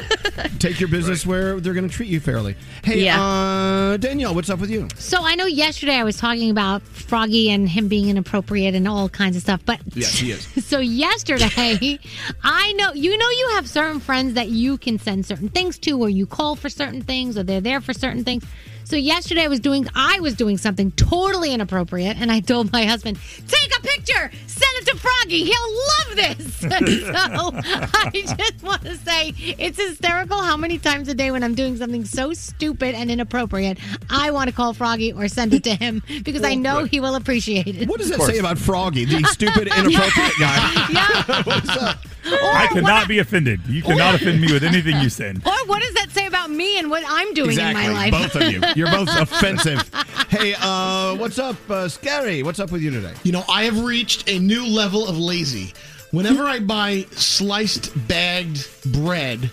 Take 0.60 0.80
your 0.80 0.88
business 0.98 1.26
where 1.26 1.60
they're 1.60 1.74
going 1.74 1.90
to 1.90 1.94
treat 1.94 2.08
you 2.10 2.20
fairly. 2.20 2.56
Hey, 2.84 3.10
uh, 3.10 3.98
Danielle, 3.98 4.34
what's 4.34 4.50
up 4.50 4.60
with 4.60 4.70
you? 4.70 4.88
So 4.98 5.18
I 5.22 5.36
know 5.36 5.46
yesterday 5.46 5.96
I 5.96 6.04
was 6.04 6.16
talking 6.16 6.25
about 6.26 6.82
Froggy 6.82 7.52
and 7.52 7.70
him 7.70 7.88
being 7.88 8.10
inappropriate 8.10 8.74
and 8.74 8.88
all 8.88 9.08
kinds 9.10 9.36
of 9.36 9.44
stuff, 9.44 9.62
but 9.66 9.80
Yes, 9.94 10.18
he 10.18 10.32
is. 10.32 10.66
so 10.66 10.80
yesterday, 10.80 12.00
I 12.44 12.74
know 12.74 12.94
you 12.94 13.16
know 13.16 13.30
you 13.30 13.50
have 13.54 13.70
certain 13.70 14.00
friends 14.00 14.34
that 14.34 14.50
you 14.50 14.78
can 14.78 14.98
send 14.98 15.26
certain 15.26 15.50
things 15.50 15.78
to, 15.80 16.00
or 16.02 16.10
you 16.10 16.26
call 16.26 16.56
for 16.56 16.68
certain 16.68 17.02
things, 17.04 17.38
or 17.38 17.44
they're 17.44 17.62
there 17.62 17.80
for 17.80 17.94
certain 17.94 18.24
things. 18.24 18.44
So 18.86 18.96
yesterday 18.96 19.44
I 19.44 19.48
was 19.48 19.60
doing 19.60 19.88
I 19.96 20.20
was 20.20 20.36
doing 20.36 20.58
something 20.58 20.92
totally 20.92 21.52
inappropriate, 21.52 22.18
and 22.18 22.32
I 22.32 22.40
told 22.40 22.72
my 22.72 22.86
husband, 22.86 23.18
"Take 23.48 23.76
a 23.76 23.82
picture, 23.82 24.32
send 24.46 24.72
it 24.76 24.86
to 24.88 24.98
Froggy. 24.98 25.44
He'll 25.44 25.72
love 25.74 26.16
this." 26.16 26.56
so 26.60 26.70
I 26.72 28.12
just 28.14 28.64
want 28.64 28.84
to 28.84 28.96
say 28.98 29.34
it's 29.38 29.82
hysterical 29.82 30.38
how 30.42 30.56
many 30.56 30.78
times 30.78 31.08
a 31.08 31.16
day 31.16 31.32
when 31.32 31.44
I'm 31.44 31.56
doing 31.56 31.78
something 31.78 32.06
so 32.06 32.34
stupid 32.34 32.94
and 32.94 33.10
inappropriate, 33.10 33.80
I 34.12 34.30
want 34.30 34.52
to 34.52 34.56
call 34.56 34.74
Froggy 34.74 35.12
or 35.12 35.28
send 35.30 35.56
it 35.56 35.64
to 35.64 35.74
him 35.74 36.04
because 36.24 36.44
I 36.44 36.54
know 36.54 36.84
he 36.84 37.00
will 37.00 37.16
appreciate 37.16 37.68
it. 37.68 37.90
What 37.90 38.00
does 38.00 38.10
that 38.12 38.22
say 38.22 38.38
about 38.38 38.60
Froggy, 38.60 39.06
the 39.06 39.24
stupid, 39.32 39.68
inappropriate 39.68 40.34
guy? 40.40 40.88
yeah. 40.92 41.42
What's 41.44 41.70
up? 41.70 42.06
I 42.28 42.68
cannot 42.72 43.08
be 43.08 43.20
offended. 43.20 43.62
You 43.68 43.82
cannot 43.82 44.16
offend 44.16 44.42
me 44.42 44.52
with 44.52 44.64
anything 44.64 45.00
you 45.00 45.10
send. 45.10 45.46
Or 45.46 45.54
what 45.66 45.82
does 45.82 45.94
that 45.96 46.10
say 46.12 46.26
about 46.26 46.50
me 46.50 46.80
and 46.80 46.90
what 46.90 47.04
I'm 47.08 47.34
doing 47.34 47.52
exactly. 47.52 47.86
in 47.86 47.92
my 47.92 48.10
life? 48.10 48.12
Both 48.12 48.36
of 48.42 48.52
you. 48.52 48.62
You're 48.76 48.92
both 48.92 49.10
offensive. 49.10 49.90
Hey, 50.30 50.54
uh, 50.60 51.16
what's 51.16 51.40
up, 51.40 51.56
uh, 51.70 51.86
Skeery? 51.86 52.44
What's 52.44 52.60
up 52.60 52.72
with 52.72 52.82
you 52.82 52.92
today? 52.92 53.14
You 53.24 53.32
know, 53.32 53.44
I 53.50 53.64
have 53.64 53.84
reached 53.84 54.30
a 54.30 54.38
new 54.38 54.66
level 54.68 55.08
of 55.08 55.18
lazy. 55.18 55.74
Whenever 56.12 56.44
I 56.44 56.60
buy 56.60 57.06
sliced 57.12 57.92
bagged 58.08 58.68
bread, 58.92 59.50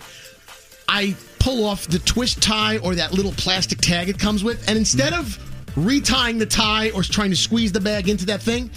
I 0.89 1.15
pull 1.39 1.65
off 1.65 1.87
the 1.87 1.99
twist 1.99 2.41
tie 2.41 2.77
or 2.79 2.95
that 2.95 3.13
little 3.13 3.31
plastic 3.33 3.79
tag 3.79 4.09
it 4.09 4.19
comes 4.19 4.43
with, 4.43 4.67
and 4.67 4.77
instead 4.77 5.13
of 5.13 5.39
retying 5.75 6.37
the 6.37 6.45
tie 6.45 6.89
or 6.91 7.01
trying 7.01 7.29
to 7.29 7.35
squeeze 7.35 7.71
the 7.71 7.79
bag 7.79 8.09
into 8.09 8.25
that 8.25 8.41
thing, 8.41 8.69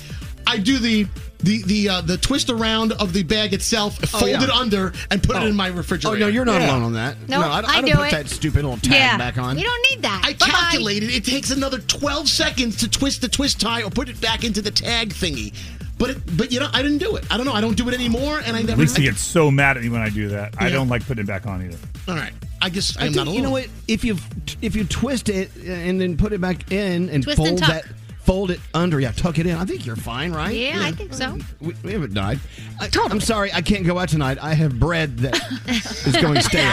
I 0.47 0.59
do 0.59 0.79
the 0.79 1.07
the 1.47 1.63
the 1.63 1.89
uh, 1.89 2.01
the 2.03 2.17
twist 2.19 2.51
around 2.51 2.93
of 2.93 3.13
the 3.13 3.23
bag 3.23 3.55
itself, 3.55 3.99
Oh, 4.03 4.07
fold 4.19 4.31
yeah. 4.31 4.43
it 4.43 4.51
under, 4.51 4.93
and 5.11 5.23
put 5.23 5.37
Oh. 5.37 5.41
it 5.43 5.49
in 5.49 5.57
my 5.57 5.69
refrigerator. 5.69 6.17
Oh, 6.17 6.19
no, 6.19 6.27
you're 6.27 6.45
not 6.45 6.61
alone 6.61 6.83
on 6.83 6.93
that. 6.95 7.17
Nope, 7.21 7.29
no, 7.29 7.41
I, 7.41 7.61
don't- 7.61 7.71
I 7.71 7.73
I 7.75 7.81
don't 7.81 7.91
do 7.91 7.97
put 7.97 8.09
it. 8.09 8.11
that 8.11 8.29
stupid 8.29 8.57
little 8.65 8.77
tag 8.79 8.93
Yeah. 8.93 9.17
back 9.17 9.39
on. 9.39 9.57
You 9.59 9.65
don't 9.65 9.87
need 9.91 10.03
that. 10.03 10.23
I 10.25 10.33
Bye-bye. 10.35 10.47
calculated 10.53 11.11
it 11.11 11.25
takes 11.25 11.51
another 11.51 11.79
12 11.79 12.29
seconds 12.29 12.77
to 12.79 12.89
twist 12.89 13.21
the 13.23 13.29
twist 13.29 13.61
tie 13.61 13.83
or 13.83 13.91
put 13.91 14.09
it 14.09 14.21
back 14.21 14.45
into 14.45 14.61
the 14.61 14.71
tag 14.71 15.11
thingy. 15.15 15.55
But 15.99 16.11
it, 16.11 16.37
but 16.37 16.53
you 16.53 16.61
know, 16.61 16.69
I 16.75 16.83
didn't 16.83 16.99
do 16.99 17.17
it. 17.17 17.25
I 17.31 17.39
don't 17.39 17.47
know. 17.47 17.55
I 17.55 17.63
don't 17.63 17.77
do 17.77 17.89
it 17.89 17.95
anymore, 17.95 18.43
and 18.45 18.55
I 18.55 18.61
never. 18.61 18.83
Lisa 18.83 19.01
gets 19.01 19.21
so 19.23 19.51
mad 19.51 19.79
at 19.79 19.83
me 19.83 19.89
when 19.89 20.03
I 20.03 20.11
do 20.11 20.29
that. 20.29 20.55
I 20.59 20.69
don't 20.69 20.89
like 20.89 21.07
putting 21.07 21.25
it 21.25 21.27
back 21.27 21.47
on 21.47 21.63
either. 21.65 21.79
All 22.07 22.15
right. 22.17 22.33
I 22.61 22.69
guess 22.69 22.97
I 22.99 23.01
I'm 23.01 23.07
think, 23.07 23.17
not 23.17 23.27
alone. 23.29 23.37
you 23.37 23.43
know 23.43 23.51
what? 23.51 23.69
If 23.89 24.05
you 24.05 24.19
if 24.61 24.77
you 24.77 24.85
twist 24.85 25.29
it 25.31 25.51
and 25.65 25.99
then 26.01 26.17
put 26.19 26.33
it 26.35 26.41
back 26.41 26.71
in 26.71 27.09
and 27.09 27.23
Twist 27.23 27.39
fold 27.39 27.57
tuck. 27.59 27.69
that, 27.69 27.85
fold 28.27 28.51
it 28.51 28.61
under, 28.75 28.99
yeah, 28.99 29.13
tuck 29.13 29.39
it 29.39 29.47
in. 29.47 29.57
I 29.57 29.65
think 29.65 29.87
you're 29.87 29.95
fine, 29.95 30.33
right? 30.33 30.55
Yeah, 30.55 30.81
I 30.83 30.91
think 30.91 31.15
so. 31.15 31.39
We, 31.61 31.75
we 31.85 31.93
haven't 31.93 32.13
died. 32.13 32.41
I, 32.81 32.91
I'm 33.09 33.21
sorry, 33.21 33.53
I 33.53 33.63
can't 33.63 33.87
go 33.87 33.99
out 33.99 34.09
tonight. 34.09 34.37
I 34.43 34.53
have 34.55 34.81
bread 34.81 35.17
that 35.19 35.35
is 36.07 36.17
going 36.17 36.41
stale. 36.41 36.67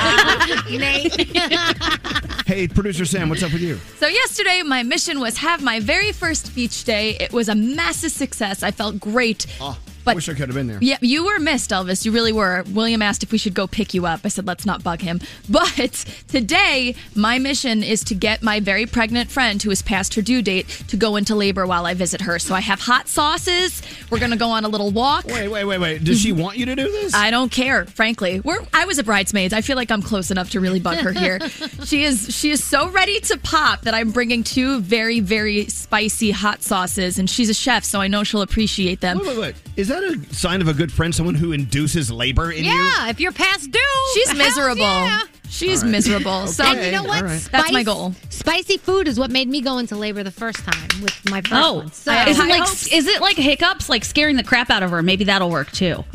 Nate. 0.80 1.38
hey, 2.47 2.68
producer 2.68 3.06
Sam, 3.06 3.30
what's 3.30 3.43
up 3.43 3.54
with 3.54 3.62
you? 3.62 3.76
So 3.99 4.08
yesterday, 4.08 4.64
my 4.66 4.82
mission 4.82 5.20
was 5.20 5.38
have 5.38 5.64
my 5.64 5.80
very 5.80 6.12
first 6.12 6.56
beach 6.56 6.84
day. 6.86 7.18
It 7.20 7.32
was 7.32 7.47
a 7.49 7.56
massive 7.56 8.12
success. 8.12 8.64
I 8.64 8.72
felt 8.72 8.99
great. 8.99 9.45
Oh, 9.62 9.78
But- 10.04 10.16
wish 10.16 10.30
I 10.30 10.34
could 10.34 10.49
have 10.49 10.56
been 10.56 10.68
there. 10.68 10.80
Yeah, 10.82 10.97
you 11.01 11.26
were 11.26 11.39
missed, 11.39 11.72
Elvis. 11.72 12.06
You 12.06 12.12
really 12.12 12.32
were. 12.32 12.64
William 12.74 13.01
asked 13.01 13.24
if 13.24 13.32
we 13.32 13.38
should 13.38 13.54
go 13.54 13.68
pick 13.68 13.93
you 13.93 14.06
up. 14.06 14.22
I 14.24 14.28
said, 14.28 14.45
let's 14.47 14.66
not 14.66 14.84
bug 14.84 15.01
him. 15.01 15.20
But 15.49 16.06
today, 16.30 16.95
my 17.16 17.38
mission 17.38 17.84
is 17.84 18.04
to 18.06 18.16
get 18.16 18.41
my 18.41 18.60
very 18.60 18.86
pregnant 18.86 19.30
friend 19.30 19.62
who 19.62 19.70
is 19.72 19.82
past 19.82 20.16
her 20.16 20.22
due 20.22 20.41
date 20.41 20.68
to 20.88 20.97
go 20.97 21.16
into 21.16 21.36
labor 21.36 21.68
while 21.68 21.86
I 21.86 21.93
visit 21.93 22.22
her. 22.22 22.39
So 22.39 22.56
I 22.56 22.60
have 22.60 22.80
hot 22.80 23.08
sauces. 23.08 23.82
We're 24.10 24.20
going 24.20 24.32
to 24.32 24.38
go 24.38 24.49
on 24.49 24.66
a 24.66 24.68
little 24.68 24.91
walk. 24.91 25.26
Wait, 25.26 25.47
wait, 25.47 25.64
wait, 25.66 25.78
wait. 25.78 26.04
Does 26.04 26.22
she 26.22 26.32
mm-hmm. 26.32 26.41
want 26.41 26.58
you 26.58 26.66
to 26.66 26.76
do 26.76 26.84
this? 26.84 27.14
I 27.14 27.30
don't 27.30 27.51
care, 27.51 27.86
frankly. 27.86 28.39
We're 28.39 28.66
I 28.74 28.86
was 28.86 28.97
a 28.97 29.04
bridesmaid. 29.04 29.54
I 29.54 29.62
feel 29.62 29.76
like 29.76 29.91
I'm 29.91 30.01
close 30.01 30.32
enough 30.32 30.49
to 30.51 30.60
really 30.60 30.80
bug 30.80 30.97
her 30.97 31.12
here. 31.12 31.39
she 31.86 32.04
is 32.04 32.36
she 32.36 32.51
is 32.51 32.64
so 32.64 32.89
ready 32.89 33.20
to 33.22 33.38
pop 33.38 33.82
that 33.82 33.93
I'm 33.93 34.12
bringing 34.12 34.43
two 34.43 34.80
very 34.82 35.20
very 35.20 35.68
spicy 35.68 36.32
hot 36.32 36.64
sauces 36.64 37.20
and 37.20 37.30
she's 37.30 37.49
a 37.49 37.54
chef, 37.54 37.84
so 37.84 38.01
I 38.01 38.08
know 38.08 38.24
she'll 38.24 38.41
appreciate 38.41 39.01
them. 39.01 39.20
Wait, 39.20 39.28
wait, 39.28 39.38
wait. 39.38 39.56
Is 39.76 39.88
that 39.89 39.92
a 40.01 40.33
sign 40.33 40.61
of 40.61 40.67
a 40.69 40.73
good 40.73 40.91
friend? 40.91 41.13
Someone 41.13 41.35
who 41.35 41.51
induces 41.51 42.09
labor 42.09 42.51
in 42.51 42.63
you? 42.63 42.71
yeah, 42.71 43.09
if 43.09 43.19
you're 43.19 43.33
past 43.33 43.69
due, 43.69 43.79
She's 44.13 44.33
miserable. 44.35 44.81
yeah. 44.81 45.19
She's 45.49 45.79
All 45.79 45.83
right. 45.87 45.91
miserable. 45.91 46.47
So 46.53 46.63
and 46.63 46.83
you 46.85 46.91
know 46.91 47.03
what? 47.03 47.17
all 47.23 47.29
right. 47.29 47.47
That's 47.51 47.71
my 47.71 47.83
goal. 47.83 48.13
Spicy 48.29 48.77
food 48.77 49.07
is 49.07 49.19
what 49.19 49.29
made 49.29 49.47
me 49.47 49.61
go 49.61 49.77
into 49.77 49.95
labor 49.95 50.23
the 50.23 50.31
first 50.31 50.59
time 50.65 51.01
with 51.01 51.29
my 51.29 51.41
first 51.41 51.53
Oh, 51.53 51.73
one. 51.75 51.91
So 51.91 52.11
is 52.11 52.39
it 52.39 52.47
like 52.47 52.93
is 52.93 53.07
it 53.07 53.21
like 53.21 53.35
hiccups, 53.37 53.87
like 53.89 54.03
scaring 54.05 54.35
the 54.37 54.43
crap 54.43 54.69
out 54.71 54.81
of 54.81 54.89
her? 54.91 55.03
Maybe 55.03 55.25
that'll 55.25 55.49
work 55.51 55.71
too. 55.71 56.03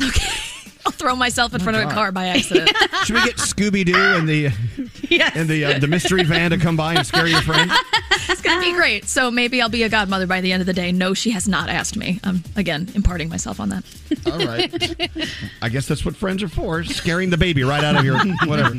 I'll 0.89 0.93
throw 0.93 1.15
myself 1.15 1.53
in 1.53 1.59
front 1.59 1.77
of 1.77 1.87
a 1.87 1.93
car 1.93 2.11
by 2.11 2.29
accident. 2.29 2.71
Should 3.05 3.13
we 3.13 3.23
get 3.23 3.35
Scooby 3.35 3.85
Doo 3.85 3.93
and 3.95 4.27
the 4.27 4.45
and 5.35 5.47
the 5.47 5.65
uh, 5.65 5.77
the 5.77 5.85
mystery 5.85 6.23
van 6.23 6.49
to 6.49 6.57
come 6.57 6.75
by 6.75 6.95
and 6.95 7.05
scare 7.05 7.27
your 7.27 7.43
friend? 7.43 7.69
it's 8.11 8.41
gonna 8.41 8.59
be 8.59 8.73
great. 8.73 9.05
So 9.05 9.29
maybe 9.29 9.61
I'll 9.61 9.69
be 9.69 9.83
a 9.83 9.89
godmother 9.89 10.25
by 10.25 10.41
the 10.41 10.51
end 10.51 10.61
of 10.61 10.65
the 10.65 10.73
day. 10.73 10.91
No, 10.91 11.13
she 11.13 11.29
has 11.29 11.47
not 11.47 11.69
asked 11.69 11.95
me. 11.95 12.19
I'm 12.23 12.43
again 12.55 12.89
imparting 12.95 13.29
myself 13.29 13.59
on 13.59 13.69
that. 13.69 13.83
All 14.25 14.39
right. 14.39 15.29
I 15.61 15.69
guess 15.69 15.87
that's 15.87 16.03
what 16.03 16.15
friends 16.15 16.41
are 16.41 16.49
for, 16.49 16.83
scaring 16.83 17.29
the 17.29 17.37
baby 17.37 17.63
right 17.63 17.83
out 17.83 17.95
of 17.95 18.03
your 18.03 18.17
whatever. 18.45 18.77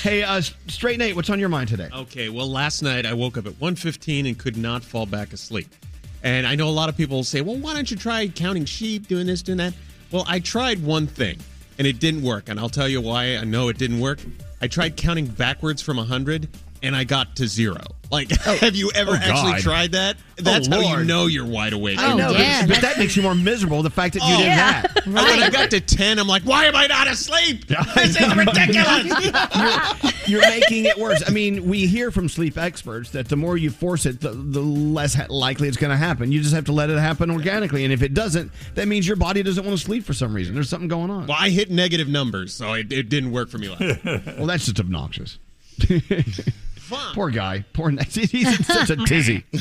Hey, 0.00 0.24
uh, 0.24 0.40
Straight 0.66 0.98
Nate, 0.98 1.14
what's 1.14 1.30
on 1.30 1.38
your 1.38 1.48
mind 1.48 1.68
today? 1.68 1.90
Okay, 1.94 2.28
well, 2.28 2.50
last 2.50 2.82
night 2.82 3.06
I 3.06 3.14
woke 3.14 3.38
up 3.38 3.46
at 3.46 3.52
1.15 3.52 4.26
and 4.26 4.36
could 4.36 4.56
not 4.56 4.82
fall 4.82 5.06
back 5.06 5.32
asleep. 5.32 5.68
And 6.24 6.44
I 6.44 6.56
know 6.56 6.68
a 6.68 6.70
lot 6.70 6.88
of 6.88 6.96
people 6.96 7.22
say, 7.22 7.40
well, 7.40 7.56
why 7.56 7.72
don't 7.74 7.88
you 7.88 7.96
try 7.96 8.26
counting 8.26 8.64
sheep, 8.64 9.06
doing 9.06 9.28
this, 9.28 9.42
doing 9.42 9.58
that? 9.58 9.74
Well, 10.12 10.26
I 10.28 10.40
tried 10.40 10.82
one 10.84 11.06
thing, 11.06 11.38
and 11.78 11.86
it 11.86 11.98
didn't 11.98 12.22
work. 12.22 12.48
And 12.48 12.58
I'll 12.58 12.68
tell 12.68 12.88
you 12.88 13.00
why 13.00 13.36
I 13.36 13.44
know 13.44 13.68
it 13.68 13.78
didn't 13.78 14.00
work. 14.00 14.18
I 14.60 14.68
tried 14.68 14.96
counting 14.96 15.26
backwards 15.26 15.82
from 15.82 15.96
100, 15.96 16.48
and 16.82 16.94
I 16.96 17.04
got 17.04 17.36
to 17.36 17.46
zero. 17.46 17.80
Like, 18.10 18.30
oh. 18.46 18.56
have 18.56 18.76
you 18.76 18.90
ever 18.94 19.12
Oh, 19.12 19.14
actually 19.14 19.52
God. 19.52 19.60
tried 19.60 19.92
that? 19.92 20.16
Oh, 20.38 20.42
that's 20.42 20.68
Oh, 20.70 20.82
how 20.82 20.98
you 20.98 21.04
know 21.04 21.26
you're 21.28 21.46
wide 21.46 21.72
awake. 21.72 21.98
I 21.98 22.12
oh, 22.12 22.16
know, 22.16 22.32
but, 22.34 22.68
but 22.68 22.80
that 22.82 22.98
makes 22.98 23.16
you 23.16 23.22
more 23.22 23.34
miserable. 23.34 23.82
The 23.82 23.88
fact 23.88 24.14
that 24.14 24.20
you 24.28 24.34
Oh, 24.34 24.38
did 24.38 24.46
yeah. 24.48 24.82
that. 24.82 25.06
And 25.06 25.14
When 25.14 25.24
I 25.42 25.48
got 25.48 25.70
to 25.70 25.80
10, 25.80 26.18
I'm 26.18 26.26
like, 26.26 26.42
why 26.42 26.66
am 26.66 26.76
I 26.76 26.86
not 26.88 27.06
asleep? 27.08 27.66
This 27.68 28.20
is 28.20 28.36
ridiculous. 28.36 30.12
You're 30.28 30.42
making 30.42 30.84
it 30.84 30.98
worse. 30.98 31.22
I 31.26 31.30
mean, 31.30 31.66
we 31.66 31.86
hear 31.86 32.10
from 32.10 32.28
sleep 32.28 32.58
experts 32.58 33.10
that 33.10 33.28
the 33.28 33.36
more 33.36 33.56
you 33.56 33.70
force 33.70 34.04
it, 34.04 34.20
the, 34.20 34.30
the 34.30 34.60
less 34.60 35.16
likely 35.30 35.68
it's 35.68 35.78
going 35.78 35.90
to 35.90 35.96
happen. 35.96 36.30
You 36.32 36.42
just 36.42 36.54
have 36.54 36.66
to 36.66 36.72
let 36.72 36.90
it 36.90 36.98
happen 36.98 37.30
organically. 37.30 37.84
And 37.84 37.92
if 37.94 38.02
it 38.02 38.12
doesn't, 38.12 38.52
that 38.74 38.88
means 38.88 39.06
your 39.06 39.16
body 39.16 39.42
doesn't 39.42 39.64
want 39.64 39.78
to 39.78 39.82
sleep 39.82 40.04
for 40.04 40.12
some 40.12 40.34
reason. 40.34 40.54
There's 40.54 40.68
something 40.68 40.88
going 40.88 41.10
on. 41.10 41.28
well, 41.28 41.38
I 41.40 41.48
hit 41.48 41.70
negative 41.70 42.08
numbers, 42.08 42.52
so 42.52 42.74
it, 42.74 42.92
it 42.92 43.08
didn't 43.08 43.32
work 43.32 43.48
for 43.48 43.56
me 43.58 43.68
last 43.70 44.04
well, 44.04 44.46
that's 44.46 44.66
just 44.66 44.78
obnoxious. 44.80 45.38
Poor 47.14 47.30
guy. 47.30 47.64
Poor. 47.72 47.90
He's 48.10 48.58
in 48.58 48.64
such 48.64 48.90
a 48.90 48.96
tizzy. 48.96 49.44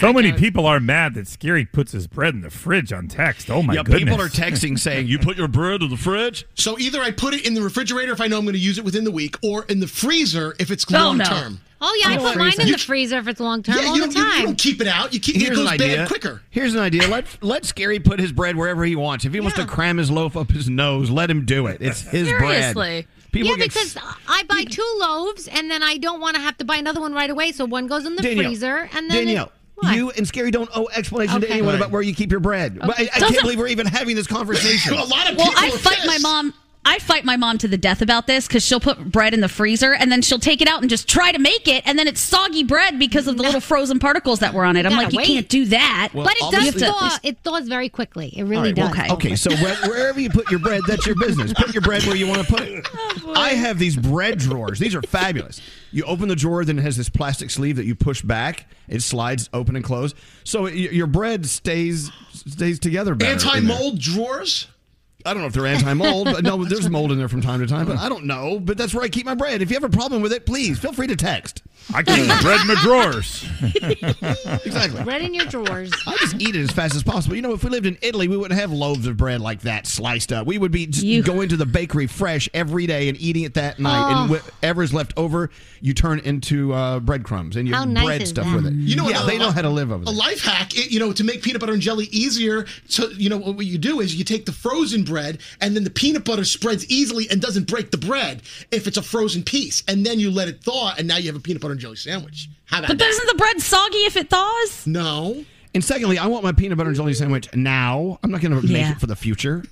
So 0.00 0.12
many 0.12 0.32
people 0.32 0.66
are 0.66 0.80
mad 0.80 1.14
that 1.14 1.26
Skeery 1.26 1.70
puts 1.70 1.92
his 1.92 2.06
bread 2.06 2.34
in 2.34 2.40
the 2.40 2.50
fridge 2.50 2.92
on 2.92 3.06
text. 3.08 3.48
Oh 3.50 3.62
my 3.62 3.74
yeah, 3.74 3.82
goodness! 3.82 4.04
people 4.04 4.20
are 4.20 4.28
texting 4.28 4.78
saying, 4.78 5.06
"You 5.06 5.18
put 5.18 5.36
your 5.36 5.48
bread 5.48 5.82
in 5.82 5.90
the 5.90 5.96
fridge." 5.96 6.46
So 6.54 6.78
either 6.78 7.00
I 7.00 7.10
put 7.10 7.32
it 7.34 7.46
in 7.46 7.54
the 7.54 7.62
refrigerator 7.62 8.12
if 8.12 8.20
I 8.20 8.26
know 8.26 8.38
I'm 8.38 8.44
going 8.44 8.54
to 8.54 8.60
use 8.60 8.78
it 8.78 8.84
within 8.84 9.04
the 9.04 9.10
week, 9.12 9.36
or 9.42 9.64
in 9.64 9.80
the 9.80 9.86
freezer 9.86 10.54
if 10.58 10.70
it's 10.70 10.84
Oh, 10.92 10.96
long 10.96 11.18
no. 11.18 11.24
term. 11.24 11.60
Oh 11.80 12.00
yeah, 12.02 12.10
I 12.14 12.16
put 12.16 12.34
know 12.36 12.44
mine 12.44 12.54
in 12.60 12.66
You- 12.66 12.72
the 12.72 12.78
freezer 12.78 13.18
if 13.18 13.28
it's 13.28 13.38
long 13.40 13.62
term 13.62 13.76
Yeah, 13.80 13.88
all 13.88 13.96
you 13.96 14.06
the 14.08 14.14
don't, 14.14 14.16
you- 14.16 14.30
time. 14.30 14.40
you 14.40 14.46
don't 14.46 14.58
keep 14.58 14.80
it 14.80 14.86
out. 14.88 15.14
You 15.14 15.20
keep 15.20 15.36
it 15.36 15.42
Here's 15.42 15.56
goes 15.56 15.66
an 15.66 15.72
idea. 15.74 15.96
bad 15.98 16.08
quicker. 16.08 16.42
Here's 16.50 16.74
an 16.74 16.80
idea. 16.80 17.06
Let 17.08 17.26
let 17.42 17.62
Skeery 17.62 18.04
put 18.04 18.18
his 18.18 18.32
bread 18.32 18.56
wherever 18.56 18.84
he 18.84 18.96
wants. 18.96 19.24
If 19.24 19.32
he 19.32 19.40
wants 19.40 19.56
to 19.58 19.64
cram 19.66 19.96
his 19.98 20.10
loaf 20.10 20.36
up 20.36 20.50
his 20.50 20.68
nose, 20.68 21.10
let 21.10 21.30
him 21.30 21.44
do 21.44 21.66
it. 21.68 21.78
It's 21.80 22.00
his 22.02 22.28
bread. 22.30 22.74
Seriously. 22.74 23.06
People 23.30 23.50
yeah, 23.50 23.56
get 23.56 23.72
because 23.74 23.96
I 24.26 24.42
buy 24.44 24.64
two 24.64 24.82
loaves 24.98 25.46
and 25.48 25.70
then 25.70 25.82
I 25.82 25.98
don't 25.98 26.18
want 26.20 26.34
to 26.36 26.40
have 26.42 26.56
to 26.58 26.64
buy 26.64 26.76
another 26.76 27.00
one 27.00 27.12
right 27.12 27.28
away, 27.30 27.52
so 27.52 27.64
one 27.66 27.86
goes 27.86 28.06
in 28.06 28.16
the 28.16 28.22
Danielle, 28.22 28.44
freezer 28.46 28.88
and 28.94 29.10
then 29.10 29.26
Danielle, 29.26 29.52
What? 29.74 29.94
you 29.94 30.10
and 30.12 30.26
Skeery 30.26 30.50
don't 30.50 30.70
owe 30.74 30.88
explanation 30.96 31.42
to 31.42 31.50
anyone 31.50 31.74
Right. 31.74 31.80
about 31.80 31.90
where 31.90 32.00
you 32.00 32.14
keep 32.14 32.30
your 32.30 32.40
bread. 32.40 32.78
But 32.80 32.98
I, 32.98 33.02
I 33.14 33.18
can't 33.20 33.42
believe 33.42 33.58
we're 33.58 33.68
even 33.68 33.86
having 33.86 34.16
this 34.16 34.26
conversation. 34.26 34.94
a 34.98 35.04
lot 35.04 35.30
of 35.30 35.36
well, 35.36 35.52
I 35.56 35.70
fight 35.72 36.00
my 36.06 36.16
mom. 36.22 36.54
I 36.88 36.98
fight 37.00 37.24
my 37.24 37.36
mom 37.36 37.58
to 37.58 37.68
the 37.68 37.76
death 37.76 38.00
about 38.02 38.26
this 38.26 38.46
because 38.46 38.64
she'll 38.64 38.80
put 38.80 39.12
bread 39.12 39.34
in 39.34 39.40
the 39.40 39.48
freezer 39.48 39.92
and 39.94 40.10
then 40.10 40.22
she'll 40.22 40.38
take 40.38 40.60
it 40.62 40.68
out 40.68 40.80
and 40.80 40.88
just 40.88 41.06
try 41.08 41.32
to 41.32 41.38
make 41.38 41.68
it, 41.68 41.82
and 41.86 41.98
then 41.98 42.08
it's 42.08 42.20
soggy 42.20 42.64
bread 42.64 42.98
because 42.98 43.26
of 43.28 43.36
the 43.36 43.42
little 43.42 43.60
frozen 43.72 43.98
particles 43.98 44.38
that 44.40 44.54
were 44.54 44.64
on 44.64 44.76
it. 44.76 44.86
I'm 44.86 44.92
Gotta 44.92 45.14
like, 45.14 45.28
you 45.28 45.34
can't 45.34 45.48
do 45.48 45.66
that. 45.66 46.10
Well, 46.14 46.24
but 46.24 46.34
it 46.34 46.40
does 46.50 46.54
obviously- 46.68 46.80
thaw. 46.88 47.18
It 47.22 47.38
thaws 47.44 47.68
very 47.68 47.88
quickly. 47.88 48.32
It 48.36 48.44
really 48.44 48.70
All 48.70 48.88
does. 48.88 48.96
right, 48.96 49.10
Okay, 49.10 49.36
so 49.36 49.50
wherever 49.56 50.18
you 50.18 50.30
put 50.30 50.50
your 50.50 50.60
bread, 50.60 50.80
that's 50.86 51.06
your 51.06 51.16
business. 51.16 51.52
Put 51.52 51.74
your 51.74 51.82
bread 51.82 52.02
where 52.04 52.16
you 52.16 52.26
want 52.26 52.46
to 52.46 52.52
put 52.52 52.62
it. 52.62 52.88
Oh, 53.30 53.34
I 53.34 53.50
have 53.50 53.78
these 53.78 53.94
bread 53.94 54.38
drawers. 54.38 54.78
These 54.78 54.94
are 54.94 55.02
fabulous. 55.02 55.60
You 55.92 56.04
open 56.04 56.28
the 56.28 56.36
drawer, 56.36 56.64
then 56.64 56.78
it 56.78 56.82
has 56.82 56.96
this 56.96 57.10
plastic 57.10 57.50
sleeve 57.50 57.76
that 57.76 57.84
you 57.84 57.94
push 57.94 58.22
back. 58.22 58.66
It 58.88 59.02
slides 59.02 59.50
open 59.52 59.76
and 59.76 59.84
close, 59.84 60.14
so 60.44 60.64
it, 60.64 60.74
your 60.92 61.06
bread 61.06 61.44
stays 61.44 62.10
stays 62.32 62.78
together 62.78 63.14
better. 63.14 63.32
in 63.32 63.38
there. 63.38 63.48
Anti-mold 63.56 63.98
drawers. 64.00 64.66
I 65.28 65.34
don't 65.34 65.42
know 65.42 65.46
if 65.48 65.52
they're 65.52 65.66
anti-mold, 65.66 66.24
but 66.26 66.42
no, 66.42 66.64
there's 66.64 66.88
mold 66.88 67.12
in 67.12 67.18
there 67.18 67.28
from 67.28 67.40
time 67.42 67.60
to 67.60 67.66
time. 67.66 67.86
But 67.86 67.98
I 67.98 68.08
don't 68.08 68.24
know. 68.24 68.58
But 68.58 68.78
that's 68.78 68.94
where 68.94 69.04
I 69.04 69.08
keep 69.08 69.26
my 69.26 69.34
bread. 69.34 69.62
If 69.62 69.70
you 69.70 69.76
have 69.76 69.84
a 69.84 69.88
problem 69.88 70.22
with 70.22 70.32
it, 70.32 70.46
please 70.46 70.78
feel 70.78 70.92
free 70.92 71.06
to 71.06 71.16
text. 71.16 71.62
I 71.94 72.02
keep 72.02 72.26
my 72.26 72.40
bread 72.42 72.60
in 72.60 72.66
my 72.66 72.74
drawers. 72.82 73.46
exactly. 74.64 75.02
Bread 75.04 75.22
in 75.22 75.34
your 75.34 75.46
drawers. 75.46 75.92
I 76.06 76.16
just 76.16 76.40
eat 76.40 76.54
it 76.56 76.60
as 76.62 76.70
fast 76.70 76.94
as 76.94 77.02
possible. 77.02 77.36
You 77.36 77.42
know, 77.42 77.52
if 77.52 77.64
we 77.64 77.70
lived 77.70 77.86
in 77.86 77.96
Italy, 78.02 78.28
we 78.28 78.36
wouldn't 78.36 78.58
have 78.60 78.70
loaves 78.72 79.06
of 79.06 79.16
bread 79.16 79.40
like 79.40 79.60
that 79.62 79.86
sliced 79.86 80.32
up. 80.32 80.46
We 80.46 80.58
would 80.58 80.72
be 80.72 80.86
just 80.86 81.26
going 81.26 81.48
to 81.50 81.56
the 81.56 81.66
bakery 81.66 82.06
fresh 82.06 82.48
every 82.54 82.86
day 82.86 83.08
and 83.08 83.18
eating 83.20 83.44
it 83.44 83.54
that 83.54 83.78
night. 83.78 84.10
And 84.10 84.30
Oh. 84.30 84.34
whatever's 84.34 84.92
left 84.92 85.12
over, 85.16 85.50
you 85.80 85.94
turn 85.94 86.18
into 86.20 86.72
uh, 86.72 87.00
breadcrumbs 87.00 87.56
and 87.56 87.68
you 87.68 87.74
How 87.74 87.84
nice 87.84 88.04
bread 88.04 88.22
is 88.22 88.28
stuff 88.30 88.46
that? 88.46 88.54
with 88.56 88.66
it. 88.66 88.74
You 88.74 88.96
know, 88.96 89.08
yeah, 89.08 89.18
what, 89.20 89.26
they 89.26 89.36
a- 89.36 89.38
know 89.38 89.50
how 89.50 89.62
to 89.62 89.70
live 89.70 89.92
over 89.92 90.02
it. 90.02 90.08
A 90.08 90.12
life 90.12 90.42
hack, 90.44 90.76
it- 90.76 90.90
you 90.90 90.98
know, 90.98 91.12
to 91.12 91.24
make 91.24 91.42
peanut 91.42 91.60
butter 91.60 91.72
and 91.72 91.82
jelly 91.82 92.06
easier. 92.10 92.66
So 92.86 93.08
you 93.10 93.28
know 93.30 93.38
what 93.38 93.64
you 93.66 93.78
do 93.78 94.00
is 94.00 94.14
you 94.14 94.24
take 94.24 94.46
the 94.46 94.52
frozen 94.52 95.04
bread, 95.04 95.17
and 95.18 95.74
then 95.76 95.84
the 95.84 95.90
peanut 95.90 96.24
butter 96.24 96.44
spreads 96.44 96.86
easily 96.90 97.26
and 97.30 97.40
doesn't 97.40 97.66
break 97.66 97.90
the 97.90 97.98
bread 97.98 98.42
if 98.70 98.86
it's 98.86 98.96
a 98.96 99.02
frozen 99.02 99.42
piece, 99.42 99.82
and 99.88 100.04
then 100.04 100.18
you 100.20 100.30
let 100.30 100.48
it 100.48 100.62
thaw, 100.62 100.94
and 100.98 101.06
now 101.08 101.16
you 101.16 101.26
have 101.26 101.36
a 101.36 101.40
peanut 101.40 101.60
butter 101.62 101.72
and 101.72 101.80
jelly 101.80 101.96
sandwich. 101.96 102.48
How 102.66 102.78
about 102.78 102.88
But 102.88 102.98
that? 102.98 103.08
isn't 103.08 103.26
the 103.26 103.34
bread 103.34 103.60
soggy 103.60 103.98
if 103.98 104.16
it 104.16 104.30
thaws? 104.30 104.86
No. 104.86 105.44
And 105.74 105.84
secondly, 105.84 106.18
I 106.18 106.26
want 106.26 106.44
my 106.44 106.52
peanut 106.52 106.78
butter 106.78 106.88
and 106.90 106.96
jelly 106.96 107.14
sandwich 107.14 107.48
now. 107.54 108.18
I'm 108.22 108.30
not 108.30 108.40
going 108.40 108.58
to 108.60 108.66
make 108.66 108.76
Yeah. 108.82 108.92
it 108.92 109.00
for 109.00 109.06
the 109.06 109.16
future. 109.16 109.64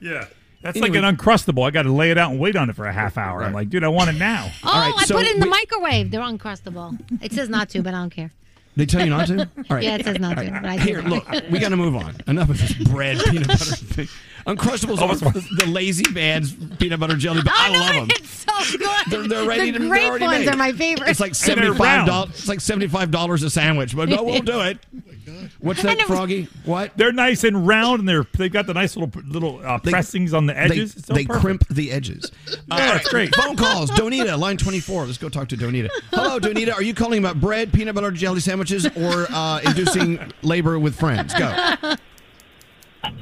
Yeah. 0.00 0.26
That's 0.62 0.76
Anyway. 0.78 0.98
like 1.00 1.04
an 1.10 1.16
uncrustable. 1.16 1.66
I 1.66 1.70
got 1.70 1.82
to 1.82 1.92
lay 1.92 2.10
it 2.10 2.18
out 2.18 2.30
and 2.32 2.40
wait 2.40 2.56
on 2.56 2.68
it 2.70 2.74
for 2.76 2.86
a 2.86 2.92
half 2.92 3.16
hour. 3.18 3.44
I'm 3.44 3.52
like, 3.52 3.68
dude, 3.68 3.84
I 3.84 3.88
want 3.88 4.10
it 4.10 4.14
now. 4.18 4.50
Oh, 4.64 4.68
I 4.96 5.04
put 5.06 5.24
it 5.26 5.34
in 5.34 5.40
the 5.40 5.46
microwave. 5.46 6.10
They're 6.10 6.20
uncrustable. 6.20 6.98
It 7.22 7.32
says 7.32 7.48
not 7.48 7.68
to, 7.70 7.82
but 7.82 7.94
I 7.94 7.98
don't 7.98 8.10
care. 8.10 8.30
They 8.74 8.84
tell 8.84 9.02
you 9.04 9.10
not 9.10 9.28
to? 9.28 9.40
All 9.70 9.76
right. 9.76 9.82
Yeah, 9.84 9.94
it 9.96 10.04
says 10.04 10.18
not 10.18 10.36
to. 10.36 10.44
All 10.46 10.50
right. 10.52 10.62
But 10.62 10.70
I 10.70 10.76
do. 10.78 10.82
Here, 10.82 11.00
look, 11.02 11.26
we 11.50 11.58
got 11.58 11.68
to 11.68 11.76
move 11.76 11.94
on. 11.96 12.16
Enough 12.26 12.50
of 12.50 12.58
this 12.60 12.72
bread 12.88 13.18
peanut 13.30 13.46
butter 13.48 13.64
thing. 13.76 14.08
Uncrustables 14.46 14.98
Oh, 15.00 15.08
are 15.26 15.32
the 15.56 15.66
lazy 15.66 16.08
man's 16.12 16.52
peanut 16.76 17.00
butter 17.00 17.16
jelly, 17.16 17.42
but 17.42 17.52
I 17.54 17.68
love 17.70 17.94
them. 17.94 18.08
It's 18.10 18.28
so 18.44 18.78
good. 18.78 18.88
They're, 19.08 19.26
they're 19.28 19.48
ready 19.48 19.72
the 19.72 19.80
to. 19.80 19.88
grape 19.88 20.02
they're 20.02 20.20
ones 20.20 20.44
made. 20.46 20.48
are 20.54 20.56
my 20.56 20.72
favorite. 20.72 21.10
It's 21.10 21.18
like 21.20 21.30
And 21.30 21.36
seventy 21.36 21.66
they're 21.66 21.74
five 21.74 21.80
round. 21.98 22.06
dollars. 22.06 22.30
It's 22.30 22.48
like 22.48 22.60
seventy 22.60 22.86
five 22.86 23.10
dollars 23.10 23.42
a 23.42 23.50
sandwich, 23.50 23.96
but 23.96 24.08
no, 24.08 24.22
we'll 24.22 24.40
do 24.42 24.60
it. 24.60 24.78
What's 25.58 25.82
that, 25.82 25.92
And 25.92 26.00
it 26.00 26.08
was- 26.08 26.16
Froggy? 26.16 26.48
What? 26.64 26.96
They're 26.96 27.12
nice 27.12 27.42
and 27.42 27.66
round, 27.66 27.98
and 28.00 28.08
they're 28.08 28.24
they've 28.38 28.52
got 28.52 28.66
the 28.68 28.74
nice 28.74 28.96
little 28.96 29.20
little 29.26 29.60
uh, 29.66 29.78
They- 29.82 29.90
pressings 29.90 30.32
on 30.32 30.46
the 30.46 30.52
They, 30.52 30.58
edges. 30.60 30.96
It's 30.96 31.06
so 31.08 31.14
they 31.14 31.24
crimp 31.24 31.66
the 31.68 31.90
edges. 31.90 32.30
Uh, 32.46 32.56
Yeah, 32.68 32.74
all 32.74 32.78
right, 32.78 33.00
it's 33.00 33.08
great. 33.08 33.34
Phone 33.34 33.56
calls. 33.56 33.90
Donita, 33.90 34.38
line 34.38 34.56
24. 34.58 35.06
Let's 35.06 35.18
go 35.18 35.28
talk 35.28 35.48
to 35.48 35.56
Donita. 35.56 35.88
Hello, 36.12 36.38
Donita. 36.38 36.72
Are 36.74 36.82
you 36.82 36.94
calling 36.94 37.18
about 37.18 37.40
bread, 37.40 37.72
peanut 37.72 37.94
butter 37.96 38.10
jelly 38.12 38.40
sandwiches, 38.40 38.86
or 38.96 39.26
uh, 39.30 39.60
inducing 39.64 40.20
labor 40.42 40.78
with 40.78 40.94
friends? 40.96 41.34
Go. 41.34 41.96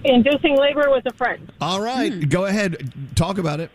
Inducing 0.04 0.56
labor 0.56 0.90
with 0.90 1.06
a 1.06 1.14
friend. 1.14 1.50
All 1.60 1.80
right. 1.80 2.12
Hmm. 2.12 2.28
Go 2.28 2.44
ahead. 2.46 2.92
Talk 3.14 3.38
about 3.38 3.60
it. 3.60 3.70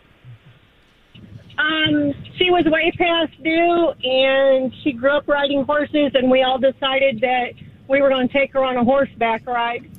Um, 1.58 2.14
she 2.38 2.50
was 2.50 2.64
way 2.66 2.90
past 2.96 3.32
due, 3.42 3.92
and 4.02 4.72
she 4.82 4.92
grew 4.92 5.16
up 5.16 5.28
riding 5.28 5.64
horses, 5.64 6.12
and 6.14 6.30
we 6.30 6.42
all 6.42 6.58
decided 6.58 7.20
that 7.20 7.52
we 7.86 8.00
were 8.00 8.08
going 8.08 8.28
to 8.28 8.32
take 8.32 8.52
her 8.54 8.64
on 8.64 8.76
a 8.76 8.84
horseback 8.84 9.46
ride. 9.46 9.90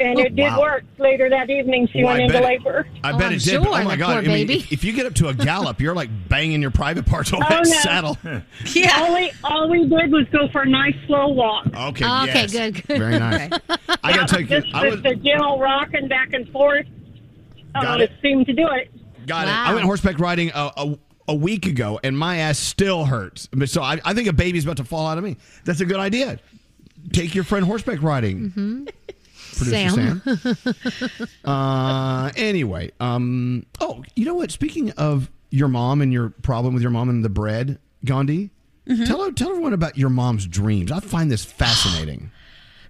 And 0.00 0.18
Oh, 0.18 0.22
it 0.22 0.34
did 0.34 0.44
wow. 0.44 0.60
work. 0.60 0.84
Later 0.98 1.28
that 1.28 1.50
evening, 1.50 1.86
she 1.92 2.02
Well, 2.02 2.14
went 2.18 2.24
into 2.24 2.38
it- 2.38 2.44
labor. 2.44 2.86
I 3.04 3.12
bet 3.16 3.32
it 3.32 3.42
did. 3.42 3.62
but 3.62 3.68
oh 3.68 3.84
my 3.84 3.96
god! 3.96 4.24
I 4.24 4.28
mean, 4.28 4.48
if, 4.50 4.72
if 4.72 4.82
you 4.84 4.92
get 4.94 5.04
up 5.06 5.14
to 5.16 5.28
a 5.28 5.34
gallop, 5.34 5.80
you're 5.80 5.94
like 5.94 6.08
banging 6.28 6.62
your 6.62 6.70
private 6.70 7.04
parts 7.06 7.32
on 7.32 7.42
Oh, 7.42 7.48
that 7.48 7.66
no. 7.66 7.80
saddle. 7.80 8.18
Yeah. 8.74 8.90
All 9.02 9.14
we, 9.14 9.32
all 9.44 9.70
we 9.70 9.86
did 9.86 10.10
was 10.10 10.26
go 10.32 10.48
for 10.52 10.62
a 10.62 10.68
nice 10.68 10.94
slow 11.06 11.28
walk. 11.28 11.66
Okay. 11.66 12.04
Okay, 12.04 12.46
yes. 12.48 12.52
good, 12.52 12.86
good. 12.86 12.98
Very 12.98 13.18
nice. 13.18 13.50
I 14.02 14.14
gotta 14.16 14.26
tell 14.26 14.40
you, 14.40 14.46
Just, 14.46 14.74
I 14.74 14.84
just 14.88 14.96
was 14.96 15.02
the 15.02 15.14
gentle 15.16 15.58
rocking 15.58 16.08
back 16.08 16.32
and 16.32 16.48
forth. 16.50 16.86
Got 17.74 18.00
uh, 18.00 18.04
it. 18.04 18.12
Seemed 18.22 18.46
to 18.46 18.52
do 18.52 18.66
it. 18.68 18.90
got 19.26 19.46
it. 19.48 19.50
I 19.50 19.72
went 19.74 19.84
horseback 19.84 20.18
riding 20.18 20.50
a, 20.54 20.70
a, 20.76 20.98
a 21.28 21.34
week 21.34 21.66
ago, 21.66 22.00
and 22.02 22.18
my 22.18 22.38
ass 22.38 22.58
still 22.58 23.04
hurts. 23.04 23.48
So 23.66 23.82
I, 23.82 24.00
I 24.04 24.14
think 24.14 24.28
a 24.28 24.32
baby's 24.32 24.64
about 24.64 24.78
to 24.78 24.84
fall 24.84 25.06
out 25.06 25.18
of 25.18 25.24
me. 25.24 25.36
That's 25.64 25.80
a 25.80 25.84
good 25.86 26.00
idea. 26.00 26.38
Take 27.12 27.34
your 27.34 27.44
friend 27.44 27.64
horseback 27.64 28.02
riding. 28.02 28.50
Mm-hmm. 28.50 28.84
Producer 29.64 30.20
Sam. 31.04 31.28
Uh, 31.44 32.30
anyway, 32.36 32.90
um, 33.00 33.64
oh, 33.80 34.02
you 34.16 34.24
know 34.24 34.34
what? 34.34 34.50
Speaking 34.50 34.90
of 34.92 35.30
your 35.50 35.68
mom 35.68 36.00
and 36.02 36.12
your 36.12 36.30
problem 36.30 36.74
with 36.74 36.82
your 36.82 36.90
mom 36.92 37.08
and 37.08 37.24
the 37.24 37.28
bread, 37.28 37.78
Gandhi, 38.04 38.50
Mm-hmm. 38.88 39.04
tell 39.04 39.30
tell 39.32 39.50
everyone 39.50 39.72
about 39.74 39.96
your 39.98 40.08
mom's 40.10 40.46
dreams. 40.46 40.90
I 40.90 40.98
find 41.00 41.30
this 41.30 41.44
fascinating. 41.44 42.30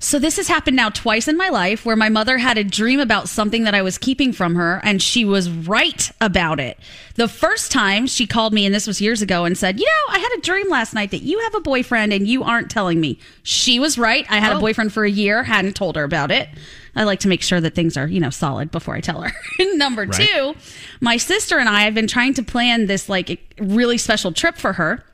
So 0.03 0.19
this 0.19 0.39
has 0.39 0.49
happened 0.49 0.77
now 0.77 0.89
twice 0.89 1.29
in 1.29 1.37
my 1.37 1.51
life 1.51 1.85
where 1.85 1.95
my 1.95 2.09
mother 2.09 2.39
had 2.39 2.57
a 2.57 2.65
dream 2.65 3.01
about 3.01 3.29
something 3.29 3.65
that 3.65 3.75
I 3.75 3.83
was 3.83 3.99
keeping 3.99 4.33
from 4.33 4.55
her 4.55 4.81
and 4.83 5.01
she 5.01 5.27
was 5.27 5.51
right 5.51 6.11
about 6.23 6.59
it. 6.59 6.79
The 7.17 7.29
first 7.29 7.71
time 7.71 8.07
she 8.07 8.27
called 8.27 8.55
me 8.55 8.65
and 8.65 8.75
this 8.75 8.87
was 8.87 9.03
years 9.03 9.21
ago 9.21 9.45
and 9.45 9.59
said, 9.59 9.79
"You 9.79 9.85
know, 9.85 10.15
I 10.15 10.19
had 10.19 10.39
a 10.39 10.41
dream 10.41 10.71
last 10.71 10.95
night 10.95 11.11
that 11.11 11.21
you 11.21 11.39
have 11.41 11.55
a 11.55 11.61
boyfriend 11.61 12.15
and 12.15 12.27
you 12.27 12.43
aren't 12.43 12.71
telling 12.71 12.99
me." 12.99 13.19
She 13.43 13.79
was 13.79 13.99
right. 13.99 14.25
I 14.31 14.39
had 14.39 14.53
a 14.53 14.57
oh. 14.57 14.61
boyfriend 14.61 14.91
for 14.91 15.05
a 15.05 15.11
year, 15.11 15.45
hadn't 15.45 15.77
told 15.77 15.97
her 15.97 16.05
about 16.05 16.31
it. 16.31 16.49
I 16.97 17.05
like 17.05 17.21
to 17.21 17.29
make 17.29 17.43
sure 17.43 17.61
that 17.61 17.75
things 17.75 17.99
are, 17.99 18.07
you 18.07 18.21
know, 18.21 18.31
solid 18.31 18.71
before 18.71 18.95
I 18.95 19.01
tell 19.01 19.21
her. 19.21 19.33
Number 19.77 20.07
Right. 20.07 20.29
2, 20.29 20.55
my 21.01 21.19
sister 21.19 21.59
and 21.59 21.69
I 21.69 21.83
have 21.83 21.95
been 21.95 22.07
trying 22.07 22.35
to 22.35 22.43
plan 22.43 22.87
this 22.87 23.09
like 23.09 23.55
really 23.59 23.99
special 23.99 24.33
trip 24.33 24.57
for 24.57 24.73
her. 24.73 25.05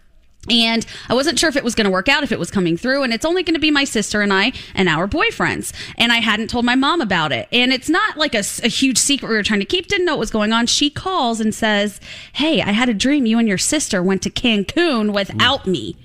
And 0.51 0.87
I 1.09 1.15
wasn't 1.15 1.39
sure 1.39 1.49
if 1.49 1.57
it 1.57 1.65
was 1.65 1.75
going 1.75 1.87
to 1.87 1.91
work 1.91 2.09
out, 2.09 2.23
if 2.23 2.33
it 2.33 2.39
was 2.39 2.51
coming 2.51 2.77
through. 2.77 3.03
And 3.03 3.13
it's 3.13 3.25
only 3.25 3.43
going 3.43 3.55
to 3.55 3.61
be 3.61 3.71
my 3.71 3.85
sister 3.85 4.23
and 4.23 4.33
I 4.33 4.53
and 4.75 4.89
our 4.89 5.09
boyfriends. 5.09 5.73
And 5.97 6.13
I 6.13 6.17
hadn't 6.17 6.49
told 6.49 6.65
my 6.65 6.75
mom 6.75 7.01
about 7.01 7.33
it. 7.33 7.49
And 7.53 7.73
it's 7.73 7.89
not 7.89 8.17
like 8.17 8.35
a 8.35 8.43
huge 8.43 8.99
secret 8.99 9.29
we 9.29 9.37
were 9.37 9.43
trying 9.43 9.61
to 9.61 9.67
keep, 9.67 9.89
didn't 9.89 10.07
know 10.07 10.13
what 10.13 10.21
was 10.21 10.31
going 10.31 10.53
on. 10.53 10.67
She 10.67 10.91
calls 10.91 11.41
and 11.41 11.55
says, 11.55 12.01
Hey, 12.33 12.63
I 12.63 12.73
had 12.73 12.89
a 12.89 12.95
dream 12.95 13.27
you 13.27 13.39
and 13.39 13.49
your 13.49 13.59
sister 13.59 14.03
went 14.03 14.23
to 14.23 14.31
Cancun 14.31 15.13
without 15.13 15.67
me. 15.67 15.97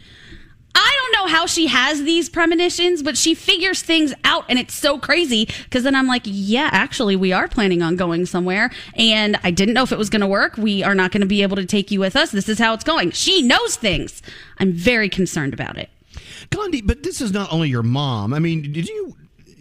I 0.73 0.97
don't 0.99 1.21
know 1.21 1.33
how 1.33 1.45
she 1.45 1.67
has 1.67 2.03
these 2.03 2.29
premonitions, 2.29 3.03
but 3.03 3.17
she 3.17 3.33
figures 3.33 3.81
things 3.81 4.13
out 4.23 4.45
and 4.49 4.57
it's 4.57 4.73
so 4.73 4.97
crazy 4.97 5.47
because 5.63 5.83
then 5.83 5.95
I'm 5.95 6.07
like, 6.07 6.23
yeah, 6.25 6.69
actually, 6.71 7.15
we 7.15 7.31
are 7.31 7.47
planning 7.47 7.81
on 7.81 7.95
going 7.95 8.25
somewhere. 8.25 8.71
And 8.95 9.37
I 9.43 9.51
didn't 9.51 9.73
know 9.73 9.83
if 9.83 9.91
it 9.91 9.97
was 9.97 10.09
going 10.09 10.21
to 10.21 10.27
work. 10.27 10.57
We 10.57 10.83
are 10.83 10.95
not 10.95 11.11
going 11.11 11.21
to 11.21 11.27
be 11.27 11.41
able 11.41 11.57
to 11.57 11.65
take 11.65 11.91
you 11.91 11.99
with 11.99 12.15
us. 12.15 12.31
This 12.31 12.49
is 12.49 12.59
how 12.59 12.73
it's 12.73 12.83
going. 12.83 13.11
She 13.11 13.41
knows 13.41 13.75
things. 13.75 14.21
I'm 14.59 14.71
very 14.71 15.09
concerned 15.09 15.53
about 15.53 15.77
it. 15.77 15.89
Gandhi, 16.49 16.81
but 16.81 17.03
this 17.03 17.21
is 17.21 17.31
not 17.31 17.51
only 17.51 17.69
your 17.69 17.83
mom. 17.83 18.33
I 18.33 18.39
mean, 18.39 18.71
did 18.71 18.87
you 18.87 19.15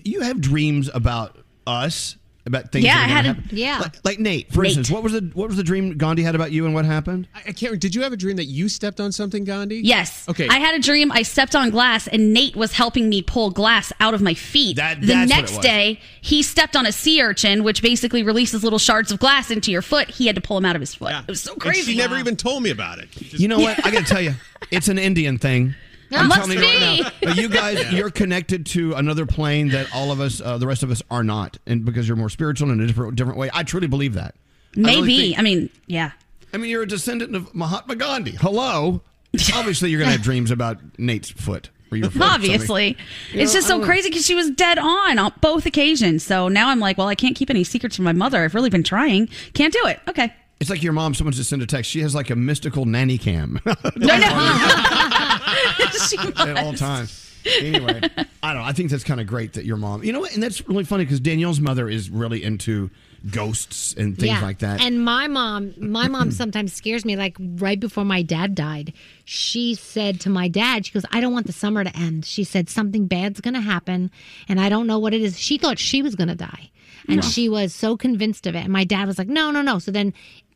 you 0.05 0.20
have 0.23 0.41
dreams 0.41 0.91
about 0.93 1.39
us? 1.66 2.16
About 2.47 2.73
things 2.73 2.87
Yeah, 2.87 2.95
that 2.95 3.01
are 3.03 3.05
I 3.05 3.09
had 3.09 3.25
a- 3.27 3.29
happen? 3.35 3.45
yeah. 3.53 3.79
Like, 3.81 4.05
like 4.05 4.19
Nate, 4.19 4.51
for 4.51 4.62
Nate. 4.62 4.69
instance. 4.71 4.91
What 4.91 5.03
was 5.03 5.12
the 5.12 5.31
what 5.35 5.49
was 5.49 5.59
the 5.59 5.62
dream 5.62 5.99
Gandhi 5.99 6.23
had 6.23 6.35
about 6.35 6.53
you 6.53 6.65
and 6.65 6.73
what 6.75 6.87
happened? 6.87 7.29
I 7.35 7.53
can't. 7.53 7.79
Did 7.79 7.95
you 7.95 8.01
have 8.03 8.15
a 8.15 8.17
dream 8.17 8.37
that 8.37 8.47
you 8.47 8.71
stepped 8.71 8.99
on 8.99 9.12
something, 9.12 9.45
Gandhi? 9.45 9.81
Yes. 9.85 10.27
Okay. 10.27 10.49
I 10.49 10.59
had 10.59 10.75
a 10.75 10.79
dream. 10.79 11.12
I 11.12 11.21
stepped 11.23 11.55
on 11.55 11.69
glass, 11.69 12.07
and 12.09 12.33
Nate 12.33 12.57
was 12.57 12.73
helping 12.73 13.11
me 13.11 13.21
pull 13.21 13.51
glass 13.51 13.93
out 14.01 14.15
of 14.15 14.23
my 14.23 14.33
feet. 14.33 14.77
the 14.77 14.83
that's 14.83 15.01
what 15.07 15.11
it 15.23 15.29
next 15.29 15.57
was. 15.57 15.61
day, 15.65 16.01
he 16.23 16.43
stepped 16.43 16.77
on 16.77 16.87
a 16.87 16.93
sea 16.93 17.21
urchin, 17.21 17.62
which 17.62 17.83
basically 17.83 18.23
releases 18.23 18.65
little 18.65 18.79
shards 18.79 19.12
of 19.12 19.19
glass 19.19 19.51
into 19.51 19.71
your 19.71 19.83
foot. 19.83 20.09
He 20.11 20.27
had 20.27 20.35
to 20.37 20.41
pull 20.43 20.57
them 20.57 20.65
out 20.65 20.75
of 20.77 20.81
his 20.81 20.95
foot. 20.95 21.12
It 21.12 21.29
was 21.29 21.43
so 21.43 21.53
And 21.53 21.61
crazy. 21.61 21.93
she 21.93 21.99
never 21.99 22.17
even 22.17 22.37
told 22.37 22.62
me 22.62 22.71
about 22.71 22.99
it. 23.01 23.11
Just- 23.11 23.39
You 23.39 23.49
know 23.49 23.59
what? 23.61 23.85
I 23.87 23.91
got 23.91 24.07
to 24.07 24.12
tell 24.12 24.23
you, 24.23 24.35
it's 24.71 24.89
an 24.89 24.99
Indian 24.99 25.37
thing. 25.37 25.75
It 26.11 26.23
must 26.24 26.41
telling 26.41 26.59
you 26.59 26.65
right 26.65 27.01
now. 27.03 27.11
But 27.23 27.37
you 27.37 27.49
guys, 27.49 27.78
Yeah. 27.82 27.91
you're 27.93 28.11
connected 28.11 28.66
to 28.66 28.95
another 28.95 29.27
plane 29.27 29.69
that 29.70 29.95
all 29.95 30.11
of 30.12 30.20
us, 30.20 30.41
uh, 30.41 30.59
the 30.59 30.66
rest 30.66 30.82
of 30.82 30.91
us, 30.91 31.03
are 31.11 31.23
not, 31.24 31.59
and 31.66 31.85
because 31.85 32.09
you're 32.09 32.16
more 32.16 32.28
spiritual 32.31 32.70
in 32.70 32.81
a 32.81 32.87
different 32.87 33.16
different 33.16 33.39
way. 33.39 33.51
I 33.53 33.62
truly 33.62 33.87
believe 33.87 34.15
that. 34.15 34.35
I 34.77 34.81
really 34.81 35.01
Maybe. 35.01 35.19
think- 35.28 35.39
I 35.39 35.43
mean, 35.43 35.70
yeah. 35.87 36.11
I 36.53 36.57
mean, 36.57 36.69
you're 36.70 36.82
a 36.82 36.89
descendant 36.89 37.37
of 37.37 37.55
Mahatma 37.55 37.95
Gandhi. 37.97 38.32
Hello. 38.32 39.03
Obviously, 39.55 39.91
you're 39.91 40.01
going 40.01 40.09
to 40.11 40.16
have 40.16 40.23
dreams 40.24 40.51
about 40.51 40.78
Nate's 40.99 41.31
foot 41.31 41.70
or 41.93 41.99
foot. 42.01 42.03
something. 42.12 42.23
Obviously. 42.23 42.89
You 43.32 43.41
it's 43.43 43.53
know, 43.55 43.59
just 43.59 43.69
so 43.69 43.85
crazy 43.85 44.09
because 44.09 44.27
she 44.27 44.35
was 44.35 44.51
dead 44.51 44.77
on 44.78 45.19
on 45.20 45.32
both 45.41 45.65
occasions. 45.66 46.24
So 46.24 46.49
now 46.49 46.69
I'm 46.70 46.81
like, 46.81 46.99
well, 46.99 47.07
I 47.07 47.15
can't 47.15 47.37
keep 47.37 47.51
any 47.51 47.62
secrets 47.62 47.95
from 47.95 48.05
my 48.05 48.12
mother. 48.12 48.43
I've 48.43 48.57
really 48.57 48.70
been 48.70 48.82
trying. 48.82 49.28
Can't 49.55 49.73
do 49.73 49.81
it. 49.87 50.01
Okay. 50.09 50.35
It's 50.59 50.69
like 50.69 50.82
your 50.82 50.93
mom. 50.93 51.15
Someone 51.15 51.32
just 51.32 51.49
sent 51.49 51.62
a 51.62 51.66
text. 51.66 51.91
She 51.91 52.01
has 52.01 52.15
like 52.15 52.28
a 52.31 52.37
mystical 52.37 52.85
nanny 52.85 53.16
cam 53.16 53.61
No, 53.65 53.74
no. 53.97 55.10
At 56.36 56.57
all 56.59 56.74
times. 56.74 57.27
Anyway, 57.47 58.01
I 58.43 58.52
don't 58.52 58.62
know. 58.62 58.69
I 58.69 58.73
think 58.73 58.90
that's 58.90 59.05
kind 59.05 59.20
of 59.20 59.27
great 59.27 59.55
that 59.55 59.65
your 59.65 59.77
mom. 59.77 60.05
You 60.05 60.12
know 60.12 60.20
what? 60.20 60.35
And 60.35 60.43
that's 60.43 60.66
really 60.69 60.85
funny 60.85 61.05
because 61.05 61.20
Danielle's 61.20 61.61
mother 61.61 61.89
is 61.89 62.11
really 62.11 62.43
into 62.43 62.90
ghosts 63.31 63.94
and 63.94 64.19
things 64.19 64.40
like 64.43 64.61
that. 64.61 64.81
And 64.81 65.05
my 65.05 65.27
mom, 65.27 65.74
my 65.78 66.09
mom 66.09 66.31
sometimes 66.32 66.73
scares 66.73 67.05
me. 67.05 67.16
Like 67.16 67.36
right 67.39 67.78
before 67.78 68.05
my 68.05 68.23
dad 68.23 68.55
died, 68.55 68.93
she 69.24 69.74
said 69.74 70.20
to 70.20 70.31
my 70.31 70.48
dad, 70.48 70.86
"She 70.86 70.93
goes, 70.93 71.05
I 71.11 71.20
don't 71.20 71.32
want 71.32 71.47
the 71.47 71.52
summer 71.52 71.85
to 71.85 71.97
end." 71.97 72.24
She 72.24 72.44
said 72.44 72.69
something 72.69 73.07
bad's 73.07 73.40
going 73.40 73.55
to 73.55 73.61
happen, 73.61 74.11
and 74.48 74.61
I 74.61 74.69
don't 74.69 74.86
know 74.86 74.98
what 74.98 75.15
it 75.15 75.23
is. 75.23 75.39
She 75.39 75.59
thought 75.59 75.78
she 75.78 76.02
was 76.02 76.15
going 76.15 76.28
to 76.28 76.35
die, 76.35 76.70
and 77.09 77.23
Wow. 77.23 77.29
she 77.29 77.49
was 77.49 77.75
so 77.75 77.97
convinced 77.97 78.47
of 78.47 78.55
it. 78.55 78.65
And 78.65 78.73
my 78.73 78.85
dad 78.85 79.07
was 79.07 79.19
like, 79.19 79.29
"No, 79.29 79.51
no, 79.51 79.63
no." 79.63 79.79
So 79.79 79.91
then. 79.91 80.13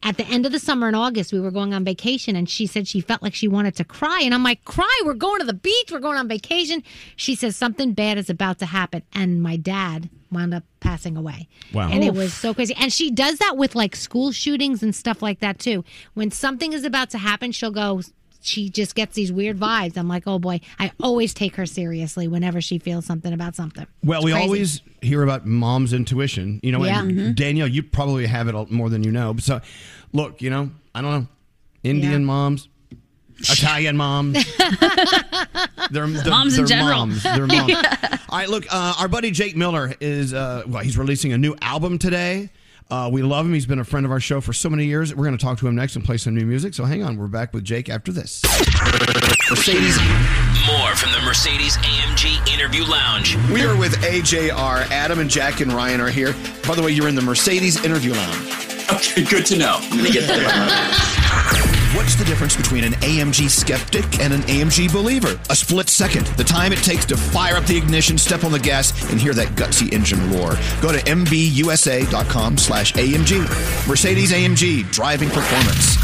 At 0.06 0.18
the 0.18 0.26
end 0.26 0.44
of 0.44 0.52
the 0.52 0.58
summer 0.58 0.86
in 0.86 0.94
August, 0.94 1.32
we 1.32 1.40
were 1.40 1.50
going 1.50 1.72
on 1.72 1.82
vacation, 1.82 2.36
and 2.36 2.46
she 2.46 2.66
said 2.66 2.86
she 2.86 3.00
felt 3.00 3.22
like 3.22 3.34
she 3.34 3.48
wanted 3.48 3.74
to 3.76 3.84
cry. 3.84 4.20
And 4.22 4.34
I'm 4.34 4.42
like, 4.42 4.62
"Cry? 4.66 5.00
We're 5.02 5.14
going 5.14 5.40
to 5.40 5.46
the 5.46 5.54
beach. 5.54 5.90
We're 5.90 5.98
going 5.98 6.18
on 6.18 6.28
vacation." 6.28 6.82
She 7.16 7.34
says 7.34 7.56
something 7.56 7.94
bad 7.94 8.18
is 8.18 8.28
about 8.28 8.58
to 8.58 8.66
happen, 8.66 9.02
and 9.14 9.42
my 9.42 9.56
dad 9.56 10.10
wound 10.30 10.52
up 10.52 10.64
passing 10.80 11.16
away. 11.16 11.48
Wow. 11.72 11.88
And 11.90 12.04
it 12.04 12.12
was 12.12 12.34
so 12.34 12.52
crazy. 12.52 12.74
And 12.78 12.92
she 12.92 13.10
does 13.10 13.38
that 13.38 13.56
with 13.56 13.74
like 13.74 13.96
school 13.96 14.30
shootings 14.30 14.82
and 14.82 14.94
stuff 14.94 15.22
like 15.22 15.40
that 15.40 15.58
too. 15.58 15.84
When 16.12 16.30
something 16.30 16.74
is 16.74 16.84
about 16.84 17.08
to 17.10 17.18
happen, 17.18 17.50
she'll 17.52 17.70
go. 17.70 18.02
She 18.44 18.68
just 18.68 18.94
gets 18.94 19.14
these 19.14 19.32
weird 19.32 19.58
vibes. 19.58 19.96
I'm 19.96 20.06
like, 20.06 20.24
oh 20.26 20.38
boy. 20.38 20.60
I 20.78 20.92
always 21.00 21.32
take 21.32 21.56
her 21.56 21.64
seriously 21.64 22.28
whenever 22.28 22.60
she 22.60 22.78
feels 22.78 23.06
something 23.06 23.32
about 23.32 23.54
something. 23.56 23.86
Well, 24.04 24.18
It's 24.20 24.24
we 24.26 24.32
crazy. 24.32 24.44
always 24.44 24.80
hear 25.00 25.22
about 25.22 25.46
mom's 25.46 25.92
intuition, 25.94 26.60
you 26.62 26.70
know. 26.70 26.84
Yeah. 26.84 27.00
And 27.02 27.10
Mhm. 27.12 27.34
Danielle, 27.36 27.68
you 27.68 27.82
probably 27.82 28.26
have 28.26 28.46
it 28.48 28.70
more 28.70 28.90
than 28.90 29.02
you 29.02 29.10
know. 29.12 29.34
So, 29.38 29.60
look, 30.12 30.42
you 30.42 30.50
know, 30.50 30.70
I 30.94 31.00
don't 31.00 31.10
know, 31.22 31.26
Indian 31.82 32.24
moms, 32.24 32.68
Italian 33.38 33.96
moms, 33.96 34.34
they're, 35.90 36.06
they're 36.06 36.06
Moms 36.06 36.54
in 36.54 36.64
they're 36.64 36.66
general. 36.66 36.98
Moms. 37.06 37.22
They're 37.22 37.46
moms. 37.46 37.68
Yeah. 37.70 38.18
All 38.28 38.38
right, 38.38 38.48
look, 38.48 38.66
uh, 38.70 38.94
our 38.98 39.08
buddy 39.08 39.30
Jake 39.30 39.56
Miller 39.56 39.94
is 40.00 40.32
uh, 40.34 40.62
well, 40.66 40.82
he's 40.82 40.96
releasing 40.98 41.32
a 41.32 41.38
new 41.38 41.54
album 41.62 41.98
today. 41.98 42.50
Uh, 42.90 43.08
we 43.12 43.22
love 43.22 43.46
him. 43.46 43.54
He's 43.54 43.66
been 43.66 43.78
a 43.78 43.84
friend 43.84 44.04
of 44.06 44.12
our 44.12 44.20
show 44.20 44.40
for 44.40 44.52
so 44.52 44.68
many 44.68 44.84
years. 44.84 45.14
We're 45.14 45.24
going 45.24 45.36
to 45.36 45.42
talk 45.44 45.58
to 45.58 45.66
him 45.66 45.74
next 45.74 45.96
and 45.96 46.04
play 46.04 46.16
some 46.16 46.34
new 46.34 46.44
music. 46.44 46.74
So 46.74 46.84
hang 46.84 47.02
on, 47.02 47.16
we're 47.16 47.26
back 47.28 47.52
with 47.54 47.64
Jake 47.64 47.88
after 47.88 48.12
this. 48.12 48.42
Mercedes 49.50 49.98
More 50.66 50.94
from 50.96 51.12
the 51.12 51.20
Mercedes 51.24 51.76
AMG 51.78 52.52
Interview 52.52 52.84
Lounge. 52.84 53.36
We 53.52 53.64
are 53.64 53.76
with 53.76 53.94
AJR. 54.02 54.90
Adam 54.90 55.18
and 55.18 55.30
Jack 55.30 55.60
and 55.60 55.72
Ryan 55.72 56.00
are 56.00 56.10
here. 56.10 56.34
By 56.66 56.74
the 56.74 56.82
way, 56.82 56.92
you're 56.92 57.08
in 57.08 57.14
the 57.14 57.22
Mercedes 57.22 57.82
interview 57.84 58.12
lounge. 58.12 58.52
Okay, 58.92 59.24
good 59.24 59.46
to 59.46 59.58
know. 59.58 59.78
Let 59.90 60.02
me 60.02 60.10
get 60.12 60.28
What's 61.94 62.16
the 62.16 62.24
difference 62.24 62.56
between 62.56 62.82
an 62.82 62.94
AMG 62.94 63.48
skeptic 63.48 64.18
and 64.18 64.32
an 64.32 64.40
AMG 64.42 64.92
believer? 64.92 65.38
A 65.48 65.54
split 65.54 65.88
second. 65.88 66.26
The 66.36 66.42
time 66.42 66.72
it 66.72 66.80
takes 66.80 67.04
to 67.04 67.16
fire 67.16 67.54
up 67.54 67.66
the 67.66 67.76
ignition, 67.76 68.18
step 68.18 68.42
on 68.42 68.50
the 68.50 68.58
gas, 68.58 68.90
and 69.12 69.20
hear 69.20 69.32
that 69.34 69.46
gutsy 69.50 69.92
engine 69.92 70.18
roar. 70.32 70.58
Go 70.82 70.90
to 70.90 70.98
mbusa.com 70.98 72.58
slash 72.58 72.94
AMG. 72.94 73.88
Mercedes 73.88 74.32
AMG, 74.32 74.90
driving 74.90 75.30
performance. 75.30 75.94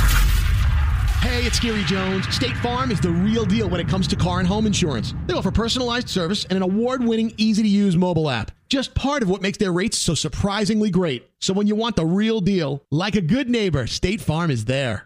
Hey, 1.22 1.44
it's 1.44 1.58
Skeery 1.58 1.84
Jones. 1.86 2.32
State 2.32 2.56
Farm 2.58 2.92
is 2.92 3.00
the 3.00 3.10
real 3.10 3.44
deal 3.44 3.68
when 3.68 3.80
it 3.80 3.88
comes 3.88 4.06
to 4.08 4.16
car 4.16 4.38
and 4.38 4.46
home 4.46 4.66
insurance. 4.66 5.12
They 5.26 5.34
offer 5.34 5.50
personalized 5.50 6.08
service 6.08 6.44
and 6.44 6.52
an 6.52 6.62
award 6.62 7.02
winning, 7.02 7.34
easy 7.36 7.64
to 7.64 7.68
use 7.68 7.96
mobile 7.96 8.30
app. 8.30 8.52
Just 8.68 8.94
part 8.94 9.24
of 9.24 9.28
what 9.28 9.42
makes 9.42 9.58
their 9.58 9.72
rates 9.72 9.98
so 9.98 10.14
surprisingly 10.14 10.90
great. 10.90 11.28
So 11.40 11.52
when 11.52 11.66
you 11.66 11.74
want 11.74 11.96
the 11.96 12.06
real 12.06 12.40
deal, 12.40 12.84
like 12.92 13.16
a 13.16 13.20
good 13.20 13.50
neighbor, 13.50 13.88
State 13.88 14.20
Farm 14.20 14.52
is 14.52 14.66
there. 14.66 15.04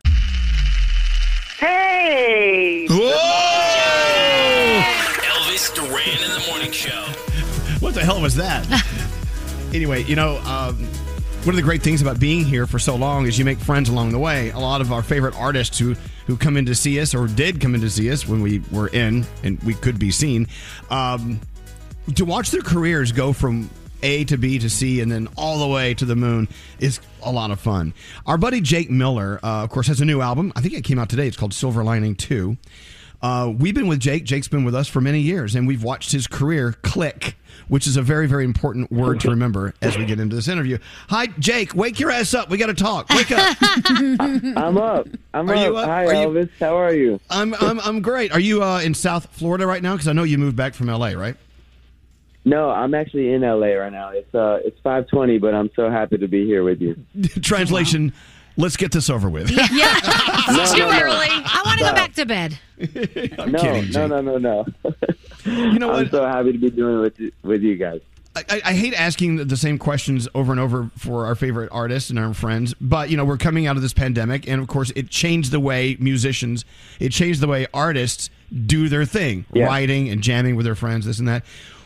Hey! 1.65 2.87
Whoa! 2.91 3.11
Elvis 5.23 5.75
Duran 5.75 6.23
in 6.23 6.31
the 6.39 6.47
Morning 6.51 6.71
Show. 6.71 7.07
What 7.81 7.95
the 7.95 8.05
hell 8.05 8.21
was 8.21 8.35
that? 8.37 8.67
anyway, 9.75 10.05
you 10.05 10.15
know, 10.15 10.37
um, 10.41 10.77
one 11.45 11.51
of 11.51 11.57
the 11.57 11.63
great 11.63 11.83
things 11.83 12.03
about 12.03 12.21
being 12.21 12.45
here 12.45 12.67
for 12.67 12.79
so 12.79 12.97
long 12.97 13.27
is 13.27 13.39
you 13.39 13.47
make 13.47 13.59
friends 13.59 13.89
along 13.89 14.13
the 14.13 14.19
way. 14.19 14.51
A 14.51 14.59
lot 14.59 14.83
of 14.83 14.93
our 14.93 15.03
favorite 15.03 15.35
artists 15.37 15.79
who 15.79 15.95
who 16.27 16.37
come 16.37 16.59
in 16.59 16.67
to 16.67 16.75
see 16.75 17.01
us 17.01 17.15
or 17.15 17.27
did 17.27 17.61
come 17.61 17.75
in 17.75 17.81
to 17.81 17.91
see 17.91 18.11
us 18.11 18.29
when 18.29 18.43
we 18.43 18.63
were 18.71 18.89
in 18.89 19.27
and 19.43 19.63
we 19.63 19.75
could 19.75 19.99
be 19.99 20.11
seen, 20.11 20.49
um, 20.91 21.41
to 22.15 22.25
watch 22.25 22.51
their 22.51 22.63
careers 22.63 23.13
go 23.13 23.33
from 23.33 23.71
A 24.05 24.25
to 24.25 24.37
B 24.37 24.59
to 24.61 24.71
C 24.71 25.01
and 25.01 25.11
then 25.11 25.29
all 25.37 25.59
the 25.59 25.67
way 25.67 25.95
to 25.95 26.05
the 26.05 26.15
moon 26.15 26.47
is 26.79 27.01
a 27.23 27.33
lot 27.33 27.51
of 27.51 27.59
fun. 27.59 27.95
Our 28.27 28.39
buddy 28.39 28.61
Jake 28.61 28.91
Miller, 28.91 29.41
uh, 29.43 29.65
of 29.65 29.71
course, 29.71 29.87
has 29.89 30.01
a 30.01 30.05
new 30.05 30.21
album. 30.21 30.53
I 30.55 30.61
think 30.61 30.75
it 30.75 30.85
came 30.85 30.99
out 30.99 31.09
today. 31.09 31.27
It's 31.27 31.37
called 31.37 31.55
Silver 31.55 31.83
Lining 31.83 32.15
2. 32.15 32.57
Uh, 33.23 33.51
we've 33.59 33.75
been 33.75 33.87
with 33.87 34.01
Jake. 34.01 34.25
Jake's 34.25 34.49
been 34.49 34.65
with 34.65 34.75
us 34.75 34.87
for 34.87 35.01
many 35.01 35.21
years, 35.21 35.55
and 35.55 35.67
we've 35.67 35.83
watched 35.83 36.13
his 36.13 36.27
career 36.27 36.75
click, 36.83 37.37
which 37.69 37.87
is 37.87 37.97
a 37.97 38.03
very, 38.03 38.27
very 38.27 38.45
important 38.45 38.93
word 38.93 39.19
to 39.21 39.31
remember 39.31 39.73
as 39.81 39.97
we 39.97 40.05
get 40.05 40.21
into 40.21 40.37
this 40.37 40.47
interview. 40.47 40.77
Hi, 41.09 41.29
Jake. 41.39 41.75
Wake 41.75 41.99
your 41.99 42.11
ass 42.11 42.35
up. 42.35 42.51
We 42.51 42.59
got 42.59 42.67
to 42.67 42.75
talk. 42.75 43.09
Wake 43.09 43.33
up. 43.33 43.57
I'm 43.63 44.77
up. 44.77 45.09
I'm 45.33 45.49
Are 45.51 45.55
up. 45.55 45.67
you 45.67 45.77
up? 45.79 45.87
Hi, 45.89 46.05
Are 46.05 46.13
you- 46.13 46.29
Elvis. 46.29 46.51
How 46.61 46.77
are 46.77 46.93
you? 46.93 47.19
I'm, 47.31 47.55
I'm, 47.55 47.81
I'm 47.81 48.03
great. 48.03 48.31
Are 48.33 48.41
you 48.41 48.63
uh, 48.63 48.81
in 48.81 48.93
South 48.93 49.27
Florida 49.33 49.67
right 49.67 49.83
now? 49.83 49.93
Because 49.95 50.09
I 50.09 50.13
know 50.13 50.25
you 50.25 50.37
moved 50.37 50.57
back 50.57 50.75
from 50.75 50.89
LA, 50.89 51.13
right? 51.13 51.37
No, 52.45 52.71
I'm 52.71 52.95
actually 52.95 53.33
in 53.33 53.41
LA 53.43 53.69
right 53.69 53.93
now. 53.93 54.11
It's 54.11 54.35
uh, 54.35 54.59
it's 54.65 54.79
5:20, 54.81 55.41
but 55.41 55.55
I'm 55.55 55.71
so 55.75 55.91
happy 55.91 56.19
to 56.19 56.29
be 56.29 56.45
here 56.45 56.63
with 56.63 56.81
you. 56.81 56.97
Translation. 57.43 58.13
Let's 58.57 58.77
get 58.77 58.93
this 58.93 59.11
over 59.11 59.29
with. 59.29 59.51
Yeah. 59.51 59.99
No, 60.47 60.65
Too 60.67 60.81
no, 60.81 60.91
no. 60.91 61.01
early. 61.01 61.27
I 61.31 61.63
want 61.65 61.79
to 61.79 61.85
go 61.87 61.93
back 61.95 62.13
to 62.17 62.27
bed. 62.27 62.59
no, 62.79 63.59
kidding, 63.59 63.91
no, 63.93 64.07
no, 64.07 64.21
no, 64.21 64.37
no. 64.37 64.67
You 65.47 65.79
know 65.79 65.89
what? 65.89 65.97
I'm 66.01 66.11
so 66.11 66.27
happy 66.27 66.53
to 66.53 66.59
be 66.59 66.69
doing 66.71 66.99
it 66.99 67.01
with 67.01 67.19
you- 67.19 67.33
with 67.43 67.63
you 67.63 67.77
guys. 67.77 68.03
I, 68.37 68.45
I- 68.51 68.63
I 68.67 68.73
hate 68.75 68.93
asking 68.93 69.37
the- 69.37 69.47
the 69.47 69.57
same 69.57 69.79
questions 69.79 70.29
over 70.35 70.53
and 70.53 70.61
over 70.61 70.91
for 70.99 71.25
our 71.25 71.35
favorite 71.35 71.71
artists 71.73 72.11
and 72.11 72.19
our 72.19 72.35
friends, 72.35 72.75
but 72.79 73.09
you 73.09 73.17
know 73.17 73.25
we're 73.25 73.39
coming 73.39 73.67
out 73.67 73.77
of 73.77 73.83
this 73.83 73.95
pandemic, 73.95 74.47
and 74.47 74.61
of 74.61 74.69
course 74.69 74.93
it 74.95 75.09
changed 75.09 75.51
the 75.51 75.61
way 75.61 75.97
musicians, 75.99 76.67
it 77.01 77.09
changed 77.11 77.41
the 77.41 77.49
way 77.49 77.67
artists 77.73 78.29
do 78.67 78.91
their 78.91 79.07
thing, 79.07 79.47
Yeah. 79.55 79.65
writing 79.65 80.11
and 80.11 80.21
jamming 80.23 80.57
with 80.57 80.67
their 80.67 80.75
friends, 80.75 81.07
this 81.07 81.19
and 81.19 81.27
that. 81.27 81.43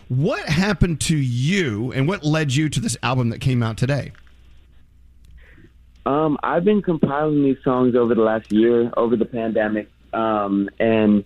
What 0.08 0.48
happened 0.48 1.02
to 1.02 1.16
you, 1.16 1.92
and 1.92 2.08
what 2.08 2.24
led 2.24 2.54
you 2.54 2.70
to 2.70 2.80
this 2.80 2.96
album 3.02 3.28
that 3.28 3.40
came 3.40 3.62
out 3.62 3.76
today? 3.76 4.12
Um, 6.06 6.38
I've 6.42 6.64
been 6.64 6.80
compiling 6.80 7.42
these 7.42 7.58
songs 7.62 7.94
over 7.94 8.14
the 8.14 8.22
last 8.22 8.50
year, 8.50 8.90
over 8.96 9.16
the 9.16 9.26
pandemic, 9.26 9.90
um, 10.14 10.70
and 10.80 11.24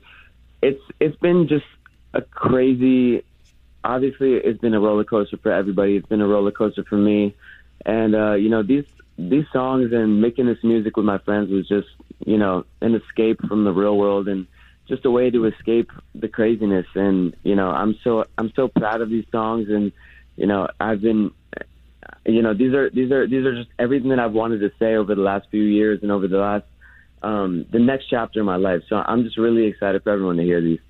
it's 0.60 0.82
it's 0.98 1.16
been 1.18 1.46
just 1.46 1.64
a 2.12 2.22
crazy. 2.22 3.24
Obviously, 3.84 4.34
it's 4.34 4.60
been 4.60 4.74
a 4.74 4.80
roller 4.80 5.04
coaster 5.04 5.36
for 5.36 5.52
everybody. 5.52 5.96
It's 5.96 6.08
been 6.08 6.20
a 6.20 6.26
roller 6.26 6.50
coaster 6.50 6.82
for 6.82 6.96
me, 6.96 7.36
and 7.86 8.16
uh, 8.16 8.32
you 8.32 8.48
know 8.48 8.64
these 8.64 8.86
these 9.16 9.44
songs 9.52 9.92
and 9.92 10.20
making 10.20 10.46
this 10.46 10.58
music 10.64 10.96
with 10.96 11.06
my 11.06 11.18
friends 11.18 11.50
was 11.50 11.68
just 11.68 11.88
you 12.26 12.38
know 12.38 12.64
an 12.80 12.96
escape 12.96 13.40
from 13.46 13.62
the 13.62 13.72
real 13.72 13.96
world 13.96 14.26
and 14.26 14.48
just 14.92 15.06
a 15.06 15.10
way 15.10 15.30
to 15.30 15.46
escape 15.46 15.90
the 16.14 16.28
craziness. 16.28 16.86
And 16.94 17.34
you 17.42 17.56
know, 17.56 17.70
I'm 17.70 17.96
so 18.04 18.24
I'm 18.36 18.52
so 18.54 18.68
proud 18.68 19.00
of 19.00 19.08
these 19.08 19.24
songs, 19.32 19.68
and 19.70 19.90
you 20.36 20.46
know, 20.46 20.68
I've 20.78 21.00
been, 21.00 21.30
you 22.26 22.42
know, 22.42 22.52
these 22.52 22.74
are 22.74 22.90
these 22.90 23.10
are 23.10 23.26
these 23.26 23.46
are 23.46 23.54
just 23.54 23.70
everything 23.78 24.10
that 24.10 24.18
I've 24.18 24.32
wanted 24.32 24.58
to 24.60 24.70
say 24.78 24.96
over 24.96 25.14
the 25.14 25.22
last 25.22 25.48
few 25.50 25.62
years 25.62 26.00
and 26.02 26.12
over 26.12 26.28
the 26.28 26.36
last 26.36 26.66
um, 27.22 27.64
the 27.72 27.78
next 27.78 28.06
chapter 28.10 28.40
of 28.40 28.46
my 28.46 28.56
life. 28.56 28.82
So 28.90 28.96
I'm 28.96 29.24
just 29.24 29.38
really 29.38 29.64
excited 29.64 30.02
for 30.02 30.10
everyone 30.10 30.36
to 30.36 30.42
hear 30.42 30.60
these. 30.60 30.80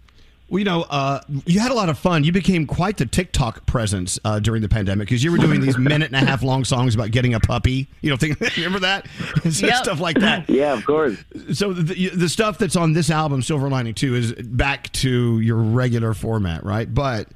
Well, 0.53 0.59
you 0.59 0.67
know, 0.67 0.83
uh, 0.83 1.21
you 1.47 1.61
had 1.61 1.71
a 1.71 1.75
lot 1.75 1.89
of 1.89 1.99
fun. 1.99 2.25
You 2.25 2.33
became 2.33 2.67
quite 2.67 2.99
the 2.99 3.07
TikTok 3.07 3.65
presence 3.65 4.21
uh, 4.23 4.39
during 4.39 4.61
the 4.61 4.69
pandemic 4.69 5.09
because 5.09 5.25
you 5.25 5.33
were 5.33 5.39
doing 5.39 5.63
these 5.63 5.79
minute 5.79 6.13
and 6.13 6.23
a 6.23 6.31
half 6.31 6.43
long 6.43 6.65
songs 6.65 6.95
about 6.95 7.11
getting 7.11 7.33
a 7.33 7.41
puppy. 7.41 7.89
You 8.03 8.11
know, 8.11 8.19
think, 8.19 8.39
remember 8.57 8.81
that? 8.81 9.07
Yep. 9.63 9.85
Stuff 9.85 10.01
like 10.01 10.19
that. 10.19 10.51
Yeah, 10.51 10.75
of 10.75 10.85
course. 10.85 11.17
So 11.53 11.73
the, 11.73 12.11
the 12.11 12.29
stuff 12.29 12.59
that's 12.59 12.77
on 12.77 12.93
this 12.93 13.11
album, 13.11 13.41
Silver 13.41 13.71
Lining 13.71 13.95
Two, 13.95 14.15
is 14.15 14.33
back 14.35 14.93
to 14.93 15.41
your 15.41 15.57
regular 15.57 16.13
format, 16.13 16.65
right? 16.65 16.93
But 16.93 17.29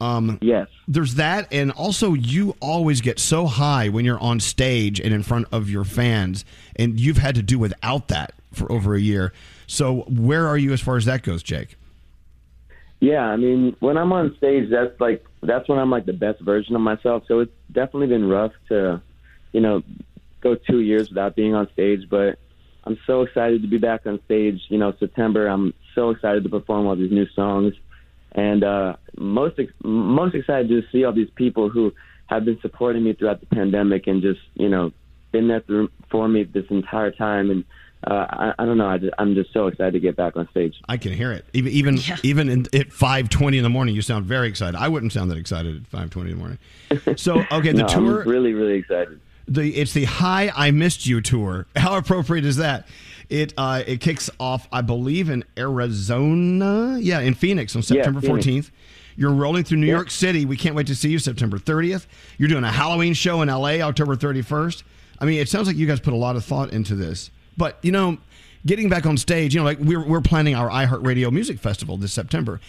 um, 0.00 0.38
yes, 0.40 0.66
there's 0.88 1.14
that, 1.14 1.52
and 1.52 1.70
also 1.70 2.14
you 2.14 2.56
always 2.60 3.00
get 3.00 3.20
so 3.20 3.46
high 3.46 3.88
when 3.88 4.04
you're 4.04 4.18
on 4.18 4.40
stage 4.40 5.00
and 5.00 5.14
in 5.14 5.22
front 5.22 5.46
of 5.52 5.70
your 5.70 5.84
fans, 5.84 6.44
and 6.74 6.98
you've 6.98 7.18
had 7.18 7.36
to 7.36 7.42
do 7.42 7.58
without 7.58 8.08
that 8.08 8.32
for 8.52 8.70
over 8.72 8.94
a 8.94 9.00
year. 9.00 9.32
So 9.66 10.00
where 10.08 10.48
are 10.48 10.58
you 10.58 10.72
as 10.72 10.80
far 10.80 10.96
as 10.96 11.04
that 11.04 11.22
goes, 11.22 11.42
Jake? 11.42 11.76
Yeah, 13.00 13.22
I 13.22 13.36
mean, 13.36 13.76
when 13.80 13.96
I'm 13.96 14.12
on 14.12 14.34
stage, 14.38 14.70
that's 14.70 14.98
like 15.00 15.24
that's 15.42 15.68
when 15.68 15.78
I'm 15.78 15.90
like 15.90 16.06
the 16.06 16.12
best 16.12 16.40
version 16.40 16.74
of 16.74 16.80
myself. 16.80 17.22
So 17.28 17.40
it's 17.40 17.52
definitely 17.72 18.08
been 18.08 18.28
rough 18.28 18.52
to, 18.70 19.00
you 19.52 19.60
know, 19.60 19.82
go 20.40 20.56
two 20.56 20.80
years 20.80 21.08
without 21.08 21.36
being 21.36 21.54
on 21.54 21.68
stage. 21.72 22.08
But 22.10 22.38
I'm 22.84 22.98
so 23.06 23.22
excited 23.22 23.62
to 23.62 23.68
be 23.68 23.78
back 23.78 24.06
on 24.06 24.20
stage. 24.24 24.60
You 24.68 24.78
know, 24.78 24.92
September. 24.98 25.46
I'm 25.46 25.74
so 25.94 26.10
excited 26.10 26.42
to 26.42 26.48
perform 26.48 26.86
all 26.86 26.96
these 26.96 27.12
new 27.12 27.26
songs, 27.36 27.74
and 28.32 28.64
uh, 28.64 28.96
most 29.16 29.60
ex- 29.60 29.72
most 29.84 30.34
excited 30.34 30.68
to 30.68 30.82
see 30.90 31.04
all 31.04 31.12
these 31.12 31.30
people 31.36 31.70
who 31.70 31.92
have 32.26 32.44
been 32.44 32.58
supporting 32.60 33.04
me 33.04 33.12
throughout 33.12 33.40
the 33.40 33.46
pandemic 33.46 34.08
and 34.08 34.22
just 34.22 34.40
you 34.54 34.68
know 34.68 34.92
been 35.30 35.46
there 35.46 35.60
through, 35.60 35.88
for 36.10 36.26
me 36.26 36.42
this 36.42 36.64
entire 36.70 37.10
time 37.10 37.50
and 37.50 37.64
uh, 38.06 38.26
I, 38.30 38.54
I 38.58 38.64
don't 38.64 38.78
know. 38.78 38.86
I 38.86 38.98
just, 38.98 39.12
I'm 39.18 39.34
just 39.34 39.52
so 39.52 39.66
excited 39.66 39.92
to 39.94 40.00
get 40.00 40.14
back 40.16 40.36
on 40.36 40.48
stage. 40.50 40.74
I 40.88 40.96
can 40.96 41.12
hear 41.12 41.32
it. 41.32 41.44
Even 41.52 41.72
even 41.72 41.98
even 42.22 42.48
in, 42.48 42.66
at 42.72 42.92
five 42.92 43.28
twenty 43.28 43.56
in 43.58 43.62
the 43.64 43.68
morning, 43.70 43.94
you 43.94 44.02
sound 44.02 44.24
very 44.24 44.48
excited. 44.48 44.76
I 44.78 44.88
wouldn't 44.88 45.12
sound 45.12 45.30
that 45.30 45.38
excited 45.38 45.76
at 45.76 45.86
five 45.88 46.10
twenty 46.10 46.30
in 46.30 46.36
the 46.36 46.40
morning. 46.40 46.58
So 47.18 47.44
okay, 47.50 47.72
the 47.72 47.82
No, 47.82 47.88
tour. 47.88 48.22
I'm 48.22 48.28
really 48.28 48.52
really 48.54 48.74
excited. 48.74 49.20
The 49.46 49.74
it's 49.76 49.92
the 49.94 50.04
Hi 50.04 50.52
I 50.54 50.70
Missed 50.70 51.06
You 51.06 51.20
tour. 51.20 51.66
How 51.76 51.96
appropriate 51.96 52.44
is 52.44 52.56
that? 52.58 52.86
It 53.28 53.52
uh, 53.58 53.82
it 53.86 54.00
kicks 54.00 54.30
off, 54.38 54.68
I 54.72 54.80
believe, 54.80 55.28
in 55.28 55.44
Arizona. 55.56 56.98
Yeah, 57.00 57.20
in 57.20 57.34
Phoenix 57.34 57.74
on 57.76 57.80
Yeah, 57.82 57.86
September 57.86 58.20
Phoenix. 58.20 58.28
fourteenth. 58.44 58.70
You're 59.16 59.32
rolling 59.32 59.64
through 59.64 59.78
New 59.78 59.88
York 59.88 60.10
City. 60.12 60.44
We 60.44 60.56
can't 60.56 60.76
wait 60.76 60.86
to 60.86 60.94
see 60.94 61.10
you 61.10 61.18
September 61.18 61.58
30th. 61.58 62.06
You're 62.38 62.48
doing 62.48 62.62
a 62.62 62.70
Halloween 62.70 63.14
show 63.14 63.42
in 63.42 63.48
LA 63.48 63.80
October 63.80 64.14
31st. 64.14 64.84
I 65.18 65.24
mean, 65.24 65.40
it 65.40 65.48
sounds 65.48 65.66
like 65.66 65.74
you 65.76 65.88
guys 65.88 65.98
put 65.98 66.12
a 66.12 66.16
lot 66.16 66.36
of 66.36 66.44
thought 66.44 66.72
into 66.72 66.94
this. 66.94 67.32
But, 67.58 67.78
you 67.82 67.92
know, 67.92 68.16
getting 68.64 68.88
back 68.88 69.04
on 69.04 69.18
stage, 69.18 69.54
you 69.54 69.60
know, 69.60 69.64
like 69.64 69.78
we're, 69.78 70.02
we're 70.02 70.22
planning 70.22 70.54
our 70.54 70.70
iHeartRadio 70.70 71.30
Music 71.30 71.58
Festival 71.58 71.98
this 71.98 72.12
September. 72.12 72.60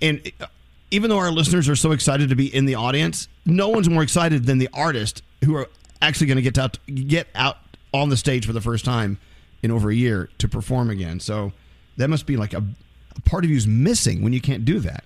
And 0.00 0.32
uh, 0.40 0.46
even 0.90 1.10
though 1.10 1.18
our 1.18 1.30
listeners 1.30 1.68
are 1.68 1.76
so 1.76 1.92
excited 1.92 2.30
to 2.30 2.36
be 2.36 2.54
in 2.54 2.64
the 2.64 2.76
audience, 2.76 3.28
no 3.44 3.68
one's 3.68 3.88
more 3.88 4.02
excited 4.02 4.46
than 4.46 4.58
the 4.58 4.70
artist 4.72 5.22
who 5.44 5.54
are 5.56 5.68
actually 6.00 6.28
going 6.28 6.36
to 6.36 6.42
get 6.42 6.56
out 6.56 6.78
get 6.86 7.26
out 7.34 7.58
on 7.92 8.08
the 8.08 8.16
stage 8.16 8.46
for 8.46 8.52
the 8.52 8.60
first 8.60 8.84
time 8.84 9.18
in 9.62 9.70
over 9.70 9.90
a 9.90 9.94
year 9.94 10.30
to 10.38 10.48
perform 10.48 10.88
again. 10.88 11.20
So 11.20 11.52
that 11.96 12.08
must 12.08 12.26
be 12.26 12.36
like 12.36 12.54
a, 12.54 12.62
a 13.16 13.20
part 13.22 13.44
of 13.44 13.50
you's 13.50 13.66
missing 13.66 14.22
when 14.22 14.32
you 14.32 14.40
can't 14.40 14.64
do 14.64 14.78
that. 14.80 15.04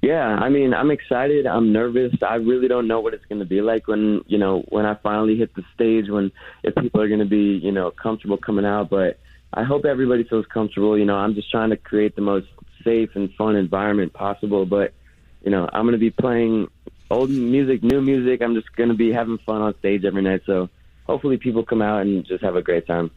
Yeah, 0.00 0.24
I 0.24 0.48
mean, 0.48 0.74
I'm 0.74 0.92
excited. 0.92 1.46
I'm 1.46 1.72
nervous. 1.72 2.12
I 2.22 2.36
really 2.36 2.68
don't 2.68 2.86
know 2.86 3.00
what 3.00 3.14
it's 3.14 3.24
going 3.24 3.40
to 3.40 3.44
be 3.44 3.60
like 3.60 3.88
when, 3.88 4.22
you 4.26 4.38
know, 4.38 4.64
when 4.68 4.86
I 4.86 4.94
finally 4.94 5.36
hit 5.36 5.54
the 5.56 5.64
stage, 5.74 6.08
when 6.08 6.30
if 6.62 6.74
people 6.76 7.00
are 7.00 7.08
going 7.08 7.20
to 7.20 7.26
be, 7.26 7.58
you 7.62 7.72
know, 7.72 7.90
comfortable 7.90 8.36
coming 8.36 8.64
out. 8.64 8.90
But 8.90 9.18
I 9.52 9.64
hope 9.64 9.84
everybody 9.84 10.22
feels 10.22 10.46
comfortable. 10.46 10.96
You 10.96 11.04
know, 11.04 11.16
I'm 11.16 11.34
just 11.34 11.50
trying 11.50 11.70
to 11.70 11.76
create 11.76 12.14
the 12.14 12.22
most 12.22 12.46
safe 12.84 13.10
and 13.16 13.34
fun 13.34 13.56
environment 13.56 14.12
possible. 14.12 14.66
But, 14.66 14.94
you 15.42 15.50
know, 15.50 15.68
I'm 15.72 15.82
going 15.82 15.92
to 15.92 15.98
be 15.98 16.10
playing 16.10 16.68
old 17.10 17.30
music, 17.30 17.82
new 17.82 18.00
music. 18.00 18.40
I'm 18.40 18.54
just 18.54 18.74
going 18.76 18.90
to 18.90 18.94
be 18.94 19.12
having 19.12 19.38
fun 19.38 19.62
on 19.62 19.76
stage 19.80 20.04
every 20.04 20.22
night. 20.22 20.42
So 20.46 20.68
hopefully 21.08 21.38
people 21.38 21.64
come 21.64 21.82
out 21.82 22.02
and 22.02 22.24
just 22.24 22.44
have 22.44 22.54
a 22.54 22.62
great 22.62 22.86
time. 22.86 23.10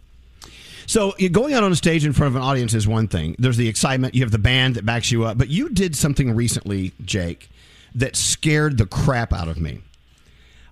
So 0.86 1.14
going 1.32 1.54
out 1.54 1.64
on 1.64 1.72
a 1.72 1.76
stage 1.76 2.06
in 2.06 2.14
front 2.14 2.30
of 2.30 2.36
an 2.36 2.42
audience 2.42 2.74
is 2.74 2.88
one 2.88 3.08
thing. 3.08 3.36
There's 3.40 3.58
the 3.58 3.68
excitement. 3.68 4.16
You 4.16 4.22
have 4.22 4.32
the 4.32 4.40
band 4.40 4.76
that 4.76 4.86
backs 4.86 5.12
you 5.12 5.26
up. 5.26 5.38
But 5.38 5.50
you 5.50 5.70
did 5.70 5.96
something 5.96 6.36
recently, 6.36 6.94
Jake, 7.04 7.50
that 7.96 8.16
scared 8.16 8.78
the 8.78 8.86
crap 8.86 9.34
out 9.34 9.48
of 9.48 9.60
me. 9.60 9.82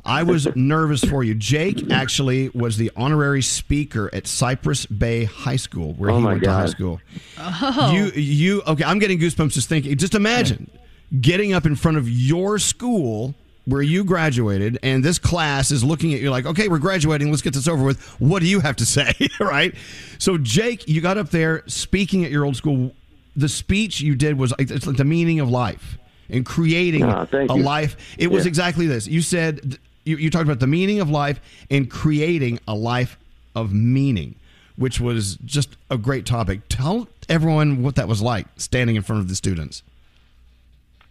I 0.05 0.23
was 0.23 0.47
nervous 0.55 1.03
for 1.03 1.23
you. 1.23 1.35
Jake 1.35 1.91
actually 1.91 2.49
was 2.49 2.77
the 2.77 2.91
honorary 2.95 3.41
speaker 3.41 4.09
at 4.13 4.27
Cypress 4.27 4.85
Bay 4.85 5.25
High 5.25 5.57
School, 5.57 5.93
where 5.93 6.09
Oh 6.09 6.17
he 6.17 6.23
my 6.23 6.31
went 6.31 6.43
to 6.45 6.51
high 6.51 6.65
school. 6.67 7.01
Oh. 7.37 7.91
You, 7.93 8.05
you, 8.19 8.61
okay? 8.63 8.85
I'm 8.85 8.99
getting 8.99 9.19
goosebumps 9.19 9.51
just 9.51 9.69
thinking. 9.69 9.95
Just 9.97 10.15
imagine 10.15 10.71
getting 11.19 11.53
up 11.53 11.65
in 11.65 11.75
front 11.75 11.97
of 11.97 12.09
your 12.09 12.59
school 12.59 13.35
where 13.69 13.81
you 13.81 14.03
graduated, 14.03 14.77
and 14.83 15.03
this 15.03 15.19
class 15.19 15.71
is 15.71 15.83
looking 15.83 16.13
at 16.13 16.19
you 16.19 16.29
like, 16.31 16.45
"Okay, 16.45 16.67
we're 16.67 16.79
graduating. 16.79 17.29
Let's 17.29 17.41
get 17.41 17.53
this 17.53 17.67
over 17.67 17.83
with. 17.83 18.01
What 18.19 18.41
do 18.41 18.47
you 18.47 18.59
have 18.59 18.75
to 18.77 18.85
say?" 18.85 19.13
right? 19.39 19.73
So, 20.17 20.37
Jake, 20.37 20.87
you 20.87 21.01
got 21.01 21.17
up 21.17 21.29
there 21.29 21.63
speaking 21.67 22.25
at 22.25 22.31
your 22.31 22.45
old 22.45 22.55
school. 22.55 22.91
The 23.35 23.49
speech 23.49 24.01
you 24.01 24.15
did 24.15 24.37
was 24.37 24.53
it's 24.59 24.85
like 24.87 24.97
the 24.97 25.05
meaning 25.05 25.39
of 25.39 25.49
life 25.49 25.97
and 26.29 26.45
creating 26.45 27.03
Ah, 27.03 27.25
a 27.31 27.37
you. 27.57 27.63
life. 27.63 27.95
It 28.17 28.29
was 28.31 28.43
Yeah. 28.45 28.49
exactly 28.49 28.85
this. 28.87 29.07
You 29.07 29.21
said 29.21 29.77
you, 30.03 30.17
you 30.17 30.29
talked 30.29 30.45
about 30.45 30.59
the 30.59 30.67
meaning 30.67 30.99
of 30.99 31.09
life 31.09 31.39
and 31.69 31.89
creating 31.89 32.59
a 32.67 32.73
life 32.75 33.17
of 33.55 33.71
meaning, 33.73 34.35
which 34.75 34.99
was 34.99 35.37
just 35.45 35.77
a 35.89 35.97
great 35.97 36.25
topic. 36.25 36.61
Tell 36.69 37.07
everyone 37.29 37.83
what 37.83 37.95
that 37.95 38.07
was 38.07 38.21
like 38.21 38.47
standing 38.57 38.95
in 38.95 39.03
front 39.03 39.21
of 39.21 39.27
the 39.29 39.35
students. 39.35 39.83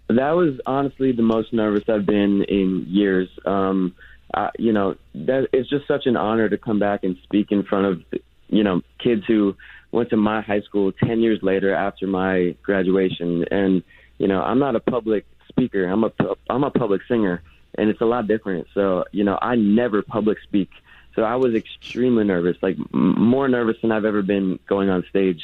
That 0.09 0.33
was 0.33 0.59
honestly 0.67 1.13
the 1.13 1.23
most 1.23 1.53
nervous 1.53 1.85
I've 1.89 2.07
been 2.07 2.43
in 2.45 2.87
years. 2.89 3.29
Um, 3.45 3.95
I, 4.35 4.51
you 4.59 4.73
know, 4.73 4.97
that 5.15 5.49
it's 5.53 5.69
just 5.69 5.87
such 5.87 6.07
an 6.07 6.17
honor 6.17 6.49
to 6.49 6.59
come 6.59 6.79
back 6.79 7.05
and 7.05 7.17
speak 7.23 7.49
in 7.51 7.63
front 7.63 7.87
of, 7.87 8.21
you 8.49 8.65
know, 8.65 8.83
kids 9.03 9.23
who 9.27 9.55
went 9.93 10.11
to 10.11 10.17
my 10.17 10.41
high 10.41 10.61
school 10.61 10.93
10 10.93 11.21
years 11.21 11.41
later 11.43 11.75
after 11.75 12.07
my 12.07 12.57
graduation. 12.63 13.45
And, 13.51 13.83
you 14.19 14.29
know, 14.29 14.43
I'm 14.43 14.59
not 14.59 14.77
a 14.77 14.81
public 14.81 15.27
speaker. 15.49 15.85
I'm 15.87 16.05
a, 16.05 16.13
I'm 16.51 16.65
a 16.65 16.71
public 16.71 17.03
singer 17.09 17.43
and 17.77 17.91
it's 17.91 18.01
a 18.01 18.07
lot 18.07 18.27
different. 18.27 18.67
So, 18.75 19.05
you 19.13 19.25
know, 19.25 19.39
I 19.41 19.57
never 19.57 20.03
public 20.03 20.39
speak. 20.43 20.71
So 21.15 21.23
I 21.23 21.37
was 21.37 21.55
extremely 21.55 22.25
nervous, 22.25 22.57
like 22.63 22.77
m- 22.95 23.21
more 23.21 23.49
nervous 23.49 23.77
than 23.83 23.93
I've 23.93 24.05
ever 24.05 24.23
been 24.23 24.59
going 24.69 24.89
on 24.89 25.05
stage. 25.11 25.41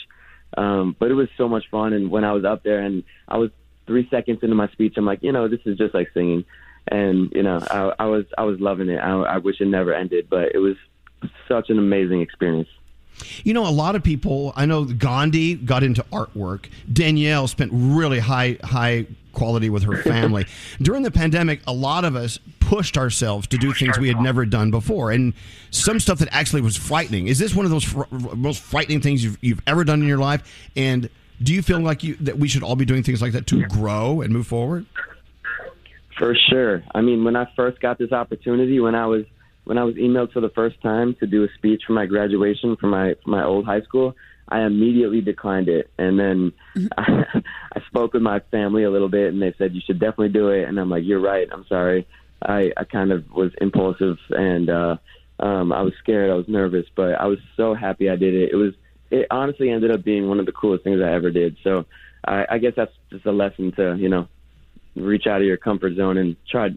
Um, 0.57 0.95
but 0.99 1.11
it 1.11 1.15
was 1.15 1.28
so 1.36 1.49
much 1.49 1.65
fun. 1.70 1.93
And 1.93 2.11
when 2.11 2.24
I 2.24 2.32
was 2.32 2.45
up 2.45 2.62
there 2.62 2.81
and 2.81 3.03
I 3.28 3.39
was 3.39 3.51
three 3.86 4.09
seconds 4.11 4.40
into 4.43 4.55
my 4.55 4.69
speech, 4.69 4.94
I'm 4.97 5.06
like, 5.06 5.23
you 5.23 5.32
know, 5.32 5.48
this 5.48 5.61
is 5.65 5.77
just 5.77 5.94
like 5.94 6.11
singing. 6.15 6.44
And, 6.89 7.32
you 7.32 7.43
know, 7.43 7.59
I, 7.70 7.94
I 7.98 8.06
was, 8.06 8.27
I 8.36 8.44
was 8.44 8.61
loving 8.61 8.89
it. 8.89 8.98
I, 8.98 9.12
I 9.23 9.39
wish 9.39 9.61
it 9.61 9.66
never 9.66 9.94
ended, 9.94 10.28
but 10.28 10.55
it 10.55 10.59
was 10.59 10.77
such 11.48 11.70
an 11.70 11.78
amazing 11.78 12.20
experience. 12.20 12.69
You 13.44 13.55
know, 13.55 13.66
a 13.66 13.70
lot 13.70 13.94
of 13.94 14.02
people. 14.02 14.52
I 14.56 14.66
know 14.66 14.85
Gandhi 14.85 15.55
got 15.55 15.82
into 15.82 16.02
artwork. 16.12 16.66
Danielle 16.93 17.47
spent 17.47 17.70
really 17.73 18.19
high 18.19 18.59
high 18.62 19.06
quality 19.32 19.70
with 19.70 19.85
her 19.85 19.97
family. 20.02 20.47
During 20.82 21.02
the 21.02 21.11
pandemic, 21.11 21.61
a 21.66 21.73
lot 21.73 22.05
of 22.05 22.16
us 22.16 22.39
pushed 22.61 22.97
ourselves 22.97 23.47
to 23.48 23.59
do 23.59 23.73
things 23.73 23.98
we 23.98 24.09
had 24.09 24.20
never 24.20 24.47
done 24.47 24.70
before, 24.70 25.11
and 25.11 25.32
some 25.70 26.01
stuff 26.01 26.19
that 26.19 26.28
actually 26.32 26.62
was 26.62 26.77
frightening. 26.77 27.28
Is 27.28 27.39
this 27.39 27.55
one 27.55 27.65
of 27.65 27.70
those 27.70 27.85
fr- 27.85 28.02
most 28.11 28.61
frightening 28.61 29.01
things 29.01 29.23
you've, 29.23 29.39
you've 29.40 29.62
ever 29.66 29.85
done 29.85 30.02
in 30.02 30.09
your 30.09 30.19
life? 30.19 30.43
And 30.74 31.09
do 31.43 31.52
you 31.52 31.62
feel 31.62 31.81
like 31.81 32.02
you 32.02 32.16
that 32.16 32.39
we 32.39 32.48
should 32.48 32.62
all 32.62 32.77
be 32.77 32.85
doing 32.85 33.02
things 33.02 33.20
like 33.20 33.32
that 33.32 33.47
to 33.48 33.66
grow 33.66 34.20
and 34.20 34.32
move 34.32 34.47
forward? 34.47 34.86
For 36.19 36.35
sure. 36.35 36.85
I 36.94 37.01
mean, 37.01 37.24
when 37.24 37.35
I 37.35 37.47
first 37.56 37.81
got 37.81 37.98
this 37.98 38.12
opportunity, 38.12 38.78
when 38.81 38.94
I 38.94 39.06
was 39.06 39.24
when 39.65 39.78
I 39.78 39.85
was 39.85 39.97
emailed 39.97 40.32
for 40.32 40.40
the 40.40 40.51
first 40.51 40.81
time 40.81 41.15
to 41.20 41.27
do 41.27 41.44
a 41.44 41.48
speech 41.56 41.82
for 41.86 41.93
my 41.93 42.06
graduation 42.06 42.77
from 42.77 42.90
my 42.90 43.15
from 43.23 43.32
my 43.32 43.44
old 43.44 43.65
high 43.65 43.81
school, 43.82 44.15
I 44.48 44.61
immediately 44.61 45.20
declined 45.20 45.69
it. 45.69 45.90
And 45.98 46.19
then 46.19 46.52
I, 46.97 47.24
I 47.74 47.81
spoke 47.89 48.12
with 48.12 48.23
my 48.23 48.40
family 48.51 48.85
a 48.85 48.90
little 48.90 49.09
bit, 49.09 49.32
and 49.32 49.43
they 49.43 49.55
said 49.59 49.74
you 49.74 49.81
should 49.85 49.98
definitely 49.98 50.28
do 50.28 50.51
it. 50.51 50.69
And 50.69 50.78
I'm 50.78 50.90
like, 50.90 51.05
you're 51.05 51.20
right. 51.20 51.48
I'm 51.51 51.66
sorry. 51.66 52.06
I 52.43 52.73
I 52.77 52.85
kind 52.85 53.11
of 53.11 53.31
was 53.32 53.52
impulsive, 53.61 54.19
and 54.31 54.70
uh, 54.70 54.97
um, 55.40 55.73
I 55.73 55.82
was 55.82 55.94
scared. 55.98 56.31
I 56.31 56.35
was 56.35 56.48
nervous, 56.48 56.86
but 56.94 57.15
I 57.15 57.27
was 57.27 57.39
so 57.56 57.74
happy 57.74 58.09
I 58.09 58.16
did 58.16 58.35
it. 58.35 58.51
It 58.52 58.56
was 58.56 58.74
it 59.20 59.27
honestly 59.31 59.70
ended 59.70 59.91
up 59.91 60.03
being 60.05 60.28
one 60.28 60.41
of 60.41 60.47
the 60.47 60.53
coolest 60.53 60.85
things 60.85 61.01
I 61.01 61.12
ever 61.12 61.31
did. 61.31 61.57
So 61.62 61.86
I, 62.27 62.47
I 62.51 62.59
guess 62.59 62.73
that's 62.77 62.93
just 63.11 63.24
a 63.27 63.32
lesson 63.32 63.73
to 63.73 63.97
you 63.97 64.09
know 64.09 64.28
reach 64.97 65.27
out 65.27 65.41
of 65.41 65.47
your 65.47 65.57
comfort 65.57 65.95
zone 65.97 66.19
and 66.19 66.36
try 66.51 66.70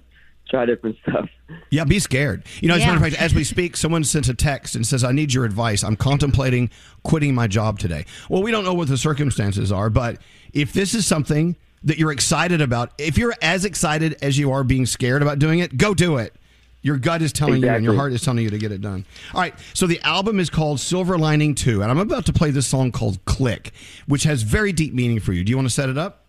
try 0.49 0.65
different 0.65 0.97
stuff. 1.07 1.30
Yeah, 1.69 1.84
be 1.84 1.99
scared. 1.99 2.43
You 2.61 2.68
know, 2.69 2.76
as 2.76 2.80
a 2.81 2.81
Yeah. 2.85 2.93
matter 2.93 3.05
of 3.05 3.11
fact, 3.14 3.22
as 3.22 3.34
we 3.34 3.43
speak, 3.43 3.76
someone 3.77 4.03
sent 4.03 4.30
a 4.30 4.34
text 4.34 4.76
and 4.76 4.85
says, 4.85 5.03
I 5.03 5.11
need 5.11 5.34
your 5.34 5.43
advice. 5.45 5.84
I'm 5.84 5.95
contemplating 5.97 6.69
quitting 7.03 7.35
my 7.35 7.47
job 7.47 7.80
today. 7.80 8.05
Well, 8.30 8.41
we 8.43 8.51
don't 8.51 8.64
know 8.64 8.73
what 8.73 8.88
the 8.88 8.97
circumstances 8.97 9.72
are, 9.72 9.89
but 9.89 10.22
if 10.53 10.73
this 10.73 10.93
is 10.93 11.05
something 11.05 11.55
that 11.84 11.97
you're 11.97 12.11
excited 12.11 12.61
about, 12.61 12.91
if 12.97 13.18
you're 13.18 13.35
as 13.41 13.65
excited 13.65 14.18
as 14.22 14.38
you 14.38 14.51
are 14.51 14.64
being 14.64 14.85
scared 14.85 15.22
about 15.22 15.38
doing 15.39 15.59
it, 15.59 15.77
go 15.77 15.93
do 15.93 16.18
it. 16.18 16.34
Your 16.81 16.97
gut 16.97 17.21
is 17.21 17.33
telling 17.33 17.61
you 17.61 17.69
and 17.69 17.83
your 17.83 17.95
heart 17.95 18.13
is 18.13 18.21
telling 18.21 18.43
you 18.43 18.49
to 18.49 18.57
get 18.57 18.71
it 18.71 18.81
done. 18.81 19.05
All 19.33 19.41
right. 19.41 19.53
So 19.73 19.87
the 19.87 19.99
album 20.01 20.39
is 20.39 20.49
called 20.49 20.79
Silver 20.79 21.17
Lining 21.17 21.55
2, 21.55 21.81
and 21.81 21.91
I'm 21.91 21.97
about 21.97 22.25
to 22.27 22.33
play 22.33 22.51
this 22.51 22.67
song 22.67 22.91
called 22.91 23.23
Click, 23.25 23.73
which 24.07 24.23
has 24.23 24.43
very 24.43 24.71
deep 24.71 24.93
meaning 24.93 25.19
for 25.19 25.33
you. 25.33 25.43
Do 25.43 25.49
you 25.49 25.57
want 25.57 25.67
to 25.67 25.73
set 25.73 25.89
it 25.89 25.97
up? 25.97 26.25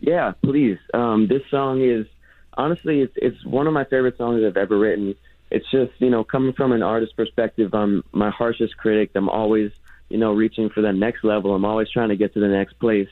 Yeah, 0.00 0.32
please. 0.42 0.78
Um, 0.94 1.26
this 1.28 1.42
song 1.50 1.80
is 1.82 2.06
honestly, 2.54 3.00
it's 3.00 3.14
it's 3.16 3.44
one 3.44 3.66
of 3.66 3.72
my 3.72 3.84
favorite 3.84 4.16
songs 4.16 4.42
I've 4.44 4.56
ever 4.56 4.78
written. 4.78 5.14
It's 5.50 5.68
just 5.70 5.92
you 5.98 6.10
know 6.10 6.24
coming 6.24 6.52
from 6.52 6.72
an 6.72 6.82
artist 6.82 7.16
perspective, 7.16 7.74
I'm 7.74 8.04
my 8.12 8.30
harshest 8.30 8.76
critic. 8.76 9.10
I'm 9.14 9.28
always 9.28 9.72
you 10.08 10.18
know 10.18 10.34
reaching 10.34 10.68
for 10.70 10.82
the 10.82 10.92
next 10.92 11.24
level. 11.24 11.54
I'm 11.54 11.64
always 11.64 11.90
trying 11.90 12.10
to 12.10 12.16
get 12.16 12.34
to 12.34 12.40
the 12.40 12.48
next 12.48 12.78
place, 12.78 13.08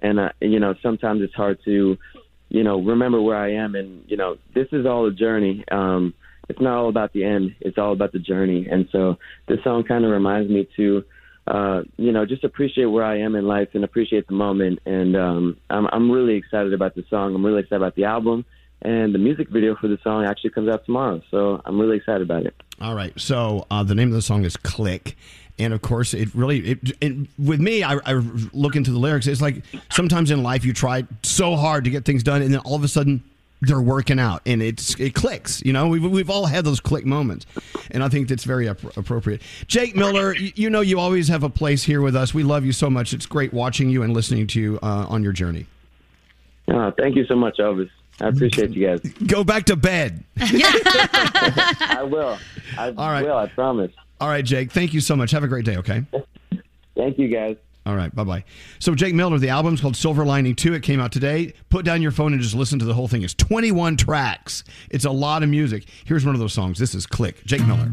and 0.00 0.20
uh, 0.20 0.30
you 0.40 0.60
know 0.60 0.74
sometimes 0.82 1.22
it's 1.22 1.34
hard 1.34 1.58
to 1.64 1.96
you 2.50 2.62
know 2.62 2.80
remember 2.80 3.20
where 3.20 3.38
I 3.38 3.54
am. 3.54 3.74
And 3.74 4.04
you 4.06 4.16
know 4.16 4.36
this 4.54 4.68
is 4.72 4.84
all 4.84 5.06
a 5.06 5.12
journey. 5.12 5.64
Um, 5.70 6.14
it's 6.48 6.60
not 6.60 6.76
all 6.76 6.88
about 6.88 7.12
the 7.12 7.24
end. 7.24 7.54
It's 7.60 7.78
all 7.78 7.92
about 7.92 8.12
the 8.12 8.18
journey. 8.18 8.68
And 8.70 8.88
so 8.92 9.16
this 9.48 9.62
song 9.64 9.84
kind 9.84 10.04
of 10.04 10.10
reminds 10.10 10.50
me 10.50 10.68
to 10.76 11.04
uh, 11.46 11.82
you 11.96 12.12
know, 12.12 12.24
just 12.24 12.44
appreciate 12.44 12.86
where 12.86 13.04
I 13.04 13.18
am 13.18 13.34
in 13.34 13.46
life 13.46 13.70
and 13.74 13.82
appreciate 13.82 14.28
the 14.28 14.34
moment. 14.34 14.78
And 14.86 15.16
um, 15.16 15.56
I'm, 15.68 15.88
I'm 15.92 16.10
really 16.10 16.34
excited 16.34 16.72
about 16.72 16.94
the 16.94 17.04
song. 17.10 17.34
I'm 17.34 17.44
really 17.44 17.60
excited 17.60 17.82
about 17.82 17.96
the 17.96 18.04
album. 18.04 18.44
And 18.82 19.14
the 19.14 19.18
music 19.18 19.48
video 19.50 19.74
for 19.74 19.88
the 19.88 19.98
song 20.04 20.24
actually 20.24 20.50
comes 20.50 20.68
out 20.68 20.86
tomorrow. 20.86 21.20
So 21.30 21.60
I'm 21.64 21.78
really 21.78 21.96
excited 21.96 22.22
about 22.22 22.46
it. 22.46 22.54
All 22.80 22.94
right. 22.94 23.18
So 23.18 23.66
uh, 23.70 23.82
the 23.82 23.94
name 23.94 24.08
of 24.08 24.14
the 24.14 24.22
song 24.22 24.44
is 24.44 24.56
Click. 24.56 25.16
And 25.58 25.74
of 25.74 25.82
course, 25.82 26.14
it 26.14 26.34
really, 26.34 26.70
it, 26.70 26.78
it, 27.00 27.28
with 27.38 27.60
me, 27.60 27.82
I, 27.82 27.98
I 28.06 28.14
look 28.52 28.76
into 28.76 28.90
the 28.90 28.98
lyrics. 28.98 29.26
It's 29.26 29.42
like 29.42 29.62
sometimes 29.90 30.30
in 30.30 30.42
life 30.42 30.64
you 30.64 30.72
try 30.72 31.04
so 31.22 31.56
hard 31.56 31.84
to 31.84 31.90
get 31.90 32.04
things 32.04 32.22
done, 32.22 32.42
and 32.42 32.52
then 32.52 32.60
all 32.60 32.74
of 32.76 32.84
a 32.84 32.88
sudden 32.88 33.22
they're 33.62 33.80
working 33.80 34.18
out 34.18 34.40
and 34.46 34.62
it's 34.62 34.98
it 34.98 35.14
clicks. 35.14 35.62
You 35.64 35.72
know, 35.72 35.88
we've, 35.88 36.02
we've 36.02 36.30
all 36.30 36.46
had 36.46 36.64
those 36.64 36.80
click 36.80 37.04
moments. 37.04 37.46
And 37.90 38.02
I 38.02 38.08
think 38.08 38.28
that's 38.28 38.44
very 38.44 38.68
ap- 38.68 38.96
appropriate. 38.96 39.42
Jake 39.66 39.94
Miller, 39.94 40.34
you, 40.34 40.52
you 40.54 40.70
know, 40.70 40.80
you 40.80 40.98
always 40.98 41.28
have 41.28 41.42
a 41.42 41.50
place 41.50 41.82
here 41.82 42.00
with 42.00 42.16
us. 42.16 42.32
We 42.32 42.42
love 42.42 42.64
you 42.64 42.72
so 42.72 42.88
much. 42.88 43.12
It's 43.12 43.26
great 43.26 43.52
watching 43.52 43.90
you 43.90 44.02
and 44.02 44.14
listening 44.14 44.46
to 44.48 44.60
you 44.60 44.78
uh, 44.82 45.06
on 45.08 45.22
your 45.22 45.32
journey. 45.32 45.66
Uh, 46.68 46.90
thank 46.92 47.16
you 47.16 47.26
so 47.26 47.34
much, 47.34 47.58
Elvis. 47.58 47.90
I 48.20 48.28
appreciate 48.28 48.70
you 48.70 48.86
guys. 48.86 49.00
Go 49.26 49.44
back 49.44 49.64
to 49.66 49.76
bed. 49.76 50.24
I 50.38 52.06
will. 52.08 52.38
I 52.78 52.88
All 52.90 53.10
right. 53.10 53.24
will. 53.24 53.36
I 53.36 53.46
promise. 53.46 53.92
All 54.20 54.28
right, 54.28 54.44
Jake. 54.44 54.70
Thank 54.70 54.92
you 54.92 55.00
so 55.00 55.16
much. 55.16 55.30
Have 55.30 55.44
a 55.44 55.48
great 55.48 55.64
day, 55.64 55.76
okay? 55.78 56.04
Thank 56.94 57.18
you, 57.18 57.28
guys. 57.28 57.56
All 57.86 57.96
right, 57.96 58.14
bye 58.14 58.24
bye. 58.24 58.44
So, 58.78 58.94
Jake 58.94 59.14
Miller, 59.14 59.38
the 59.38 59.48
album's 59.48 59.80
called 59.80 59.96
Silver 59.96 60.26
Lining 60.26 60.54
2. 60.54 60.74
It 60.74 60.82
came 60.82 61.00
out 61.00 61.12
today. 61.12 61.54
Put 61.70 61.86
down 61.86 62.02
your 62.02 62.10
phone 62.10 62.34
and 62.34 62.42
just 62.42 62.54
listen 62.54 62.78
to 62.78 62.84
the 62.84 62.92
whole 62.92 63.08
thing. 63.08 63.22
It's 63.22 63.32
21 63.34 63.96
tracks, 63.96 64.64
it's 64.90 65.06
a 65.06 65.10
lot 65.10 65.42
of 65.42 65.48
music. 65.48 65.86
Here's 66.04 66.26
one 66.26 66.34
of 66.34 66.40
those 66.40 66.52
songs. 66.52 66.78
This 66.78 66.94
is 66.94 67.06
Click, 67.06 67.42
Jake 67.46 67.66
Miller. 67.66 67.90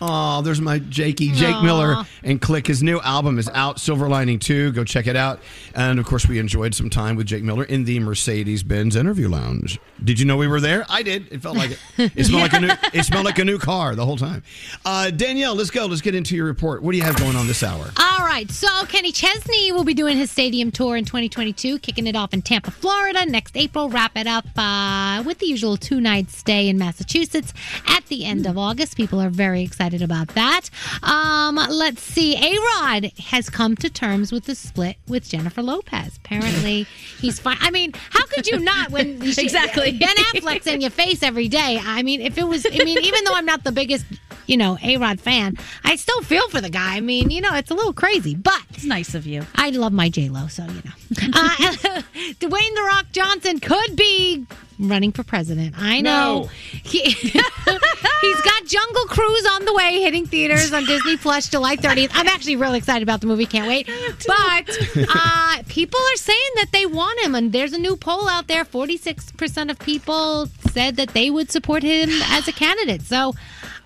Oh, 0.00 0.42
there's 0.42 0.60
my 0.60 0.78
Jakey, 0.78 1.32
Jake 1.32 1.54
Aw. 1.54 1.62
Miller, 1.62 2.04
and 2.22 2.40
Click. 2.40 2.66
His 2.66 2.82
new 2.82 3.00
album 3.00 3.38
is 3.38 3.48
out, 3.54 3.80
Silver 3.80 4.08
Lining 4.08 4.38
2. 4.38 4.72
Go 4.72 4.84
check 4.84 5.06
it 5.06 5.16
out. 5.16 5.40
And 5.74 5.98
of 5.98 6.04
course, 6.04 6.26
we 6.28 6.38
enjoyed 6.38 6.74
some 6.74 6.90
time 6.90 7.16
with 7.16 7.26
Jake 7.26 7.42
Miller 7.42 7.64
in 7.64 7.84
the 7.84 7.98
Mercedes 8.00 8.62
Benz 8.62 8.94
interview 8.96 9.28
lounge. 9.28 9.78
Did 10.04 10.20
you 10.20 10.26
know 10.26 10.36
we 10.36 10.48
were 10.48 10.60
there? 10.60 10.84
I 10.88 11.02
did. 11.02 11.32
It 11.32 11.40
felt 11.40 11.56
like 11.56 11.70
it. 11.72 11.78
It 12.16 12.24
smelled 12.26 12.42
like 12.42 12.52
a 12.52 12.60
new. 12.60 12.70
It 12.92 13.04
smelled 13.04 13.24
like 13.24 13.38
a 13.38 13.44
new 13.44 13.58
car 13.58 13.94
the 13.94 14.04
whole 14.04 14.16
time. 14.16 14.42
Uh, 14.84 15.10
Danielle, 15.10 15.54
let's 15.54 15.70
go. 15.70 15.86
Let's 15.86 16.02
get 16.02 16.14
into 16.14 16.36
your 16.36 16.46
report. 16.46 16.82
What 16.82 16.92
do 16.92 16.98
you 16.98 17.04
have 17.04 17.16
going 17.16 17.36
on 17.36 17.46
this 17.46 17.62
hour? 17.62 17.90
All 17.98 18.24
right, 18.26 18.50
so 18.50 18.68
Kenny 18.86 19.12
Chesney 19.12 19.72
will 19.72 19.84
be 19.84 19.94
doing 19.94 20.16
his 20.16 20.30
stadium 20.30 20.70
tour 20.70 20.96
in 20.96 21.04
2022, 21.04 21.78
kicking 21.78 22.06
it 22.06 22.16
off 22.16 22.32
in 22.34 22.42
Tampa, 22.42 22.70
Florida 22.70 23.24
next 23.26 23.56
April. 23.56 23.88
Wrap 23.88 24.16
it 24.16 24.26
up 24.26 24.46
uh, 24.56 25.22
with 25.26 25.38
the 25.38 25.46
usual 25.46 25.76
two 25.76 26.00
night 26.00 26.30
stay 26.30 26.68
in 26.68 26.78
Massachusetts 26.78 27.52
at 27.88 28.06
the 28.06 28.24
end 28.24 28.46
of 28.46 28.56
August. 28.58 28.96
People 28.96 29.20
are 29.20 29.30
very 29.30 29.62
excited 29.62 29.85
about 29.94 30.28
that. 30.28 30.68
Um, 31.02 31.56
let's 31.56 32.02
see. 32.02 32.36
A 32.36 32.58
Rod 32.80 33.12
has 33.26 33.48
come 33.50 33.76
to 33.76 33.88
terms 33.90 34.32
with 34.32 34.44
the 34.44 34.54
split 34.54 34.96
with 35.08 35.28
Jennifer 35.28 35.62
Lopez. 35.62 36.16
Apparently, 36.16 36.82
he's 37.20 37.38
fine. 37.38 37.56
I 37.60 37.70
mean, 37.70 37.92
how 38.10 38.24
could 38.26 38.46
you 38.46 38.58
not 38.58 38.90
when 38.90 39.20
she- 39.32 39.42
Exactly. 39.42 39.92
Ben 39.92 40.14
Affleck's 40.16 40.66
in 40.66 40.80
your 40.80 40.90
face 40.90 41.22
every 41.22 41.48
day? 41.48 41.80
I 41.82 42.02
mean, 42.02 42.20
if 42.20 42.36
it 42.38 42.44
was, 42.44 42.66
I 42.66 42.70
mean, 42.84 42.98
even 43.02 43.24
though 43.24 43.34
I'm 43.34 43.46
not 43.46 43.64
the 43.64 43.72
biggest 43.72 44.04
you 44.46 44.56
know, 44.56 44.78
A 44.82 44.96
Rod 44.96 45.20
fan, 45.20 45.56
I 45.84 45.96
still 45.96 46.22
feel 46.22 46.48
for 46.48 46.60
the 46.60 46.70
guy. 46.70 46.96
I 46.96 47.00
mean, 47.00 47.30
you 47.30 47.40
know, 47.40 47.52
it's 47.54 47.70
a 47.70 47.74
little 47.74 47.92
crazy, 47.92 48.34
but 48.36 48.60
it's 48.70 48.84
nice 48.84 49.14
of 49.14 49.26
you. 49.26 49.44
I 49.56 49.70
love 49.70 49.92
my 49.92 50.08
J 50.08 50.28
Lo, 50.28 50.46
so 50.46 50.62
you 50.64 50.68
know. 50.84 51.30
Uh, 51.34 51.50
Dwayne 52.38 52.74
the 52.74 52.84
Rock 52.86 53.06
Johnson 53.12 53.58
could 53.58 53.96
be 53.96 54.46
running 54.78 55.12
for 55.12 55.22
president. 55.22 55.74
I 55.78 56.00
know. 56.00 56.42
No. 56.42 56.50
He, 56.72 57.00
he's 57.10 58.40
got 58.42 58.64
Jungle 58.66 59.04
Cruise 59.06 59.46
on 59.52 59.64
the 59.64 59.72
way, 59.74 60.00
hitting 60.00 60.26
theaters 60.26 60.72
on 60.72 60.84
Disney 60.84 61.16
Plus 61.16 61.48
July 61.48 61.76
30th. 61.76 62.10
I'm 62.14 62.28
actually 62.28 62.56
really 62.56 62.78
excited 62.78 63.02
about 63.02 63.20
the 63.20 63.26
movie. 63.26 63.46
Can't 63.46 63.68
wait. 63.68 63.88
But 64.26 64.78
uh, 65.14 65.62
people 65.68 66.00
are 66.00 66.16
saying 66.16 66.50
that 66.56 66.68
they 66.72 66.86
want 66.86 67.20
him, 67.20 67.34
and 67.34 67.52
there's 67.52 67.72
a 67.72 67.78
new 67.78 67.96
poll 67.96 68.28
out 68.28 68.48
there. 68.48 68.64
46% 68.64 69.70
of 69.70 69.78
people 69.78 70.46
said 70.70 70.96
that 70.96 71.10
they 71.10 71.30
would 71.30 71.50
support 71.50 71.82
him 71.82 72.08
as 72.24 72.48
a 72.48 72.52
candidate. 72.52 73.02
So. 73.02 73.34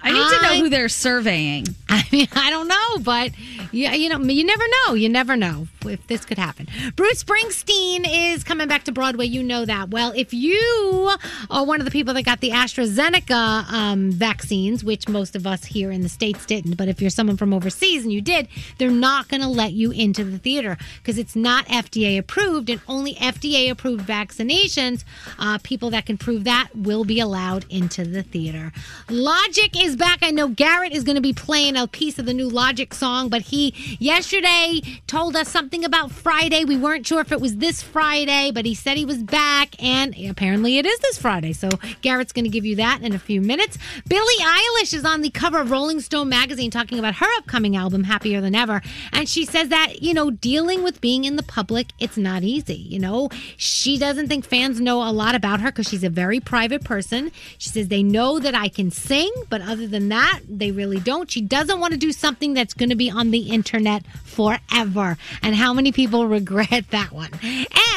I 0.02 0.12
need 0.12 0.36
to 0.36 0.42
know 0.42 0.64
who 0.64 0.70
they're 0.70 0.88
surveying. 0.88 1.66
I 1.88 2.04
mean, 2.10 2.28
I 2.32 2.50
don't 2.50 2.68
know, 2.68 2.98
but 3.02 3.32
yeah, 3.72 3.94
you 3.94 4.08
know, 4.08 4.18
you 4.18 4.44
never 4.44 4.64
know. 4.86 4.94
You 4.94 5.08
never 5.08 5.36
know 5.36 5.68
if 5.84 6.06
this 6.06 6.24
could 6.24 6.38
happen. 6.38 6.66
Bruce 6.96 7.22
Springsteen 7.22 8.06
is 8.08 8.42
coming 8.44 8.68
back 8.68 8.84
to 8.84 8.92
Broadway. 8.92 9.26
You 9.26 9.42
know 9.42 9.64
that. 9.64 9.90
Well, 9.90 10.12
if 10.16 10.32
you 10.34 11.10
are 11.50 11.64
one 11.64 11.80
of 11.80 11.84
the 11.84 11.90
people 11.90 12.14
that 12.14 12.24
got 12.24 12.40
the 12.40 12.50
AstraZeneca 12.50 13.70
um, 13.70 14.10
vaccines, 14.10 14.82
which 14.82 15.08
most 15.08 15.36
of 15.36 15.46
us 15.46 15.64
here 15.64 15.90
in 15.90 16.00
the 16.00 16.08
states 16.08 16.46
didn't, 16.46 16.76
but 16.76 16.88
if 16.88 17.00
you're 17.00 17.10
someone 17.10 17.36
from 17.36 17.52
overseas 17.52 18.02
and 18.02 18.12
you 18.12 18.20
did, 18.20 18.48
they're 18.78 18.90
not 18.90 19.28
going 19.28 19.42
to 19.42 19.48
let 19.48 19.72
you 19.72 19.90
into 19.90 20.24
the 20.24 20.38
theater 20.38 20.76
because 20.98 21.18
it's 21.18 21.36
not 21.36 21.66
FDA 21.66 22.18
approved, 22.18 22.70
and 22.70 22.80
only 22.88 23.14
FDA 23.14 23.70
approved 23.70 24.06
vaccinations, 24.06 25.04
uh, 25.38 25.58
people 25.62 25.90
that 25.90 26.06
can 26.06 26.18
prove 26.18 26.44
that, 26.44 26.68
will 26.74 27.04
be 27.04 27.20
allowed 27.20 27.66
into 27.68 28.04
the 28.04 28.22
theater. 28.22 28.72
Logic 29.08 29.80
is 29.80 29.89
back. 29.96 30.18
I 30.22 30.30
know 30.30 30.48
Garrett 30.48 30.92
is 30.92 31.04
going 31.04 31.16
to 31.16 31.22
be 31.22 31.32
playing 31.32 31.76
a 31.76 31.86
piece 31.86 32.18
of 32.18 32.26
the 32.26 32.34
new 32.34 32.48
Logic 32.48 32.92
song, 32.94 33.28
but 33.28 33.42
he 33.42 33.74
yesterday 33.98 34.80
told 35.06 35.36
us 35.36 35.48
something 35.48 35.84
about 35.84 36.10
Friday. 36.10 36.64
We 36.64 36.76
weren't 36.76 37.06
sure 37.06 37.20
if 37.20 37.32
it 37.32 37.40
was 37.40 37.56
this 37.56 37.82
Friday, 37.82 38.50
but 38.52 38.64
he 38.64 38.74
said 38.74 38.96
he 38.96 39.04
was 39.04 39.22
back, 39.22 39.80
and 39.82 40.14
apparently 40.28 40.78
it 40.78 40.86
is 40.86 40.98
this 41.00 41.18
Friday. 41.18 41.52
So 41.52 41.68
Garrett's 42.02 42.32
going 42.32 42.44
to 42.44 42.50
give 42.50 42.64
you 42.64 42.76
that 42.76 43.02
in 43.02 43.12
a 43.12 43.18
few 43.18 43.40
minutes. 43.40 43.78
Billie 44.08 44.42
Eilish 44.42 44.94
is 44.94 45.04
on 45.04 45.20
the 45.20 45.30
cover 45.30 45.60
of 45.60 45.70
Rolling 45.70 46.00
Stone 46.00 46.28
magazine 46.28 46.70
talking 46.70 46.98
about 46.98 47.16
her 47.16 47.38
upcoming 47.38 47.76
album, 47.76 48.04
Happier 48.04 48.40
Than 48.40 48.54
Ever. 48.54 48.82
And 49.12 49.28
she 49.28 49.44
says 49.44 49.68
that, 49.68 50.02
you 50.02 50.14
know, 50.14 50.30
dealing 50.30 50.82
with 50.82 51.00
being 51.00 51.24
in 51.24 51.36
the 51.36 51.42
public, 51.42 51.88
it's 51.98 52.16
not 52.16 52.42
easy. 52.42 52.74
You 52.74 52.98
know, 52.98 53.30
she 53.56 53.98
doesn't 53.98 54.28
think 54.28 54.44
fans 54.44 54.80
know 54.80 55.02
a 55.02 55.12
lot 55.12 55.34
about 55.34 55.60
her 55.60 55.68
because 55.68 55.88
she's 55.88 56.04
a 56.04 56.10
very 56.10 56.40
private 56.40 56.84
person. 56.84 57.30
She 57.58 57.68
says 57.70 57.88
they 57.88 58.02
know 58.02 58.38
that 58.38 58.54
I 58.54 58.68
can 58.68 58.90
sing, 58.90 59.30
but 59.48 59.60
other 59.62 59.79
than 59.86 60.08
that, 60.08 60.40
they 60.48 60.70
really 60.70 61.00
don't. 61.00 61.30
She 61.30 61.40
doesn't 61.40 61.80
want 61.80 61.92
to 61.92 61.98
do 61.98 62.12
something 62.12 62.54
that's 62.54 62.74
going 62.74 62.90
to 62.90 62.96
be 62.96 63.10
on 63.10 63.30
the 63.30 63.50
internet 63.50 64.04
forever. 64.24 65.16
And 65.42 65.54
how 65.54 65.72
many 65.72 65.92
people 65.92 66.26
regret 66.28 66.84
that 66.90 67.12
one? 67.12 67.30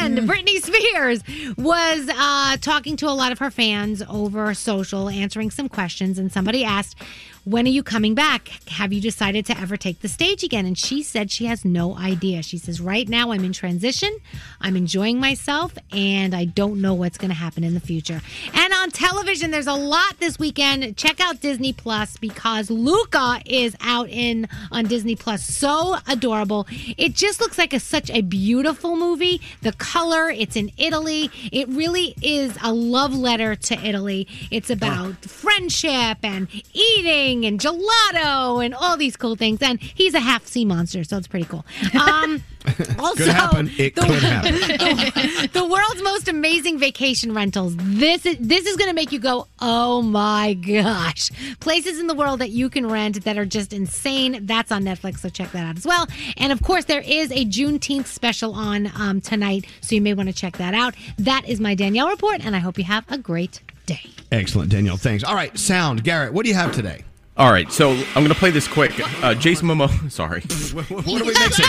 And 0.02 0.18
Britney 0.20 0.62
Spears 0.62 1.24
was 1.58 2.10
uh, 2.10 2.58
talking 2.58 2.98
to 2.98 3.08
a 3.08 3.12
lot 3.12 3.32
of 3.32 3.40
her 3.40 3.52
fans 3.52 4.02
over 4.10 4.54
social, 4.54 5.10
answering 5.10 5.52
some 5.52 5.70
questions, 5.70 6.20
and 6.20 6.32
somebody 6.32 6.64
asked, 6.64 6.98
when 7.46 7.66
are 7.66 7.70
you 7.70 7.84
coming 7.84 8.16
back? 8.16 8.48
Have 8.70 8.94
you 8.94 9.02
decided 9.02 9.46
to 9.48 9.60
ever 9.60 9.76
take 9.76 10.00
the 10.00 10.08
stage 10.08 10.44
again? 10.44 10.66
And 10.66 10.78
she 10.78 11.04
said 11.04 11.30
she 11.30 11.46
has 11.46 11.66
no 11.66 11.98
idea. 11.98 12.42
She 12.42 12.58
says, 12.58 12.80
Right 12.80 13.08
now 13.08 13.32
I'm 13.32 13.44
in 13.44 13.52
transition, 13.52 14.16
I'm 14.62 14.78
enjoying 14.78 15.20
myself, 15.20 15.78
and 15.92 16.34
I 16.34 16.46
don't 16.46 16.80
know 16.80 16.94
what's 16.94 17.18
going 17.18 17.32
to 17.32 17.36
happen 17.36 17.66
in 17.66 17.74
the 17.74 17.82
future. 17.82 18.22
And 18.54 18.74
on 18.74 18.92
television, 18.92 19.52
there's 19.52 19.68
a 19.68 19.74
lot 19.74 20.20
this 20.20 20.40
weekend. 20.40 20.96
Check 20.96 21.20
out 21.20 21.42
Disney 21.42 21.74
Plus 21.74 22.16
because 22.16 22.70
Luca 22.70 23.42
is 23.46 23.76
out 23.82 24.08
in 24.10 24.48
on 24.72 24.86
Disney 24.86 25.18
Plus. 25.18 25.44
So 25.44 25.98
adorable. 26.08 26.66
It 26.98 27.14
just 27.14 27.42
looks 27.42 27.58
like 27.58 27.74
a, 27.74 27.80
such 27.80 28.10
a 28.10 28.22
beautiful 28.22 28.96
movie. 28.96 29.42
The 29.62 29.74
color, 29.74 30.30
it's 30.30 30.56
in 30.56 30.72
Italy. 30.78 31.30
It 31.52 31.68
really 31.68 32.16
is 32.22 32.58
a 32.64 32.72
love 32.72 33.14
letter 33.14 33.56
to 33.56 33.86
Italy. 33.86 34.28
It's 34.50 34.70
about 34.70 35.26
friendship 35.26 36.20
and 36.24 36.48
eating 36.74 37.33
and 37.46 37.60
gelato 37.60 38.64
and 38.64 38.74
all 38.76 38.96
these 38.98 39.18
cool 39.18 39.36
things. 39.36 39.60
And 39.62 39.82
he's 39.82 40.14
a 40.14 40.20
half 40.20 40.46
sea 40.46 40.66
monster, 40.66 41.04
so 41.04 41.18
it's 41.18 41.28
pretty 41.28 41.46
cool. 41.46 41.66
Um, 42.00 42.44
also, 43.00 43.16
Could 43.26 43.28
happen. 43.34 43.72
It 43.78 43.96
the- 43.96 44.02
could 44.04 44.24
happen. 44.24 44.54
the, 44.62 45.50
the 45.54 45.66
world's 45.68 46.02
most 46.04 46.28
amazing 46.28 46.80
vacation 46.80 47.34
rentals. 47.34 47.76
This 47.78 48.26
is 48.26 48.38
this 48.40 48.66
is 48.66 48.78
going 48.78 48.90
to 48.90 48.94
make 48.96 49.12
you 49.12 49.20
go, 49.20 49.48
"Oh 49.60 50.02
my 50.02 50.54
gosh." 50.54 51.30
Places 51.60 52.00
in 52.00 52.08
the 52.08 52.14
world 52.16 52.40
that 52.40 52.52
you 52.52 52.70
can 52.70 52.88
rent 52.88 53.24
that 53.26 53.38
are 53.38 53.46
just 53.46 53.74
insane. 53.74 54.46
That's 54.46 54.72
on 54.72 54.84
Netflix, 54.84 55.20
so 55.20 55.30
check 55.30 55.52
that 55.52 55.66
out 55.66 55.78
as 55.78 55.86
well. 55.86 56.08
And 56.38 56.52
of 56.54 56.62
course, 56.62 56.86
there 56.86 57.02
is 57.02 57.32
a 57.32 57.46
Juneteenth 57.46 58.06
special 58.06 58.54
on 58.54 58.90
um, 58.96 59.20
tonight, 59.20 59.66
so 59.82 59.96
you 59.96 60.02
may 60.02 60.14
want 60.14 60.30
to 60.30 60.36
check 60.36 60.58
that 60.58 60.74
out. 60.74 60.96
That 61.18 61.48
is 61.50 61.60
my 61.60 61.76
Danielle 61.76 62.10
report, 62.10 62.46
and 62.46 62.56
I 62.56 62.60
hope 62.60 62.78
you 62.78 62.84
have 62.86 63.04
a 63.12 63.18
great 63.18 63.60
day. 63.86 64.02
Excellent, 64.32 64.72
Danielle. 64.72 64.96
Thanks. 64.98 65.24
All 65.26 65.36
right, 65.36 65.56
sound. 65.58 66.04
Garrett, 66.06 66.32
what 66.34 66.44
do 66.44 66.50
you 66.50 66.56
have 66.56 66.72
today? 66.74 67.04
All 67.36 67.52
right, 67.52 67.72
so 67.72 67.90
I'm 67.92 68.14
going 68.14 68.30
to 68.30 68.36
play 68.36 68.52
this 68.52 68.68
quick. 68.68 68.94
Uh, 69.24 69.34
Jason 69.34 69.68
Momoa, 69.68 70.12
sorry. 70.12 70.42
What, 70.74 71.06
what 71.06 71.22
are 71.22 71.26
we 71.26 71.34
mixing? 71.40 71.66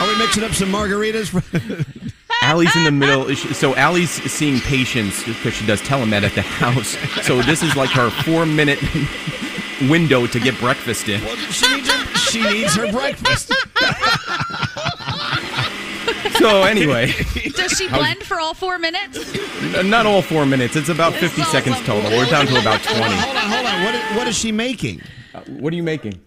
Are 0.00 0.06
we 0.06 0.18
mixing 0.18 0.44
up 0.44 0.52
some 0.52 0.70
margaritas? 0.70 1.32
Allie's 2.42 2.74
in 2.76 2.84
the 2.84 2.92
middle. 2.92 3.34
So 3.34 3.74
Allie's 3.74 4.10
seeing 4.10 4.60
patients 4.60 5.24
because 5.24 5.54
she 5.54 5.66
does 5.66 5.80
telemed 5.82 6.22
at 6.22 6.32
the 6.34 6.42
house. 6.42 6.96
So 7.26 7.42
this 7.42 7.62
is 7.64 7.74
like 7.74 7.90
her 7.90 8.10
four 8.22 8.46
minute 8.46 8.78
window 9.90 10.26
to 10.28 10.38
get 10.38 10.56
breakfast 10.60 11.08
in. 11.08 11.20
she 11.50 11.74
needs 11.74 11.90
her, 11.90 12.16
she 12.18 12.42
needs 12.42 12.76
her 12.76 12.92
breakfast. 12.92 13.52
So 16.38 16.62
anyway, 16.62 17.12
Does 17.54 17.72
she 17.72 17.88
blend 17.88 18.22
for 18.22 18.38
all 18.40 18.54
four 18.54 18.78
minutes? 18.78 19.18
n- 19.74 19.88
not 19.90 20.06
all 20.06 20.22
four 20.22 20.44
minutes. 20.46 20.76
It's 20.76 20.88
about 20.88 21.14
50 21.14 21.42
seconds 21.44 21.78
total. 21.80 22.10
We're 22.10 22.26
down 22.26 22.46
to 22.46 22.60
about 22.60 22.82
20. 22.82 23.00
Hold 23.00 23.36
on, 23.36 23.50
hold 23.50 23.66
on. 23.66 23.82
What 23.84 23.94
is, 23.94 24.16
what 24.16 24.28
is 24.28 24.36
she 24.36 24.52
making? 24.52 25.00
Uh, 25.34 25.40
what 25.48 25.72
are 25.72 25.76
you 25.76 25.82
making? 25.82 26.20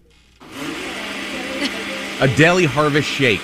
A 2.20 2.28
daily 2.36 2.64
harvest 2.66 3.08
shake. 3.08 3.40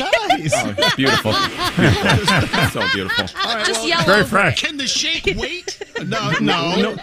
Oh, 0.00 0.26
nice. 0.28 0.52
Oh, 0.54 0.74
it's 0.78 0.94
beautiful. 0.96 1.32
Beautiful. 1.76 2.68
so 2.70 2.88
beautiful. 2.94 3.26
Just 3.64 3.86
yell 3.86 4.02
Very 4.04 4.20
over 4.20 4.28
fresh. 4.28 4.62
Can 4.62 4.76
the 4.76 4.86
shake 4.86 5.26
wait? 5.36 5.78
No, 6.06 6.30
no, 6.40 6.74
no, 6.76 6.94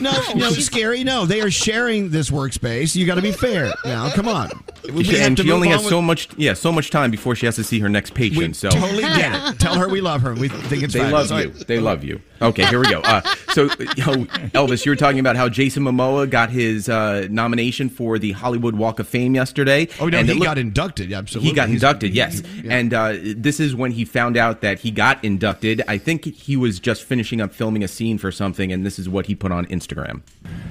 no, 0.00 0.10
no, 0.34 0.50
Skeery. 0.50 1.04
No, 1.04 1.26
they 1.26 1.40
are 1.40 1.50
sharing 1.50 2.10
this 2.10 2.30
workspace. 2.30 2.94
You 2.96 3.06
got 3.06 3.16
to 3.16 3.22
be 3.22 3.32
fair. 3.32 3.72
Now, 3.84 4.10
come 4.10 4.28
on. 4.28 4.50
We 4.92 5.04
have 5.04 5.14
and 5.26 5.36
to 5.36 5.42
she 5.42 5.48
move 5.48 5.56
only 5.56 5.68
on 5.68 5.72
has 5.74 5.82
with- 5.82 5.90
so 5.90 6.00
much, 6.00 6.28
yeah, 6.36 6.54
so 6.54 6.70
much 6.72 6.90
time 6.90 7.10
before 7.10 7.34
she 7.34 7.46
has 7.46 7.56
to 7.56 7.64
see 7.64 7.80
her 7.80 7.88
next 7.88 8.14
patient. 8.14 8.38
We 8.38 8.52
so 8.54 8.70
totally 8.70 9.02
get 9.02 9.54
it. 9.54 9.58
Tell 9.58 9.74
her 9.78 9.88
we 9.88 10.00
love 10.00 10.22
her. 10.22 10.34
We 10.34 10.48
think 10.48 10.82
it's 10.84 10.94
they 10.94 11.00
fabulous. 11.00 11.30
love 11.30 11.40
you. 11.44 11.50
They 11.64 11.80
love 11.80 12.04
you. 12.04 12.20
Okay, 12.40 12.66
here 12.66 12.78
we 12.78 12.90
go. 12.90 13.00
Uh, 13.00 13.22
so, 13.52 13.62
you 13.62 13.68
know, 13.78 14.24
Elvis, 14.54 14.84
you 14.84 14.92
were 14.92 14.96
talking 14.96 15.18
about 15.18 15.36
how 15.36 15.48
Jason 15.48 15.82
Momoa 15.82 16.28
got 16.30 16.50
his 16.50 16.88
uh, 16.88 17.26
nomination 17.30 17.88
for 17.88 18.18
the 18.18 18.32
Hollywood 18.32 18.76
Walk 18.76 19.00
of 19.00 19.08
Fame 19.08 19.34
yesterday. 19.34 19.88
Oh 20.00 20.06
no, 20.08 20.18
and 20.18 20.28
he 20.28 20.34
it 20.34 20.38
look- 20.38 20.44
got 20.46 20.58
inducted. 20.58 21.12
Absolutely, 21.12 21.48
He 21.50 21.54
got 21.56 21.68
He's- 21.68 21.82
inducted, 21.82 22.14
yes. 22.14 22.35
Yeah. 22.42 22.74
And 22.74 22.94
uh, 22.94 23.14
this 23.36 23.60
is 23.60 23.74
when 23.74 23.92
he 23.92 24.04
found 24.04 24.36
out 24.36 24.60
that 24.60 24.80
he 24.80 24.90
got 24.90 25.22
inducted. 25.24 25.82
I 25.88 25.98
think 25.98 26.24
he 26.24 26.56
was 26.56 26.78
just 26.80 27.02
finishing 27.04 27.40
up 27.40 27.52
filming 27.52 27.82
a 27.84 27.88
scene 27.88 28.18
for 28.18 28.32
something, 28.32 28.72
and 28.72 28.84
this 28.84 28.98
is 28.98 29.08
what 29.08 29.26
he 29.26 29.34
put 29.34 29.52
on 29.52 29.66
Instagram. 29.66 30.22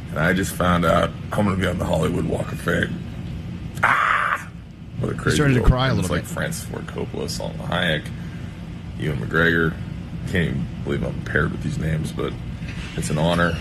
And 0.10 0.20
I 0.20 0.34
just 0.34 0.54
found 0.56 0.86
out 0.86 1.10
I'm 1.32 1.46
going 1.46 1.56
to 1.58 1.62
be 1.62 1.68
on 1.68 1.78
the 1.80 1.86
Hollywood 1.86 2.26
Walk 2.26 2.52
of 2.52 2.60
Fame. 2.60 2.98
Ah! 3.84 4.50
What 5.00 5.12
a 5.12 5.16
crazy 5.16 5.36
starting 5.38 5.56
to 5.56 5.62
world. 5.62 5.72
cry 5.72 5.88
a 5.88 5.94
little 5.94 6.14
It's 6.16 6.26
like 6.26 6.34
Francis 6.34 6.66
Ford 6.66 6.88
Coppola, 6.88 7.26
Salma 7.26 7.68
Hayek, 7.68 8.08
Ewan 8.98 9.18
McGregor. 9.20 9.74
Can't 10.32 10.50
even 10.50 10.68
believe 10.84 11.04
I'm 11.04 11.22
paired 11.26 11.52
with 11.52 11.62
these 11.64 11.78
names, 11.78 12.12
but 12.12 12.34
it's 12.96 13.10
an 13.10 13.18
honor. 13.18 13.58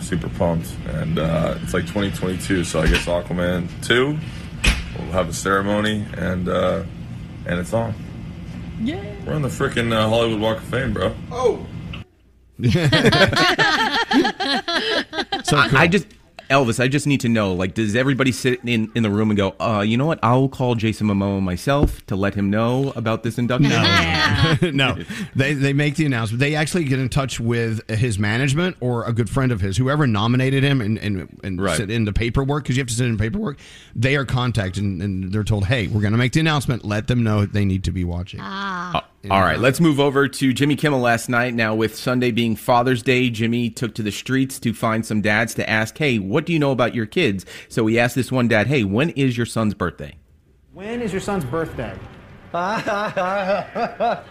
Super 0.00 0.28
pumped. 0.30 0.72
And 0.86 1.18
uh, 1.18 1.58
it's 1.62 1.74
like 1.74 1.82
2022, 1.82 2.64
so 2.64 2.80
I 2.80 2.86
guess 2.86 3.06
Aquaman 3.06 3.68
2 3.84 4.06
will 4.06 5.12
have 5.12 5.28
a 5.28 5.32
ceremony, 5.34 6.06
and 6.16 6.48
uh, 6.48 6.84
and 7.48 7.58
it's 7.58 7.72
on. 7.72 7.94
Yeah. 8.80 9.02
We're 9.26 9.34
on 9.34 9.42
the 9.42 9.48
freaking 9.48 9.92
uh, 9.92 10.08
Hollywood 10.08 10.40
Walk 10.40 10.58
of 10.58 10.64
Fame, 10.64 10.92
bro. 10.92 11.14
Oh. 11.32 11.66
So 15.44 15.56
I. 15.56 15.68
I 15.72 15.86
just 15.86 16.06
Elvis, 16.50 16.80
I 16.82 16.88
just 16.88 17.06
need 17.06 17.20
to 17.20 17.28
know, 17.28 17.52
like, 17.52 17.74
does 17.74 17.94
everybody 17.94 18.32
sit 18.32 18.60
in, 18.64 18.90
in 18.94 19.02
the 19.02 19.10
room 19.10 19.30
and 19.30 19.36
go, 19.36 19.54
uh, 19.60 19.80
you 19.86 19.96
know 19.98 20.06
what? 20.06 20.18
I'll 20.22 20.48
call 20.48 20.74
Jason 20.74 21.06
Momoa 21.06 21.42
myself 21.42 22.04
to 22.06 22.16
let 22.16 22.34
him 22.34 22.48
know 22.48 22.92
about 22.96 23.22
this 23.22 23.36
induction. 23.38 23.70
no, 23.70 24.56
no. 24.72 25.04
they 25.36 25.52
they 25.54 25.72
make 25.72 25.96
the 25.96 26.06
announcement. 26.06 26.40
They 26.40 26.54
actually 26.54 26.84
get 26.84 26.98
in 26.98 27.08
touch 27.10 27.38
with 27.38 27.88
his 27.90 28.18
management 28.18 28.76
or 28.80 29.04
a 29.04 29.12
good 29.12 29.28
friend 29.28 29.52
of 29.52 29.60
his, 29.60 29.76
whoever 29.76 30.06
nominated 30.06 30.62
him, 30.64 30.80
and 30.80 30.98
and, 30.98 31.38
and 31.44 31.60
Right. 31.60 31.76
sit 31.76 31.90
in 31.90 32.04
the 32.04 32.12
paperwork 32.12 32.64
because 32.64 32.76
you 32.76 32.80
have 32.82 32.88
to 32.88 32.94
sit 32.94 33.06
in 33.06 33.18
paperwork. 33.18 33.58
They 33.94 34.16
are 34.16 34.24
contacted 34.24 34.82
and, 34.82 35.02
and 35.02 35.32
they're 35.32 35.44
told, 35.44 35.66
"Hey, 35.66 35.86
we're 35.88 36.00
going 36.00 36.12
to 36.12 36.18
make 36.18 36.32
the 36.32 36.40
announcement. 36.40 36.84
Let 36.84 37.08
them 37.08 37.22
know 37.22 37.44
they 37.46 37.64
need 37.64 37.84
to 37.84 37.90
be 37.92 38.04
watching." 38.04 38.40
Uh, 38.40 39.00
all 39.24 39.40
right, 39.40 39.58
let's 39.58 39.80
move 39.80 39.98
over 39.98 40.28
to 40.28 40.52
Jimmy 40.52 40.76
Kimmel 40.76 41.00
last 41.00 41.28
night. 41.28 41.52
Now, 41.52 41.74
with 41.74 41.96
Sunday 41.96 42.30
being 42.30 42.54
Father's 42.54 43.02
Day, 43.02 43.30
Jimmy 43.30 43.68
took 43.68 43.92
to 43.96 44.02
the 44.02 44.12
streets 44.12 44.60
to 44.60 44.72
find 44.72 45.04
some 45.04 45.20
dads 45.20 45.54
to 45.54 45.68
ask, 45.68 45.98
hey, 45.98 46.20
what 46.20 46.46
do 46.46 46.52
you 46.52 46.60
know 46.60 46.70
about 46.70 46.94
your 46.94 47.04
kids? 47.04 47.44
So 47.68 47.84
he 47.88 47.98
asked 47.98 48.14
this 48.14 48.30
one 48.30 48.46
dad, 48.46 48.68
hey, 48.68 48.84
when 48.84 49.10
is 49.10 49.36
your 49.36 49.46
son's 49.46 49.74
birthday? 49.74 50.14
When 50.72 51.02
is 51.02 51.12
your 51.12 51.20
son's 51.20 51.44
birthday? 51.44 51.98
oh 52.54 54.22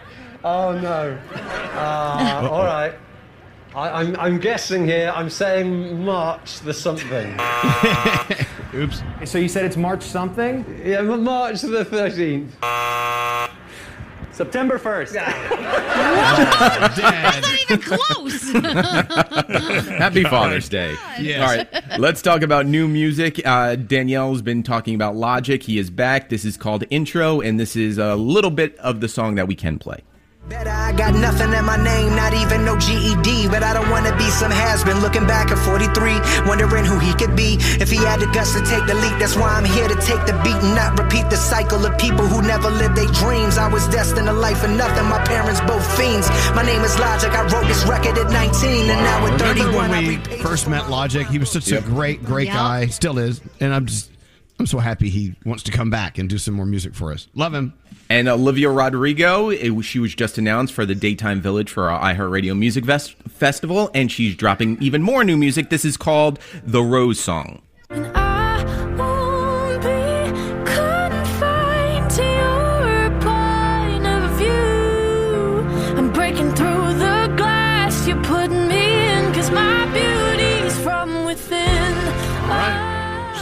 no. 0.42 1.18
Uh, 1.34 2.48
all 2.50 2.64
right. 2.64 2.94
I, 3.74 3.90
I'm, 3.90 4.16
I'm 4.16 4.38
guessing 4.40 4.86
here. 4.86 5.12
I'm 5.14 5.28
saying 5.28 6.02
March 6.02 6.60
the 6.60 6.72
something. 6.72 7.38
Oops. 8.74 9.02
So 9.26 9.36
you 9.36 9.48
said 9.48 9.66
it's 9.66 9.76
March 9.76 10.02
something? 10.02 10.82
Yeah, 10.82 11.02
March 11.02 11.60
the 11.60 11.84
13th. 11.84 12.54
September 14.38 14.78
1st. 14.78 15.12
That's 16.94 17.40
not 17.42 17.60
even 17.62 17.80
close. 17.82 18.52
Happy 19.98 20.22
Father's 20.22 20.68
Day. 20.68 20.94
Yes. 21.20 21.40
All 21.40 21.56
right, 21.56 21.66
let's 21.98 22.22
talk 22.22 22.42
about 22.42 22.64
new 22.64 22.86
music. 22.86 23.44
Uh, 23.44 23.74
Danielle's 23.74 24.40
been 24.40 24.62
talking 24.62 24.94
about 24.94 25.16
Logic. 25.16 25.60
He 25.60 25.76
is 25.76 25.90
back. 25.90 26.28
This 26.28 26.44
is 26.44 26.56
called 26.56 26.84
Intro, 26.88 27.40
and 27.40 27.58
this 27.58 27.74
is 27.74 27.98
a 27.98 28.14
little 28.14 28.52
bit 28.52 28.78
of 28.78 29.00
the 29.00 29.08
song 29.08 29.34
that 29.34 29.48
we 29.48 29.56
can 29.56 29.76
play. 29.76 30.04
I 30.50 30.92
got 30.96 31.14
nothing 31.14 31.52
in 31.52 31.64
my 31.64 31.76
name, 31.76 32.16
not 32.16 32.32
even 32.32 32.64
no 32.64 32.78
GED. 32.78 33.48
But 33.48 33.62
I 33.62 33.74
don't 33.74 33.90
wanna 33.90 34.16
be 34.16 34.24
some 34.30 34.50
has 34.50 34.82
been 34.82 35.00
looking 35.00 35.26
back 35.26 35.50
at 35.50 35.58
43, 35.58 36.16
wondering 36.48 36.84
who 36.86 36.98
he 36.98 37.12
could 37.14 37.36
be. 37.36 37.58
If 37.78 37.90
he 37.90 37.96
had 37.98 38.20
the 38.20 38.26
guts 38.26 38.54
to 38.54 38.60
take 38.64 38.86
the 38.86 38.94
leap, 38.94 39.18
that's 39.18 39.36
why 39.36 39.50
I'm 39.52 39.64
here 39.64 39.88
to 39.88 39.94
take 39.96 40.24
the 40.24 40.32
beat 40.42 40.56
and 40.56 40.74
not 40.74 40.98
repeat 40.98 41.28
the 41.28 41.36
cycle 41.36 41.84
of 41.84 41.98
people 41.98 42.26
who 42.26 42.40
never 42.40 42.70
lived 42.70 42.96
their 42.96 43.12
dreams. 43.20 43.58
I 43.58 43.68
was 43.68 43.86
destined 43.88 44.26
to 44.26 44.32
life 44.32 44.58
for 44.60 44.68
nothing, 44.68 45.04
my 45.06 45.22
parents 45.24 45.60
both 45.62 45.84
fiends. 45.96 46.28
My 46.54 46.62
name 46.62 46.82
is 46.82 46.98
Logic, 46.98 47.30
I 47.30 47.42
wrote 47.52 47.66
this 47.68 47.84
record 47.86 48.16
at 48.16 48.30
19, 48.30 48.88
and 48.88 49.00
now 49.04 49.26
at 49.26 49.38
31, 49.38 49.90
I 49.90 50.00
when 50.00 50.06
we 50.06 50.16
first 50.40 50.66
met 50.68 50.88
Logic? 50.88 51.26
He 51.26 51.38
was 51.38 51.50
such 51.50 51.68
Yep. 51.68 51.84
a 51.84 51.86
great, 51.86 52.24
great 52.24 52.46
Yep. 52.48 52.56
guy. 52.56 52.86
Still 52.86 53.18
is, 53.18 53.42
and 53.60 53.74
I'm 53.74 53.84
just, 53.84 54.10
I'm 54.58 54.66
so 54.66 54.78
happy 54.78 55.08
he 55.08 55.34
wants 55.44 55.62
to 55.64 55.72
come 55.72 55.88
back 55.88 56.18
and 56.18 56.28
do 56.28 56.36
some 56.36 56.54
more 56.54 56.66
music 56.66 56.94
for 56.94 57.12
us. 57.12 57.28
Love 57.34 57.54
him. 57.54 57.74
And 58.10 58.28
Olivia 58.28 58.70
Rodrigo, 58.70 59.50
it, 59.50 59.82
she 59.82 59.98
was 59.98 60.14
just 60.14 60.38
announced 60.38 60.72
for 60.72 60.84
the 60.84 60.94
Daytime 60.94 61.40
Village 61.40 61.70
for 61.70 61.90
our 61.90 62.14
iHeartRadio 62.14 62.58
Music 62.58 62.84
Fest- 62.84 63.14
Festival, 63.28 63.90
and 63.94 64.10
she's 64.10 64.34
dropping 64.34 64.82
even 64.82 65.02
more 65.02 65.22
new 65.24 65.36
music. 65.36 65.70
This 65.70 65.84
is 65.84 65.96
called 65.96 66.38
The 66.64 66.82
Rose 66.82 67.20
Song. 67.20 67.62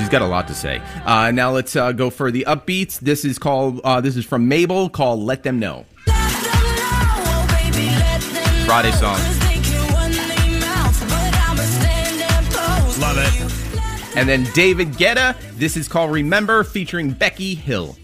She's 0.06 0.12
got 0.12 0.22
a 0.22 0.26
lot 0.26 0.46
to 0.46 0.54
say. 0.54 0.80
Uh, 1.04 1.32
now 1.32 1.50
let's 1.50 1.74
uh, 1.74 1.90
go 1.90 2.10
for 2.10 2.30
the 2.30 2.44
upbeats. 2.46 3.00
This 3.00 3.24
is 3.24 3.40
called. 3.40 3.80
Uh, 3.82 4.00
this 4.00 4.16
is 4.16 4.24
from 4.24 4.46
Mabel 4.46 4.88
called 4.88 5.18
"Let 5.18 5.42
Them 5.42 5.58
Know." 5.58 5.84
Friday 8.66 8.92
song. 8.92 9.18
Love 13.00 13.18
it. 13.18 14.16
And 14.16 14.28
then 14.28 14.44
David 14.54 14.92
Guetta. 14.92 15.34
This 15.58 15.76
is 15.76 15.88
called 15.88 16.12
"Remember" 16.12 16.62
featuring 16.62 17.10
Becky 17.10 17.56
Hill. 17.56 17.96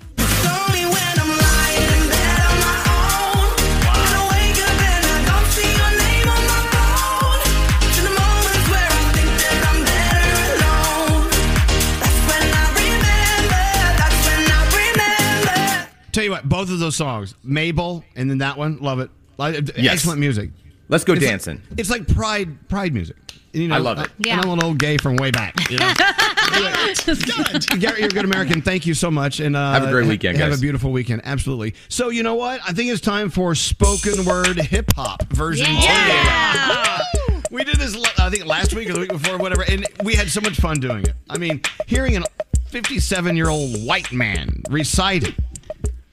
Both 16.13 16.71
of 16.71 16.79
those 16.79 16.97
songs, 16.97 17.35
Mabel, 17.43 18.05
and 18.17 18.31
then 18.31 18.39
that 18.39 18.57
one, 18.57 18.79
love 18.79 19.01
it. 19.01 19.11
Yes. 19.39 19.95
Excellent 19.95 20.21
music. 20.21 20.51
Let's 20.89 21.05
go 21.05 21.15
It's 21.15 21.23
like- 21.23 21.31
dancing. 21.31 21.63
it's 21.77 21.91
like 21.91 22.07
pride, 22.07 22.69
pride 22.69 22.93
music. 22.95 23.17
You 23.53 23.69
know, 23.69 23.75
I 23.75 23.79
love 23.79 23.99
it. 23.99 24.11
And 24.29 24.41
I'm 24.41 24.49
an 24.49 24.63
old 24.65 24.79
gay 24.79 24.97
from 24.97 25.17
way 25.17 25.31
back. 25.31 25.55
You 25.71 25.77
know? 25.79 25.93
Gary, 27.79 28.01
you're 28.01 28.07
a 28.07 28.09
good 28.09 28.25
American. 28.25 28.63
Thank 28.63 28.87
you 28.87 28.95
so 28.95 29.11
much, 29.11 29.41
and 29.41 29.55
uh, 29.57 29.73
Have 29.73 29.85
a 29.85 29.91
great 29.91 30.07
weekend, 30.07 30.39
Have 30.39 30.51
guys. 30.51 30.59
a 30.59 30.61
beautiful 30.61 30.91
weekend. 30.91 31.23
Absolutely. 31.25 31.75
So 31.89 32.09
you 32.09 32.23
know 32.23 32.35
what? 32.35 32.61
I 32.67 32.73
think 32.73 32.91
it's 32.91 33.01
time 33.01 33.29
for 33.31 33.55
spoken 33.55 34.25
word 34.25 34.57
hip 34.59 34.93
hop 34.95 35.23
version. 35.33 35.67
two. 35.67 37.41
We 37.51 37.65
did 37.65 37.77
this, 37.77 37.95
I 38.19 38.31
think, 38.31 38.47
last 38.47 38.75
week 38.75 38.89
or 38.89 38.95
the 38.95 39.01
week 39.01 39.11
before, 39.11 39.37
whatever, 39.37 39.63
and 39.69 39.87
we 40.03 40.15
had 40.15 40.31
so 40.31 40.41
much 40.41 40.59
fun 40.59 40.81
doing 40.81 41.03
it. 41.05 41.13
I 41.29 41.37
mean, 41.37 41.61
hearing 41.87 42.17
an 42.17 42.25
57 42.69 43.37
year 43.37 43.49
old 43.51 43.85
white 43.85 44.11
man 44.13 44.63
recite 44.71 45.35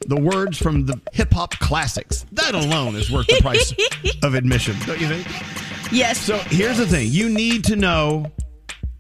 the 0.10 0.20
words 0.20 0.58
from 0.58 0.88
the 0.88 1.00
hip 1.14 1.32
hop 1.32 1.58
classics, 1.60 2.26
that 2.32 2.56
alone 2.56 2.96
is 2.96 3.12
worth 3.12 3.28
the 3.28 3.40
price 3.42 3.74
of 4.24 4.34
admission, 4.34 4.76
don't 4.88 5.00
you 5.00 5.08
think? 5.08 5.92
Yes. 5.92 6.20
So 6.20 6.38
here's 6.48 6.78
the 6.78 6.88
thing 6.88 7.08
you 7.12 7.30
need 7.30 7.64
to 7.66 7.76
know 7.76 8.26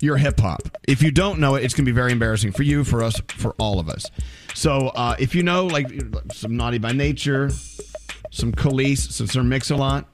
your 0.01 0.17
hip 0.17 0.39
hop. 0.39 0.61
If 0.87 1.01
you 1.01 1.09
don't 1.09 1.39
know 1.39 1.55
it, 1.55 1.63
it's 1.63 1.73
going 1.73 1.85
to 1.85 1.91
be 1.91 1.95
very 1.95 2.11
embarrassing 2.11 2.51
for 2.51 2.61
you, 2.61 2.83
for 2.83 3.03
us, 3.03 3.19
for 3.27 3.55
all 3.57 3.79
of 3.79 3.89
us. 3.89 4.05
So 4.53 4.89
uh, 4.89 5.15
if 5.17 5.33
you 5.33 5.41
know, 5.41 5.65
like, 5.65 5.91
some 6.31 6.55
Naughty 6.55 6.77
by 6.77 6.91
Nature, 6.91 7.49
some 8.29 8.51
Kelis, 8.51 9.11
some 9.11 9.25
Sir 9.25 9.43
Mix-a-Lot, 9.43 10.05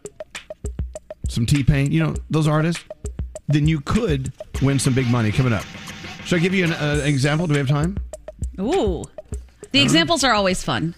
some 1.28 1.46
T-Pain, 1.46 1.92
you 1.92 2.02
know, 2.02 2.16
those 2.30 2.48
artists, 2.48 2.84
then 3.50 3.68
you 3.68 3.82
could 3.82 4.32
win 4.62 4.80
some 4.80 4.94
big 4.94 5.08
money 5.08 5.32
coming 5.32 5.52
up. 5.52 5.66
Should 6.24 6.40
I 6.40 6.42
give 6.42 6.54
you 6.54 6.64
an 6.64 6.74
uh, 6.74 7.02
example? 7.04 7.48
Do 7.48 7.54
we 7.54 7.58
have 7.60 7.68
time? 7.68 7.98
Ooh. 8.60 9.04
The 9.76 9.82
examples 9.82 10.24
are 10.24 10.32
always 10.34 10.64
fun. 10.64 10.96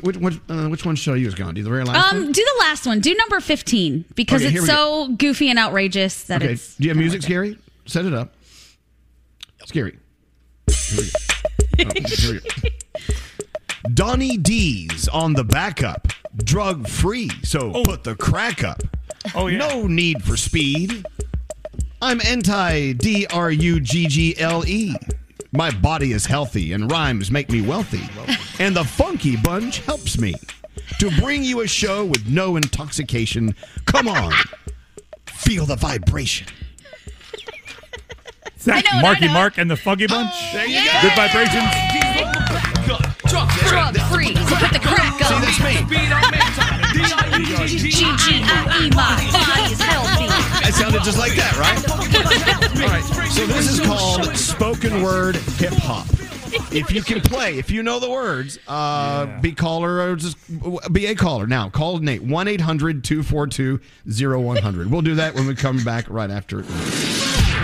Which, 0.00 0.16
which, 0.16 0.40
uh, 0.48 0.68
which 0.68 0.86
one 0.86 0.96
should 0.96 1.12
I 1.12 1.16
use, 1.18 1.34
Gandhi? 1.34 1.60
The 1.60 1.68
very 1.68 1.84
last 1.84 2.10
Um, 2.14 2.22
one? 2.22 2.32
do 2.32 2.42
the 2.42 2.58
last 2.60 2.86
one. 2.86 3.00
Do 3.00 3.14
number 3.14 3.38
15 3.38 4.06
because 4.14 4.40
Okay, 4.42 4.54
it's 4.54 4.62
we 4.62 4.66
so 4.66 5.08
goofy 5.08 5.50
and 5.50 5.58
outrageous 5.58 6.22
that 6.24 6.42
Okay, 6.42 6.54
it's. 6.54 6.74
do 6.76 6.84
you 6.84 6.88
have 6.88 6.96
music, 6.96 7.20
Skeery? 7.20 7.58
Set 7.84 8.06
it 8.06 8.14
up. 8.14 8.32
Skeery. 9.66 9.98
Here 10.70 11.02
we 11.02 11.10
go. 11.84 11.90
Oh, 11.90 12.00
here 12.06 12.32
we 12.32 12.40
go. 12.40 12.70
Donnie 13.94 14.38
D's 14.38 15.06
on 15.08 15.34
the 15.34 15.44
backup. 15.44 16.08
Drug 16.34 16.88
free, 16.88 17.30
so 17.42 17.82
put 17.84 18.04
the 18.04 18.14
crack 18.16 18.64
up. 18.64 18.82
Oh, 19.34 19.48
yeah. 19.48 19.58
No 19.58 19.86
need 19.86 20.24
for 20.24 20.38
speed. 20.38 21.04
I'm 22.00 22.22
anti 22.26 22.94
D 22.94 23.26
R 23.26 23.50
U 23.50 23.80
G 23.80 24.06
G 24.06 24.34
L 24.38 24.64
E. 24.66 24.94
My 25.56 25.70
body 25.70 26.10
is 26.10 26.26
healthy 26.26 26.72
and 26.72 26.90
rhymes 26.90 27.30
make 27.30 27.48
me 27.48 27.60
wealthy. 27.60 28.02
And 28.58 28.74
the 28.74 28.82
funky 28.82 29.36
bunch 29.36 29.78
helps 29.80 30.18
me 30.18 30.34
to 30.98 31.10
bring 31.20 31.44
you 31.44 31.60
a 31.60 31.68
show 31.68 32.04
with 32.04 32.26
no 32.26 32.56
intoxication. 32.56 33.54
Come 33.84 34.08
on. 34.08 34.32
Feel 35.26 35.64
the 35.64 35.76
vibration. 35.76 36.48
Zach, 38.58 38.84
I 38.90 38.94
know 38.94 38.98
it, 38.98 39.02
Marky 39.02 39.24
I 39.24 39.26
know 39.26 39.32
it. 39.32 39.34
Mark 39.34 39.58
and 39.58 39.70
the 39.70 39.76
Funky 39.76 40.06
Bunch. 40.08 40.30
Oh, 40.32 40.50
there 40.54 40.66
you 40.66 40.84
go. 40.84 40.90
Good 41.02 41.14
vibrations. 41.14 41.70
Drug 43.68 43.96
free. 44.10 44.34
So 44.34 44.56
put 44.56 44.72
the 44.72 44.80
crack 44.80 45.20
up. 45.20 45.28
See, 45.28 45.38
that's 45.38 45.60
me. 45.62 45.74
G-G-I-E, 47.90 48.90
my 48.90 48.96
body 49.30 49.72
is 49.72 49.80
healthy. 49.80 50.13
That 50.74 50.90
sounded 50.90 51.04
just 51.04 51.18
like 51.18 51.34
that, 51.34 51.56
right? 51.56 52.82
All 52.82 52.88
right. 52.88 53.30
So 53.30 53.46
this 53.46 53.70
is 53.70 53.80
called 53.80 54.36
spoken 54.36 55.02
word 55.02 55.36
hip 55.36 55.72
hop. 55.74 56.06
If 56.72 56.90
you 56.92 57.02
can 57.02 57.20
play, 57.20 57.58
if 57.58 57.70
you 57.70 57.82
know 57.82 58.00
the 58.00 58.10
words, 58.10 58.58
uh, 58.66 59.40
be 59.40 59.52
caller 59.52 60.00
or 60.00 60.16
just 60.16 60.36
be 60.92 61.06
a 61.06 61.14
caller. 61.14 61.46
Now, 61.46 61.70
call 61.70 61.98
Nate 61.98 62.22
1 62.22 62.48
800 62.48 63.04
242 63.04 63.80
0100. 64.06 64.90
We'll 64.90 65.02
do 65.02 65.14
that 65.16 65.34
when 65.34 65.46
we 65.46 65.54
come 65.54 65.82
back 65.84 66.08
right 66.08 66.30
after. 66.30 66.62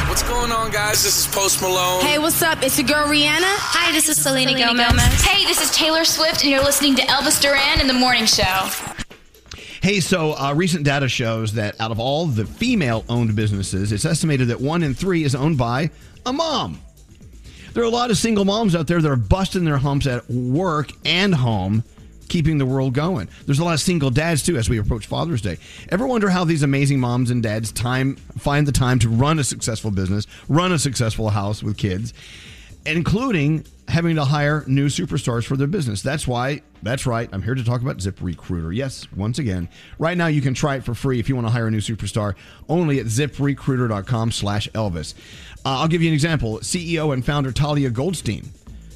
What's 0.08 0.22
going 0.22 0.52
on, 0.52 0.70
guys? 0.70 1.02
This 1.02 1.26
is 1.26 1.34
Post 1.34 1.62
Malone. 1.62 2.02
Hey, 2.02 2.18
what's 2.18 2.42
up? 2.42 2.62
It's 2.62 2.78
your 2.78 2.86
girl 2.86 3.06
Rihanna. 3.06 3.42
Hi, 3.44 3.92
this 3.92 4.08
is 4.08 4.20
Selena, 4.20 4.52
Selena 4.52 4.66
Gomez. 4.66 4.88
Gomez. 4.88 5.22
Hey, 5.22 5.46
this 5.46 5.60
is 5.60 5.70
Taylor 5.72 6.04
Swift, 6.04 6.42
and 6.42 6.50
you're 6.50 6.62
listening 6.62 6.94
to 6.96 7.02
Elvis 7.02 7.40
Duran 7.40 7.80
in 7.80 7.86
the 7.86 7.94
Morning 7.94 8.26
Show. 8.26 8.99
Hey, 9.82 10.00
so 10.00 10.34
uh, 10.36 10.52
recent 10.54 10.84
data 10.84 11.08
shows 11.08 11.54
that 11.54 11.80
out 11.80 11.90
of 11.90 11.98
all 11.98 12.26
the 12.26 12.44
female 12.44 13.02
owned 13.08 13.34
businesses, 13.34 13.92
it's 13.92 14.04
estimated 14.04 14.48
that 14.48 14.60
one 14.60 14.82
in 14.82 14.92
three 14.92 15.24
is 15.24 15.34
owned 15.34 15.56
by 15.56 15.88
a 16.26 16.34
mom. 16.34 16.78
There 17.72 17.82
are 17.82 17.86
a 17.86 17.90
lot 17.90 18.10
of 18.10 18.18
single 18.18 18.44
moms 18.44 18.74
out 18.74 18.86
there 18.86 19.00
that 19.00 19.10
are 19.10 19.16
busting 19.16 19.64
their 19.64 19.78
humps 19.78 20.06
at 20.06 20.28
work 20.28 20.90
and 21.06 21.34
home, 21.34 21.82
keeping 22.28 22.58
the 22.58 22.66
world 22.66 22.92
going. 22.92 23.28
There's 23.46 23.58
a 23.58 23.64
lot 23.64 23.72
of 23.72 23.80
single 23.80 24.10
dads 24.10 24.42
too 24.42 24.58
as 24.58 24.68
we 24.68 24.78
approach 24.78 25.06
Father's 25.06 25.40
Day. 25.40 25.56
Ever 25.88 26.06
wonder 26.06 26.28
how 26.28 26.44
these 26.44 26.62
amazing 26.62 27.00
moms 27.00 27.30
and 27.30 27.42
dads 27.42 27.72
time 27.72 28.16
find 28.36 28.68
the 28.68 28.72
time 28.72 28.98
to 28.98 29.08
run 29.08 29.38
a 29.38 29.44
successful 29.44 29.90
business, 29.90 30.26
run 30.46 30.72
a 30.72 30.78
successful 30.78 31.30
house 31.30 31.62
with 31.62 31.78
kids, 31.78 32.12
including 32.86 33.64
having 33.88 34.16
to 34.16 34.24
hire 34.24 34.64
new 34.66 34.86
superstars 34.86 35.44
for 35.44 35.56
their 35.56 35.66
business. 35.66 36.00
That's 36.00 36.26
why, 36.26 36.62
that's 36.82 37.06
right, 37.06 37.28
I'm 37.32 37.42
here 37.42 37.54
to 37.54 37.64
talk 37.64 37.82
about 37.82 37.98
ZipRecruiter. 37.98 38.74
Yes, 38.74 39.10
once 39.12 39.38
again, 39.38 39.68
right 39.98 40.16
now 40.16 40.28
you 40.28 40.40
can 40.40 40.54
try 40.54 40.76
it 40.76 40.84
for 40.84 40.94
free 40.94 41.18
if 41.18 41.28
you 41.28 41.34
want 41.34 41.46
to 41.46 41.50
hire 41.50 41.66
a 41.66 41.70
new 41.70 41.80
superstar 41.80 42.34
only 42.68 43.00
at 43.00 43.06
ziprecruiter.com 43.06 44.30
slash 44.30 44.68
Elvis. 44.70 45.14
Uh, 45.64 45.80
I'll 45.80 45.88
give 45.88 46.02
you 46.02 46.08
an 46.08 46.14
example. 46.14 46.58
CEO 46.60 47.12
and 47.12 47.24
founder 47.24 47.52
Talia 47.52 47.90
Goldstein. 47.90 48.48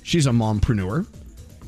She's 0.03 0.27
a 0.27 0.31
mompreneur. 0.31 1.07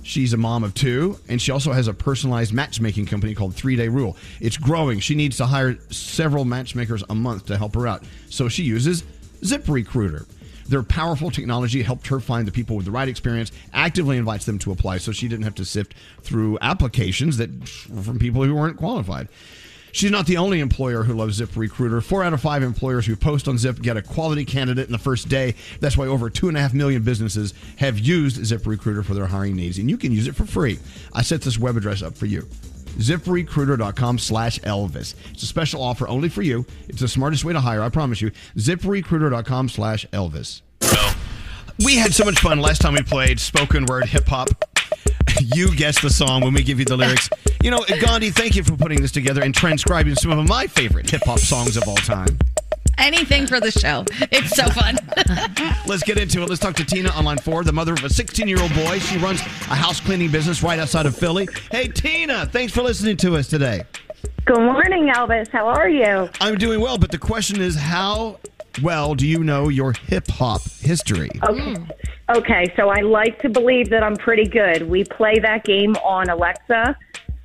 She's 0.02 0.32
a 0.32 0.36
mom 0.36 0.62
of 0.62 0.72
two, 0.72 1.18
and 1.28 1.42
she 1.42 1.50
also 1.50 1.72
has 1.72 1.88
a 1.88 1.92
personalized 1.92 2.52
matchmaking 2.52 3.06
company 3.06 3.34
called 3.34 3.56
Three 3.56 3.74
Day 3.74 3.88
Rule. 3.88 4.16
It's 4.40 4.56
growing. 4.56 5.00
She 5.00 5.16
needs 5.16 5.36
to 5.38 5.46
hire 5.46 5.76
several 5.90 6.44
matchmakers 6.44 7.02
a 7.10 7.14
month 7.14 7.46
to 7.46 7.58
help 7.58 7.74
her 7.74 7.88
out. 7.88 8.04
So 8.30 8.48
she 8.48 8.62
uses 8.62 9.02
ZipRecruiter. 9.40 10.26
Their 10.68 10.82
powerful 10.82 11.30
technology 11.30 11.82
helped 11.82 12.08
her 12.08 12.20
find 12.20 12.46
the 12.46 12.52
people 12.52 12.76
with 12.76 12.84
the 12.84 12.90
right 12.90 13.08
experience, 13.08 13.52
actively 13.72 14.16
invites 14.16 14.44
them 14.46 14.58
to 14.60 14.72
apply 14.72 14.98
so 14.98 15.12
she 15.12 15.28
didn't 15.28 15.44
have 15.44 15.54
to 15.56 15.64
sift 15.64 15.94
through 16.22 16.58
applications 16.60 17.36
that 17.36 17.68
from 17.68 18.18
people 18.18 18.42
who 18.44 18.54
weren't 18.54 18.76
qualified. 18.76 19.28
She's 19.92 20.10
not 20.10 20.26
the 20.26 20.36
only 20.36 20.60
employer 20.60 21.04
who 21.04 21.14
loves 21.14 21.36
Zip 21.36 21.56
Recruiter. 21.56 22.02
Four 22.02 22.22
out 22.22 22.34
of 22.34 22.42
five 22.42 22.62
employers 22.62 23.06
who 23.06 23.16
post 23.16 23.48
on 23.48 23.56
Zip 23.56 23.80
get 23.80 23.96
a 23.96 24.02
quality 24.02 24.44
candidate 24.44 24.84
in 24.86 24.92
the 24.92 24.98
first 24.98 25.30
day. 25.30 25.54
That's 25.80 25.96
why 25.96 26.06
over 26.06 26.28
two 26.28 26.48
and 26.48 26.56
a 26.56 26.60
half 26.60 26.74
million 26.74 27.02
businesses 27.02 27.54
have 27.78 27.98
used 27.98 28.44
Zip 28.44 28.66
Recruiter 28.66 29.02
for 29.02 29.14
their 29.14 29.26
hiring 29.26 29.56
needs, 29.56 29.78
and 29.78 29.88
you 29.88 29.96
can 29.96 30.12
use 30.12 30.26
it 30.26 30.36
for 30.36 30.44
free. 30.44 30.80
I 31.14 31.22
set 31.22 31.40
this 31.40 31.58
web 31.58 31.78
address 31.78 32.02
up 32.02 32.14
for 32.14 32.26
you. 32.26 32.46
ZipRecruiter.com 32.96 34.18
slash 34.18 34.58
Elvis. 34.60 35.14
It's 35.32 35.42
a 35.42 35.46
special 35.46 35.82
offer 35.82 36.08
only 36.08 36.28
for 36.28 36.42
you. 36.42 36.66
It's 36.88 37.00
the 37.00 37.08
smartest 37.08 37.44
way 37.44 37.52
to 37.52 37.60
hire, 37.60 37.82
I 37.82 37.88
promise 37.88 38.20
you. 38.20 38.30
ZipRecruiter.com 38.56 39.68
slash 39.68 40.06
Elvis. 40.12 40.62
We 41.84 41.96
had 41.96 42.14
so 42.14 42.24
much 42.24 42.38
fun 42.38 42.60
last 42.60 42.80
time 42.80 42.94
we 42.94 43.02
played 43.02 43.38
spoken 43.38 43.84
word 43.84 44.06
hip 44.06 44.26
hop. 44.26 44.48
You 45.42 45.74
guessed 45.74 46.00
the 46.00 46.08
song 46.08 46.42
when 46.42 46.54
we 46.54 46.62
give 46.62 46.78
you 46.78 46.86
the 46.86 46.96
lyrics. 46.96 47.28
You 47.62 47.70
know, 47.70 47.84
Gandhi, 48.00 48.30
thank 48.30 48.56
you 48.56 48.64
for 48.64 48.76
putting 48.76 49.02
this 49.02 49.12
together 49.12 49.42
and 49.42 49.54
transcribing 49.54 50.14
some 50.14 50.30
of 50.30 50.48
my 50.48 50.66
favorite 50.66 51.10
hip 51.10 51.22
hop 51.24 51.38
songs 51.38 51.76
of 51.76 51.86
all 51.86 51.96
time. 51.96 52.38
Anything 52.98 53.46
for 53.46 53.60
the 53.60 53.70
show. 53.70 54.04
It's 54.30 54.56
so 54.56 54.66
fun. 54.66 54.96
Let's 55.86 56.02
get 56.02 56.18
into 56.18 56.42
it. 56.42 56.48
Let's 56.48 56.60
talk 56.60 56.74
to 56.76 56.84
Tina 56.84 57.10
on 57.10 57.24
line 57.24 57.38
four, 57.38 57.62
the 57.64 57.72
mother 57.72 57.92
of 57.92 58.04
a 58.04 58.10
16 58.10 58.48
year 58.48 58.60
old 58.60 58.74
boy. 58.74 58.98
She 58.98 59.18
runs 59.18 59.40
a 59.40 59.74
house 59.74 60.00
cleaning 60.00 60.30
business 60.30 60.62
right 60.62 60.78
outside 60.78 61.06
of 61.06 61.16
Philly. 61.16 61.48
Hey, 61.70 61.88
Tina, 61.88 62.46
thanks 62.46 62.72
for 62.72 62.82
listening 62.82 63.16
to 63.18 63.36
us 63.36 63.48
today. 63.48 63.82
Good 64.44 64.60
morning, 64.60 65.08
Elvis. 65.08 65.50
How 65.50 65.66
are 65.66 65.88
you? 65.88 66.30
I'm 66.40 66.56
doing 66.56 66.80
well, 66.80 66.98
but 66.98 67.10
the 67.10 67.18
question 67.18 67.60
is 67.60 67.74
how 67.74 68.38
well 68.82 69.14
do 69.14 69.26
you 69.26 69.42
know 69.42 69.68
your 69.68 69.92
hip 69.92 70.28
hop 70.28 70.62
history? 70.80 71.30
Okay. 71.42 71.76
Okay, 72.28 72.72
so 72.76 72.88
I 72.88 73.02
like 73.02 73.40
to 73.42 73.48
believe 73.48 73.88
that 73.90 74.02
I'm 74.02 74.16
pretty 74.16 74.46
good. 74.46 74.88
We 74.88 75.04
play 75.04 75.38
that 75.38 75.64
game 75.64 75.94
on 75.96 76.28
Alexa 76.28 76.96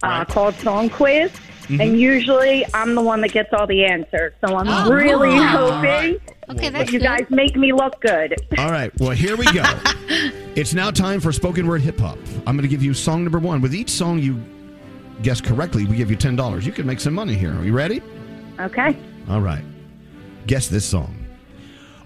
uh, 0.04 0.26
called 0.26 0.56
Song 0.56 0.90
Quiz, 0.90 1.32
Mhm. 1.72 1.80
and 1.82 2.00
usually 2.00 2.66
I'm 2.74 2.96
the 2.96 3.02
one 3.02 3.22
that 3.22 3.32
gets 3.32 3.50
all 3.54 3.66
the 3.68 3.86
answers. 3.86 4.34
So 4.46 4.56
I'm 4.58 4.68
Oh, 4.68 4.92
really 4.92 5.30
cool. 5.30 5.72
hoping 5.72 6.18
Okay, 6.50 6.70
that 6.70 6.92
you 6.92 7.00
good. 7.00 7.06
guys 7.06 7.26
make 7.30 7.56
me 7.56 7.72
look 7.72 8.02
good. 8.02 8.36
All 8.58 8.70
right, 8.72 8.92
well, 9.00 9.12
here 9.12 9.36
we 9.38 9.46
go. 9.52 9.64
it's 10.56 10.74
now 10.74 10.92
time 10.92 11.20
for 11.22 11.32
spoken 11.32 11.68
word 11.68 11.82
hip 11.82 12.00
hop. 12.00 12.18
I'm 12.46 12.56
going 12.58 12.64
to 12.64 12.68
give 12.68 12.84
you 12.84 12.94
song 12.94 13.24
number 13.24 13.40
one. 13.40 13.62
With 13.62 13.74
each 13.74 13.90
song 13.90 14.20
you 14.20 14.42
guess 15.24 15.40
correctly, 15.40 15.86
we 15.86 15.96
give 15.96 16.10
you 16.12 16.18
$10. 16.18 16.66
You 16.66 16.72
can 16.72 16.86
make 16.86 17.00
some 17.00 17.14
money 17.14 17.36
here. 17.36 17.54
Are 17.58 17.64
you 17.64 17.74
ready? 17.74 18.02
Okay. 18.60 18.96
All 19.30 19.40
right. 19.42 19.64
Guess 20.48 20.68
this 20.68 20.84
song. 20.86 21.16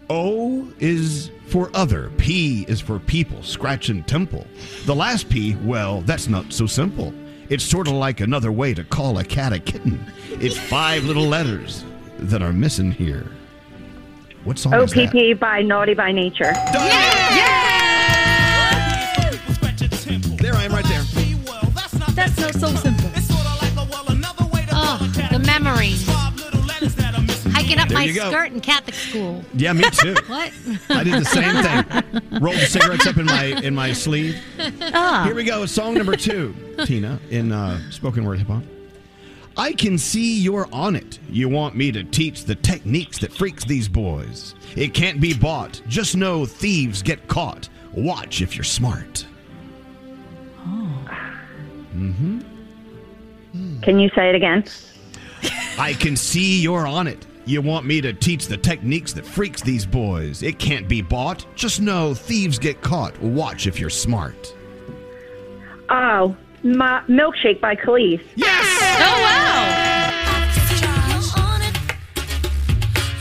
O 0.10 0.68
is 0.80 1.32
for 1.48 1.72
other, 1.74 2.12
P 2.18 2.66
is 2.68 2.80
for 2.82 3.00
people, 3.00 3.42
scratch 3.42 3.90
and 3.90 4.06
temple. 4.08 4.46
The 4.86 4.94
last 4.94 5.30
P, 5.30 5.56
well, 5.64 6.02
that's 6.02 6.28
not 6.28 6.54
so 6.54 6.68
simple. 6.68 7.14
It's 7.48 7.64
sort 7.64 7.88
of 7.88 7.94
like 7.94 8.22
another 8.22 8.52
way 8.52 8.74
to 8.74 8.84
call 8.84 9.20
a 9.20 9.24
cat 9.24 9.54
a 9.54 9.60
kitten. 9.60 10.04
It's 10.32 10.58
five 10.58 11.04
little 11.04 11.28
letters 11.28 11.86
that 12.18 12.42
are 12.42 12.52
missing 12.52 12.92
here. 12.92 13.28
What 14.46 14.58
song 14.58 14.74
is 14.74 14.92
that? 14.94 15.16
OPP 15.16 15.40
by 15.40 15.62
Naughty 15.62 15.94
by 15.94 16.12
Nature. 16.12 16.54
There 20.38 20.54
I 20.54 20.64
am, 20.66 20.72
right 20.72 20.86
there. 20.86 21.04
That's 22.14 22.36
so 22.36 22.50
so 22.52 22.68
simple. 22.76 23.10
Oh, 24.72 24.98
the 25.32 25.40
memories. 25.40 26.15
Hiking 27.66 27.80
up 27.80 27.90
There 27.90 27.98
my 27.98 28.08
skirt 28.08 28.52
in 28.52 28.62
Catholic 28.62 28.96
school. 28.96 29.44
Yeah, 29.56 29.74
me 29.74 29.90
too. 29.90 30.16
What? 30.28 30.52
I 30.90 31.04
did 31.04 31.22
the 31.22 31.26
same 31.26 31.64
thing. 31.64 32.42
Rolled 32.42 32.58
the 32.58 32.66
cigarettes 32.66 33.08
up 33.08 33.18
in 33.18 33.26
my 33.26 33.46
in 33.46 33.74
my 33.74 33.94
sleeve. 33.94 34.40
Ah. 34.94 35.24
Here 35.26 35.36
we 35.36 35.44
go. 35.44 35.66
Song 35.66 35.94
number 35.94 36.16
two, 36.16 36.56
Tina, 36.86 37.20
in 37.30 37.52
uh, 37.52 37.80
spoken 37.92 38.24
word 38.24 38.40
hip 38.40 38.48
hop. 38.48 38.64
I 39.58 39.72
can 39.72 39.98
see 39.98 40.40
you're 40.40 40.68
on 40.72 40.96
it. 40.96 41.20
You 41.30 41.48
want 41.50 41.76
me 41.76 41.92
to 41.92 42.04
teach 42.04 42.44
the 42.44 42.56
techniques 42.56 43.18
that 43.20 43.32
freaks 43.32 43.64
these 43.64 43.88
boys. 43.88 44.54
It 44.76 44.94
can't 44.94 45.22
be 45.22 45.34
bought. 45.34 45.82
Just 45.88 46.16
know 46.16 46.46
thieves 46.46 47.02
get 47.02 47.28
caught. 47.28 47.70
Watch 47.94 48.42
if 48.42 48.56
you're 48.56 48.64
smart. 48.64 49.26
Oh. 50.60 51.08
Mm-hmm. 51.96 53.82
Can 53.82 54.00
you 54.00 54.10
say 54.10 54.30
it 54.30 54.36
again? 54.36 54.66
I 55.78 55.94
can 55.94 56.16
see 56.16 56.62
you're 56.62 56.86
on 56.88 57.08
it. 57.08 57.26
You 57.48 57.62
want 57.62 57.86
me 57.86 58.02
to 58.02 58.12
teach 58.12 58.48
the 58.48 58.58
techniques 58.58 59.14
that 59.14 59.24
freaks 59.24 59.62
these 59.62 59.86
boys. 59.86 60.42
It 60.42 60.58
can't 60.58 60.88
be 60.88 61.04
bought. 61.04 61.46
Just 61.54 61.80
know 61.80 62.16
thieves 62.16 62.58
get 62.58 62.82
caught. 62.82 63.16
Watch 63.22 63.68
if 63.68 63.80
you're 63.80 63.92
smart. 63.92 64.56
Oh, 65.90 66.36
my 66.64 67.04
milkshake 67.08 67.62
by 67.62 67.76
Kelis. 67.76 68.20
Yes. 68.36 68.66
Oh 69.00 69.22
wow. 69.22 69.92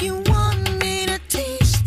You 0.00 0.14
want 0.26 0.80
me 0.80 1.04
to 1.04 1.20
teach 1.28 1.84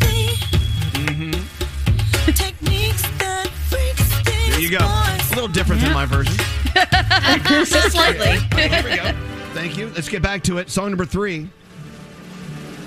the 2.24 2.32
techniques 2.32 3.02
that 3.18 3.48
freaks 3.68 3.98
these 3.98 4.22
boys? 4.22 4.50
There 4.50 4.60
you 4.60 4.70
go. 4.70 4.78
A 4.78 5.34
little 5.34 5.48
different 5.48 5.82
than 5.82 5.92
my 5.92 6.06
version. 6.06 6.36
Just 7.48 7.90
slightly. 7.90 8.38
Here 8.56 8.84
we 8.84 8.94
go. 8.94 9.12
Thank 9.54 9.76
you. 9.76 9.88
Let's 9.88 10.08
get 10.08 10.22
back 10.22 10.44
to 10.44 10.58
it. 10.58 10.70
Song 10.70 10.90
number 10.90 11.04
three. 11.04 11.48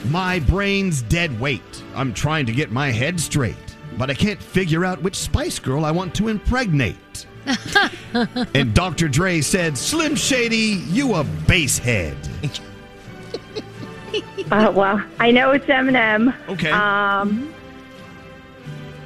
My 0.10 0.40
brain's 0.40 1.02
dead 1.04 1.40
weight. 1.40 1.84
I'm 1.96 2.14
trying 2.14 2.46
to 2.48 2.52
get 2.52 2.72
my 2.72 2.92
head 2.92 3.20
straight, 3.20 3.56
but 3.98 4.10
I 4.10 4.14
can't 4.14 4.42
figure 4.42 4.84
out 4.84 5.02
which 5.02 5.16
Spice 5.16 5.60
Girl 5.60 5.86
I 5.86 5.92
want 5.92 6.16
to 6.16 6.28
impregnate. 6.28 7.26
and 8.54 8.74
Dr. 8.74 9.08
Dre 9.08 9.42
said, 9.42 9.78
Slim 9.78 10.16
Shady, 10.16 10.84
you 10.90 11.16
a 11.16 11.24
basehead. 11.24 12.18
Uh, 14.52 14.70
well, 14.76 15.02
I 15.20 15.32
know 15.32 15.52
it's 15.52 15.64
Eminem. 15.68 16.36
Okay. 16.50 16.70
Um, 16.70 17.54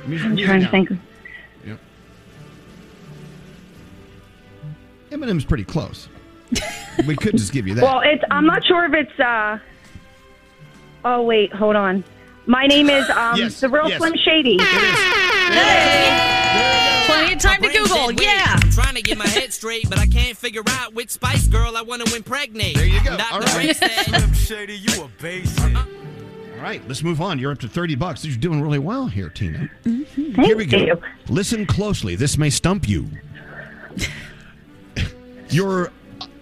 Music- 0.07 0.25
I'm 0.25 0.35
trying 0.37 0.59
to 0.61 0.65
now. 0.65 0.71
think. 0.71 0.89
Yep. 1.63 1.79
Eminem's 5.11 5.45
pretty 5.45 5.63
close. 5.63 6.09
we 7.05 7.15
could 7.15 7.37
just 7.37 7.51
give 7.51 7.67
you 7.67 7.75
that. 7.75 7.83
Well, 7.83 8.01
it's. 8.03 8.23
I'm 8.31 8.47
not 8.47 8.65
sure 8.65 8.85
if 8.85 8.93
it's. 8.95 9.19
uh 9.19 9.59
Oh 11.05 11.21
wait, 11.21 11.53
hold 11.53 11.75
on. 11.75 12.03
My 12.47 12.65
name 12.65 12.89
is 12.89 13.07
um 13.15 13.37
Yes, 13.37 13.59
the 13.61 13.69
real 13.69 13.87
yes. 13.87 13.99
Slim 13.99 14.15
Shady. 14.17 14.57
Plenty 17.05 17.33
of 17.33 17.39
time 17.39 17.61
to 17.61 17.69
Google. 17.69 18.11
Yeah. 18.13 18.57
I'm 18.61 18.71
trying 18.71 18.95
to 18.95 19.01
get 19.03 19.17
my 19.17 19.27
head 19.27 19.53
straight, 19.53 19.87
but 19.89 19.99
I 19.99 20.07
can't 20.07 20.35
figure 20.35 20.63
out 20.67 20.93
which 20.95 21.11
Spice 21.11 21.47
Girl 21.47 21.77
I 21.77 21.83
want 21.83 22.05
to 22.05 22.15
impregnate. 22.15 22.75
There 22.75 22.85
you 22.85 23.03
go. 23.03 23.15
Dr. 23.15 23.33
All 23.33 23.41
Dre 23.41 23.67
right. 23.67 23.75
said, 23.75 23.89
Slim 24.05 24.33
Shady, 24.33 24.77
you 24.77 25.03
a 25.03 25.09
basic. 25.21 25.75
All 25.75 26.61
right, 26.61 26.81
let's 26.87 27.03
move 27.03 27.21
on. 27.21 27.37
You're 27.37 27.51
up 27.51 27.59
to 27.59 27.67
30 27.67 27.95
bucks. 27.95 28.25
You're 28.25 28.37
doing 28.37 28.61
really 28.61 28.79
well 28.79 29.05
here, 29.07 29.29
Tina. 29.29 29.69
Thank 29.83 30.07
Here 30.07 30.57
we 30.57 30.65
go. 30.65 30.77
you. 30.77 30.99
Listen 31.29 31.67
closely. 31.67 32.15
This 32.15 32.37
may 32.39 32.49
stump 32.49 32.89
you. 32.89 33.07
Your 35.49 35.91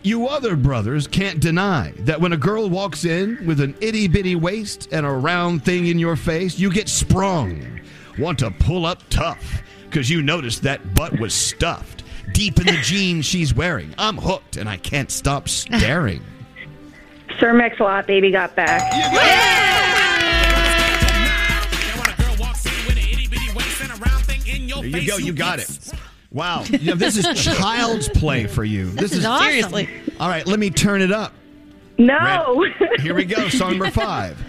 you 0.03 0.27
other 0.27 0.55
brothers 0.55 1.07
can't 1.07 1.39
deny 1.39 1.93
that 1.99 2.19
when 2.19 2.33
a 2.33 2.37
girl 2.37 2.69
walks 2.69 3.05
in 3.05 3.45
with 3.45 3.61
an 3.61 3.75
itty 3.79 4.07
bitty 4.07 4.35
waist 4.35 4.89
and 4.91 5.05
a 5.05 5.09
round 5.09 5.63
thing 5.63 5.87
in 5.87 5.97
your 5.97 6.15
face, 6.15 6.59
you 6.59 6.71
get 6.71 6.89
sprung. 6.89 7.79
Want 8.19 8.39
to 8.39 8.51
pull 8.51 8.85
up 8.85 9.01
tough 9.09 9.63
because 9.85 10.09
you 10.09 10.21
noticed 10.21 10.63
that 10.63 10.93
butt 10.93 11.17
was 11.19 11.33
stuffed 11.33 12.03
deep 12.33 12.59
in 12.59 12.65
the 12.65 12.77
jeans 12.83 13.25
she's 13.25 13.53
wearing. 13.53 13.95
I'm 13.97 14.17
hooked 14.17 14.57
and 14.57 14.67
I 14.67 14.77
can't 14.77 15.09
stop 15.09 15.47
staring. 15.47 16.23
Sir 17.39 17.53
Mix-a-Lot, 17.53 18.05
baby 18.05 18.29
got 18.29 18.55
back. 18.55 18.91
There 24.91 25.01
you 25.01 25.07
go. 25.07 25.17
You 25.17 25.33
got 25.33 25.59
it. 25.59 25.93
Wow. 26.33 26.63
You 26.63 26.91
know, 26.91 26.95
this 26.95 27.15
is 27.15 27.25
child's 27.43 28.09
play 28.09 28.47
for 28.47 28.63
you. 28.63 28.89
This, 28.89 29.13
is 29.13 29.23
awesome. 29.23 29.45
Seriously. 29.45 29.89
All 30.19 30.27
right, 30.27 30.45
let 30.47 30.59
me 30.59 30.71
turn 30.71 31.01
it 31.01 31.11
up. 31.11 31.33
No. 31.97 32.65
Here 32.99 33.13
we 33.13 33.23
go. 33.23 33.47
Song 33.49 33.71
number 33.77 33.91
five. 33.91 34.41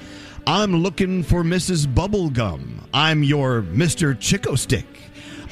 I'm 0.46 0.76
looking 0.82 1.22
for 1.22 1.42
Mrs. 1.42 1.86
Bubblegum. 1.86 2.80
I'm 2.92 3.22
your 3.22 3.62
Mr. 3.62 4.18
Chick-O-Stick. 4.18 4.86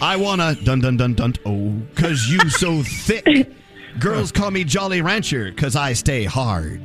I 0.00 0.16
wanna 0.16 0.54
dun 0.56 0.80
dun 0.80 0.96
dun 0.96 1.14
dun 1.14 1.34
oh, 1.46 1.74
cause 1.94 2.26
you 2.28 2.50
so 2.50 2.82
thick. 2.82 3.52
Girls 4.00 4.32
call 4.32 4.50
me 4.50 4.64
Jolly 4.64 5.00
Rancher, 5.00 5.52
cause 5.52 5.76
I 5.76 5.92
stay 5.92 6.24
hard. 6.24 6.80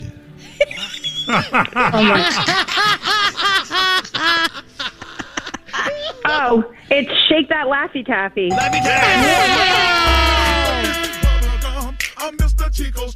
oh, 1.30 1.42
it's 6.90 7.12
Shake 7.28 7.50
That 7.50 7.68
Laffy 7.68 8.06
Taffy. 8.06 8.50
Laffy 8.50 8.82
I'm 12.20 12.38
Mr. 12.38 12.74
Chico 12.74 13.08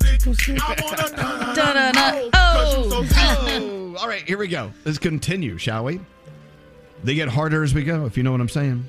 Oh. 1.93 2.29
Oh, 2.33 3.95
all 3.99 4.07
right, 4.07 4.23
here 4.23 4.37
we 4.37 4.47
go. 4.47 4.71
Let's 4.85 4.97
continue, 4.97 5.57
shall 5.57 5.83
we? 5.85 5.99
They 7.03 7.15
get 7.15 7.27
harder 7.27 7.63
as 7.63 7.73
we 7.73 7.83
go, 7.83 8.05
if 8.05 8.15
you 8.15 8.23
know 8.23 8.31
what 8.31 8.41
I'm 8.41 8.49
saying. 8.49 8.85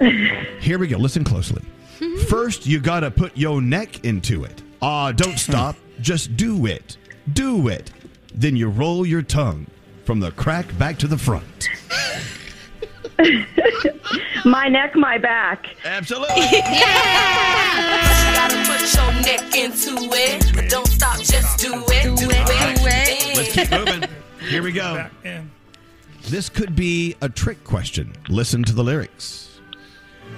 Here 0.60 0.78
we 0.78 0.86
go. 0.86 0.96
Listen 0.96 1.24
closely. 1.24 1.62
First, 2.28 2.66
you 2.66 2.80
gotta 2.80 3.10
put 3.10 3.36
your 3.36 3.60
neck 3.60 4.04
into 4.04 4.44
it. 4.44 4.62
Ah, 4.80 5.12
don't 5.12 5.38
stop. 5.38 5.76
Just 6.00 6.36
do 6.36 6.66
it. 6.66 6.96
Do 7.32 7.68
it. 7.68 7.90
Then 8.34 8.56
you 8.56 8.68
roll 8.68 9.04
your 9.04 9.22
tongue 9.22 9.66
from 10.04 10.20
the 10.20 10.30
crack 10.32 10.76
back 10.78 10.98
to 10.98 11.06
the 11.06 11.18
front. 11.18 11.68
my 14.44 14.68
neck, 14.68 14.94
my 14.96 15.18
back. 15.18 15.66
Absolutely. 15.84 16.42
Gotta 18.34 18.56
put 18.66 18.94
your 18.94 19.12
neck 19.22 19.54
into 19.56 19.94
it, 20.12 20.52
but 20.54 20.68
don't 20.68 20.86
stop, 20.86 21.18
just 21.18 21.58
do 21.58 21.84
it. 21.88 22.16
Do 22.18 22.30
it. 22.30 22.46
Do 22.46 22.86
it. 22.86 23.36
Let's 23.36 23.52
keep 23.52 23.70
moving. 23.70 24.08
Here 24.48 24.62
we 24.62 24.72
go. 24.72 25.08
This 26.24 26.48
could 26.48 26.76
be 26.76 27.16
a 27.20 27.28
trick 27.28 27.62
question. 27.64 28.12
Listen 28.28 28.62
to 28.64 28.72
the 28.72 28.84
lyrics. 28.84 29.60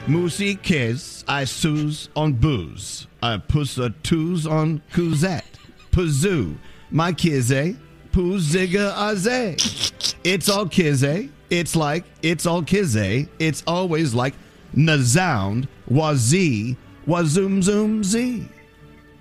Moosey 0.06 0.60
kiss, 0.60 1.24
I 1.28 1.44
souse 1.44 2.08
on 2.16 2.32
booze. 2.32 3.06
I 3.22 3.36
puss 3.36 3.78
a 3.78 3.90
twos 4.02 4.46
on 4.46 4.82
couzette. 4.92 5.44
Pazoo, 5.92 6.56
my 6.90 7.12
kizze, 7.12 7.74
eh? 7.74 7.76
poo 8.10 8.38
zigga 8.38 8.92
aze. 8.94 10.14
It's 10.24 10.48
all 10.48 10.66
kizze. 10.66 11.30
It's 11.52 11.76
like, 11.76 12.04
it's 12.22 12.46
all 12.46 12.62
kizze. 12.62 13.28
It's 13.38 13.62
always 13.66 14.14
like 14.14 14.32
nazound, 14.74 15.68
wazee, 15.90 16.78
wazoom 17.06 17.62
zoom 17.62 18.02
z. 18.02 18.48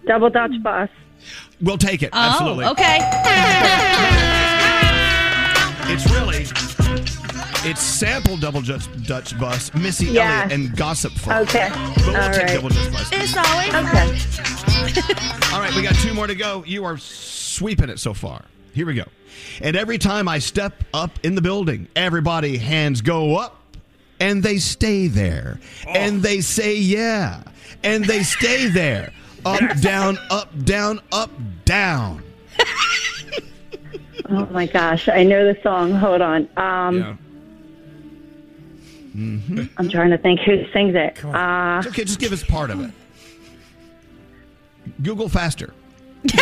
Double 0.08 0.30
Dutch 0.30 0.54
bus. 0.64 0.88
We'll 1.60 1.78
take 1.78 2.04
it. 2.04 2.10
Oh, 2.14 2.18
Absolutely. 2.18 2.64
Oh, 2.66 2.72
okay. 2.72 3.00
It's 5.94 6.10
really 6.10 6.46
it's 7.70 7.82
sample 7.82 8.38
double 8.38 8.62
Dutch, 8.62 8.88
Dutch 9.06 9.38
bus, 9.38 9.74
Missy 9.74 10.06
Yeah. 10.06 10.44
Elliott, 10.46 10.54
and 10.54 10.78
Gossip 10.78 11.12
Funk. 11.12 11.50
Okay. 11.50 11.68
But 11.70 12.08
we'll 12.08 12.16
All 12.16 12.30
take 12.32 12.44
right. 12.44 12.54
double 12.56 12.70
Dutch 12.70 12.94
bus. 12.94 13.10
It's 13.12 13.36
always 13.36 13.68
Okay. 13.76 15.54
All 15.54 15.60
right, 15.60 15.76
we 15.76 15.82
got 15.82 15.96
two 15.96 16.14
more 16.14 16.28
to 16.28 16.36
go. 16.36 16.64
You 16.66 16.86
are 16.86 16.98
sweeping 16.98 17.90
it 17.90 18.00
so 18.00 18.14
far. 18.14 18.46
Here 18.74 18.86
we 18.86 18.94
go. 18.94 19.04
And 19.62 19.76
every 19.76 19.98
time 19.98 20.28
I 20.28 20.40
step 20.40 20.84
up 20.94 21.12
in 21.24 21.36
the 21.36 21.42
building, 21.42 21.88
everybody 21.96 22.58
hands 22.58 23.02
go 23.02 23.36
up 23.38 23.60
and 24.20 24.42
they 24.44 24.58
stay 24.58 25.08
there. 25.08 25.60
And 25.88 26.22
they 26.22 26.42
say 26.42 26.76
yeah. 26.78 27.44
And 27.84 28.06
they 28.06 28.24
stay 28.24 28.68
there. 28.68 29.12
Up, 29.46 29.60
down, 29.82 30.18
up, 30.30 30.50
down, 30.66 31.00
up, 31.12 31.32
down. 31.66 32.24
Oh 34.34 34.46
my 34.46 34.66
gosh, 34.66 35.10
I 35.10 35.24
know 35.24 35.52
the 35.54 35.60
song. 35.62 35.92
Hold 35.94 36.22
on. 36.22 36.48
Um, 36.56 37.18
Mm-hmm. 39.16 39.64
I'm 39.78 39.90
trying 39.90 40.12
to 40.12 40.18
think 40.18 40.40
who 40.40 40.66
sings 40.72 40.96
it. 40.96 41.22
Uh, 41.26 41.80
It's 41.84 41.88
okay, 41.90 42.06
just 42.06 42.18
give 42.20 42.32
us 42.32 42.46
part 42.46 42.70
of 42.70 42.80
it. 42.80 42.92
Google 45.04 45.28
faster. 45.28 45.74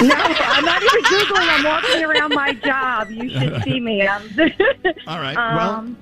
No, 0.02 0.16
I'm 0.16 0.66
not 0.66 0.82
even 0.84 1.04
googling. 1.04 1.48
I'm 1.50 1.64
walking 1.64 2.04
around 2.04 2.34
my 2.36 2.54
job. 2.54 3.10
You 3.12 3.30
should 3.30 3.64
see 3.64 3.80
me. 3.80 4.06
I'm 4.08 4.24
All 5.08 5.20
right. 5.20 5.38
Um, 5.38 5.56
well, 5.56 5.96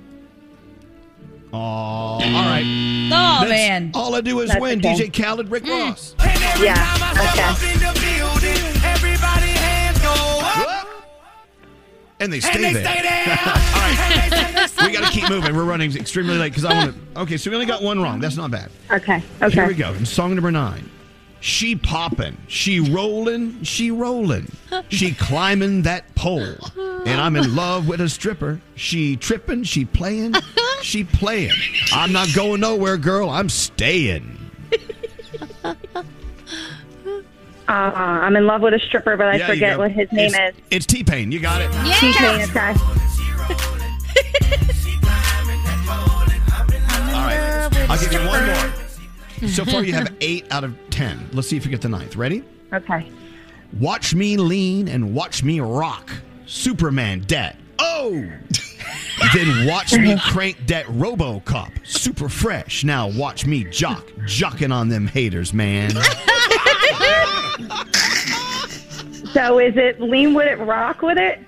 oh, 1.52 1.58
all 1.58 2.20
right. 2.20 2.64
Oh, 2.64 3.10
That's- 3.44 3.48
man. 3.48 3.90
All 3.94 4.14
I 4.14 4.20
do 4.20 4.40
is 4.40 4.48
That's 4.50 4.60
win. 4.60 4.78
okay. 4.80 4.94
DJ 4.94 5.12
Khaled, 5.12 5.48
Rick 5.50 5.64
Ross. 5.66 6.14
Hey 6.20 6.36
there, 6.38 6.64
Yeah. 6.64 6.94
Okay. 7.32 7.74
And 12.20 12.32
they 12.32 12.38
And 12.38 12.44
stay 12.44 12.60
they 12.60 12.72
there. 12.72 12.84
stay 12.84 13.02
there. 13.02 13.38
All 13.46 13.80
right. 13.80 14.70
we 14.82 14.92
got 14.92 15.04
to 15.06 15.12
keep 15.12 15.30
moving. 15.30 15.54
We're 15.54 15.62
running 15.62 15.94
extremely 15.96 16.36
late 16.36 16.48
because 16.50 16.64
I 16.64 16.74
want 16.74 17.14
to. 17.14 17.20
Okay, 17.20 17.36
so 17.36 17.48
we 17.48 17.54
only 17.54 17.66
got 17.66 17.80
one 17.80 18.02
wrong. 18.02 18.18
That's 18.18 18.36
not 18.36 18.50
bad. 18.50 18.70
Okay. 18.90 19.22
Okay. 19.40 19.54
Here 19.54 19.68
we 19.68 19.74
go. 19.74 19.94
Song 20.02 20.34
number 20.34 20.50
nine. 20.50 20.90
She 21.40 21.76
poppin', 21.76 22.36
she 22.48 22.80
rollin', 22.80 23.62
she 23.62 23.90
rollin', 23.92 24.50
she 24.88 25.12
climbing 25.12 25.82
that 25.82 26.12
pole. 26.16 26.56
And 27.06 27.20
I'm 27.20 27.36
in 27.36 27.54
love 27.54 27.86
with 27.86 28.00
a 28.00 28.08
stripper. 28.08 28.60
She 28.74 29.16
trippin', 29.16 29.62
she 29.64 29.84
playin', 29.84 30.34
she 30.82 31.04
playin'. 31.04 31.54
I'm 31.92 32.12
not 32.12 32.28
going 32.34 32.60
nowhere, 32.60 32.96
girl. 32.96 33.30
I'm 33.30 33.48
staying. 33.48 34.36
Uh, 35.64 35.74
I'm 37.68 38.34
in 38.34 38.46
love 38.46 38.62
with 38.62 38.74
a 38.74 38.80
stripper, 38.80 39.16
but 39.16 39.28
I 39.28 39.36
Yeah, 39.36 39.46
forget 39.46 39.78
what 39.78 39.92
his 39.92 40.10
name 40.10 40.34
It's- 40.34 40.54
is. 40.54 40.60
It's 40.70 40.86
T 40.86 41.04
Pain. 41.04 41.30
You 41.30 41.38
got 41.38 41.60
it. 41.60 41.70
T-Pain, 42.00 42.42
okay. 42.50 42.74
All 47.14 47.24
right. 47.24 47.68
I'll 47.90 47.98
give 47.98 48.12
you 48.12 48.18
one 48.20 48.46
more. 48.46 48.72
So 49.48 49.64
far, 49.64 49.84
you 49.84 49.92
have 49.92 50.14
eight 50.20 50.46
out 50.50 50.64
of 50.64 50.76
ten. 50.90 51.28
Let's 51.32 51.48
see 51.48 51.56
if 51.56 51.64
you 51.64 51.70
get 51.70 51.80
the 51.80 51.88
ninth. 51.88 52.16
Ready? 52.16 52.44
Okay. 52.72 53.10
Watch 53.80 54.14
me 54.14 54.36
lean 54.36 54.88
and 54.88 55.14
watch 55.14 55.42
me 55.42 55.60
rock. 55.60 56.10
Superman 56.46 57.20
dead. 57.20 57.56
Oh! 57.78 58.10
then 59.34 59.66
watch 59.66 59.92
me 59.92 60.16
crank 60.26 60.56
that 60.66 60.86
Robocop. 60.86 61.86
Super 61.86 62.28
fresh. 62.28 62.84
Now 62.84 63.08
watch 63.08 63.46
me 63.46 63.64
jock. 63.64 64.06
Jocking 64.26 64.72
on 64.72 64.88
them 64.88 65.06
haters, 65.06 65.52
man. 65.52 65.92
So 69.32 69.58
is 69.58 69.76
it 69.76 70.00
lean 70.00 70.34
with 70.34 70.46
it, 70.46 70.58
rock 70.58 71.02
with 71.02 71.18
it? 71.18 71.38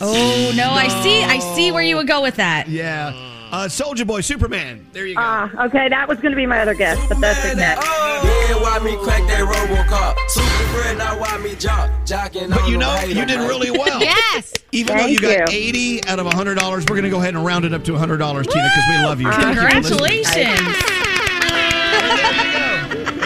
Oh 0.00 0.52
no, 0.54 0.70
I 0.70 0.88
see. 1.02 1.24
I 1.24 1.38
see 1.54 1.72
where 1.72 1.82
you 1.82 1.96
would 1.96 2.06
go 2.06 2.20
with 2.20 2.36
that. 2.36 2.68
Yeah. 2.68 3.31
Uh, 3.52 3.66
Soulja 3.68 4.06
Boy, 4.06 4.22
Superman. 4.22 4.86
There 4.94 5.04
you 5.04 5.14
go. 5.14 5.20
Ah, 5.22 5.66
okay, 5.66 5.86
that 5.90 6.08
was 6.08 6.18
going 6.20 6.32
to 6.32 6.36
be 6.36 6.46
my 6.46 6.60
other 6.60 6.72
guess, 6.72 6.98
but 7.06 7.20
that's 7.20 7.44
it 7.44 7.58
next. 7.58 7.84
Yeah, 7.86 8.56
why 8.62 8.78
me 8.82 8.96
crack 9.04 9.20
that 9.28 9.44
Robocop? 9.44 10.16
Super 10.30 10.46
friend, 10.72 10.96
now 10.96 11.20
why 11.20 11.36
me 11.36 11.54
jock? 11.56 11.90
Jocking 12.06 12.48
But 12.48 12.66
you 12.66 12.78
know, 12.78 12.98
you 13.04 13.26
did 13.26 13.38
really 13.40 13.70
well. 13.70 14.00
Yes. 14.00 14.54
Even 14.72 14.96
though 14.96 15.04
you 15.04 15.20
got 15.20 15.50
80 15.52 16.02
out 16.04 16.18
of 16.18 16.26
$100, 16.26 16.56
we're 16.80 16.96
going 16.96 17.02
to 17.02 17.10
go 17.10 17.18
ahead 17.18 17.34
and 17.34 17.44
round 17.44 17.66
it 17.66 17.74
up 17.74 17.84
to 17.84 17.92
$100, 17.92 17.98
Tina, 17.98 18.40
because 18.40 18.84
we 18.88 18.96
love 19.04 19.20
you. 19.20 19.30
Thank 19.30 19.56
you 19.56 19.82
for 19.82 19.96
listening. 19.96 20.56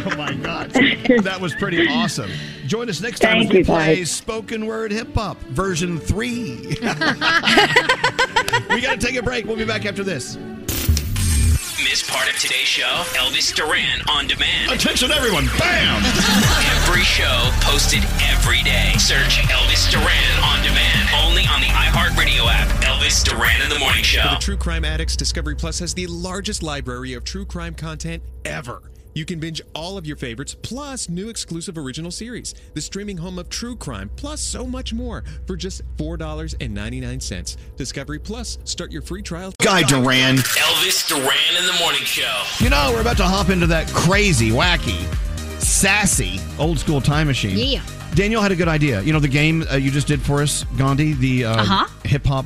Oh 0.08 0.16
my 0.16 0.34
God. 0.34 0.70
That 1.22 1.38
was 1.40 1.54
pretty 1.54 1.86
awesome. 1.86 2.30
Join 2.66 2.88
us 2.90 3.00
next 3.00 3.20
time 3.20 3.38
Thank 3.38 3.50
as 3.50 3.52
we 3.52 3.58
you, 3.60 3.64
play 3.64 3.96
guys. 3.98 4.10
spoken 4.10 4.66
word 4.66 4.90
hip 4.90 5.14
hop 5.14 5.38
version 5.42 6.00
three. 6.00 6.76
we 8.76 8.82
got 8.82 9.00
to 9.00 9.06
take 9.06 9.16
a 9.16 9.22
break. 9.22 9.46
We'll 9.46 9.56
be 9.56 9.64
back 9.64 9.86
after 9.86 10.04
this. 10.04 10.36
Miss 10.36 12.04
part 12.10 12.28
of 12.28 12.38
today's 12.38 12.68
show? 12.68 12.84
Elvis 13.16 13.54
Duran 13.54 14.02
on 14.10 14.26
demand. 14.26 14.70
Attention, 14.70 15.10
everyone. 15.10 15.46
Bam! 15.58 16.04
Every 16.84 17.00
show 17.00 17.48
posted 17.62 18.04
every 18.20 18.62
day. 18.64 18.92
Search 18.98 19.38
Elvis 19.48 19.90
Duran 19.90 20.44
on 20.44 20.62
demand. 20.62 21.08
Only 21.24 21.46
on 21.46 21.62
the 21.62 21.68
iHeartRadio 21.68 22.48
app. 22.50 22.68
Elvis 22.84 23.24
Duran 23.24 23.62
in 23.62 23.70
the 23.70 23.78
Morning 23.78 24.02
For 24.02 24.08
Show. 24.08 24.30
the 24.34 24.40
True 24.40 24.58
Crime 24.58 24.84
Addicts, 24.84 25.16
Discovery 25.16 25.56
Plus 25.56 25.78
has 25.78 25.94
the 25.94 26.06
largest 26.08 26.62
library 26.62 27.14
of 27.14 27.24
true 27.24 27.46
crime 27.46 27.74
content 27.74 28.22
ever. 28.44 28.82
You 29.16 29.24
can 29.24 29.38
binge 29.40 29.62
all 29.74 29.96
of 29.96 30.04
your 30.04 30.16
favorites, 30.16 30.54
plus 30.60 31.08
new 31.08 31.30
exclusive 31.30 31.78
original 31.78 32.10
series, 32.10 32.54
the 32.74 32.82
streaming 32.82 33.16
home 33.16 33.38
of 33.38 33.48
true 33.48 33.74
crime, 33.74 34.10
plus 34.16 34.42
so 34.42 34.66
much 34.66 34.92
more 34.92 35.24
for 35.46 35.56
just 35.56 35.80
$4.99. 35.96 37.56
Discovery 37.78 38.18
Plus, 38.18 38.58
start 38.64 38.92
your 38.92 39.00
free 39.00 39.22
trial. 39.22 39.54
Guy 39.62 39.84
Duran. 39.84 40.36
Elvis 40.36 41.08
Duran 41.08 41.56
in 41.58 41.64
the 41.64 41.72
Morning 41.80 42.02
Show. 42.02 42.42
You 42.62 42.68
know, 42.68 42.90
we're 42.92 43.00
about 43.00 43.16
to 43.16 43.22
hop 43.24 43.48
into 43.48 43.66
that 43.68 43.88
crazy, 43.88 44.50
wacky, 44.50 45.00
sassy 45.62 46.38
old 46.58 46.78
school 46.78 47.00
time 47.00 47.26
machine. 47.26 47.56
Yeah. 47.56 47.82
Danielle 48.14 48.42
had 48.42 48.52
a 48.52 48.56
good 48.56 48.68
idea. 48.68 49.00
You 49.00 49.14
know, 49.14 49.18
the 49.20 49.28
game 49.28 49.64
uh, 49.72 49.76
you 49.76 49.90
just 49.90 50.08
did 50.08 50.20
for 50.20 50.42
us, 50.42 50.64
Gandhi, 50.76 51.14
the 51.14 51.46
uh, 51.46 51.62
Uh-huh. 51.62 51.86
hip 52.04 52.26
hop, 52.26 52.44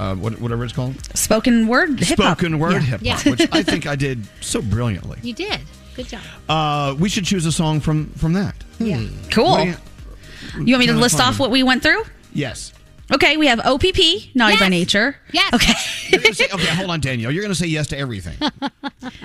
uh, 0.00 0.16
whatever 0.16 0.64
it's 0.64 0.72
called? 0.72 0.96
Spoken 1.16 1.68
word 1.68 2.00
hip 2.00 2.18
hop. 2.18 2.38
Spoken 2.38 2.58
word 2.58 2.72
Yeah. 2.72 2.80
hip 2.80 3.06
hop, 3.06 3.24
Yeah. 3.24 3.30
which 3.30 3.48
I 3.52 3.62
think 3.62 3.86
I 3.86 3.94
did 3.94 4.26
so 4.40 4.60
brilliantly. 4.60 5.20
You 5.22 5.34
did. 5.34 5.60
Good 5.94 6.08
job. 6.08 6.20
Uh, 6.48 6.94
we 6.98 7.08
should 7.08 7.24
choose 7.24 7.46
a 7.46 7.52
song 7.52 7.80
from 7.80 8.06
from 8.10 8.32
that. 8.34 8.54
Yeah. 8.78 9.02
Cool. 9.30 9.50
What 9.50 9.64
do 9.64 10.64
You, 10.64 10.74
want 10.74 10.80
me 10.80 10.86
to 10.86 10.94
list 10.94 11.18
fun. 11.18 11.28
off 11.28 11.38
what 11.38 11.50
we 11.50 11.62
went 11.62 11.82
through? 11.82 12.02
Yes. 12.32 12.72
Okay, 13.12 13.36
we 13.36 13.46
have 13.46 13.60
OPP, 13.60 14.34
Naughty 14.34 14.56
by 14.58 14.68
Nature. 14.68 15.16
Yes. 15.32 15.52
Okay. 15.52 15.72
You're 16.08 16.22
gonna 16.22 16.34
say, 16.34 16.46
okay, 16.52 16.74
hold 16.74 16.88
on, 16.90 17.00
Danielle. 17.00 17.30
You're 17.30 17.42
going 17.42 17.52
to 17.52 17.58
say 17.58 17.66
yes 17.66 17.88
to 17.88 17.98
everything. 17.98 18.36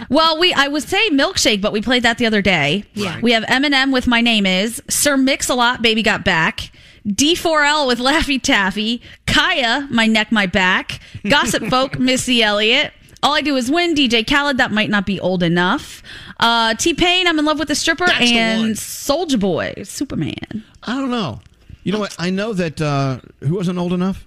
Well, 0.09 0.39
we 0.39 0.53
I 0.53 0.67
would 0.67 0.83
say 0.83 1.09
milkshake, 1.09 1.61
but 1.61 1.71
we 1.73 1.81
played 1.81 2.03
that 2.03 2.17
the 2.17 2.25
other 2.25 2.41
day. 2.41 2.85
Yeah. 2.93 3.19
We 3.21 3.33
have 3.33 3.43
Eminem 3.43 3.91
with 3.91 4.07
My 4.07 4.21
Name 4.21 4.45
Is, 4.45 4.81
Sir 4.89 5.17
Mix-a-Lot, 5.17 5.81
Baby 5.81 6.01
Got 6.01 6.23
Back, 6.23 6.71
D4L 7.05 7.87
with 7.87 7.99
Laffy 7.99 8.41
Taffy, 8.41 9.01
Khia, 9.25 9.89
My 9.91 10.07
Neck, 10.07 10.31
My 10.31 10.45
Back, 10.45 10.99
Gossip 11.27 11.65
Folk, 11.65 11.99
Missy 11.99 12.41
Elliott. 12.41 12.93
All 13.23 13.33
I 13.33 13.41
do 13.41 13.55
is 13.55 13.69
win. 13.71 13.95
DJ 13.95 14.25
Khaled, 14.27 14.57
that 14.57 14.71
might 14.71 14.89
not 14.89 15.05
be 15.05 15.19
old 15.19 15.43
enough. 15.43 16.03
Uh, 16.39 16.73
T 16.75 16.93
Pain, 16.93 17.27
I'm 17.27 17.39
in 17.39 17.45
love 17.45 17.59
with 17.59 17.67
the 17.67 17.75
stripper, 17.75 18.05
That's 18.05 18.21
and 18.31 18.75
Soulja 18.75 19.39
Boy, 19.39 19.73
Superman. 19.83 20.63
I 20.83 20.93
don't 20.93 21.09
know. 21.09 21.41
You 21.83 21.93
know 21.93 21.99
what? 21.99 22.15
I 22.19 22.29
know 22.29 22.53
that 22.53 22.81
uh, 22.81 23.19
who 23.41 23.55
wasn't 23.55 23.79
old 23.79 23.93
enough. 23.93 24.25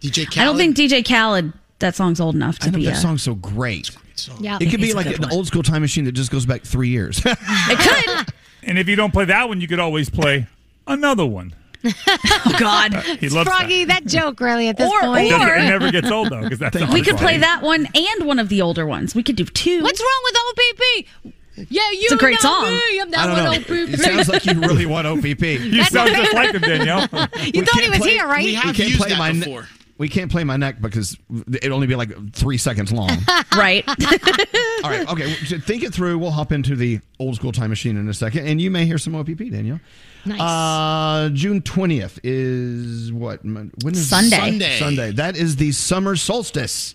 DJ 0.00 0.24
Khaled. 0.26 0.38
I 0.38 0.44
don't 0.44 0.56
think 0.56 0.76
DJ 0.76 1.06
Khaled 1.06 1.52
that 1.78 1.94
song's 1.96 2.20
old 2.20 2.34
enough 2.34 2.58
to 2.60 2.66
I 2.68 2.70
know 2.70 2.78
be. 2.78 2.84
that 2.86 2.94
a- 2.96 3.00
song's 3.00 3.22
so 3.22 3.34
great. 3.34 3.90
Yeah. 4.38 4.58
It 4.60 4.70
could 4.70 4.80
be 4.82 4.92
like 4.92 5.06
an 5.06 5.22
one. 5.22 5.32
old 5.32 5.46
school 5.46 5.62
time 5.62 5.80
machine 5.80 6.04
that 6.04 6.12
just 6.12 6.30
goes 6.30 6.44
back 6.44 6.62
three 6.62 6.88
years. 6.88 7.22
It 7.26 7.78
could. 7.78 8.34
And 8.62 8.78
if 8.78 8.86
you 8.88 8.96
don't 8.96 9.12
play 9.12 9.24
that 9.24 9.48
one, 9.48 9.62
you 9.62 9.66
could 9.68 9.78
always 9.78 10.10
play 10.10 10.46
another 10.86 11.24
one. 11.24 11.54
oh 12.06 12.56
God, 12.58 12.94
He 13.20 13.28
loves 13.28 13.46
that. 13.48 13.56
Froggy, 13.58 13.84
that 13.84 14.04
joke 14.04 14.40
really 14.40 14.68
at 14.68 14.76
this 14.76 14.90
Or- 14.90 15.00
point. 15.00 15.26
It, 15.26 15.30
doesn't- 15.30 15.48
it 15.48 15.68
never 15.68 15.90
gets 15.90 16.10
old 16.10 16.30
though, 16.30 16.42
because 16.42 16.58
that's 16.58 16.78
the 16.78 16.86
we 16.92 17.02
could 17.02 17.16
part. 17.16 17.22
play 17.22 17.38
that 17.38 17.62
one 17.62 17.86
and 17.94 18.26
one 18.26 18.38
of 18.38 18.48
the 18.48 18.60
older 18.62 18.86
ones. 18.86 19.14
We 19.14 19.22
could 19.22 19.36
do 19.36 19.44
two. 19.44 19.82
What's 19.82 20.00
wrong 20.00 20.20
with 20.24 20.36
OPP? 20.36 21.34
Yeah, 21.68 21.90
you 21.90 21.98
It's 22.04 22.12
a 22.12 22.16
great 22.16 22.34
know 22.42 22.50
song. 22.50 22.64
me. 22.72 23.00
I'm 23.00 23.14
I 23.14 23.26
don't 23.26 23.36
know. 23.36 23.50
OPP. 23.52 23.70
It 23.94 24.00
sounds 24.00 24.28
like 24.28 24.46
you 24.46 24.60
really 24.60 24.86
want 24.86 25.06
OPP. 25.06 25.40
You 25.42 25.84
sound 25.84 26.10
just 26.14 26.32
like 26.34 26.54
him, 26.54 26.62
Danielle. 26.62 27.00
You 27.02 27.08
thought 27.08 27.28
he 27.42 27.52
can't 27.52 27.90
was 27.90 27.98
play- 27.98 28.10
here, 28.12 28.26
right? 28.26 28.44
We 28.44 28.54
have 28.54 28.74
can't 28.76 28.88
used 28.90 29.00
play 29.00 29.10
that 29.10 29.18
my 29.18 29.32
ne- 29.32 29.60
we 29.98 30.08
can't 30.08 30.30
play 30.30 30.44
my 30.44 30.56
neck 30.56 30.80
because 30.80 31.18
it'd 31.52 31.70
only 31.72 31.86
be 31.86 31.94
like 31.96 32.32
three 32.32 32.56
seconds 32.56 32.90
long. 32.92 33.10
right? 33.54 33.84
All 33.86 34.88
right, 34.90 35.06
okay. 35.10 35.30
Think 35.34 35.82
it 35.82 35.92
through. 35.92 36.18
We'll 36.18 36.30
hop 36.30 36.52
into 36.52 36.74
the 36.76 37.00
old 37.18 37.36
school 37.36 37.52
time 37.52 37.68
machine 37.68 37.98
in 37.98 38.08
a 38.08 38.14
second, 38.14 38.46
and 38.46 38.58
you 38.62 38.70
may 38.70 38.86
hear 38.86 38.96
some 38.96 39.14
OPP, 39.14 39.36
Danielle. 39.50 39.80
Nice. 40.24 40.40
Uh, 40.40 41.30
June 41.32 41.62
twentieth 41.62 42.18
is 42.22 43.12
what? 43.12 43.44
When 43.44 43.70
is 43.92 44.08
Sunday. 44.08 44.36
Sunday. 44.36 44.78
Sunday. 44.78 45.12
That 45.12 45.36
is 45.36 45.56
the 45.56 45.72
summer 45.72 46.16
solstice. 46.16 46.94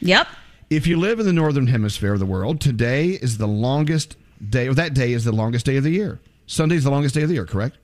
Yep. 0.00 0.26
If 0.70 0.86
you 0.86 0.98
live 0.98 1.20
in 1.20 1.26
the 1.26 1.32
northern 1.32 1.66
hemisphere 1.66 2.14
of 2.14 2.18
the 2.20 2.26
world, 2.26 2.60
today 2.60 3.10
is 3.10 3.38
the 3.38 3.46
longest 3.46 4.16
day, 4.48 4.68
or 4.68 4.74
that 4.74 4.94
day 4.94 5.12
is 5.12 5.24
the 5.24 5.32
longest 5.32 5.66
day 5.66 5.76
of 5.76 5.84
the 5.84 5.90
year. 5.90 6.20
Sunday 6.46 6.76
is 6.76 6.84
the 6.84 6.90
longest 6.90 7.14
day 7.14 7.22
of 7.22 7.28
the 7.28 7.34
year, 7.34 7.46
correct? 7.46 7.78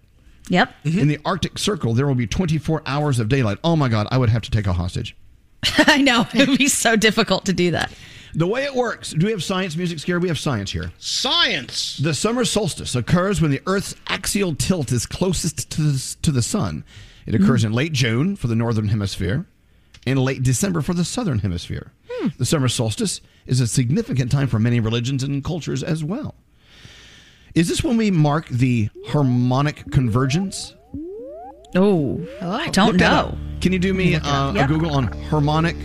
Yep. 0.48 0.72
In 0.84 1.08
the 1.08 1.18
Arctic 1.24 1.58
Circle, 1.58 1.94
there 1.94 2.06
will 2.06 2.14
be 2.14 2.26
24 2.26 2.82
hours 2.84 3.20
of 3.20 3.28
daylight. 3.28 3.58
Oh 3.62 3.76
my 3.76 3.88
God, 3.88 4.08
I 4.10 4.18
would 4.18 4.30
have 4.30 4.42
to 4.42 4.50
take 4.50 4.66
a 4.66 4.72
hostage. 4.72 5.16
I 5.78 6.02
know. 6.02 6.26
It 6.34 6.48
would 6.48 6.58
be 6.58 6.68
so 6.68 6.96
difficult 6.96 7.44
to 7.46 7.52
do 7.52 7.70
that. 7.70 7.92
The 8.34 8.46
way 8.46 8.64
it 8.64 8.74
works, 8.74 9.10
do 9.10 9.26
we 9.26 9.32
have 9.32 9.42
science 9.42 9.76
music 9.76 9.98
scare? 9.98 10.20
We 10.20 10.28
have 10.28 10.38
science 10.38 10.70
here. 10.70 10.92
Science. 10.98 11.96
The 11.96 12.14
summer 12.14 12.44
solstice 12.44 12.94
occurs 12.94 13.40
when 13.40 13.50
the 13.50 13.60
Earth's 13.66 13.94
axial 14.06 14.54
tilt 14.54 14.92
is 14.92 15.04
closest 15.06 15.68
to 15.70 15.82
the, 15.82 16.16
to 16.22 16.30
the 16.30 16.42
sun. 16.42 16.84
It 17.26 17.34
occurs 17.34 17.64
in 17.64 17.72
late 17.72 17.92
June 17.92 18.36
for 18.36 18.46
the 18.46 18.54
northern 18.56 18.88
hemisphere 18.88 19.46
and 20.06 20.18
late 20.18 20.42
December 20.42 20.80
for 20.80 20.94
the 20.94 21.04
southern 21.04 21.40
hemisphere. 21.40 21.92
The 22.38 22.44
summer 22.44 22.68
solstice 22.68 23.20
is 23.46 23.60
a 23.60 23.66
significant 23.66 24.30
time 24.30 24.46
for 24.48 24.58
many 24.58 24.78
religions 24.80 25.22
and 25.22 25.42
cultures 25.44 25.82
as 25.82 26.04
well. 26.04 26.34
Is 27.54 27.68
this 27.68 27.82
when 27.82 27.96
we 27.96 28.10
mark 28.10 28.48
the 28.48 28.90
harmonic 29.08 29.90
convergence? 29.90 30.74
Oh, 31.74 32.20
I 32.42 32.68
don't 32.70 32.88
Look 32.92 32.96
know. 33.00 33.36
Can 33.60 33.72
you 33.72 33.78
do 33.78 33.92
me 33.94 34.14
uh, 34.16 34.52
Yep. 34.52 34.64
a 34.64 34.68
Google 34.72 34.94
on 34.94 35.04
harmonic 35.28 35.76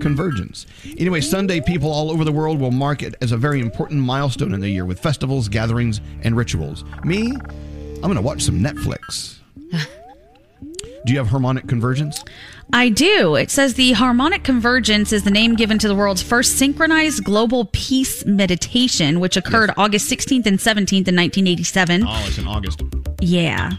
convergence? 0.00 0.66
Anyway, 0.98 1.20
Sunday 1.20 1.60
people 1.60 1.90
all 1.90 2.10
over 2.10 2.24
the 2.24 2.32
world 2.32 2.60
will 2.60 2.70
mark 2.70 3.02
it 3.02 3.14
as 3.20 3.32
a 3.32 3.36
very 3.36 3.60
important 3.60 4.00
milestone 4.00 4.54
in 4.54 4.60
the 4.60 4.68
year 4.68 4.84
with 4.84 5.00
festivals, 5.00 5.48
gatherings, 5.48 6.00
and 6.22 6.36
rituals. 6.36 6.84
Me, 7.04 7.32
I'm 7.32 8.00
going 8.00 8.16
to 8.16 8.22
watch 8.22 8.42
some 8.42 8.60
Netflix. 8.60 9.38
Do 11.06 11.12
you 11.12 11.18
have 11.18 11.28
harmonic 11.28 11.68
convergence? 11.68 12.24
I 12.72 12.88
do. 12.88 13.36
It 13.36 13.50
says 13.50 13.74
the 13.74 13.92
harmonic 13.92 14.42
convergence 14.42 15.12
is 15.12 15.22
the 15.22 15.30
name 15.30 15.54
given 15.54 15.78
to 15.78 15.86
the 15.86 15.94
world's 15.94 16.20
first 16.20 16.58
synchronized 16.58 17.22
global 17.22 17.66
peace 17.72 18.26
meditation, 18.26 19.20
which 19.20 19.36
occurred 19.36 19.70
August 19.76 20.10
16th 20.10 20.46
and 20.46 20.58
17th 20.58 21.06
in 21.06 21.14
1987. 21.14 22.02
Oh, 22.04 22.24
it's 22.26 22.38
in 22.38 22.48
August. 22.48 22.82
Yeah. 23.20 23.74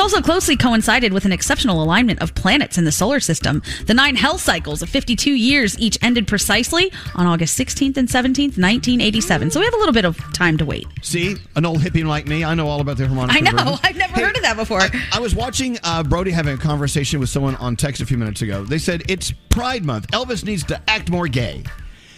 It's 0.00 0.14
also 0.14 0.22
closely 0.22 0.56
coincided 0.56 1.12
with 1.12 1.26
an 1.26 1.32
exceptional 1.32 1.82
alignment 1.82 2.22
of 2.22 2.34
planets 2.34 2.78
in 2.78 2.86
the 2.86 2.90
solar 2.90 3.20
system. 3.20 3.62
The 3.84 3.92
nine 3.92 4.16
hell 4.16 4.38
cycles 4.38 4.80
of 4.80 4.88
52 4.88 5.30
years 5.30 5.78
each 5.78 5.98
ended 6.00 6.26
precisely 6.26 6.90
on 7.14 7.26
August 7.26 7.58
16th 7.60 7.98
and 7.98 8.08
17th, 8.08 8.56
1987. 8.56 9.50
So 9.50 9.60
we 9.60 9.66
have 9.66 9.74
a 9.74 9.76
little 9.76 9.92
bit 9.92 10.06
of 10.06 10.16
time 10.32 10.56
to 10.56 10.64
wait. 10.64 10.86
See, 11.02 11.36
an 11.54 11.66
old 11.66 11.80
hippie 11.80 12.02
like 12.02 12.26
me, 12.26 12.44
I 12.46 12.54
know 12.54 12.66
all 12.66 12.80
about 12.80 12.96
the 12.96 13.06
harmonic 13.06 13.36
I 13.36 13.40
know. 13.40 13.76
I've 13.82 13.96
never 13.96 14.18
heard 14.18 14.36
of 14.36 14.42
that 14.42 14.56
before. 14.56 14.80
I 15.12 15.20
was 15.20 15.34
watching 15.34 15.76
uh, 15.84 16.02
Brody 16.02 16.30
having 16.30 16.54
a 16.54 16.58
conversation 16.58 17.20
with 17.20 17.28
someone 17.28 17.56
on 17.56 17.76
text 17.76 18.00
a 18.00 18.06
few 18.06 18.16
minutes 18.16 18.40
ago. 18.40 18.64
They 18.64 18.78
said 18.78 19.02
it's 19.06 19.34
Pride 19.50 19.84
Month. 19.84 20.06
Elvis 20.12 20.46
needs 20.46 20.64
to 20.64 20.80
act 20.88 21.10
more 21.10 21.28
gay. 21.28 21.62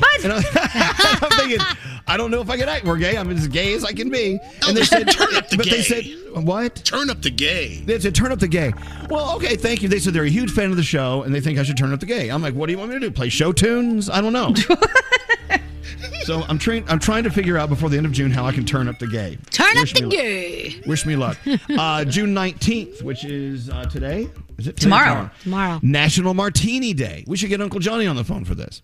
What? 0.02 0.24
And 0.24 0.32
I'm, 0.32 0.42
I'm 0.54 1.30
thinking, 1.38 1.60
I 2.06 2.16
don't 2.16 2.30
know 2.30 2.40
if 2.40 2.50
I 2.50 2.56
can 2.56 2.68
act 2.68 2.84
more 2.84 2.96
gay. 2.96 3.16
I'm 3.16 3.30
as 3.30 3.46
gay 3.48 3.74
as 3.74 3.84
I 3.84 3.92
can 3.92 4.10
be. 4.10 4.38
And 4.66 4.76
they 4.76 4.82
said, 4.84 5.10
turn 5.10 5.34
up 5.36 5.48
the 5.48 5.56
but 5.56 5.66
gay. 5.66 5.70
they 5.70 5.82
said, 5.82 6.04
what? 6.44 6.76
Turn 6.84 7.10
up 7.10 7.22
the 7.22 7.30
gay. 7.30 7.76
They 7.84 7.98
said, 7.98 8.14
turn 8.14 8.32
up 8.32 8.38
the 8.40 8.48
gay. 8.48 8.72
Well, 9.08 9.34
okay, 9.36 9.56
thank 9.56 9.82
you. 9.82 9.88
They 9.88 9.98
said 9.98 10.12
they're 10.14 10.24
a 10.24 10.28
huge 10.28 10.50
fan 10.52 10.70
of 10.70 10.76
the 10.76 10.82
show 10.82 11.22
and 11.22 11.34
they 11.34 11.40
think 11.40 11.58
I 11.58 11.62
should 11.62 11.76
turn 11.76 11.92
up 11.92 12.00
the 12.00 12.06
gay. 12.06 12.28
I'm 12.30 12.42
like, 12.42 12.54
what 12.54 12.66
do 12.66 12.72
you 12.72 12.78
want 12.78 12.90
me 12.90 12.96
to 12.96 13.00
do? 13.00 13.10
Play 13.10 13.28
show 13.28 13.52
tunes? 13.52 14.10
I 14.10 14.20
don't 14.20 14.32
know. 14.32 14.54
so 16.24 16.42
I'm 16.48 16.58
trying. 16.58 16.88
I'm 16.88 16.98
trying 16.98 17.24
to 17.24 17.30
figure 17.30 17.58
out 17.58 17.68
before 17.68 17.88
the 17.88 17.96
end 17.96 18.06
of 18.06 18.12
June 18.12 18.30
how 18.30 18.44
I 18.46 18.52
can 18.52 18.64
turn 18.64 18.88
up 18.88 18.98
the 18.98 19.06
gay. 19.06 19.38
Turn 19.50 19.66
Wish 19.76 19.92
up 19.94 19.98
the 20.00 20.02
me 20.02 20.06
luck. 20.06 20.16
gay. 20.16 20.82
Wish 20.86 21.06
me 21.06 21.16
luck. 21.16 21.38
Uh, 21.82 22.04
June 22.04 22.34
19th, 22.34 23.02
which 23.02 23.24
is 23.24 23.68
uh, 23.70 23.84
today. 23.86 24.28
Is 24.58 24.66
it 24.68 24.76
today? 24.76 24.82
Tomorrow. 24.84 25.30
Tomorrow. 25.42 25.80
National 25.82 26.34
Martini 26.34 26.92
Day. 26.92 27.24
We 27.26 27.36
should 27.36 27.48
get 27.48 27.60
Uncle 27.60 27.80
Johnny 27.80 28.06
on 28.06 28.14
the 28.16 28.24
phone 28.24 28.44
for 28.44 28.54
this. 28.54 28.82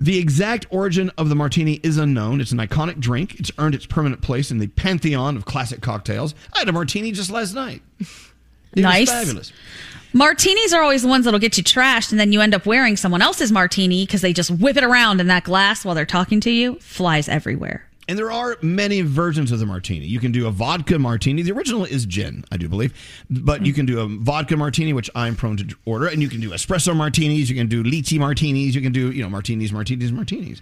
The 0.00 0.18
exact 0.18 0.66
origin 0.70 1.10
of 1.18 1.28
the 1.28 1.34
martini 1.34 1.74
is 1.82 1.98
unknown. 1.98 2.40
It's 2.40 2.52
an 2.52 2.58
iconic 2.58 3.00
drink. 3.00 3.38
It's 3.38 3.52
earned 3.58 3.74
its 3.74 3.84
permanent 3.84 4.22
place 4.22 4.50
in 4.50 4.56
the 4.56 4.66
pantheon 4.68 5.36
of 5.36 5.44
classic 5.44 5.82
cocktails. 5.82 6.34
I 6.54 6.60
had 6.60 6.68
a 6.70 6.72
martini 6.72 7.12
just 7.12 7.30
last 7.30 7.54
night. 7.54 7.82
It 7.98 8.80
Nice. 8.80 9.10
fabulous. 9.10 9.52
Martinis 10.14 10.72
are 10.72 10.82
always 10.82 11.02
the 11.02 11.08
ones 11.08 11.26
that'll 11.26 11.38
get 11.38 11.58
you 11.58 11.62
trashed, 11.62 12.12
and 12.12 12.18
then 12.18 12.32
you 12.32 12.40
end 12.40 12.54
up 12.54 12.64
wearing 12.64 12.96
someone 12.96 13.20
else's 13.20 13.52
martini 13.52 14.06
because 14.06 14.22
they 14.22 14.32
just 14.32 14.50
whip 14.50 14.78
it 14.78 14.84
around 14.84 15.20
in 15.20 15.26
that 15.26 15.44
glass 15.44 15.84
while 15.84 15.94
they're 15.94 16.06
talking 16.06 16.40
to 16.40 16.50
you. 16.50 16.76
Flies 16.76 17.28
everywhere. 17.28 17.84
And 18.10 18.18
there 18.18 18.32
are 18.32 18.56
many 18.60 19.02
versions 19.02 19.52
of 19.52 19.60
the 19.60 19.66
martini. 19.66 20.04
You 20.04 20.18
can 20.18 20.32
do 20.32 20.48
a 20.48 20.50
vodka 20.50 20.98
martini. 20.98 21.42
The 21.42 21.52
original 21.52 21.84
is 21.84 22.06
gin, 22.06 22.44
I 22.50 22.56
do 22.56 22.68
believe. 22.68 22.92
But 23.30 23.64
you 23.64 23.72
can 23.72 23.86
do 23.86 24.00
a 24.00 24.08
vodka 24.08 24.56
martini, 24.56 24.92
which 24.92 25.08
I'm 25.14 25.36
prone 25.36 25.56
to 25.58 25.76
order. 25.84 26.08
And 26.08 26.20
you 26.20 26.28
can 26.28 26.40
do 26.40 26.50
espresso 26.50 26.94
martinis. 26.96 27.48
You 27.48 27.54
can 27.54 27.68
do 27.68 27.84
lychee 27.84 28.18
martinis. 28.18 28.74
You 28.74 28.80
can 28.80 28.90
do, 28.90 29.12
you 29.12 29.22
know, 29.22 29.30
martinis, 29.30 29.70
martinis, 29.70 30.10
martinis. 30.10 30.60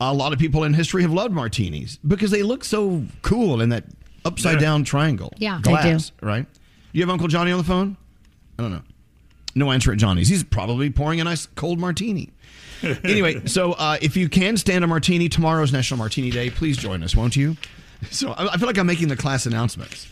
A 0.00 0.12
lot 0.12 0.32
of 0.32 0.40
people 0.40 0.64
in 0.64 0.74
history 0.74 1.02
have 1.02 1.12
loved 1.12 1.32
martinis 1.32 2.00
because 2.04 2.32
they 2.32 2.42
look 2.42 2.64
so 2.64 3.04
cool 3.22 3.60
in 3.60 3.68
that 3.68 3.84
upside 4.24 4.58
down 4.58 4.82
triangle. 4.82 5.32
Yeah, 5.36 5.60
they 5.62 5.70
glass, 5.70 6.10
right? 6.22 6.44
You 6.90 7.02
have 7.02 7.10
Uncle 7.10 7.28
Johnny 7.28 7.52
on 7.52 7.58
the 7.58 7.64
phone? 7.64 7.96
I 8.58 8.62
don't 8.62 8.72
know. 8.72 8.82
No 9.54 9.70
answer 9.70 9.92
at 9.92 9.98
Johnny's. 9.98 10.26
He's 10.26 10.42
probably 10.42 10.90
pouring 10.90 11.20
a 11.20 11.24
nice 11.24 11.46
cold 11.54 11.78
martini. 11.78 12.32
anyway, 13.04 13.46
so 13.46 13.72
uh, 13.72 13.96
if 14.02 14.16
you 14.16 14.28
can 14.28 14.56
stand 14.56 14.84
a 14.84 14.86
martini, 14.86 15.28
tomorrow's 15.28 15.72
National 15.72 15.98
Martini 15.98 16.30
Day. 16.30 16.50
Please 16.50 16.76
join 16.76 17.02
us, 17.02 17.14
won't 17.16 17.36
you? 17.36 17.56
So 18.10 18.32
I, 18.32 18.54
I 18.54 18.56
feel 18.56 18.66
like 18.66 18.78
I'm 18.78 18.86
making 18.86 19.08
the 19.08 19.16
class 19.16 19.46
announcements. 19.46 20.08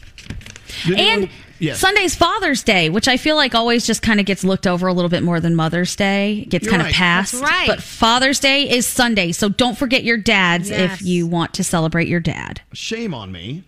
Did 0.86 0.98
And 0.98 1.30
yes. 1.58 1.78
Sunday's 1.80 2.14
Father's 2.14 2.62
Day, 2.62 2.88
which 2.88 3.06
I 3.08 3.16
feel 3.16 3.36
like 3.36 3.54
always 3.54 3.86
just 3.86 4.02
kind 4.02 4.20
of 4.20 4.26
gets 4.26 4.42
looked 4.44 4.66
over 4.66 4.86
a 4.86 4.92
little 4.92 5.10
bit 5.10 5.22
more 5.22 5.40
than 5.40 5.54
Mother's 5.54 5.94
Day. 5.94 6.40
It 6.40 6.48
gets 6.48 6.64
You're 6.64 6.70
kind 6.70 6.82
of 6.82 6.86
right. 6.86 6.94
passed. 6.94 7.32
That's 7.32 7.42
right. 7.42 7.66
But 7.68 7.82
Father's 7.82 8.40
Day 8.40 8.70
is 8.70 8.86
Sunday, 8.86 9.32
so 9.32 9.48
don't 9.48 9.76
forget 9.76 10.04
your 10.04 10.16
dads 10.16 10.70
Yes. 10.70 11.00
if 11.00 11.06
you 11.06 11.26
want 11.26 11.52
to 11.54 11.64
celebrate 11.64 12.08
your 12.08 12.20
dad. 12.20 12.62
Shame 12.72 13.12
on 13.14 13.30
me 13.32 13.64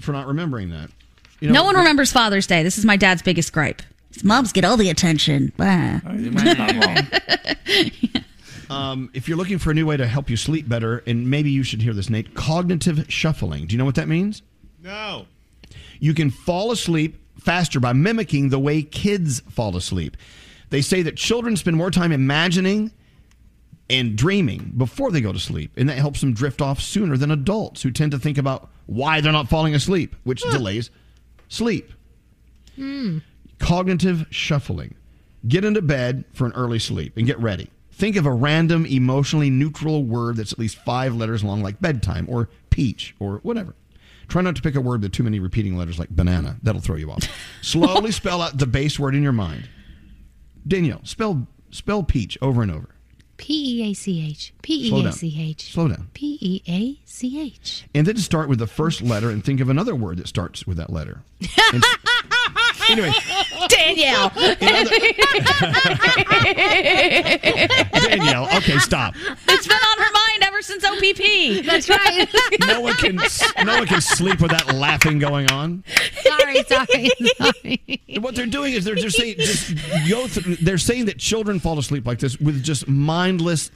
for 0.00 0.12
not 0.12 0.26
remembering 0.26 0.70
that. 0.70 0.90
You 1.40 1.50
no 1.50 1.64
one 1.64 1.76
remembers 1.76 2.10
Father's 2.10 2.46
Day. 2.46 2.62
This 2.62 2.78
is 2.78 2.84
my 2.84 2.96
dad's 2.96 3.20
biggest 3.20 3.52
gripe. 3.52 3.82
His 4.14 4.24
moms 4.24 4.52
get 4.52 4.64
all 4.64 4.76
the 4.76 4.90
attention. 4.90 5.52
Bah. 5.56 6.00
Um, 8.70 9.10
if 9.12 9.28
you're 9.28 9.36
looking 9.36 9.58
for 9.58 9.70
a 9.70 9.74
new 9.74 9.86
way 9.86 9.96
to 9.96 10.06
help 10.06 10.30
you 10.30 10.36
sleep 10.36 10.68
better, 10.68 11.02
and 11.06 11.28
maybe 11.28 11.50
you 11.50 11.62
should 11.62 11.82
hear 11.82 11.92
this, 11.92 12.08
Nate, 12.08 12.34
cognitive 12.34 13.04
shuffling. 13.08 13.66
Do 13.66 13.74
you 13.74 13.78
know 13.78 13.84
what 13.84 13.94
that 13.96 14.08
means? 14.08 14.42
No. 14.82 15.26
You 16.00 16.14
can 16.14 16.30
fall 16.30 16.72
asleep 16.72 17.20
faster 17.38 17.78
by 17.78 17.92
mimicking 17.92 18.48
the 18.48 18.58
way 18.58 18.82
kids 18.82 19.40
fall 19.50 19.76
asleep. 19.76 20.16
They 20.70 20.80
say 20.80 21.02
that 21.02 21.16
children 21.16 21.56
spend 21.56 21.76
more 21.76 21.90
time 21.90 22.10
imagining 22.10 22.90
and 23.90 24.16
dreaming 24.16 24.72
before 24.76 25.10
they 25.10 25.20
go 25.20 25.32
to 25.32 25.38
sleep, 25.38 25.72
and 25.76 25.88
that 25.88 25.98
helps 25.98 26.20
them 26.20 26.32
drift 26.32 26.62
off 26.62 26.80
sooner 26.80 27.16
than 27.16 27.30
adults 27.30 27.82
who 27.82 27.90
tend 27.90 28.12
to 28.12 28.18
think 28.18 28.38
about 28.38 28.70
why 28.86 29.20
they're 29.20 29.30
not 29.30 29.48
falling 29.48 29.74
asleep, 29.74 30.16
which 30.24 30.42
delays 30.50 30.90
sleep. 31.48 31.92
Cognitive 33.58 34.26
shuffling. 34.30 34.94
Get 35.46 35.64
into 35.64 35.82
bed 35.82 36.24
for 36.32 36.46
an 36.46 36.52
early 36.52 36.78
sleep 36.78 37.16
and 37.16 37.26
get 37.26 37.38
ready. 37.38 37.68
Think 37.92 38.16
of 38.16 38.26
a 38.26 38.32
random, 38.32 38.86
emotionally 38.86 39.50
neutral 39.50 40.02
word 40.04 40.36
that's 40.36 40.52
at 40.52 40.58
least 40.58 40.76
five 40.78 41.14
letters 41.14 41.44
long, 41.44 41.62
like 41.62 41.80
bedtime 41.80 42.26
or 42.28 42.48
peach 42.70 43.14
or 43.20 43.36
whatever. 43.42 43.74
Try 44.26 44.42
not 44.42 44.56
to 44.56 44.62
pick 44.62 44.74
a 44.74 44.80
word 44.80 45.02
with 45.02 45.12
too 45.12 45.22
many 45.22 45.38
repeating 45.38 45.76
letters 45.76 45.98
like 45.98 46.08
banana. 46.08 46.56
That'll 46.62 46.80
throw 46.80 46.96
you 46.96 47.10
off. 47.10 47.22
Slowly 47.62 48.10
spell 48.10 48.40
out 48.42 48.58
the 48.58 48.66
base 48.66 48.98
word 48.98 49.14
in 49.14 49.22
your 49.22 49.32
mind. 49.32 49.68
Danielle, 50.66 51.02
spell 51.04 51.46
spell 51.70 52.02
peach 52.02 52.38
over 52.40 52.62
and 52.62 52.70
over. 52.72 52.88
P 53.36 53.80
E 53.82 53.90
A 53.90 53.94
C 53.94 54.26
H. 54.26 54.54
P 54.62 54.88
E 54.88 54.88
A 54.88 54.88
C 54.88 54.88
H. 54.88 54.90
Slow 54.90 55.02
down. 55.02 55.08
A 55.08 55.12
C 55.12 55.40
H. 55.40 55.72
Slow 55.72 55.88
down. 55.88 56.08
P 56.14 56.38
E 56.40 56.62
A 56.68 56.98
C 57.06 57.40
H. 57.40 57.84
And 57.94 58.06
then 58.06 58.16
start 58.16 58.48
with 58.48 58.58
the 58.58 58.66
first 58.66 59.02
letter 59.02 59.28
and 59.28 59.44
think 59.44 59.60
of 59.60 59.68
another 59.68 59.94
word 59.94 60.16
that 60.18 60.28
starts 60.28 60.66
with 60.66 60.78
that 60.78 60.90
letter. 60.90 61.22
And- 61.72 61.84
anyway, 62.90 63.12
Danielle. 63.68 64.30
Danielle, 67.92 68.48
okay, 68.56 68.78
stop. 68.78 69.14
It's 69.48 69.66
been 69.66 69.76
on 69.76 69.98
her 69.98 70.12
mind 70.12 70.42
ever 70.42 70.62
since 70.62 70.84
OPP. 70.84 71.64
That's 71.66 71.88
right. 71.88 72.28
No 72.66 72.80
one 72.80 72.94
can 72.94 73.16
no 73.64 73.78
one 73.78 73.86
can 73.86 74.00
sleep 74.00 74.40
with 74.40 74.50
that 74.50 74.72
laughing 74.74 75.18
going 75.18 75.50
on. 75.50 75.84
sorry, 76.22 76.62
sorry, 76.64 77.10
sorry. 77.36 78.00
What 78.20 78.34
they're 78.34 78.46
doing 78.46 78.72
is 78.72 78.84
they're 78.84 78.94
just 78.94 79.16
saying 79.16 79.36
just 79.38 79.74
go 80.08 80.26
through, 80.26 80.56
they're 80.56 80.78
saying 80.78 81.06
that 81.06 81.18
children 81.18 81.58
fall 81.60 81.78
asleep 81.78 82.06
like 82.06 82.18
this 82.20 82.38
with 82.38 82.62
just 82.62 82.88
mindless 82.88 83.68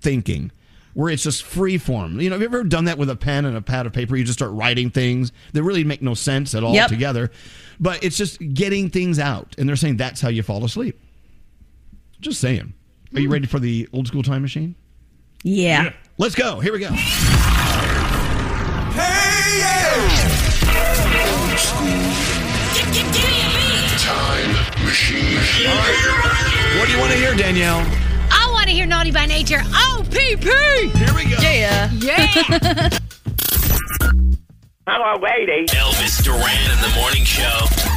thinking. 0.00 0.50
Where 0.94 1.10
it's 1.10 1.24
just 1.24 1.42
free 1.42 1.76
form. 1.78 2.20
You 2.20 2.30
know, 2.30 2.34
have 2.34 2.40
you 2.42 2.46
ever 2.46 2.62
done 2.62 2.84
that 2.84 2.98
with 2.98 3.10
a 3.10 3.16
pen 3.16 3.44
and 3.46 3.56
a 3.56 3.62
pad 3.62 3.84
of 3.86 3.92
paper? 3.92 4.14
You 4.14 4.22
just 4.22 4.38
start 4.38 4.52
writing 4.52 4.90
things 4.90 5.32
that 5.52 5.62
really 5.64 5.82
make 5.82 6.02
no 6.02 6.14
sense 6.14 6.54
at 6.54 6.62
all 6.62 6.72
Yep. 6.72 6.88
together. 6.88 7.32
But 7.80 8.02
it's 8.04 8.16
just 8.16 8.38
getting 8.54 8.90
things 8.90 9.18
out. 9.18 9.54
And 9.58 9.68
they're 9.68 9.76
saying 9.76 9.96
that's 9.96 10.20
how 10.20 10.28
you 10.28 10.42
fall 10.42 10.64
asleep. 10.64 11.00
Just 12.20 12.40
saying. 12.40 12.72
Are 13.14 13.20
you 13.20 13.28
hmm. 13.28 13.32
ready 13.32 13.46
for 13.46 13.58
the 13.58 13.88
old 13.92 14.08
school 14.08 14.22
time 14.22 14.42
machine? 14.42 14.74
Yeah. 15.42 15.92
Let's 16.16 16.34
go. 16.34 16.58
Here 16.60 16.72
we 16.72 16.78
go. 16.78 16.88
Hey! 16.90 17.24
Time 23.98 24.84
machine. 24.84 25.36
What 26.78 26.86
do 26.86 26.92
you 26.92 26.98
want 26.98 27.12
to 27.12 27.18
hear, 27.18 27.34
Danielle? 27.34 27.84
I 28.30 28.48
want 28.52 28.66
to 28.66 28.72
hear 28.72 28.86
Naughty 28.86 29.10
by 29.10 29.26
Nature. 29.26 29.60
O 29.64 30.04
P 30.10 30.36
P. 30.36 30.48
Here 30.98 31.14
we 31.14 31.24
go. 31.24 31.36
Yeah. 31.40 31.90
Yeah. 31.92 32.98
Hello, 34.86 35.18
lady. 35.18 35.64
Elvis 35.68 36.22
Duran 36.22 36.70
in 36.70 36.80
the 36.82 36.92
morning 37.00 37.24
show. 37.24 37.93